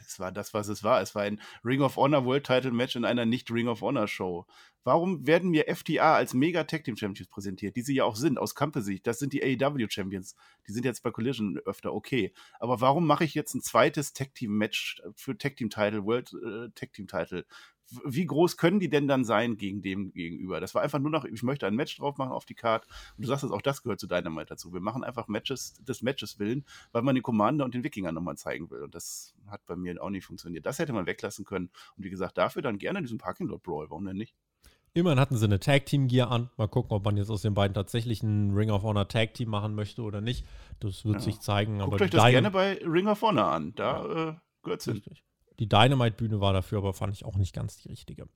es 0.06 0.20
war 0.20 0.32
das, 0.32 0.54
was 0.54 0.68
es 0.68 0.84
war. 0.84 1.02
Es 1.02 1.16
war 1.16 1.24
ein 1.24 1.42
Ring 1.64 1.82
of 1.82 1.98
Honor 1.98 2.26
World 2.26 2.46
Title 2.46 2.72
Match 2.72 2.96
in 2.96 3.06
einer 3.06 3.26
nicht 3.26 3.52
Ring 3.52 3.68
of 3.68 3.82
Honor 3.82 4.08
Show. 4.08 4.46
Warum 4.86 5.26
werden 5.26 5.50
mir 5.50 5.74
FTA 5.74 6.16
als 6.16 6.34
Mega 6.34 6.66
Tag 6.66 6.84
Team 6.84 6.98
Champions 6.98 7.30
präsentiert, 7.30 7.76
die 7.78 7.84
sie 7.84 7.96
ja 7.96 8.04
auch 8.04 8.18
sind, 8.18 8.38
aus 8.38 8.54
Kampesicht? 8.54 9.08
Das 9.08 9.18
sind 9.18 9.32
die 9.32 9.42
AEW 9.42 9.88
Champions. 9.90 10.36
Die 10.68 10.74
sind 10.74 10.84
jetzt 10.84 11.04
bei 11.04 11.12
Collision 11.12 11.58
öfter 11.66 11.94
okay. 11.94 12.34
Aber 12.60 12.82
warum 12.82 13.08
mache 13.08 13.24
ich 13.24 13.34
jetzt 13.34 13.54
ein 13.56 13.62
zweites 13.62 14.12
Tag 14.12 14.36
Team 14.36 14.58
Match 14.58 15.02
für 15.16 15.38
Tag 15.38 15.56
Team 15.56 15.70
Title, 15.70 16.04
World 16.06 16.34
äh, 16.34 16.70
Tag 16.76 16.92
Team 16.92 17.08
Title? 17.08 17.46
Wie 18.06 18.26
groß 18.26 18.58
können 18.58 18.80
die 18.80 18.90
denn 18.90 19.08
dann 19.08 19.24
sein 19.24 19.58
gegen 19.58 19.82
dem 19.82 20.14
gegenüber? 20.14 20.60
Das 20.60 20.74
war 20.74 20.82
einfach 20.82 21.00
nur 21.00 21.12
noch, 21.12 21.26
ich 21.26 21.44
möchte 21.44 21.68
ein 21.68 21.76
Match 21.76 21.98
drauf 21.98 22.18
machen 22.18 22.32
auf 22.32 22.46
die 22.46 22.56
Card. 22.56 22.86
Und 23.18 23.24
du 23.24 23.28
sagst 23.28 23.44
es, 23.44 23.52
auch 23.52 23.62
das 23.62 23.84
gehört 23.84 24.00
zu 24.00 24.08
Dynamite 24.08 24.48
dazu. 24.48 24.74
Wir 24.74 24.82
machen 24.82 25.04
einfach 25.04 25.28
Matches 25.28 25.76
des 25.84 26.02
Matches 26.02 26.40
willen, 26.40 26.66
weil 26.92 27.02
man 27.02 27.16
den 27.16 27.24
Commander 27.24 27.66
und 27.66 27.74
den 27.74 27.84
Wikinger 27.84 28.12
nochmal 28.12 28.38
zeigen 28.38 28.70
will. 28.72 28.84
Und 28.84 28.96
das 28.96 29.36
hat 29.48 29.66
bei 29.66 29.76
mir 29.76 30.02
auch 30.02 30.10
nicht 30.10 30.26
funktioniert. 30.26 30.66
Das 30.66 30.80
hätte 30.80 30.94
man 30.94 31.06
weglassen 31.06 31.46
können. 31.46 31.70
Und 31.98 32.04
wie 32.04 32.10
gesagt, 32.10 32.38
dafür 32.38 32.62
dann 32.62 32.78
gerne 32.78 33.02
diesen 33.02 33.18
Parking 33.18 33.48
Lot 33.48 33.64
Brawl. 33.64 33.90
Warum 33.90 34.06
denn 34.06 34.18
nicht? 34.18 34.36
Immerhin 34.96 35.20
hatten 35.20 35.38
sie 35.38 35.46
eine 35.46 35.60
Tag 35.60 35.88
Team 35.88 36.08
Gear 36.08 36.30
an. 36.30 36.52
Mal 36.56 36.68
gucken, 36.68 36.92
ob 36.92 37.04
man 37.04 37.18
jetzt 37.18 37.32
aus 37.32 37.42
den 37.42 37.56
beiden 37.56 37.74
tatsächlich 37.74 38.22
ein 38.22 38.54
Ring 38.54 38.70
of 38.70 38.84
Honor 38.84 39.08
Tag 39.08 39.34
Team 39.34 39.50
machen 39.50 39.74
möchte 39.74 40.04
oder 40.04 40.22
nicht. 40.22 40.46
Das 40.80 41.04
wird 41.04 41.16
ja. 41.16 41.22
sich 41.22 41.40
zeigen. 41.40 41.80
Guckt 41.80 42.02
euch 42.02 42.12
das 42.12 42.30
gerne 42.30 42.52
bei 42.52 42.80
Ring 42.86 43.08
of 43.08 43.22
Honor 43.24 43.48
an. 43.48 43.74
Da 43.76 44.06
ja. 44.06 44.30
äh, 44.30 44.36
gehört 44.62 44.84
hin. 44.84 45.02
Die 45.60 45.70
Dynamite-Bühne 45.70 46.40
war 46.42 46.54
dafür, 46.54 46.80
aber 46.80 46.94
fand 46.94 47.14
ich 47.14 47.26
auch 47.26 47.36
nicht 47.36 47.54
ganz 47.54 47.78
die 47.78 47.90
richtige. 47.90 48.28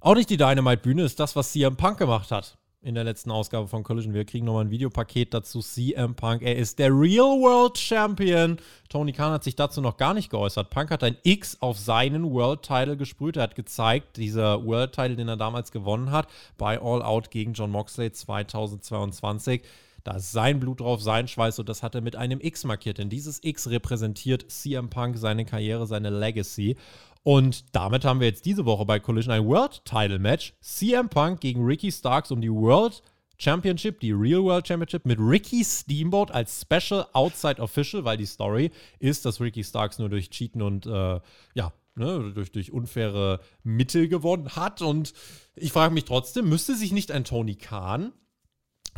Auch 0.00 0.14
nicht 0.14 0.30
die 0.30 0.36
Dynamite-Bühne 0.36 1.02
ist 1.02 1.18
das, 1.18 1.36
was 1.36 1.52
CM 1.52 1.76
Punk 1.76 1.98
gemacht 1.98 2.30
hat 2.30 2.58
in 2.86 2.94
der 2.94 3.02
letzten 3.02 3.32
Ausgabe 3.32 3.66
von 3.66 3.82
Collision. 3.82 4.14
Wir 4.14 4.24
kriegen 4.24 4.46
nochmal 4.46 4.66
ein 4.66 4.70
Videopaket 4.70 5.34
dazu. 5.34 5.60
CM 5.60 6.14
Punk, 6.14 6.42
er 6.42 6.54
ist 6.54 6.78
der 6.78 6.90
Real 6.90 7.40
World 7.40 7.76
Champion. 7.76 8.58
Tony 8.88 9.12
Khan 9.12 9.32
hat 9.32 9.42
sich 9.42 9.56
dazu 9.56 9.80
noch 9.80 9.96
gar 9.96 10.14
nicht 10.14 10.30
geäußert. 10.30 10.70
Punk 10.70 10.92
hat 10.92 11.02
ein 11.02 11.16
X 11.24 11.60
auf 11.60 11.78
seinen 11.78 12.30
World 12.30 12.62
Title 12.62 12.96
gesprüht. 12.96 13.36
Er 13.36 13.42
hat 13.42 13.56
gezeigt, 13.56 14.18
dieser 14.18 14.64
World 14.64 14.92
Title, 14.92 15.16
den 15.16 15.26
er 15.26 15.36
damals 15.36 15.72
gewonnen 15.72 16.12
hat, 16.12 16.28
bei 16.58 16.80
All 16.80 17.02
Out 17.02 17.32
gegen 17.32 17.54
John 17.54 17.72
Moxley 17.72 18.12
2022. 18.12 19.62
Da 20.06 20.18
ist 20.18 20.30
sein 20.30 20.60
Blut 20.60 20.78
drauf, 20.78 21.02
sein 21.02 21.26
Schweiß 21.26 21.58
und 21.58 21.68
das 21.68 21.82
hat 21.82 21.96
er 21.96 22.00
mit 22.00 22.14
einem 22.14 22.38
X 22.40 22.62
markiert. 22.62 22.98
Denn 22.98 23.10
dieses 23.10 23.42
X 23.42 23.68
repräsentiert 23.68 24.48
CM 24.48 24.88
Punk, 24.88 25.18
seine 25.18 25.44
Karriere, 25.44 25.88
seine 25.88 26.10
Legacy. 26.10 26.76
Und 27.24 27.64
damit 27.74 28.04
haben 28.04 28.20
wir 28.20 28.28
jetzt 28.28 28.44
diese 28.44 28.66
Woche 28.66 28.86
bei 28.86 29.00
Collision 29.00 29.34
ein 29.34 29.44
World 29.44 29.84
Title 29.84 30.20
Match. 30.20 30.54
CM 30.60 31.08
Punk 31.08 31.40
gegen 31.40 31.64
Ricky 31.64 31.90
Starks 31.90 32.30
um 32.30 32.40
die 32.40 32.52
World 32.52 33.02
Championship, 33.36 33.98
die 33.98 34.12
Real 34.12 34.44
World 34.44 34.68
Championship 34.68 35.06
mit 35.06 35.18
Ricky 35.18 35.64
Steamboat 35.64 36.30
als 36.30 36.62
Special 36.62 37.08
Outside 37.12 37.60
Official, 37.60 38.04
weil 38.04 38.16
die 38.16 38.26
Story 38.26 38.70
ist, 39.00 39.24
dass 39.24 39.40
Ricky 39.40 39.64
Starks 39.64 39.98
nur 39.98 40.08
durch 40.08 40.30
Cheaten 40.30 40.62
und 40.62 40.86
äh, 40.86 41.20
ja, 41.54 41.72
ne, 41.96 42.30
durch, 42.32 42.52
durch 42.52 42.70
unfaire 42.70 43.40
Mittel 43.64 44.06
gewonnen 44.06 44.50
hat. 44.54 44.82
Und 44.82 45.14
ich 45.56 45.72
frage 45.72 45.92
mich 45.92 46.04
trotzdem, 46.04 46.48
müsste 46.48 46.76
sich 46.76 46.92
nicht 46.92 47.10
ein 47.10 47.24
Tony 47.24 47.56
Khan 47.56 48.12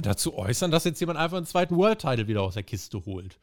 dazu 0.03 0.35
äußern, 0.35 0.71
dass 0.71 0.85
jetzt 0.85 1.01
jemand 1.01 1.19
einfach 1.19 1.37
einen 1.37 1.47
zweiten 1.47 1.77
World 1.77 2.01
Title 2.01 2.29
wieder 2.29 2.43
aus 2.43 2.55
der 2.55 2.63
Kiste 2.63 3.05
holt? 3.05 3.39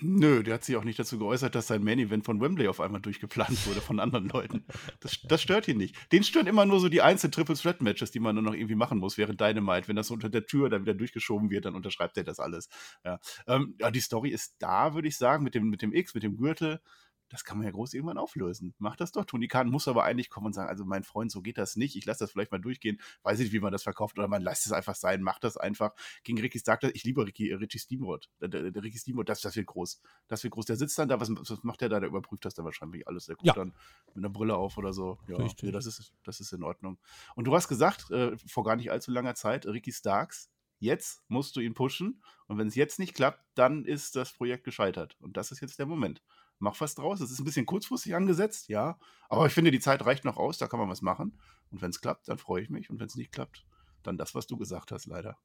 Nö, 0.00 0.42
der 0.42 0.54
hat 0.54 0.64
sich 0.64 0.76
auch 0.76 0.84
nicht 0.84 0.98
dazu 0.98 1.18
geäußert, 1.18 1.54
dass 1.54 1.66
sein 1.66 1.82
Main 1.82 1.98
Event 1.98 2.24
von 2.24 2.40
Wembley 2.40 2.68
auf 2.68 2.80
einmal 2.80 3.00
durchgeplant 3.00 3.66
wurde 3.66 3.80
von 3.80 3.98
anderen 3.98 4.28
Leuten. 4.28 4.64
Das, 5.00 5.18
das 5.22 5.42
stört 5.42 5.66
ihn 5.66 5.78
nicht. 5.78 5.96
Den 6.12 6.22
stören 6.22 6.46
immer 6.46 6.66
nur 6.66 6.78
so 6.78 6.88
die 6.88 7.02
einzelnen 7.02 7.32
Triple 7.32 7.56
Threat 7.56 7.80
Matches, 7.80 8.10
die 8.10 8.20
man 8.20 8.34
nur 8.34 8.44
noch 8.44 8.54
irgendwie 8.54 8.76
machen 8.76 8.98
muss 8.98 9.18
während 9.18 9.40
Dynamite. 9.40 9.88
Wenn 9.88 9.96
das 9.96 10.10
unter 10.10 10.28
der 10.28 10.46
Tür 10.46 10.68
dann 10.68 10.82
wieder 10.82 10.94
durchgeschoben 10.94 11.50
wird, 11.50 11.64
dann 11.64 11.74
unterschreibt 11.74 12.16
er 12.16 12.24
das 12.24 12.38
alles. 12.38 12.68
Ja, 13.04 13.18
ähm, 13.46 13.74
ja 13.80 13.90
die 13.90 14.00
Story 14.00 14.30
ist 14.30 14.56
da, 14.60 14.94
würde 14.94 15.08
ich 15.08 15.16
sagen, 15.16 15.42
mit 15.42 15.54
dem, 15.54 15.68
mit 15.68 15.82
dem 15.82 15.92
X, 15.92 16.14
mit 16.14 16.22
dem 16.22 16.36
Gürtel 16.36 16.80
das 17.28 17.44
kann 17.44 17.58
man 17.58 17.66
ja 17.66 17.72
groß 17.72 17.94
irgendwann 17.94 18.18
auflösen. 18.18 18.74
Macht 18.78 19.00
das 19.00 19.12
doch. 19.12 19.24
Tony 19.24 19.48
Khan 19.48 19.68
muss 19.68 19.86
aber 19.86 20.04
eigentlich 20.04 20.30
kommen 20.30 20.46
und 20.46 20.52
sagen, 20.54 20.68
also 20.68 20.84
mein 20.84 21.02
Freund, 21.02 21.30
so 21.30 21.42
geht 21.42 21.58
das 21.58 21.76
nicht. 21.76 21.96
Ich 21.96 22.06
lasse 22.06 22.20
das 22.20 22.32
vielleicht 22.32 22.52
mal 22.52 22.58
durchgehen. 22.58 23.00
Weiß 23.22 23.38
nicht, 23.38 23.52
wie 23.52 23.60
man 23.60 23.72
das 23.72 23.82
verkauft 23.82 24.18
oder 24.18 24.28
man 24.28 24.42
lässt 24.42 24.66
es 24.66 24.72
einfach 24.72 24.94
sein, 24.94 25.22
macht 25.22 25.44
das 25.44 25.56
einfach. 25.56 25.92
Gegen 26.24 26.40
Ricky 26.40 26.58
Stark, 26.58 26.82
ich 26.84 27.04
liebe 27.04 27.26
Ricky, 27.26 27.50
äh, 27.50 27.54
Richie 27.56 27.78
Steamboat. 27.78 28.30
Der, 28.40 28.48
der, 28.48 28.70
der, 28.70 28.82
Ricky 28.82 28.98
Steamboat, 28.98 29.28
das, 29.28 29.40
das 29.42 29.56
wird 29.56 29.66
groß. 29.66 30.00
Das 30.26 30.42
wird 30.42 30.54
groß. 30.54 30.66
Der 30.66 30.76
sitzt 30.76 30.98
dann 30.98 31.08
da, 31.08 31.20
was, 31.20 31.30
was 31.30 31.62
macht 31.64 31.80
der 31.82 31.90
da? 31.90 32.00
Der 32.00 32.08
überprüft 32.08 32.44
das 32.44 32.54
dann 32.54 32.64
wahrscheinlich 32.64 33.06
alles. 33.06 33.26
Der 33.26 33.36
guckt 33.36 33.46
ja. 33.46 33.52
dann 33.52 33.74
mit 34.14 34.24
einer 34.24 34.30
Brille 34.30 34.56
auf 34.56 34.78
oder 34.78 34.92
so. 34.92 35.18
Ja, 35.28 35.38
nee, 35.38 35.70
das, 35.70 35.86
ist, 35.86 36.14
das 36.24 36.40
ist 36.40 36.52
in 36.52 36.62
Ordnung. 36.62 36.98
Und 37.34 37.46
du 37.46 37.54
hast 37.54 37.68
gesagt, 37.68 38.10
äh, 38.10 38.36
vor 38.46 38.64
gar 38.64 38.76
nicht 38.76 38.90
allzu 38.90 39.10
langer 39.10 39.34
Zeit, 39.34 39.66
Ricky 39.66 39.92
Starks, 39.92 40.50
jetzt 40.78 41.22
musst 41.28 41.56
du 41.56 41.60
ihn 41.60 41.74
pushen. 41.74 42.22
Und 42.46 42.56
wenn 42.56 42.68
es 42.68 42.74
jetzt 42.74 42.98
nicht 42.98 43.14
klappt, 43.14 43.44
dann 43.54 43.84
ist 43.84 44.16
das 44.16 44.32
Projekt 44.32 44.64
gescheitert. 44.64 45.16
Und 45.20 45.36
das 45.36 45.52
ist 45.52 45.60
jetzt 45.60 45.78
der 45.78 45.86
Moment 45.86 46.22
mach 46.58 46.80
was 46.80 46.94
draus. 46.94 47.20
Das 47.20 47.30
ist 47.30 47.38
ein 47.38 47.44
bisschen 47.44 47.66
kurzfristig 47.66 48.14
angesetzt, 48.14 48.68
ja. 48.68 48.98
Aber 49.28 49.46
ich 49.46 49.52
finde, 49.52 49.70
die 49.70 49.80
Zeit 49.80 50.04
reicht 50.04 50.24
noch 50.24 50.36
aus, 50.36 50.58
da 50.58 50.66
kann 50.66 50.80
man 50.80 50.88
was 50.88 51.02
machen. 51.02 51.38
Und 51.70 51.82
wenn 51.82 51.90
es 51.90 52.00
klappt, 52.00 52.28
dann 52.28 52.38
freue 52.38 52.62
ich 52.62 52.70
mich. 52.70 52.90
Und 52.90 53.00
wenn 53.00 53.06
es 53.06 53.16
nicht 53.16 53.32
klappt, 53.32 53.66
dann 54.02 54.16
das, 54.16 54.34
was 54.34 54.46
du 54.46 54.56
gesagt 54.56 54.92
hast, 54.92 55.06
leider. 55.06 55.38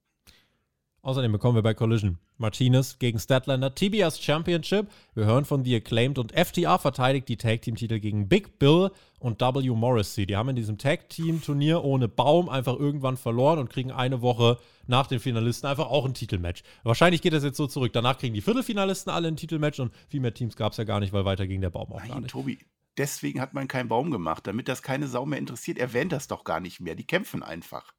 Außerdem 1.04 1.34
bekommen 1.34 1.58
wir 1.58 1.64
bei 1.64 1.74
Collision 1.74 2.18
Martinez 2.38 2.98
gegen 2.98 3.20
Statlander 3.20 3.76
TBS 3.76 4.22
Championship. 4.22 4.88
Wir 5.16 5.26
hören 5.26 5.44
von 5.44 5.66
The 5.66 5.76
Acclaimed 5.76 6.18
und 6.18 6.32
FTR 6.32 6.80
verteidigt 6.80 7.28
die 7.28 7.36
Tag 7.36 7.62
Team 7.62 7.76
Titel 7.76 8.00
gegen 8.00 8.30
Big 8.30 8.58
Bill 8.58 8.90
und 9.20 9.42
W 9.42 9.70
Morrissey. 9.72 10.26
Die 10.26 10.38
haben 10.38 10.48
in 10.48 10.56
diesem 10.56 10.78
Tag 10.78 11.10
Team 11.10 11.42
Turnier 11.42 11.84
ohne 11.84 12.08
Baum 12.08 12.48
einfach 12.48 12.80
irgendwann 12.80 13.18
verloren 13.18 13.60
und 13.60 13.70
kriegen 13.70 13.92
eine 13.92 14.22
Woche 14.22 14.58
nach 14.88 15.08
den 15.08 15.20
Finalisten 15.20 15.68
einfach 15.68 15.88
auch 15.88 16.06
ein 16.06 16.14
Titelmatch. 16.14 16.64
Wahrscheinlich 16.84 17.22
geht 17.22 17.34
das 17.34 17.44
jetzt 17.44 17.58
so 17.58 17.68
zurück. 17.68 17.92
Danach 17.92 18.18
kriegen 18.18 18.34
die 18.34 18.42
Viertelfinalisten 18.42 19.12
alle 19.12 19.28
ein 19.28 19.36
Titelmatch 19.36 19.82
und 19.82 19.94
viel 20.08 20.22
mehr 20.22 20.34
Teams 20.34 20.56
gab 20.56 20.72
es 20.72 20.78
ja 20.78 20.86
gar 20.86 21.02
nicht, 21.02 21.12
weil 21.12 21.26
weiter 21.26 21.48
ging 21.48 21.60
der 21.60 21.70
Baum 21.70 21.92
auch 21.92 22.00
Nein, 22.00 22.08
gar 22.08 22.22
nicht. 22.22 22.32
Tobi, 22.32 22.60
deswegen 22.98 23.42
hat 23.42 23.54
man 23.54 23.68
keinen 23.68 23.90
Baum 23.90 24.10
gemacht, 24.10 24.48
damit 24.48 24.70
das 24.70 24.82
keine 24.82 25.10
Sau 25.10 25.26
mehr 25.26 25.40
interessiert. 25.40 25.80
Erwähnt 25.80 26.14
das 26.14 26.30
doch 26.30 26.46
gar 26.46 26.62
nicht 26.62 26.80
mehr. 26.80 26.96
Die 26.96 27.06
kämpfen 27.06 27.44
einfach. 27.44 27.92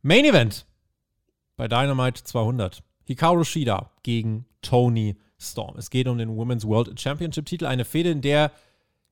Main 0.00 0.24
Event 0.24 0.64
bei 1.58 1.68
Dynamite 1.68 2.22
200. 2.22 2.82
Hikaru 3.04 3.44
Shida 3.44 3.90
gegen 4.02 4.46
Tony 4.62 5.16
Storm. 5.38 5.76
Es 5.76 5.90
geht 5.90 6.06
um 6.06 6.16
den 6.16 6.34
Women's 6.34 6.64
World 6.64 6.98
Championship 6.98 7.46
Titel, 7.46 7.66
eine 7.66 7.84
Fehde, 7.84 8.10
in 8.10 8.22
der 8.22 8.52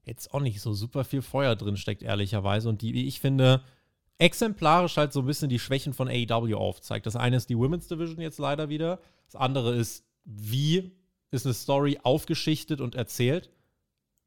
jetzt 0.04 0.32
auch 0.32 0.40
nicht 0.40 0.60
so 0.60 0.72
super 0.72 1.04
viel 1.04 1.22
Feuer 1.22 1.56
drin 1.56 1.76
steckt, 1.76 2.02
ehrlicherweise, 2.02 2.68
und 2.68 2.82
die, 2.82 2.94
wie 2.94 3.08
ich 3.08 3.20
finde, 3.20 3.62
exemplarisch 4.18 4.96
halt 4.96 5.12
so 5.12 5.20
ein 5.20 5.26
bisschen 5.26 5.48
die 5.48 5.58
Schwächen 5.58 5.92
von 5.92 6.08
AEW 6.08 6.54
aufzeigt. 6.54 7.06
Das 7.06 7.16
eine 7.16 7.36
ist 7.36 7.50
die 7.50 7.58
Women's 7.58 7.88
Division 7.88 8.20
jetzt 8.20 8.38
leider 8.38 8.68
wieder. 8.68 9.00
Das 9.26 9.34
andere 9.34 9.74
ist, 9.74 10.04
wie 10.24 10.92
ist 11.32 11.46
eine 11.46 11.54
Story 11.54 11.98
aufgeschichtet 12.04 12.80
und 12.80 12.94
erzählt? 12.94 13.50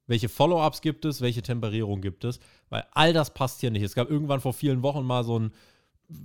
Welche 0.08 0.28
Follow-ups 0.28 0.82
gibt 0.82 1.06
es? 1.06 1.22
Welche 1.22 1.42
Temperierung 1.42 2.02
gibt 2.02 2.26
es? 2.26 2.42
Weil 2.68 2.86
all 2.92 3.14
das 3.14 3.34
passt 3.34 3.62
hier 3.62 3.72
nicht. 3.72 3.84
Es 3.84 3.96
gab 3.96 4.10
irgendwann 4.10 4.42
vor 4.42 4.54
vielen 4.54 4.84
Wochen 4.84 5.06
mal 5.06 5.24
so 5.24 5.40
ein 5.40 5.54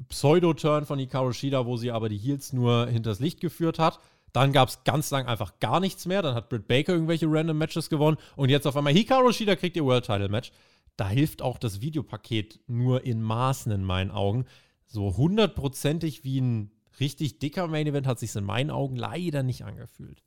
Pseudo-Turn 0.09 0.87
von 0.87 0.99
Hikaru 0.99 1.33
Shida, 1.33 1.67
wo 1.67 1.77
sie 1.77 1.91
aber 1.91 2.09
die 2.09 2.19
Heels 2.19 2.53
nur 2.53 2.87
hinters 2.87 3.21
Licht 3.21 3.41
geführt 3.41 3.79
hat. 3.79 4.01
Dann 4.33 4.53
gab 4.53 4.69
es 4.69 4.83
ganz 4.85 5.11
lang 5.11 5.27
einfach 5.27 5.61
gar 5.61 5.81
nichts 5.81 6.07
mehr. 6.07 6.23
Dann 6.23 6.35
hat 6.35 6.49
Britt 6.49 6.67
Baker 6.67 6.93
irgendwelche 6.93 7.27
random 7.29 7.57
Matches 7.59 7.89
gewonnen. 7.89 8.17
Und 8.37 8.49
jetzt 8.49 8.67
auf 8.67 8.77
einmal 8.77 8.93
Hikaru 8.93 9.33
Shida 9.33 9.57
kriegt 9.57 9.77
ihr 9.77 9.85
World 9.85 10.07
Title 10.07 10.29
Match. 10.29 10.51
Da 10.97 11.09
hilft 11.09 11.43
auch 11.43 11.59
das 11.59 11.81
Videopaket 11.81 12.61
nur 12.67 13.05
in 13.05 13.23
Maßen 13.23 13.71
in 13.73 13.85
meinen 13.85 14.11
Augen. 14.11 14.47
So 14.87 15.17
hundertprozentig 15.17 16.25
wie 16.25 16.41
ein 16.41 16.71
richtig 17.01 17.39
dicker 17.39 17.67
Main 17.69 17.87
Event 17.87 18.07
hat 18.07 18.19
sich 18.19 18.35
in 18.35 18.45
meinen 18.45 18.71
Augen 18.71 18.97
leider 18.97 19.43
nicht 19.43 19.65
angefühlt. 19.65 20.23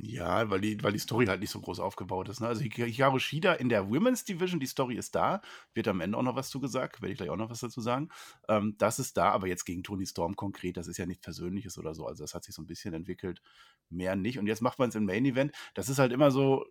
Ja, 0.00 0.48
weil 0.50 0.60
die, 0.60 0.82
weil 0.82 0.92
die 0.92 0.98
Story 0.98 1.26
halt 1.26 1.40
nicht 1.40 1.50
so 1.50 1.60
groß 1.60 1.80
aufgebaut 1.80 2.28
ist. 2.28 2.40
Ne? 2.40 2.46
Also 2.46 2.62
Hikaru 2.62 3.18
Shida 3.18 3.54
in 3.54 3.68
der 3.68 3.90
Women's 3.90 4.24
Division, 4.24 4.60
die 4.60 4.66
Story 4.66 4.96
ist 4.96 5.14
da. 5.14 5.40
Wird 5.74 5.88
am 5.88 6.00
Ende 6.00 6.18
auch 6.18 6.22
noch 6.22 6.36
was 6.36 6.50
zugesagt, 6.50 7.02
werde 7.02 7.12
ich 7.12 7.18
gleich 7.18 7.30
auch 7.30 7.36
noch 7.36 7.50
was 7.50 7.60
dazu 7.60 7.80
sagen. 7.80 8.08
Ähm, 8.48 8.76
das 8.78 8.98
ist 8.98 9.16
da, 9.16 9.30
aber 9.30 9.48
jetzt 9.48 9.64
gegen 9.64 9.82
Tony 9.82 10.06
Storm 10.06 10.36
konkret, 10.36 10.76
das 10.76 10.86
ist 10.86 10.98
ja 10.98 11.06
nichts 11.06 11.22
Persönliches 11.22 11.78
oder 11.78 11.94
so. 11.94 12.06
Also 12.06 12.22
das 12.22 12.34
hat 12.34 12.44
sich 12.44 12.54
so 12.54 12.62
ein 12.62 12.66
bisschen 12.66 12.94
entwickelt, 12.94 13.42
mehr 13.88 14.14
nicht. 14.14 14.38
Und 14.38 14.46
jetzt 14.46 14.62
macht 14.62 14.78
man 14.78 14.90
es 14.90 14.94
im 14.94 15.04
Main 15.04 15.24
Event. 15.24 15.52
Das 15.74 15.88
ist 15.88 15.98
halt 15.98 16.12
immer 16.12 16.30
so, 16.30 16.66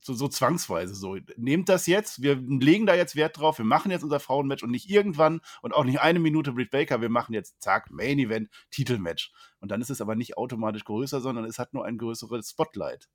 so, 0.00 0.14
so 0.14 0.28
zwangsweise 0.28 0.94
so. 0.94 1.16
Nehmt 1.36 1.68
das 1.68 1.86
jetzt, 1.86 2.22
wir 2.22 2.36
legen 2.36 2.86
da 2.86 2.94
jetzt 2.94 3.16
Wert 3.16 3.38
drauf, 3.38 3.58
wir 3.58 3.64
machen 3.64 3.90
jetzt 3.90 4.04
unser 4.04 4.20
Frauenmatch 4.20 4.62
und 4.62 4.70
nicht 4.70 4.88
irgendwann 4.88 5.40
und 5.62 5.74
auch 5.74 5.84
nicht 5.84 6.00
eine 6.00 6.18
Minute 6.18 6.52
Britt 6.52 6.70
Baker, 6.70 7.00
wir 7.00 7.08
machen 7.08 7.34
jetzt, 7.34 7.60
zack, 7.60 7.90
Main 7.90 8.18
Event, 8.18 8.48
Titelmatch. 8.70 9.32
Und 9.60 9.70
dann 9.70 9.80
ist 9.80 9.90
es 9.90 10.00
aber 10.00 10.14
nicht 10.14 10.36
automatisch 10.36 10.84
größer, 10.84 11.20
sondern 11.20 11.44
es 11.44 11.58
hat 11.58 11.74
nur 11.74 11.84
ein 11.84 11.98
größeres 11.98 12.50
Spotlight. 12.50 13.08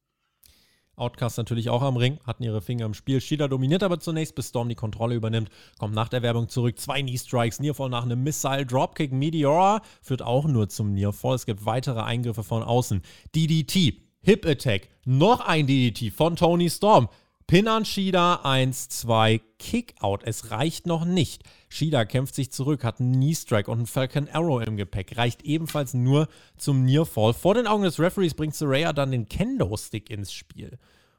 Outcast 0.98 1.38
natürlich 1.38 1.70
auch 1.70 1.82
am 1.82 1.98
Ring, 1.98 2.20
hatten 2.26 2.44
ihre 2.44 2.62
Finger 2.62 2.86
im 2.86 2.94
Spiel. 2.94 3.22
Shida 3.22 3.48
dominiert 3.48 3.82
aber 3.82 4.00
zunächst, 4.00 4.36
bis 4.36 4.50
Storm 4.50 4.70
die 4.70 4.76
Kontrolle 4.76 5.16
übernimmt, 5.16 5.50
kommt 5.80 5.96
nach 5.96 6.10
der 6.10 6.22
Werbung 6.22 6.50
zurück. 6.50 6.78
Zwei 6.78 7.02
Knee-Strikes, 7.02 7.60
Nearfall 7.60 7.90
nach 7.90 8.04
einem 8.04 8.22
Missile, 8.22 8.66
Dropkick, 8.66 9.12
Meteora 9.12 9.82
führt 10.02 10.22
auch 10.22 10.46
nur 10.46 10.70
zum 10.70 10.94
Nearfall. 10.94 11.36
Es 11.36 11.46
gibt 11.46 11.66
weitere 11.66 12.02
Eingriffe 12.02 12.44
von 12.44 12.62
außen. 12.62 13.02
DDT 13.34 14.01
Hip 14.24 14.46
Attack, 14.46 14.90
noch 15.04 15.40
ein 15.40 15.66
DDT 15.66 16.14
von 16.14 16.36
Tony 16.36 16.70
Storm. 16.70 17.10
Pin 17.48 17.68
an 17.68 17.86
Shida, 17.86 18.42
1, 18.44 18.88
2, 18.90 19.42
Kickout. 19.58 20.20
Es 20.24 20.52
reicht 20.52 20.86
noch 20.86 21.06
nicht. 21.06 21.44
Shida 21.70 22.06
kämpft 22.06 22.36
sich 22.36 22.52
zurück, 22.52 22.84
hat 22.84 23.00
einen 23.00 23.14
Knee 23.14 23.34
Strike 23.34 23.70
und 23.70 23.80
einen 23.80 23.88
Falcon 23.88 24.30
Arrow 24.32 24.62
im 24.62 24.78
Gepäck. 24.78 25.18
Reicht 25.18 25.42
ebenfalls 25.42 25.96
nur 25.96 26.28
zum 26.56 26.86
Nearfall. 26.86 27.34
Vor 27.34 27.56
den 27.56 27.66
Augen 27.66 27.82
des 27.82 28.00
Referees 28.00 28.36
bringt 28.36 28.54
Soraya 28.54 28.94
dann 28.94 29.10
den 29.10 29.28
Kendo-Stick 29.28 30.12
ins 30.12 30.32
Spiel. 30.32 30.78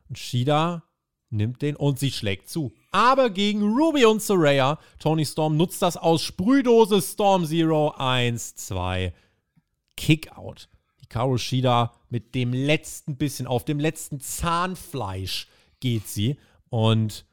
Und 0.08 0.16
Shida 0.16 0.84
nimmt 1.28 1.60
den 1.60 1.74
und 1.74 1.98
sie 1.98 2.12
schlägt 2.12 2.48
zu. 2.48 2.72
Aber 2.92 3.30
gegen 3.30 3.62
Ruby 3.62 4.04
und 4.04 4.22
Soraya, 4.22 4.78
Tony 5.00 5.26
Storm 5.26 5.56
nutzt 5.56 5.82
das 5.82 5.96
aus. 5.96 6.22
Sprühdose 6.22 7.02
Storm 7.02 7.46
Zero, 7.46 7.94
1, 7.98 8.54
2, 8.54 9.12
Kickout. 9.96 10.68
Hikaru 11.12 11.36
Shida 11.36 11.92
mit 12.08 12.34
dem 12.34 12.54
letzten 12.54 13.16
bisschen, 13.16 13.46
auf 13.46 13.66
dem 13.66 13.78
letzten 13.78 14.20
Zahnfleisch 14.20 15.46
geht 15.80 16.08
sie. 16.08 16.38
Und 16.70 17.26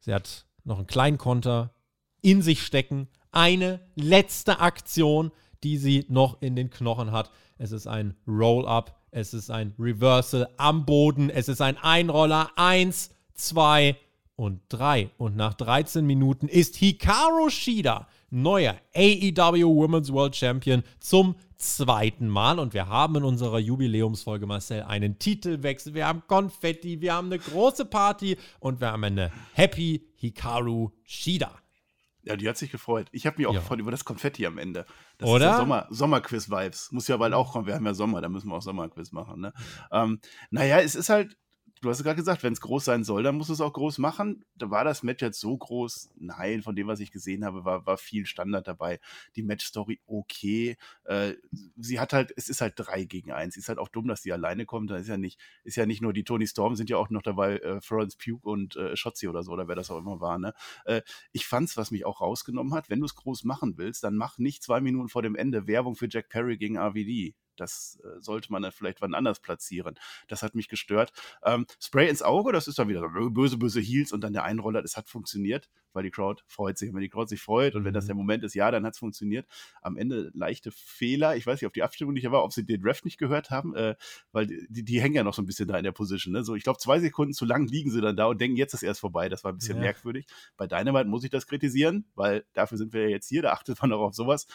sie 0.00 0.12
hat 0.12 0.44
noch 0.64 0.76
einen 0.76 0.86
kleinen 0.86 1.16
Konter 1.16 1.74
in 2.20 2.42
sich 2.42 2.62
stecken. 2.62 3.08
Eine 3.30 3.80
letzte 3.94 4.60
Aktion, 4.60 5.32
die 5.64 5.78
sie 5.78 6.04
noch 6.10 6.42
in 6.42 6.56
den 6.56 6.68
Knochen 6.68 7.10
hat. 7.10 7.30
Es 7.56 7.72
ist 7.72 7.86
ein 7.86 8.14
Roll-Up, 8.26 9.00
es 9.10 9.32
ist 9.32 9.50
ein 9.50 9.74
Reversal 9.78 10.48
am 10.58 10.84
Boden, 10.84 11.30
es 11.30 11.48
ist 11.48 11.62
ein 11.62 11.78
Einroller. 11.78 12.50
Eins, 12.56 13.14
zwei 13.32 13.96
und 14.36 14.60
3. 14.68 15.10
Und 15.16 15.36
nach 15.36 15.54
13 15.54 16.04
Minuten 16.04 16.48
ist 16.48 16.76
Hikaru 16.76 17.48
Shida 17.48 18.08
neuer 18.32 18.76
AEW 18.94 19.76
Women's 19.76 20.12
World 20.12 20.34
Champion 20.34 20.82
zum 20.98 21.36
zweiten 21.56 22.28
Mal. 22.28 22.58
Und 22.58 22.74
wir 22.74 22.88
haben 22.88 23.16
in 23.16 23.24
unserer 23.24 23.58
Jubiläumsfolge, 23.58 24.46
Marcel, 24.46 24.82
einen 24.82 25.18
Titelwechsel. 25.18 25.94
Wir 25.94 26.06
haben 26.06 26.22
Konfetti, 26.26 27.00
wir 27.00 27.14
haben 27.14 27.26
eine 27.26 27.38
große 27.38 27.84
Party 27.84 28.36
und 28.58 28.80
wir 28.80 28.90
haben 28.90 29.04
eine 29.04 29.30
Happy 29.52 30.08
Hikaru 30.16 30.90
Shida. 31.04 31.52
Ja, 32.24 32.36
die 32.36 32.48
hat 32.48 32.56
sich 32.56 32.70
gefreut. 32.70 33.08
Ich 33.10 33.26
habe 33.26 33.38
mich 33.38 33.46
auch 33.48 33.52
ja. 33.52 33.60
gefreut 33.60 33.80
über 33.80 33.90
das 33.90 34.04
Konfetti 34.04 34.46
am 34.46 34.56
Ende. 34.58 34.86
Das 35.18 35.28
Oder? 35.28 35.46
ist 35.46 35.52
ja 35.52 35.58
Sommer, 35.58 35.86
Sommerquiz-Vibes. 35.90 36.92
Muss 36.92 37.08
ja 37.08 37.16
bald 37.16 37.34
auch 37.34 37.52
kommen. 37.52 37.66
Wir 37.66 37.74
haben 37.74 37.84
ja 37.84 37.94
Sommer, 37.94 38.20
da 38.20 38.28
müssen 38.28 38.48
wir 38.48 38.54
auch 38.54 38.62
Sommerquiz 38.62 39.10
machen. 39.10 39.40
Ne? 39.40 39.52
Ähm, 39.90 40.20
naja, 40.50 40.78
es 40.78 40.94
ist 40.94 41.08
halt, 41.08 41.36
du 41.82 41.90
hast 41.90 42.02
gerade 42.02 42.16
gesagt, 42.16 42.42
wenn 42.44 42.52
es 42.52 42.60
groß 42.60 42.84
sein 42.84 43.04
soll, 43.04 43.24
dann 43.24 43.36
muss 43.36 43.48
es 43.48 43.60
auch 43.60 43.72
groß 43.72 43.98
machen. 43.98 44.44
Da 44.54 44.70
war 44.70 44.84
das 44.84 45.02
Match 45.02 45.20
jetzt 45.20 45.40
so 45.40 45.56
groß? 45.56 46.10
Nein, 46.16 46.62
von 46.62 46.76
dem, 46.76 46.86
was 46.86 47.00
ich 47.00 47.10
gesehen 47.10 47.44
habe, 47.44 47.64
war, 47.64 47.84
war 47.84 47.98
viel 47.98 48.24
Standard 48.24 48.68
dabei. 48.68 49.00
Die 49.34 49.42
Match-Story 49.42 50.00
okay. 50.06 50.76
Äh, 51.04 51.34
sie 51.76 51.98
hat 51.98 52.12
halt, 52.12 52.32
es 52.36 52.48
ist 52.48 52.60
halt 52.60 52.74
drei 52.76 53.04
gegen 53.04 53.32
eins. 53.32 53.56
Ist 53.56 53.68
halt 53.68 53.78
auch 53.78 53.88
dumm, 53.88 54.06
dass 54.06 54.22
sie 54.22 54.32
alleine 54.32 54.64
kommt. 54.64 54.90
Da 54.90 54.96
ist 54.96 55.08
ja 55.08 55.18
nicht, 55.18 55.40
ist 55.64 55.76
ja 55.76 55.84
nicht 55.84 56.00
nur 56.00 56.12
die 56.12 56.24
Tony 56.24 56.46
Storm, 56.46 56.76
sind 56.76 56.88
ja 56.88 56.96
auch 56.96 57.10
noch 57.10 57.22
dabei 57.22 57.56
äh, 57.58 57.80
Florence 57.80 58.16
Pugh 58.16 58.38
und 58.48 58.76
äh, 58.76 58.96
Shotzi 58.96 59.26
oder 59.26 59.42
so, 59.42 59.50
oder 59.50 59.66
wer 59.66 59.74
das 59.74 59.90
auch 59.90 59.98
immer 59.98 60.20
war. 60.20 60.38
Ne? 60.38 60.54
Äh, 60.84 61.02
ich 61.32 61.46
fand's, 61.46 61.76
was 61.76 61.90
mich 61.90 62.06
auch 62.06 62.20
rausgenommen 62.20 62.74
hat, 62.74 62.90
wenn 62.90 63.00
du 63.00 63.06
es 63.06 63.16
groß 63.16 63.42
machen 63.42 63.76
willst, 63.76 64.04
dann 64.04 64.16
mach 64.16 64.38
nicht 64.38 64.62
zwei 64.62 64.80
Minuten 64.80 65.08
vor 65.08 65.22
dem 65.22 65.34
Ende 65.34 65.66
Werbung 65.66 65.96
für 65.96 66.08
Jack 66.08 66.28
Perry 66.28 66.56
gegen 66.56 66.78
RVD. 66.78 67.34
Das 67.56 68.00
äh, 68.04 68.20
sollte 68.20 68.50
man 68.52 68.62
dann 68.62 68.72
vielleicht 68.72 69.00
wann 69.00 69.14
anders 69.14 69.40
platzieren. 69.40 69.94
Das 70.28 70.42
hat 70.42 70.54
mich 70.54 70.68
gestört. 70.68 71.12
Ähm, 71.44 71.66
Spray 71.80 72.08
ins 72.08 72.22
Auge, 72.22 72.52
das 72.52 72.68
ist 72.68 72.78
dann 72.78 72.88
wieder 72.88 73.00
so 73.00 73.30
böse, 73.30 73.58
böse 73.58 73.80
Heels 73.80 74.12
und 74.12 74.22
dann 74.22 74.32
der 74.32 74.44
Einroller, 74.44 74.82
das 74.82 74.96
hat 74.96 75.08
funktioniert, 75.08 75.68
weil 75.92 76.02
die 76.02 76.10
Crowd 76.10 76.42
freut 76.46 76.78
sich. 76.78 76.88
Und 76.88 76.94
wenn 76.96 77.02
die 77.02 77.08
Crowd 77.08 77.28
sich 77.28 77.40
freut 77.40 77.74
und 77.74 77.84
wenn 77.84 77.94
das 77.94 78.04
mhm. 78.04 78.08
der 78.08 78.16
Moment 78.16 78.44
ist, 78.44 78.54
ja, 78.54 78.70
dann 78.70 78.84
hat 78.84 78.94
es 78.94 78.98
funktioniert. 78.98 79.46
Am 79.82 79.96
Ende 79.96 80.30
leichte 80.34 80.70
Fehler. 80.72 81.36
Ich 81.36 81.46
weiß 81.46 81.60
nicht, 81.60 81.66
ob 81.66 81.72
die 81.72 81.82
Abstimmung 81.82 82.14
nicht 82.14 82.30
war, 82.30 82.44
ob 82.44 82.52
sie 82.52 82.64
den 82.64 82.82
Ref 82.82 83.04
nicht 83.04 83.18
gehört 83.18 83.50
haben, 83.50 83.74
äh, 83.74 83.96
weil 84.32 84.46
die, 84.46 84.84
die, 84.84 85.00
hängen 85.00 85.14
ja 85.14 85.24
noch 85.24 85.34
so 85.34 85.42
ein 85.42 85.46
bisschen 85.46 85.68
da 85.68 85.76
in 85.76 85.84
der 85.84 85.92
Position. 85.92 86.32
Ne? 86.32 86.44
So, 86.44 86.54
ich 86.54 86.64
glaube, 86.64 86.78
zwei 86.78 87.00
Sekunden 87.00 87.34
zu 87.34 87.44
lang 87.44 87.66
liegen 87.66 87.90
sie 87.90 88.00
dann 88.00 88.16
da 88.16 88.26
und 88.26 88.40
denken, 88.40 88.56
jetzt 88.56 88.74
ist 88.74 88.82
erst 88.82 89.00
vorbei. 89.00 89.28
Das 89.28 89.44
war 89.44 89.52
ein 89.52 89.58
bisschen 89.58 89.76
ja. 89.76 89.82
merkwürdig. 89.82 90.26
Bei 90.56 90.66
Dynamite 90.66 91.08
muss 91.08 91.24
ich 91.24 91.30
das 91.30 91.46
kritisieren, 91.46 92.06
weil 92.14 92.44
dafür 92.52 92.78
sind 92.78 92.92
wir 92.92 93.02
ja 93.02 93.08
jetzt 93.08 93.28
hier, 93.28 93.42
da 93.42 93.52
achtet 93.52 93.80
man 93.82 93.92
auch 93.92 94.00
auf 94.00 94.14
sowas 94.14 94.46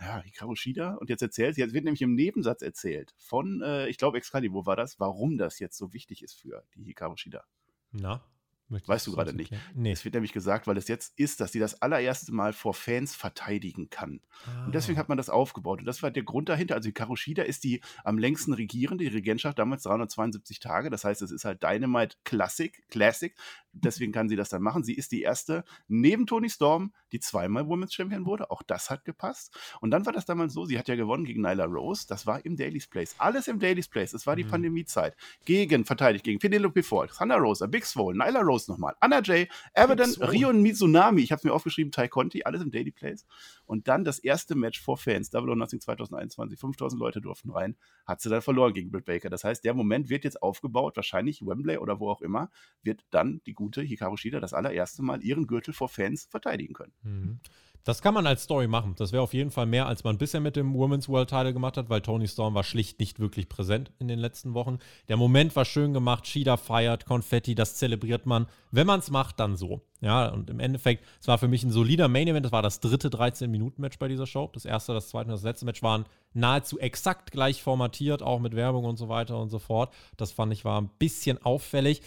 ja, 0.00 0.22
Hikaru 0.22 0.54
Shida. 0.54 0.94
Und 0.94 1.10
jetzt 1.10 1.22
erzählt 1.22 1.54
sie, 1.54 1.60
jetzt 1.60 1.74
wird 1.74 1.84
nämlich 1.84 2.02
im 2.02 2.14
Nebensatz 2.14 2.62
erzählt 2.62 3.14
von, 3.16 3.62
äh, 3.62 3.88
ich 3.88 3.98
glaube, 3.98 4.18
Excalibur 4.18 4.66
war 4.66 4.76
das, 4.76 4.98
warum 5.00 5.38
das 5.38 5.58
jetzt 5.58 5.76
so 5.76 5.92
wichtig 5.92 6.22
ist 6.22 6.34
für 6.34 6.64
die 6.74 6.84
Hikaru 6.84 7.16
Shida. 7.16 7.44
Na? 7.92 8.22
Weißt 8.68 9.06
du 9.06 9.12
gerade 9.12 9.34
nicht. 9.34 9.52
Nee. 9.74 9.92
Es 9.92 10.04
wird 10.04 10.14
nämlich 10.14 10.32
gesagt, 10.32 10.66
weil 10.66 10.76
es 10.78 10.88
jetzt 10.88 11.18
ist, 11.18 11.40
dass 11.40 11.52
sie 11.52 11.58
das 11.58 11.82
allererste 11.82 12.32
Mal 12.32 12.52
vor 12.52 12.72
Fans 12.74 13.14
verteidigen 13.14 13.90
kann. 13.90 14.20
Ah. 14.46 14.66
Und 14.66 14.74
deswegen 14.74 14.98
ah. 14.98 15.00
hat 15.00 15.08
man 15.08 15.18
das 15.18 15.28
aufgebaut. 15.28 15.80
Und 15.80 15.84
das 15.84 16.02
war 16.02 16.10
der 16.10 16.22
Grund 16.22 16.48
dahinter. 16.48 16.74
Also 16.74 16.90
Karushida 16.90 17.42
ist 17.42 17.64
die 17.64 17.82
am 18.04 18.18
längsten 18.18 18.54
regierende, 18.54 19.04
die 19.04 19.14
Regentschaft 19.14 19.58
damals 19.58 19.82
372 19.82 20.60
Tage. 20.60 20.90
Das 20.90 21.04
heißt, 21.04 21.20
es 21.22 21.30
ist 21.30 21.44
halt 21.44 21.62
Dynamite 21.62 22.16
Classic, 22.24 22.82
Classic. 22.88 23.34
Deswegen 23.74 24.12
kann 24.12 24.28
sie 24.28 24.36
das 24.36 24.48
dann 24.48 24.62
machen. 24.62 24.84
Sie 24.84 24.94
ist 24.94 25.12
die 25.12 25.22
erste 25.22 25.64
neben 25.88 26.26
Tony 26.26 26.48
Storm, 26.48 26.92
die 27.12 27.20
zweimal 27.20 27.66
Women's 27.66 27.92
Champion 27.94 28.24
wurde. 28.26 28.50
Auch 28.50 28.62
das 28.62 28.90
hat 28.90 29.04
gepasst. 29.04 29.56
Und 29.80 29.90
dann 29.90 30.06
war 30.06 30.12
das 30.12 30.24
damals 30.24 30.52
so, 30.52 30.64
sie 30.64 30.78
hat 30.78 30.88
ja 30.88 30.94
gewonnen 30.94 31.24
gegen 31.24 31.42
Nyla 31.42 31.64
Rose. 31.64 32.06
Das 32.08 32.26
war 32.26 32.44
im 32.44 32.56
Daily's 32.56 32.86
Place. 32.86 33.14
Alles 33.18 33.48
im 33.48 33.58
Daily's 33.58 33.88
Place. 33.88 34.14
Es 34.14 34.26
war 34.26 34.36
die 34.36 34.44
mhm. 34.44 34.50
Pandemiezeit. 34.50 35.16
Gegen, 35.44 35.84
verteidigt 35.84 36.24
gegen 36.24 36.38
Penelope 36.38 36.82
Ford, 36.82 37.10
Thunder 37.16 37.36
Rosa, 37.36 37.66
Big 37.66 37.84
Swole, 37.84 38.16
Nyla 38.16 38.40
Rose 38.40 38.70
nochmal. 38.70 38.94
Anna 39.00 39.20
J, 39.20 39.48
Abaddon, 39.74 40.10
Rion 40.20 40.62
Mizunami, 40.62 41.22
ich 41.22 41.32
habe 41.32 41.38
es 41.40 41.44
mir 41.44 41.52
aufgeschrieben, 41.52 41.90
Tai 41.92 42.08
Conti, 42.08 42.42
alles 42.44 42.62
im 42.62 42.70
Daily 42.70 42.90
Place. 42.90 43.26
Und 43.66 43.88
dann 43.88 44.04
das 44.04 44.18
erste 44.18 44.54
Match 44.54 44.80
vor 44.80 44.96
Fans, 44.96 45.30
Double 45.30 45.50
or 45.50 45.56
Nothing 45.56 45.80
2021, 45.80 46.58
5000 46.58 47.00
Leute 47.00 47.20
durften 47.20 47.50
rein, 47.50 47.76
hat 48.06 48.20
sie 48.20 48.28
dann 48.28 48.42
verloren 48.42 48.72
gegen 48.72 48.90
Britt 48.90 49.04
Baker. 49.04 49.30
Das 49.30 49.44
heißt, 49.44 49.64
der 49.64 49.74
Moment 49.74 50.08
wird 50.08 50.24
jetzt 50.24 50.42
aufgebaut, 50.42 50.96
wahrscheinlich 50.96 51.42
Wembley 51.42 51.78
oder 51.78 52.00
wo 52.00 52.10
auch 52.10 52.20
immer, 52.20 52.50
wird 52.82 53.04
dann 53.10 53.40
die 53.46 53.54
gute 53.54 53.82
Hikaru 53.82 54.16
Shida 54.16 54.40
das 54.40 54.52
allererste 54.52 55.02
Mal 55.02 55.22
ihren 55.22 55.46
Gürtel 55.46 55.74
vor 55.74 55.88
Fans 55.88 56.26
verteidigen 56.30 56.74
können. 56.74 56.92
Mhm. 57.02 57.40
Das 57.84 58.00
kann 58.00 58.14
man 58.14 58.26
als 58.26 58.44
Story 58.44 58.66
machen. 58.66 58.94
Das 58.96 59.12
wäre 59.12 59.22
auf 59.22 59.34
jeden 59.34 59.50
Fall 59.50 59.66
mehr, 59.66 59.86
als 59.86 60.04
man 60.04 60.16
bisher 60.16 60.40
mit 60.40 60.56
dem 60.56 60.72
Women's 60.72 61.06
World 61.06 61.28
Title 61.28 61.52
gemacht 61.52 61.76
hat, 61.76 61.90
weil 61.90 62.00
Tony 62.00 62.26
Storm 62.26 62.54
war 62.54 62.64
schlicht 62.64 62.98
nicht 62.98 63.20
wirklich 63.20 63.50
präsent 63.50 63.92
in 63.98 64.08
den 64.08 64.18
letzten 64.18 64.54
Wochen. 64.54 64.78
Der 65.08 65.18
Moment 65.18 65.54
war 65.54 65.66
schön 65.66 65.92
gemacht, 65.92 66.26
Shida 66.26 66.56
feiert, 66.56 67.04
Konfetti, 67.04 67.54
das 67.54 67.76
zelebriert 67.76 68.24
man. 68.24 68.46
Wenn 68.70 68.86
man 68.86 69.00
es 69.00 69.10
macht, 69.10 69.38
dann 69.38 69.56
so. 69.56 69.82
Ja, 70.00 70.28
und 70.28 70.48
im 70.48 70.60
Endeffekt, 70.60 71.04
es 71.20 71.28
war 71.28 71.36
für 71.36 71.48
mich 71.48 71.62
ein 71.62 71.70
solider 71.70 72.08
Main 72.08 72.28
Event. 72.28 72.46
Das 72.46 72.52
war 72.52 72.62
das 72.62 72.80
dritte 72.80 73.08
13-Minuten-Match 73.08 73.98
bei 73.98 74.08
dieser 74.08 74.26
Show. 74.26 74.50
Das 74.52 74.64
erste, 74.64 74.94
das 74.94 75.08
zweite 75.08 75.26
und 75.26 75.32
das 75.32 75.42
letzte 75.42 75.66
Match 75.66 75.82
waren 75.82 76.06
nahezu 76.32 76.78
exakt 76.78 77.32
gleich 77.32 77.62
formatiert, 77.62 78.22
auch 78.22 78.40
mit 78.40 78.56
Werbung 78.56 78.84
und 78.84 78.96
so 78.96 79.10
weiter 79.10 79.38
und 79.38 79.50
so 79.50 79.58
fort. 79.58 79.92
Das 80.16 80.32
fand 80.32 80.54
ich 80.54 80.64
war 80.64 80.80
ein 80.80 80.90
bisschen 80.98 81.42
auffällig. 81.44 82.00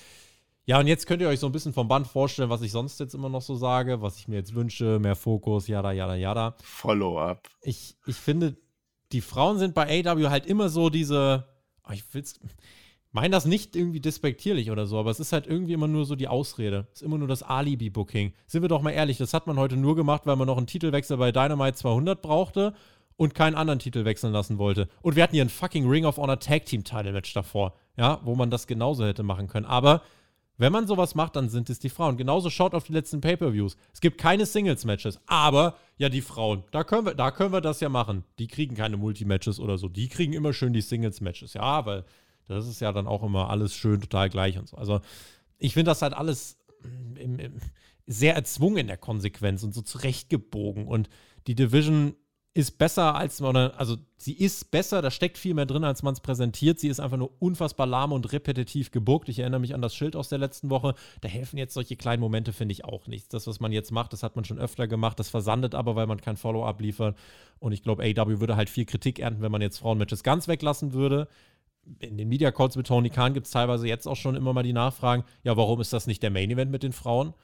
Ja, 0.67 0.81
und 0.81 0.87
jetzt 0.87 1.07
könnt 1.07 1.21
ihr 1.21 1.29
euch 1.29 1.39
so 1.39 1.45
ein 1.45 1.53
bisschen 1.53 1.71
vom 1.71 1.87
Band 1.87 2.07
vorstellen, 2.07 2.49
was 2.49 2.61
ich 2.61 2.73
sonst 2.73 2.99
jetzt 2.99 3.15
immer 3.15 3.29
noch 3.29 3.41
so 3.41 3.55
sage, 3.55 4.01
was 4.01 4.17
ich 4.17 4.27
mir 4.27 4.35
jetzt 4.35 4.53
wünsche, 4.53 4.99
mehr 4.99 5.15
Fokus, 5.15 5.69
yada, 5.69 5.93
yada, 5.93 6.13
yada. 6.15 6.57
Follow-up. 6.61 7.47
Ich, 7.61 7.95
ich 8.05 8.17
finde, 8.17 8.57
die 9.13 9.21
Frauen 9.21 9.59
sind 9.59 9.73
bei 9.73 10.05
AW 10.05 10.29
halt 10.29 10.45
immer 10.45 10.67
so 10.67 10.89
diese, 10.89 11.47
oh, 11.87 11.93
ich 11.93 12.03
will's, 12.13 12.37
meine 13.13 13.29
das 13.29 13.45
nicht 13.45 13.77
irgendwie 13.77 14.01
despektierlich 14.01 14.69
oder 14.69 14.87
so, 14.87 14.99
aber 14.99 15.09
es 15.09 15.21
ist 15.21 15.31
halt 15.31 15.47
irgendwie 15.47 15.71
immer 15.71 15.87
nur 15.87 16.05
so 16.05 16.17
die 16.17 16.27
Ausrede. 16.27 16.87
Es 16.91 16.99
ist 16.99 17.05
immer 17.05 17.17
nur 17.17 17.29
das 17.29 17.43
Alibi-Booking. 17.43 18.33
Sind 18.45 18.61
wir 18.61 18.67
doch 18.67 18.81
mal 18.81 18.91
ehrlich, 18.91 19.17
das 19.19 19.33
hat 19.33 19.47
man 19.47 19.57
heute 19.57 19.77
nur 19.77 19.95
gemacht, 19.95 20.23
weil 20.25 20.35
man 20.35 20.47
noch 20.47 20.57
einen 20.57 20.67
Titelwechsel 20.67 21.15
bei 21.15 21.31
Dynamite 21.31 21.77
200 21.77 22.21
brauchte 22.21 22.73
und 23.15 23.33
keinen 23.33 23.55
anderen 23.55 23.79
Titel 23.79 24.03
wechseln 24.03 24.33
lassen 24.33 24.57
wollte. 24.57 24.89
Und 25.01 25.15
wir 25.15 25.23
hatten 25.23 25.33
hier 25.33 25.45
ein 25.45 25.49
fucking 25.49 25.87
Ring 25.87 26.03
of 26.03 26.17
Honor 26.17 26.41
Tag 26.41 26.65
Team 26.65 26.83
Title 26.83 27.13
Match 27.13 27.33
davor, 27.33 27.73
ja, 27.95 28.19
wo 28.25 28.35
man 28.35 28.49
das 28.49 28.67
genauso 28.67 29.05
hätte 29.05 29.23
machen 29.23 29.47
können. 29.47 29.65
Aber 29.65 30.01
wenn 30.57 30.71
man 30.71 30.87
sowas 30.87 31.13
macht, 31.13 31.35
dann 31.35 31.49
sind 31.49 31.69
es 31.69 31.79
die 31.79 31.89
Frauen. 31.89 32.17
Genauso 32.17 32.49
schaut 32.49 32.73
auf 32.73 32.85
die 32.85 32.93
letzten 32.93 33.21
Pay-per-Views. 33.21 33.77
Es 33.93 34.01
gibt 34.01 34.17
keine 34.17 34.45
Singles-Matches, 34.45 35.19
aber 35.27 35.75
ja, 35.97 36.09
die 36.09 36.21
Frauen, 36.21 36.63
da 36.71 36.83
können, 36.83 37.05
wir, 37.05 37.13
da 37.13 37.31
können 37.31 37.53
wir 37.53 37.61
das 37.61 37.79
ja 37.79 37.89
machen. 37.89 38.23
Die 38.39 38.47
kriegen 38.47 38.75
keine 38.75 38.97
Multi-Matches 38.97 39.59
oder 39.59 39.77
so. 39.77 39.87
Die 39.87 40.07
kriegen 40.07 40.33
immer 40.33 40.53
schön 40.53 40.73
die 40.73 40.81
Singles-Matches. 40.81 41.53
Ja, 41.53 41.85
weil 41.85 42.05
das 42.47 42.67
ist 42.67 42.79
ja 42.79 42.91
dann 42.91 43.07
auch 43.07 43.23
immer 43.23 43.49
alles 43.49 43.75
schön 43.75 44.01
total 44.01 44.29
gleich 44.29 44.57
und 44.57 44.67
so. 44.67 44.77
Also, 44.77 45.01
ich 45.59 45.73
finde 45.73 45.91
das 45.91 46.01
halt 46.01 46.13
alles 46.13 46.57
im, 47.19 47.39
im, 47.39 47.53
sehr 48.07 48.35
erzwungen 48.35 48.77
in 48.77 48.87
der 48.87 48.97
Konsequenz 48.97 49.63
und 49.63 49.73
so 49.73 49.81
zurechtgebogen. 49.81 50.87
Und 50.87 51.09
die 51.45 51.55
Division 51.55 52.15
ist 52.57 52.79
besser 52.79 53.13
als 53.13 53.39
man, 53.39 53.55
also 53.55 53.97
sie 54.17 54.33
ist 54.33 54.71
besser, 54.71 55.03
da 55.03 55.11
steckt 55.11 55.37
viel 55.37 55.53
mehr 55.53 55.67
drin, 55.67 55.83
als 55.83 56.01
man 56.01 56.15
es 56.15 56.19
präsentiert. 56.19 56.79
Sie 56.79 56.87
ist 56.87 56.99
einfach 56.99 57.17
nur 57.17 57.31
unfassbar 57.37 57.85
lahm 57.85 58.11
und 58.11 58.31
repetitiv 58.33 58.89
gebuckt. 58.89 59.29
Ich 59.29 59.37
erinnere 59.37 59.59
mich 59.59 59.75
an 59.75 59.81
das 59.83 59.93
Schild 59.93 60.15
aus 60.15 60.29
der 60.29 60.39
letzten 60.39 60.71
Woche. 60.71 60.95
Da 61.21 61.29
helfen 61.29 61.57
jetzt 61.57 61.75
solche 61.75 61.95
kleinen 61.95 62.19
Momente, 62.19 62.53
finde 62.53 62.71
ich 62.71 62.83
auch 62.83 63.05
nichts. 63.05 63.29
Das, 63.29 63.45
was 63.45 63.59
man 63.59 63.71
jetzt 63.71 63.91
macht, 63.91 64.11
das 64.11 64.23
hat 64.23 64.35
man 64.35 64.43
schon 64.43 64.57
öfter 64.57 64.87
gemacht. 64.87 65.19
Das 65.19 65.29
versandet 65.29 65.75
aber, 65.75 65.95
weil 65.95 66.07
man 66.07 66.19
kein 66.19 66.35
Follow-up 66.35 66.81
liefert. 66.81 67.15
Und 67.59 67.73
ich 67.73 67.83
glaube, 67.83 68.03
AW 68.03 68.39
würde 68.39 68.55
halt 68.55 68.71
viel 68.71 68.85
Kritik 68.85 69.19
ernten, 69.19 69.43
wenn 69.43 69.51
man 69.51 69.61
jetzt 69.61 69.77
Frauenmatches 69.77 70.23
ganz 70.23 70.47
weglassen 70.47 70.93
würde. 70.93 71.27
In 71.99 72.17
den 72.17 72.27
Media 72.27 72.51
Calls 72.51 72.75
mit 72.75 72.87
Tony 72.87 73.11
Khan 73.11 73.35
gibt 73.35 73.45
es 73.45 73.51
teilweise 73.53 73.87
jetzt 73.87 74.07
auch 74.07 74.15
schon 74.15 74.35
immer 74.35 74.53
mal 74.53 74.63
die 74.63 74.73
Nachfragen: 74.73 75.25
Ja, 75.43 75.55
warum 75.57 75.79
ist 75.79 75.93
das 75.93 76.07
nicht 76.07 76.23
der 76.23 76.31
Main 76.31 76.49
Event 76.49 76.71
mit 76.71 76.81
den 76.81 76.91
Frauen? 76.91 77.35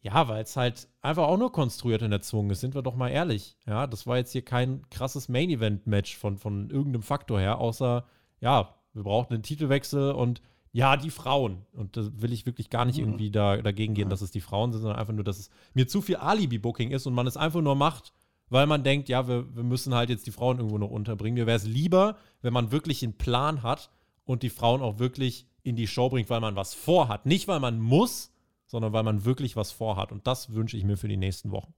Ja, 0.00 0.28
weil 0.28 0.42
es 0.42 0.56
halt 0.56 0.88
einfach 1.02 1.24
auch 1.24 1.38
nur 1.38 1.50
konstruiert 1.50 2.02
und 2.02 2.12
erzwungen 2.12 2.50
ist, 2.50 2.60
sind 2.60 2.74
wir 2.74 2.82
doch 2.82 2.94
mal 2.94 3.08
ehrlich. 3.08 3.56
Ja, 3.66 3.86
das 3.86 4.06
war 4.06 4.16
jetzt 4.16 4.32
hier 4.32 4.44
kein 4.44 4.88
krasses 4.90 5.28
Main-Event-Match 5.28 6.16
von, 6.16 6.38
von 6.38 6.70
irgendeinem 6.70 7.02
Faktor 7.02 7.40
her, 7.40 7.58
außer, 7.58 8.04
ja, 8.40 8.74
wir 8.92 9.02
brauchten 9.02 9.34
einen 9.34 9.42
Titelwechsel 9.42 10.12
und 10.12 10.40
ja, 10.72 10.96
die 10.96 11.10
Frauen. 11.10 11.66
Und 11.72 11.96
da 11.96 12.08
will 12.20 12.32
ich 12.32 12.46
wirklich 12.46 12.70
gar 12.70 12.84
nicht 12.84 12.98
mhm. 12.98 13.04
irgendwie 13.04 13.30
da, 13.30 13.56
dagegen 13.56 13.94
gehen, 13.94 14.10
dass 14.10 14.20
es 14.20 14.30
die 14.30 14.40
Frauen 14.40 14.72
sind, 14.72 14.82
sondern 14.82 14.98
einfach 14.98 15.14
nur, 15.14 15.24
dass 15.24 15.38
es 15.38 15.50
mir 15.74 15.88
zu 15.88 16.00
viel 16.00 16.16
Alibi-Booking 16.16 16.90
ist 16.90 17.06
und 17.06 17.14
man 17.14 17.26
es 17.26 17.36
einfach 17.36 17.60
nur 17.60 17.74
macht, 17.74 18.12
weil 18.50 18.66
man 18.66 18.84
denkt, 18.84 19.08
ja, 19.08 19.26
wir, 19.28 19.54
wir 19.54 19.62
müssen 19.62 19.94
halt 19.94 20.10
jetzt 20.10 20.26
die 20.26 20.30
Frauen 20.30 20.58
irgendwo 20.58 20.78
noch 20.78 20.90
unterbringen. 20.90 21.34
Mir 21.34 21.46
wäre 21.46 21.56
es 21.56 21.64
lieber, 21.64 22.16
wenn 22.42 22.52
man 22.52 22.70
wirklich 22.70 23.02
einen 23.02 23.18
Plan 23.18 23.62
hat 23.62 23.90
und 24.24 24.42
die 24.42 24.50
Frauen 24.50 24.82
auch 24.82 24.98
wirklich 24.98 25.46
in 25.62 25.76
die 25.76 25.86
Show 25.86 26.08
bringt, 26.08 26.30
weil 26.30 26.40
man 26.40 26.56
was 26.56 26.74
vorhat. 26.74 27.26
Nicht, 27.26 27.48
weil 27.48 27.60
man 27.60 27.78
muss, 27.78 28.32
sondern 28.68 28.92
weil 28.92 29.02
man 29.02 29.24
wirklich 29.24 29.56
was 29.56 29.72
vorhat. 29.72 30.12
Und 30.12 30.26
das 30.28 30.52
wünsche 30.52 30.76
ich 30.76 30.84
mir 30.84 30.96
für 30.96 31.08
die 31.08 31.16
nächsten 31.16 31.50
Wochen. 31.50 31.74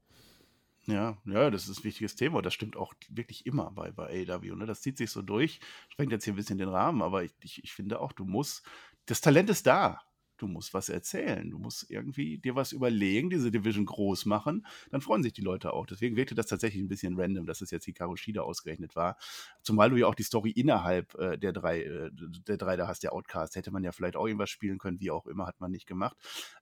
Ja, 0.87 1.17
ja, 1.25 1.51
das 1.51 1.69
ist 1.69 1.81
ein 1.81 1.85
wichtiges 1.85 2.17
Thema. 2.17 2.43
Das 2.43 2.53
stimmt 2.53 2.77
auch 2.77 2.93
wirklich 3.09 3.47
immer 3.47 3.71
bei, 3.71 3.93
bei 3.93 4.27
AW. 4.29 4.57
Ne? 4.57 4.67
Das 4.67 4.83
zieht 4.83 4.99
sich 4.99 5.11
so 5.11 5.23
durch. 5.23 5.61
Sprengt 5.89 6.13
jetzt 6.13 6.25
hier 6.25 6.33
ein 6.33 6.37
bisschen 6.37 6.59
den 6.59 6.69
Rahmen, 6.69 7.01
aber 7.01 7.23
ich, 7.23 7.33
ich, 7.43 7.65
ich 7.65 7.73
finde 7.73 8.01
auch, 8.01 8.13
du 8.13 8.25
musst. 8.25 8.65
Das 9.07 9.21
Talent 9.21 9.51
ist 9.51 9.67
da. 9.67 10.01
Du 10.41 10.49
musst 10.49 10.75
was 10.75 10.89
erzählen. 10.89 11.51
Du 11.51 11.59
musst 11.59 11.91
irgendwie 11.91 12.39
dir 12.39 12.55
was 12.55 12.73
überlegen, 12.73 13.31
diese 13.31 13.51
Division 13.51 13.85
groß 13.85 14.27
machen. 14.27 14.67
Dann 14.91 15.01
freuen 15.01 15.23
sich 15.23 15.33
die 15.33 15.43
Leute 15.43 15.73
auch. 15.73 15.87
Deswegen 15.87 16.17
wirkte 16.17 16.35
das 16.35 16.47
tatsächlich 16.47 16.83
ein 16.83 16.89
bisschen 16.89 17.19
random, 17.19 17.47
dass 17.47 17.61
es 17.61 17.71
jetzt 17.71 17.85
Hikaru 17.85 18.17
Shida 18.17 18.43
ausgerechnet 18.43 18.97
war. 18.97 19.17
Zumal 19.63 19.91
du 19.91 19.97
ja 19.97 20.07
auch 20.07 20.15
die 20.15 20.23
Story 20.23 20.51
innerhalb 20.51 21.15
äh, 21.17 21.37
der 21.37 21.53
drei, 21.53 21.83
äh, 21.83 22.11
der 22.13 22.57
drei 22.57 22.77
da 22.77 22.89
hast, 22.89 23.03
der 23.03 23.13
Outcast. 23.13 23.57
Hätte 23.57 23.71
man 23.71 23.85
ja 23.85 23.93
vielleicht 23.93 24.17
auch 24.17 24.27
irgendwas 24.27 24.51
spielen 24.51 24.79
können, 24.79 25.01
wie 25.01 25.11
auch 25.11 25.27
immer, 25.27 25.47
hat 25.47 25.61
man 25.61 25.71
nicht 25.71 25.87
gemacht. 25.87 26.17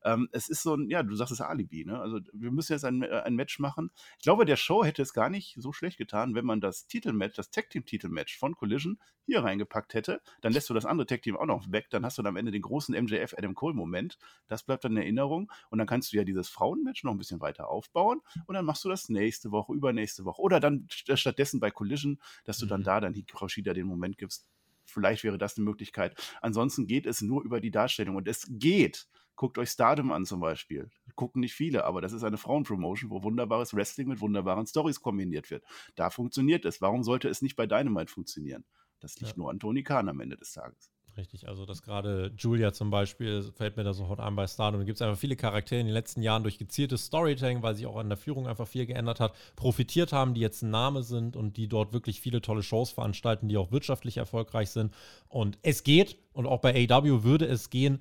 Ähm, 0.04 0.28
es 0.32 0.48
ist 0.48 0.62
so 0.62 0.74
ein, 0.74 0.90
ja, 0.90 1.02
du 1.02 1.14
sagst 1.14 1.32
es 1.32 1.40
Alibi, 1.40 1.84
ne? 1.84 2.00
Also 2.00 2.20
wir 2.32 2.50
müssen 2.50 2.72
jetzt 2.72 2.84
ein, 2.84 3.02
ein 3.02 3.34
Match 3.34 3.58
machen. 3.58 3.90
Ich 4.18 4.24
glaube, 4.24 4.44
der 4.44 4.56
Show 4.56 4.84
hätte 4.84 5.02
es 5.02 5.12
gar 5.12 5.30
nicht 5.30 5.56
so 5.58 5.72
schlecht 5.72 5.98
getan, 5.98 6.34
wenn 6.34 6.44
man 6.44 6.60
das 6.60 6.86
Titelmatch, 6.86 7.36
das 7.36 7.50
Tag 7.50 7.70
Team 7.70 7.84
Titelmatch 7.84 8.38
von 8.38 8.54
Collision 8.54 8.98
hier 9.24 9.44
reingepackt 9.44 9.94
hätte. 9.94 10.20
Dann 10.40 10.52
lässt 10.52 10.70
du 10.70 10.74
das 10.74 10.86
andere 10.86 11.06
Tag 11.06 11.22
Team 11.22 11.36
auch 11.36 11.46
noch 11.46 11.70
weg. 11.70 11.88
Dann 11.90 12.04
hast 12.04 12.18
du 12.18 12.22
dann 12.22 12.28
am 12.28 12.36
Ende 12.36 12.50
den 12.50 12.62
großen 12.62 12.94
MJF 12.94 13.34
Adam 13.36 13.54
Cole 13.54 13.67
Moment. 13.76 14.18
Das 14.46 14.62
bleibt 14.62 14.84
dann 14.84 14.92
in 14.92 14.98
Erinnerung. 14.98 15.50
Und 15.70 15.78
dann 15.78 15.86
kannst 15.86 16.12
du 16.12 16.16
ja 16.16 16.24
dieses 16.24 16.48
Frauenmatch 16.48 17.04
noch 17.04 17.12
ein 17.12 17.18
bisschen 17.18 17.40
weiter 17.40 17.68
aufbauen. 17.68 18.20
Und 18.46 18.54
dann 18.54 18.64
machst 18.64 18.84
du 18.84 18.88
das 18.88 19.08
nächste 19.08 19.50
Woche, 19.50 19.72
übernächste 19.72 20.24
Woche. 20.24 20.40
Oder 20.40 20.60
dann 20.60 20.86
stattdessen 20.90 21.60
bei 21.60 21.70
Collision, 21.70 22.20
dass 22.44 22.58
du 22.58 22.66
dann 22.66 22.80
mhm. 22.80 22.84
da 22.84 23.00
dann 23.00 23.14
Hikaru 23.14 23.48
Shida 23.48 23.74
den 23.74 23.86
Moment 23.86 24.18
gibst. 24.18 24.48
Vielleicht 24.84 25.22
wäre 25.24 25.38
das 25.38 25.56
eine 25.56 25.64
Möglichkeit. 25.64 26.16
Ansonsten 26.40 26.86
geht 26.86 27.06
es 27.06 27.20
nur 27.20 27.42
über 27.42 27.60
die 27.60 27.70
Darstellung. 27.70 28.16
Und 28.16 28.28
es 28.28 28.46
geht. 28.48 29.06
Guckt 29.36 29.56
euch 29.56 29.70
Stardom 29.70 30.10
an 30.10 30.24
zum 30.26 30.40
Beispiel. 30.40 30.90
Gucken 31.14 31.40
nicht 31.40 31.54
viele, 31.54 31.84
aber 31.84 32.00
das 32.00 32.12
ist 32.12 32.24
eine 32.24 32.38
Frauenpromotion, 32.38 33.08
wo 33.08 33.22
wunderbares 33.22 33.72
Wrestling 33.72 34.08
mit 34.08 34.20
wunderbaren 34.20 34.66
Stories 34.66 35.00
kombiniert 35.00 35.52
wird. 35.52 35.62
Da 35.94 36.10
funktioniert 36.10 36.64
es. 36.64 36.80
Warum 36.80 37.04
sollte 37.04 37.28
es 37.28 37.40
nicht 37.40 37.54
bei 37.54 37.64
Dynamite 37.68 38.12
funktionieren? 38.12 38.64
Das 38.98 39.16
liegt 39.20 39.32
ja. 39.32 39.38
nur 39.38 39.50
an 39.50 39.60
Tony 39.60 39.84
Khan 39.84 40.08
am 40.08 40.18
Ende 40.18 40.36
des 40.36 40.52
Tages. 40.52 40.90
Richtig, 41.18 41.48
also 41.48 41.66
dass 41.66 41.82
gerade 41.82 42.30
Julia 42.38 42.72
zum 42.72 42.90
Beispiel, 42.90 43.42
fällt 43.56 43.76
mir 43.76 43.82
da 43.82 43.92
sofort 43.92 44.20
an 44.20 44.36
bei 44.36 44.46
Stardom, 44.46 44.80
da 44.80 44.84
gibt 44.84 44.98
es 44.98 45.02
einfach 45.02 45.18
viele 45.18 45.34
Charaktere 45.34 45.80
in 45.80 45.86
den 45.86 45.92
letzten 45.92 46.22
Jahren 46.22 46.44
durch 46.44 46.58
gezieltes 46.58 47.06
Storytelling, 47.06 47.60
weil 47.60 47.74
sich 47.74 47.86
auch 47.86 47.96
an 47.96 48.08
der 48.08 48.16
Führung 48.16 48.46
einfach 48.46 48.68
viel 48.68 48.86
geändert 48.86 49.18
hat, 49.18 49.34
profitiert 49.56 50.12
haben, 50.12 50.34
die 50.34 50.40
jetzt 50.40 50.62
ein 50.62 50.70
Name 50.70 51.02
sind 51.02 51.34
und 51.34 51.56
die 51.56 51.66
dort 51.66 51.92
wirklich 51.92 52.20
viele 52.20 52.40
tolle 52.40 52.62
Shows 52.62 52.92
veranstalten, 52.92 53.48
die 53.48 53.56
auch 53.56 53.72
wirtschaftlich 53.72 54.16
erfolgreich 54.16 54.70
sind. 54.70 54.94
Und 55.28 55.58
es 55.62 55.82
geht, 55.82 56.18
und 56.34 56.46
auch 56.46 56.60
bei 56.60 56.88
AW 56.88 57.24
würde 57.24 57.46
es 57.46 57.68
gehen, 57.68 58.00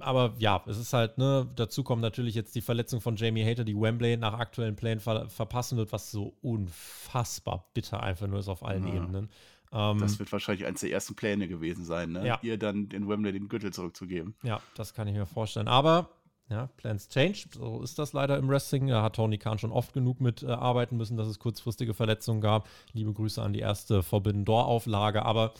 aber 0.00 0.34
ja, 0.38 0.62
es 0.66 0.76
ist 0.76 0.92
halt, 0.92 1.18
ne, 1.18 1.48
dazu 1.54 1.84
kommt 1.84 2.02
natürlich 2.02 2.34
jetzt 2.34 2.56
die 2.56 2.62
Verletzung 2.62 3.00
von 3.00 3.14
Jamie 3.14 3.44
Hater, 3.44 3.64
die 3.64 3.80
Wembley 3.80 4.16
nach 4.16 4.34
aktuellen 4.34 4.74
Plänen 4.74 4.98
ver 4.98 5.28
verpassen 5.28 5.78
wird, 5.78 5.92
was 5.92 6.10
so 6.10 6.34
unfassbar 6.42 7.70
bitter 7.74 8.02
einfach 8.02 8.26
nur 8.26 8.40
ist 8.40 8.48
auf 8.48 8.64
allen 8.64 8.88
ja. 8.88 8.94
Ebenen. 8.94 9.30
Ähm, 9.72 9.98
das 9.98 10.18
wird 10.18 10.32
wahrscheinlich 10.32 10.66
eines 10.66 10.80
der 10.80 10.90
ersten 10.90 11.14
Pläne 11.14 11.48
gewesen 11.48 11.84
sein, 11.84 12.12
ne? 12.12 12.26
Ja. 12.26 12.38
ihr 12.42 12.58
dann 12.58 12.88
den 12.88 13.08
Wembley 13.08 13.32
den 13.32 13.48
Gürtel 13.48 13.72
zurückzugeben. 13.72 14.34
Ja, 14.42 14.60
das 14.74 14.94
kann 14.94 15.06
ich 15.08 15.14
mir 15.14 15.26
vorstellen. 15.26 15.68
Aber 15.68 16.10
ja, 16.48 16.68
Plans 16.76 17.08
change. 17.08 17.44
So 17.54 17.80
ist 17.80 17.98
das 17.98 18.12
leider 18.12 18.36
im 18.36 18.48
Wrestling. 18.48 18.88
Da 18.88 19.02
hat 19.02 19.14
Tony 19.16 19.38
Khan 19.38 19.58
schon 19.58 19.70
oft 19.70 19.92
genug 19.92 20.20
mit 20.20 20.42
äh, 20.42 20.48
arbeiten 20.48 20.96
müssen, 20.96 21.16
dass 21.16 21.28
es 21.28 21.38
kurzfristige 21.38 21.94
Verletzungen 21.94 22.40
gab. 22.40 22.68
Liebe 22.92 23.12
Grüße 23.12 23.40
an 23.40 23.52
die 23.52 23.60
erste 23.60 24.02
Forbidden 24.02 24.44
Door 24.44 24.66
Auflage. 24.66 25.24
Aber 25.24 25.54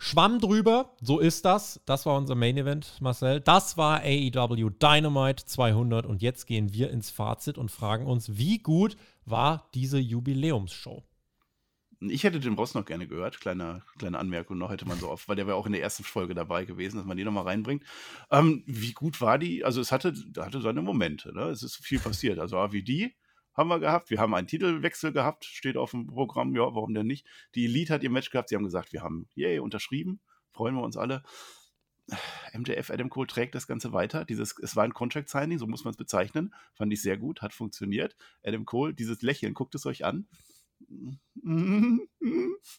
Schwamm 0.00 0.38
drüber, 0.38 0.94
so 1.00 1.18
ist 1.18 1.44
das. 1.44 1.80
Das 1.84 2.06
war 2.06 2.16
unser 2.16 2.36
Main 2.36 2.56
Event, 2.56 2.98
Marcel. 3.00 3.40
Das 3.40 3.76
war 3.76 4.02
AEW 4.02 4.70
Dynamite 4.70 5.44
200 5.44 6.06
und 6.06 6.22
jetzt 6.22 6.46
gehen 6.46 6.72
wir 6.72 6.90
ins 6.90 7.10
Fazit 7.10 7.58
und 7.58 7.72
fragen 7.72 8.06
uns, 8.06 8.38
wie 8.38 8.58
gut 8.58 8.96
war 9.24 9.68
diese 9.74 9.98
Jubiläumsshow? 9.98 11.02
Ich 12.00 12.22
hätte 12.22 12.38
den 12.38 12.54
Boss 12.54 12.74
noch 12.74 12.84
gerne 12.84 13.08
gehört. 13.08 13.40
Kleine, 13.40 13.82
kleine 13.98 14.18
Anmerkung 14.18 14.56
noch 14.56 14.70
hätte 14.70 14.86
man 14.86 14.98
so 14.98 15.08
oft, 15.08 15.28
weil 15.28 15.34
der 15.34 15.48
war 15.48 15.56
auch 15.56 15.66
in 15.66 15.72
der 15.72 15.82
ersten 15.82 16.04
Folge 16.04 16.34
dabei 16.34 16.64
gewesen, 16.64 16.96
dass 16.96 17.06
man 17.06 17.16
die 17.16 17.24
nochmal 17.24 17.44
reinbringt. 17.44 17.84
Ähm, 18.30 18.62
wie 18.66 18.92
gut 18.92 19.20
war 19.20 19.38
die? 19.38 19.64
Also 19.64 19.80
es 19.80 19.90
hatte, 19.90 20.14
hatte 20.36 20.60
seine 20.60 20.82
Momente. 20.82 21.34
Ne? 21.34 21.44
Es 21.44 21.62
ist 21.62 21.76
viel 21.76 21.98
passiert. 21.98 22.38
Also 22.38 22.56
AVD 22.56 23.14
haben 23.54 23.68
wir 23.68 23.80
gehabt. 23.80 24.10
Wir 24.10 24.20
haben 24.20 24.34
einen 24.34 24.46
Titelwechsel 24.46 25.12
gehabt, 25.12 25.44
steht 25.44 25.76
auf 25.76 25.90
dem 25.90 26.06
Programm. 26.06 26.54
Ja, 26.54 26.62
warum 26.62 26.94
denn 26.94 27.08
nicht? 27.08 27.26
Die 27.56 27.64
Elite 27.64 27.94
hat 27.94 28.04
ihr 28.04 28.10
Match 28.10 28.30
gehabt. 28.30 28.48
Sie 28.50 28.54
haben 28.54 28.64
gesagt, 28.64 28.92
wir 28.92 29.02
haben, 29.02 29.28
yay, 29.34 29.58
unterschrieben. 29.58 30.20
Freuen 30.52 30.76
wir 30.76 30.82
uns 30.82 30.96
alle. 30.96 31.24
MJF 32.54 32.90
Adam 32.90 33.10
Cole 33.10 33.26
trägt 33.26 33.54
das 33.54 33.66
Ganze 33.66 33.92
weiter. 33.92 34.24
Dieses, 34.24 34.56
es 34.58 34.76
war 34.76 34.84
ein 34.84 34.94
Contract 34.94 35.28
Signing, 35.28 35.58
so 35.58 35.66
muss 35.66 35.84
man 35.84 35.90
es 35.90 35.96
bezeichnen. 35.96 36.54
Fand 36.74 36.92
ich 36.92 37.02
sehr 37.02 37.18
gut, 37.18 37.42
hat 37.42 37.52
funktioniert. 37.52 38.16
Adam 38.44 38.64
Cole, 38.64 38.94
dieses 38.94 39.22
Lächeln, 39.22 39.54
guckt 39.54 39.74
es 39.74 39.84
euch 39.84 40.04
an. 40.04 40.26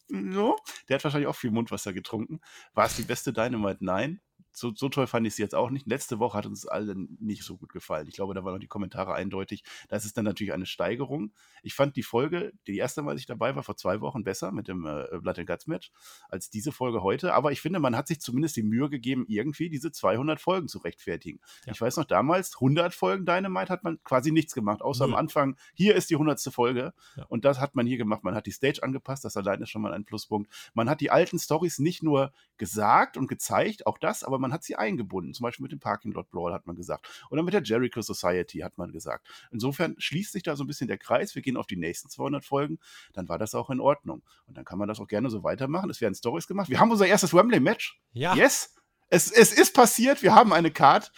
So. 0.10 0.58
Der 0.88 0.96
hat 0.96 1.04
wahrscheinlich 1.04 1.28
auch 1.28 1.36
viel 1.36 1.52
Mundwasser 1.52 1.94
getrunken. 1.94 2.40
War 2.74 2.86
es 2.86 2.96
die 2.96 3.04
beste 3.04 3.34
Dynamite? 3.34 3.84
Nein 3.84 4.22
so, 4.52 4.74
so 4.76 4.90
toll 4.90 5.08
fand 5.08 5.28
ich 5.28 5.36
sie 5.36 5.42
jetzt 5.42 5.56
auch 5.56 5.70
nicht. 5.70 5.88
Letzte 5.88 6.20
Woche 6.20 6.38
hat 6.38 6.46
uns 6.46 6.66
allen 6.66 7.18
nicht 7.20 7.44
so 7.44 7.58
gut 7.58 7.72
gefallen. 7.72 8.08
Ich 8.08 8.16
glaube, 8.16 8.34
da 8.34 8.44
waren 8.44 8.54
noch 8.54 8.60
die 8.60 8.68
Kommentare 8.68 9.14
eindeutig. 9.14 9.64
Da 9.88 9.96
ist 9.96 10.18
dann 10.18 10.26
natürlich 10.26 10.54
eine 10.54 10.66
Steigerung. 10.66 11.32
Ich 11.64 11.76
fand 11.76 11.96
die 11.96 12.04
Folge, 12.04 12.54
die 12.68 12.78
erste 12.78 13.02
Mal, 13.02 13.12
als 13.12 13.22
ich 13.22 13.28
dabei 13.28 13.56
war, 13.56 13.64
vor 13.64 13.78
zwei 13.78 14.02
Wochen 14.02 14.24
besser 14.24 14.52
mit 14.52 14.68
dem 14.68 14.86
äh, 14.86 15.06
Blood 15.20 15.40
and 15.40 15.48
Guts 15.48 15.68
Match 15.68 15.92
als 16.30 16.50
diese 16.50 16.72
Folge 16.72 17.04
heute. 17.04 17.34
Aber 17.34 17.52
ich 17.52 17.62
finde, 17.62 17.80
man 17.80 17.96
hat 17.96 18.08
sich 18.08 18.20
zumindest 18.20 18.56
die 18.56 18.64
Mühe 18.64 18.90
gegeben, 18.90 19.26
irgendwie 19.28 19.70
diese 19.70 19.92
200 19.92 20.40
Folgen 20.40 20.68
zu 20.68 20.80
rechtfertigen. 20.80 21.40
Ja. 21.66 21.74
Ich 21.74 21.82
weiß 21.82 21.98
noch, 21.98 22.06
damals 22.06 22.56
100 22.56 22.94
Folgen 22.94 23.26
Dynamite 23.26 23.72
hat 23.72 23.84
man 23.84 24.02
quasi 24.04 24.32
nichts 24.32 24.54
gemacht, 24.54 24.82
außer 24.82 25.06
ja. 25.06 25.12
am 25.12 25.16
Anfang, 25.16 25.58
hier 25.74 25.96
ist 25.96 26.10
die 26.10 26.16
100. 26.16 26.40
Folge. 26.52 26.94
Ja. 27.16 27.26
Und 27.26 27.46
das 27.46 27.60
hat 27.60 27.76
man 27.76 27.86
hier 27.86 27.98
gemacht. 27.98 28.24
Man 28.24 28.36
hat 28.36 28.46
die 28.46 28.52
Stage 28.52 28.82
angepasst, 28.82 29.26
das 29.26 29.38
allein 29.38 29.62
ist 29.62 29.70
schon 29.70 29.82
mal 29.82 29.94
ein 29.94 30.06
Pluspunkt. 30.06 30.52
Man 30.74 30.90
hat 30.90 31.02
die 31.02 31.12
alten 31.12 31.38
Stories 31.38 31.80
nicht 31.80 32.04
nur 32.04 32.32
gesagt 32.58 33.18
und 33.18 33.28
gezeigt, 33.28 33.86
auch 33.86 33.98
das, 33.98 34.24
aber 34.24 34.39
man 34.40 34.52
hat 34.54 34.64
sie 34.64 34.76
eingebunden. 34.76 35.34
Zum 35.34 35.44
Beispiel 35.44 35.64
mit 35.64 35.72
dem 35.72 35.80
Parking 35.80 36.12
Lot 36.12 36.30
Brawl 36.30 36.54
hat 36.54 36.68
man 36.68 36.76
gesagt. 36.76 37.08
Oder 37.30 37.44
mit 37.44 37.54
der 37.54 37.64
Jericho 37.64 38.02
Society 38.02 38.60
hat 38.60 38.78
man 38.78 38.92
gesagt. 38.92 39.28
Insofern 39.52 39.96
schließt 39.98 40.32
sich 40.32 40.44
da 40.44 40.56
so 40.56 40.64
ein 40.64 40.68
bisschen 40.68 40.88
der 40.88 40.98
Kreis. 40.98 41.36
Wir 41.36 41.42
gehen 41.42 41.58
auf 41.58 41.68
die 41.68 41.78
nächsten 41.78 42.10
200 42.10 42.44
Folgen. 42.44 42.80
Dann 43.14 43.30
war 43.30 43.38
das 43.38 43.56
auch 43.56 43.70
in 43.70 43.80
Ordnung. 43.80 44.24
Und 44.46 44.58
dann 44.58 44.66
kann 44.66 44.80
man 44.80 44.88
das 44.88 45.00
auch 45.00 45.08
gerne 45.08 45.30
so 45.30 45.44
weitermachen. 45.44 45.90
Es 45.90 46.02
werden 46.02 46.16
Stories 46.16 46.48
gemacht. 46.48 46.70
Wir 46.70 46.80
haben 46.80 46.92
unser 46.92 47.08
erstes 47.08 47.34
Wembley-Match. 47.34 48.00
Ja. 48.14 48.36
Yes. 48.36 48.76
Es, 49.10 49.32
es 49.32 49.52
ist 49.52 49.74
passiert. 49.74 50.22
Wir 50.22 50.36
haben 50.36 50.54
eine 50.54 50.72
Card 50.72 51.12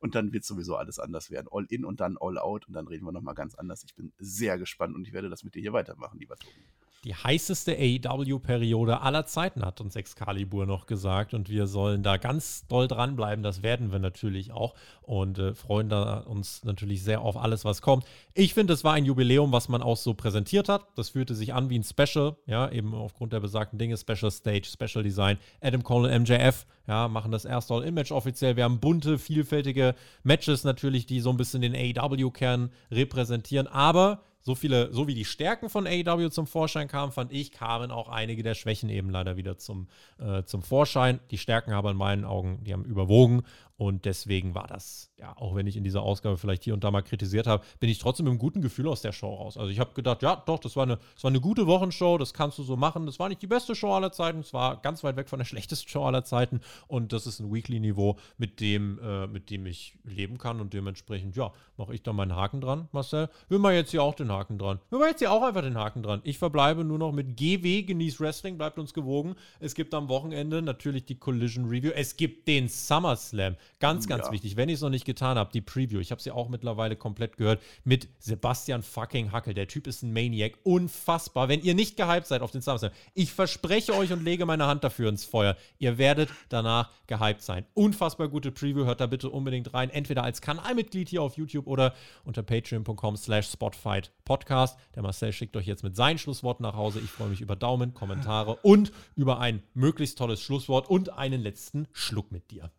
und 0.00 0.14
dann 0.14 0.32
wird 0.32 0.44
sowieso 0.44 0.76
alles 0.76 0.98
anders 0.98 1.30
werden. 1.30 1.48
All 1.50 1.66
in 1.68 1.84
und 1.84 2.00
dann 2.00 2.16
all 2.20 2.38
out 2.38 2.68
und 2.68 2.74
dann 2.74 2.86
reden 2.86 3.04
wir 3.04 3.12
nochmal 3.12 3.34
ganz 3.34 3.54
anders. 3.54 3.84
Ich 3.84 3.94
bin 3.94 4.12
sehr 4.18 4.58
gespannt 4.58 4.94
und 4.94 5.06
ich 5.06 5.12
werde 5.12 5.28
das 5.30 5.44
mit 5.44 5.54
dir 5.54 5.60
hier 5.60 5.72
weitermachen, 5.72 6.18
lieber 6.18 6.36
Tobi. 6.36 6.66
Die 7.04 7.14
heißeste 7.14 7.76
AEW-Periode 7.78 9.00
aller 9.02 9.24
Zeiten, 9.24 9.64
hat 9.64 9.80
uns 9.80 9.94
Excalibur 9.94 10.66
noch 10.66 10.86
gesagt. 10.86 11.32
Und 11.32 11.48
wir 11.48 11.68
sollen 11.68 12.02
da 12.02 12.16
ganz 12.16 12.66
doll 12.66 12.88
dranbleiben. 12.88 13.44
Das 13.44 13.62
werden 13.62 13.92
wir 13.92 14.00
natürlich 14.00 14.50
auch. 14.50 14.74
Und 15.02 15.38
äh, 15.38 15.54
freuen 15.54 15.88
da 15.88 16.18
uns 16.18 16.64
natürlich 16.64 17.04
sehr 17.04 17.20
auf 17.20 17.36
alles, 17.36 17.64
was 17.64 17.82
kommt. 17.82 18.04
Ich 18.34 18.52
finde, 18.52 18.72
es 18.72 18.82
war 18.82 18.94
ein 18.94 19.04
Jubiläum, 19.04 19.52
was 19.52 19.68
man 19.68 19.80
auch 19.80 19.96
so 19.96 20.14
präsentiert 20.14 20.68
hat. 20.68 20.86
Das 20.96 21.10
fühlte 21.10 21.36
sich 21.36 21.54
an 21.54 21.70
wie 21.70 21.78
ein 21.78 21.84
Special. 21.84 22.36
Ja, 22.46 22.68
eben 22.70 22.92
aufgrund 22.94 23.32
der 23.32 23.40
besagten 23.40 23.78
Dinge. 23.78 23.96
Special 23.96 24.32
Stage, 24.32 24.66
Special 24.66 25.04
Design. 25.04 25.38
Adam 25.60 25.84
Cole 25.84 26.12
und 26.12 26.22
MJF 26.22 26.66
ja, 26.88 27.06
machen 27.06 27.30
das 27.30 27.44
erste 27.44 27.74
All-In-Match 27.74 28.10
offiziell. 28.10 28.56
Wir 28.56 28.64
haben 28.64 28.80
bunte, 28.80 29.18
vielfältige 29.18 29.94
Matches 30.24 30.64
natürlich, 30.64 31.06
die 31.06 31.20
so 31.20 31.30
ein 31.30 31.36
bisschen 31.36 31.62
den 31.62 31.76
AEW-Kern 31.76 32.70
repräsentieren. 32.90 33.68
Aber 33.68 34.22
so 34.40 34.54
viele, 34.54 34.92
so 34.92 35.06
wie 35.06 35.14
die 35.14 35.24
Stärken 35.24 35.68
von 35.68 35.86
AEW 35.86 36.30
zum 36.30 36.46
Vorschein 36.46 36.88
kamen, 36.88 37.12
fand 37.12 37.32
ich, 37.32 37.52
kamen 37.52 37.90
auch 37.90 38.08
einige 38.08 38.42
der 38.42 38.54
Schwächen 38.54 38.88
eben 38.88 39.10
leider 39.10 39.36
wieder 39.36 39.58
zum, 39.58 39.88
äh, 40.18 40.44
zum 40.44 40.62
Vorschein. 40.62 41.20
Die 41.30 41.38
Stärken 41.38 41.72
aber 41.72 41.90
in 41.90 41.96
meinen 41.96 42.24
Augen, 42.24 42.62
die 42.64 42.72
haben 42.72 42.84
überwogen 42.84 43.42
und 43.78 44.06
deswegen 44.06 44.56
war 44.56 44.66
das, 44.66 45.12
ja, 45.20 45.36
auch 45.36 45.54
wenn 45.54 45.68
ich 45.68 45.76
in 45.76 45.84
dieser 45.84 46.02
Ausgabe 46.02 46.36
vielleicht 46.36 46.64
hier 46.64 46.74
und 46.74 46.82
da 46.82 46.90
mal 46.90 47.02
kritisiert 47.02 47.46
habe, 47.46 47.64
bin 47.78 47.88
ich 47.88 48.00
trotzdem 48.00 48.24
mit 48.24 48.32
einem 48.32 48.40
guten 48.40 48.60
Gefühl 48.60 48.88
aus 48.88 49.02
der 49.02 49.12
Show 49.12 49.32
raus. 49.32 49.56
Also 49.56 49.70
ich 49.70 49.78
habe 49.78 49.94
gedacht, 49.94 50.20
ja, 50.22 50.34
doch, 50.34 50.58
das 50.58 50.74
war, 50.74 50.82
eine, 50.82 50.98
das 51.14 51.22
war 51.22 51.30
eine 51.30 51.40
gute 51.40 51.68
Wochenshow, 51.68 52.18
das 52.18 52.34
kannst 52.34 52.58
du 52.58 52.64
so 52.64 52.76
machen. 52.76 53.06
Das 53.06 53.20
war 53.20 53.28
nicht 53.28 53.40
die 53.40 53.46
beste 53.46 53.76
Show 53.76 53.94
aller 53.94 54.10
Zeiten, 54.10 54.40
es 54.40 54.52
war 54.52 54.78
ganz 54.78 55.04
weit 55.04 55.14
weg 55.14 55.28
von 55.28 55.38
der 55.38 55.44
schlechtesten 55.46 55.88
Show 55.88 56.04
aller 56.04 56.24
Zeiten. 56.24 56.60
Und 56.88 57.12
das 57.12 57.28
ist 57.28 57.38
ein 57.38 57.54
Weekly-Niveau, 57.54 58.16
mit 58.36 58.58
dem, 58.58 58.98
äh, 58.98 59.28
mit 59.28 59.48
dem 59.48 59.64
ich 59.64 59.94
leben 60.02 60.38
kann 60.38 60.60
und 60.60 60.74
dementsprechend, 60.74 61.36
ja, 61.36 61.52
mache 61.76 61.94
ich 61.94 62.02
da 62.02 62.12
meinen 62.12 62.34
Haken 62.34 62.60
dran, 62.60 62.88
Marcel. 62.90 63.30
Will 63.48 63.60
man 63.60 63.74
jetzt 63.74 63.92
hier 63.92 64.02
auch 64.02 64.16
den 64.16 64.32
Haken 64.32 64.58
dran? 64.58 64.80
Will 64.90 64.98
man 64.98 65.10
jetzt 65.10 65.20
hier 65.20 65.30
auch 65.30 65.44
einfach 65.44 65.62
den 65.62 65.78
Haken 65.78 66.02
dran? 66.02 66.20
Ich 66.24 66.38
verbleibe 66.38 66.82
nur 66.82 66.98
noch 66.98 67.12
mit 67.12 67.36
GW, 67.36 67.84
genieß 67.84 68.18
Wrestling, 68.18 68.58
bleibt 68.58 68.80
uns 68.80 68.92
gewogen. 68.92 69.36
Es 69.60 69.76
gibt 69.76 69.94
am 69.94 70.08
Wochenende 70.08 70.62
natürlich 70.62 71.04
die 71.04 71.14
Collision 71.14 71.66
Review. 71.66 71.92
Es 71.94 72.16
gibt 72.16 72.48
den 72.48 72.68
SummerSlam. 72.68 73.54
Ganz, 73.80 74.06
ganz 74.08 74.26
ja. 74.26 74.32
wichtig, 74.32 74.56
wenn 74.56 74.68
ich 74.68 74.76
es 74.76 74.80
noch 74.80 74.90
nicht 74.90 75.04
getan 75.04 75.38
habe, 75.38 75.50
die 75.52 75.60
Preview. 75.60 76.00
Ich 76.00 76.10
habe 76.10 76.20
sie 76.20 76.30
auch 76.30 76.48
mittlerweile 76.48 76.96
komplett 76.96 77.36
gehört 77.36 77.62
mit 77.84 78.08
Sebastian 78.18 78.82
fucking 78.82 79.32
Hackel. 79.32 79.54
Der 79.54 79.68
Typ 79.68 79.86
ist 79.86 80.02
ein 80.02 80.12
Maniac. 80.12 80.54
Unfassbar. 80.64 81.48
Wenn 81.48 81.62
ihr 81.62 81.74
nicht 81.74 81.96
gehypt 81.96 82.26
seid 82.26 82.42
auf 82.42 82.50
den 82.50 82.60
SummerSlam, 82.60 82.92
ich 83.14 83.32
verspreche 83.32 83.94
euch 83.94 84.12
und 84.12 84.24
lege 84.24 84.46
meine 84.46 84.66
Hand 84.66 84.84
dafür 84.84 85.08
ins 85.08 85.24
Feuer. 85.24 85.56
Ihr 85.78 85.98
werdet 85.98 86.30
danach 86.48 86.90
gehypt 87.06 87.42
sein. 87.42 87.64
Unfassbar 87.74 88.28
gute 88.28 88.50
Preview. 88.50 88.84
Hört 88.84 89.00
da 89.00 89.06
bitte 89.06 89.30
unbedingt 89.30 89.72
rein. 89.74 89.90
Entweder 89.90 90.24
als 90.24 90.40
Kanalmitglied 90.40 91.08
hier 91.08 91.22
auf 91.22 91.36
YouTube 91.36 91.66
oder 91.66 91.94
unter 92.24 92.42
patreon.com 92.42 93.16
slash 93.16 93.48
spotfight 93.48 94.10
podcast. 94.24 94.78
Der 94.94 95.02
Marcel 95.02 95.32
schickt 95.32 95.56
euch 95.56 95.66
jetzt 95.66 95.84
mit 95.84 95.96
seinen 95.96 96.18
Schlussworten 96.18 96.62
nach 96.62 96.74
Hause. 96.74 97.00
Ich 97.00 97.10
freue 97.10 97.28
mich 97.28 97.40
über 97.40 97.56
Daumen, 97.56 97.94
Kommentare 97.94 98.56
und 98.62 98.92
über 99.16 99.38
ein 99.38 99.62
möglichst 99.74 100.18
tolles 100.18 100.40
Schlusswort 100.40 100.88
und 100.88 101.12
einen 101.12 101.40
letzten 101.40 101.86
Schluck 101.92 102.32
mit 102.32 102.50
dir. 102.50 102.70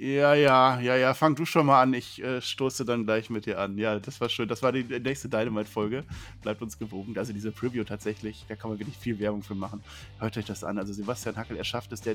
Ja, 0.00 0.32
ja, 0.34 0.78
ja, 0.78 0.94
ja. 0.94 1.12
Fang 1.12 1.34
du 1.34 1.44
schon 1.44 1.66
mal 1.66 1.82
an. 1.82 1.92
Ich 1.92 2.22
äh, 2.22 2.40
stoße 2.40 2.84
dann 2.84 3.04
gleich 3.04 3.30
mit 3.30 3.46
dir 3.46 3.58
an. 3.58 3.76
Ja, 3.78 3.98
das 3.98 4.20
war 4.20 4.28
schön. 4.28 4.46
Das 4.46 4.62
war 4.62 4.70
die 4.70 4.84
nächste 4.84 5.28
Dynamite-Folge. 5.28 6.04
Bleibt 6.40 6.62
uns 6.62 6.78
gewogen. 6.78 7.18
Also 7.18 7.32
diese 7.32 7.50
Preview 7.50 7.82
tatsächlich, 7.82 8.44
da 8.48 8.54
kann 8.54 8.70
man 8.70 8.78
wirklich 8.78 8.96
viel 8.96 9.18
Werbung 9.18 9.42
für 9.42 9.56
machen. 9.56 9.82
Hört 10.20 10.36
euch 10.36 10.44
das 10.44 10.62
an. 10.62 10.78
Also 10.78 10.92
Sebastian 10.92 11.34
Hackel, 11.34 11.56
er 11.56 11.64
schafft 11.64 11.90
es, 11.90 12.00
der, 12.00 12.14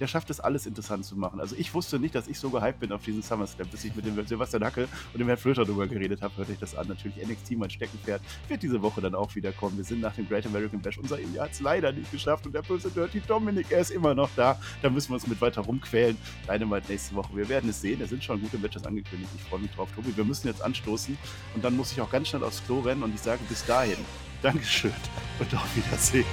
der 0.00 0.06
schafft 0.06 0.30
es, 0.30 0.40
alles 0.40 0.64
interessant 0.64 1.04
zu 1.04 1.14
machen. 1.14 1.40
Also 1.40 1.56
ich 1.58 1.74
wusste 1.74 1.98
nicht, 1.98 2.14
dass 2.14 2.26
ich 2.26 2.38
so 2.38 2.48
gehypt 2.48 2.80
bin 2.80 2.90
auf 2.90 3.04
diesen 3.04 3.22
SummerSlam, 3.22 3.68
bis 3.68 3.84
ich 3.84 3.94
mit 3.94 4.06
dem 4.06 4.26
Sebastian 4.26 4.64
Hackel 4.64 4.88
und 5.12 5.18
dem 5.18 5.26
Herrn 5.26 5.38
Flöter 5.38 5.66
drüber 5.66 5.86
geredet 5.86 6.22
habe. 6.22 6.34
Hört 6.38 6.48
euch 6.48 6.58
das 6.58 6.74
an. 6.74 6.88
Natürlich 6.88 7.18
NXT, 7.18 7.52
mein 7.58 7.68
Steckenpferd, 7.68 8.22
wird 8.48 8.62
diese 8.62 8.80
Woche 8.80 9.02
dann 9.02 9.14
auch 9.14 9.34
wieder 9.34 9.52
kommen. 9.52 9.76
Wir 9.76 9.84
sind 9.84 10.00
nach 10.00 10.14
dem 10.14 10.26
Great 10.26 10.46
American 10.46 10.80
Bash. 10.80 10.96
Unser 10.96 11.20
Ilya 11.20 11.42
hat 11.42 11.52
es 11.52 11.60
leider 11.60 11.92
nicht 11.92 12.10
geschafft 12.10 12.46
und 12.46 12.54
der 12.54 12.62
böse 12.62 12.90
Dirty 12.90 13.20
Dominic, 13.20 13.70
er 13.70 13.80
ist 13.80 13.90
immer 13.90 14.14
noch 14.14 14.30
da. 14.36 14.58
Da 14.80 14.88
müssen 14.88 15.10
wir 15.10 15.16
uns 15.16 15.26
mit 15.26 15.38
weiter 15.42 15.60
rumquälen. 15.60 16.16
Dynamite 16.48 16.90
nächste 16.90 17.09
Woche. 17.14 17.36
Wir 17.36 17.48
werden 17.48 17.70
es 17.70 17.80
sehen 17.80 17.90
sehen. 17.90 18.00
Es 18.02 18.10
sind 18.10 18.24
schon 18.24 18.40
gute 18.40 18.58
Matches 18.58 18.84
angekündigt. 18.84 19.30
Ich 19.36 19.42
freue 19.42 19.60
mich 19.60 19.70
drauf, 19.72 19.88
Tobi. 19.94 20.16
Wir 20.16 20.24
müssen 20.24 20.46
jetzt 20.46 20.62
anstoßen 20.62 21.16
und 21.54 21.64
dann 21.64 21.76
muss 21.76 21.92
ich 21.92 22.00
auch 22.00 22.10
ganz 22.10 22.28
schnell 22.28 22.44
aufs 22.44 22.64
Klo 22.64 22.80
rennen 22.80 23.02
und 23.02 23.14
ich 23.14 23.20
sage 23.20 23.40
bis 23.48 23.64
dahin. 23.64 23.96
Dankeschön 24.42 24.92
und 25.38 25.54
auf 25.54 25.76
Wiedersehen. 25.76 26.24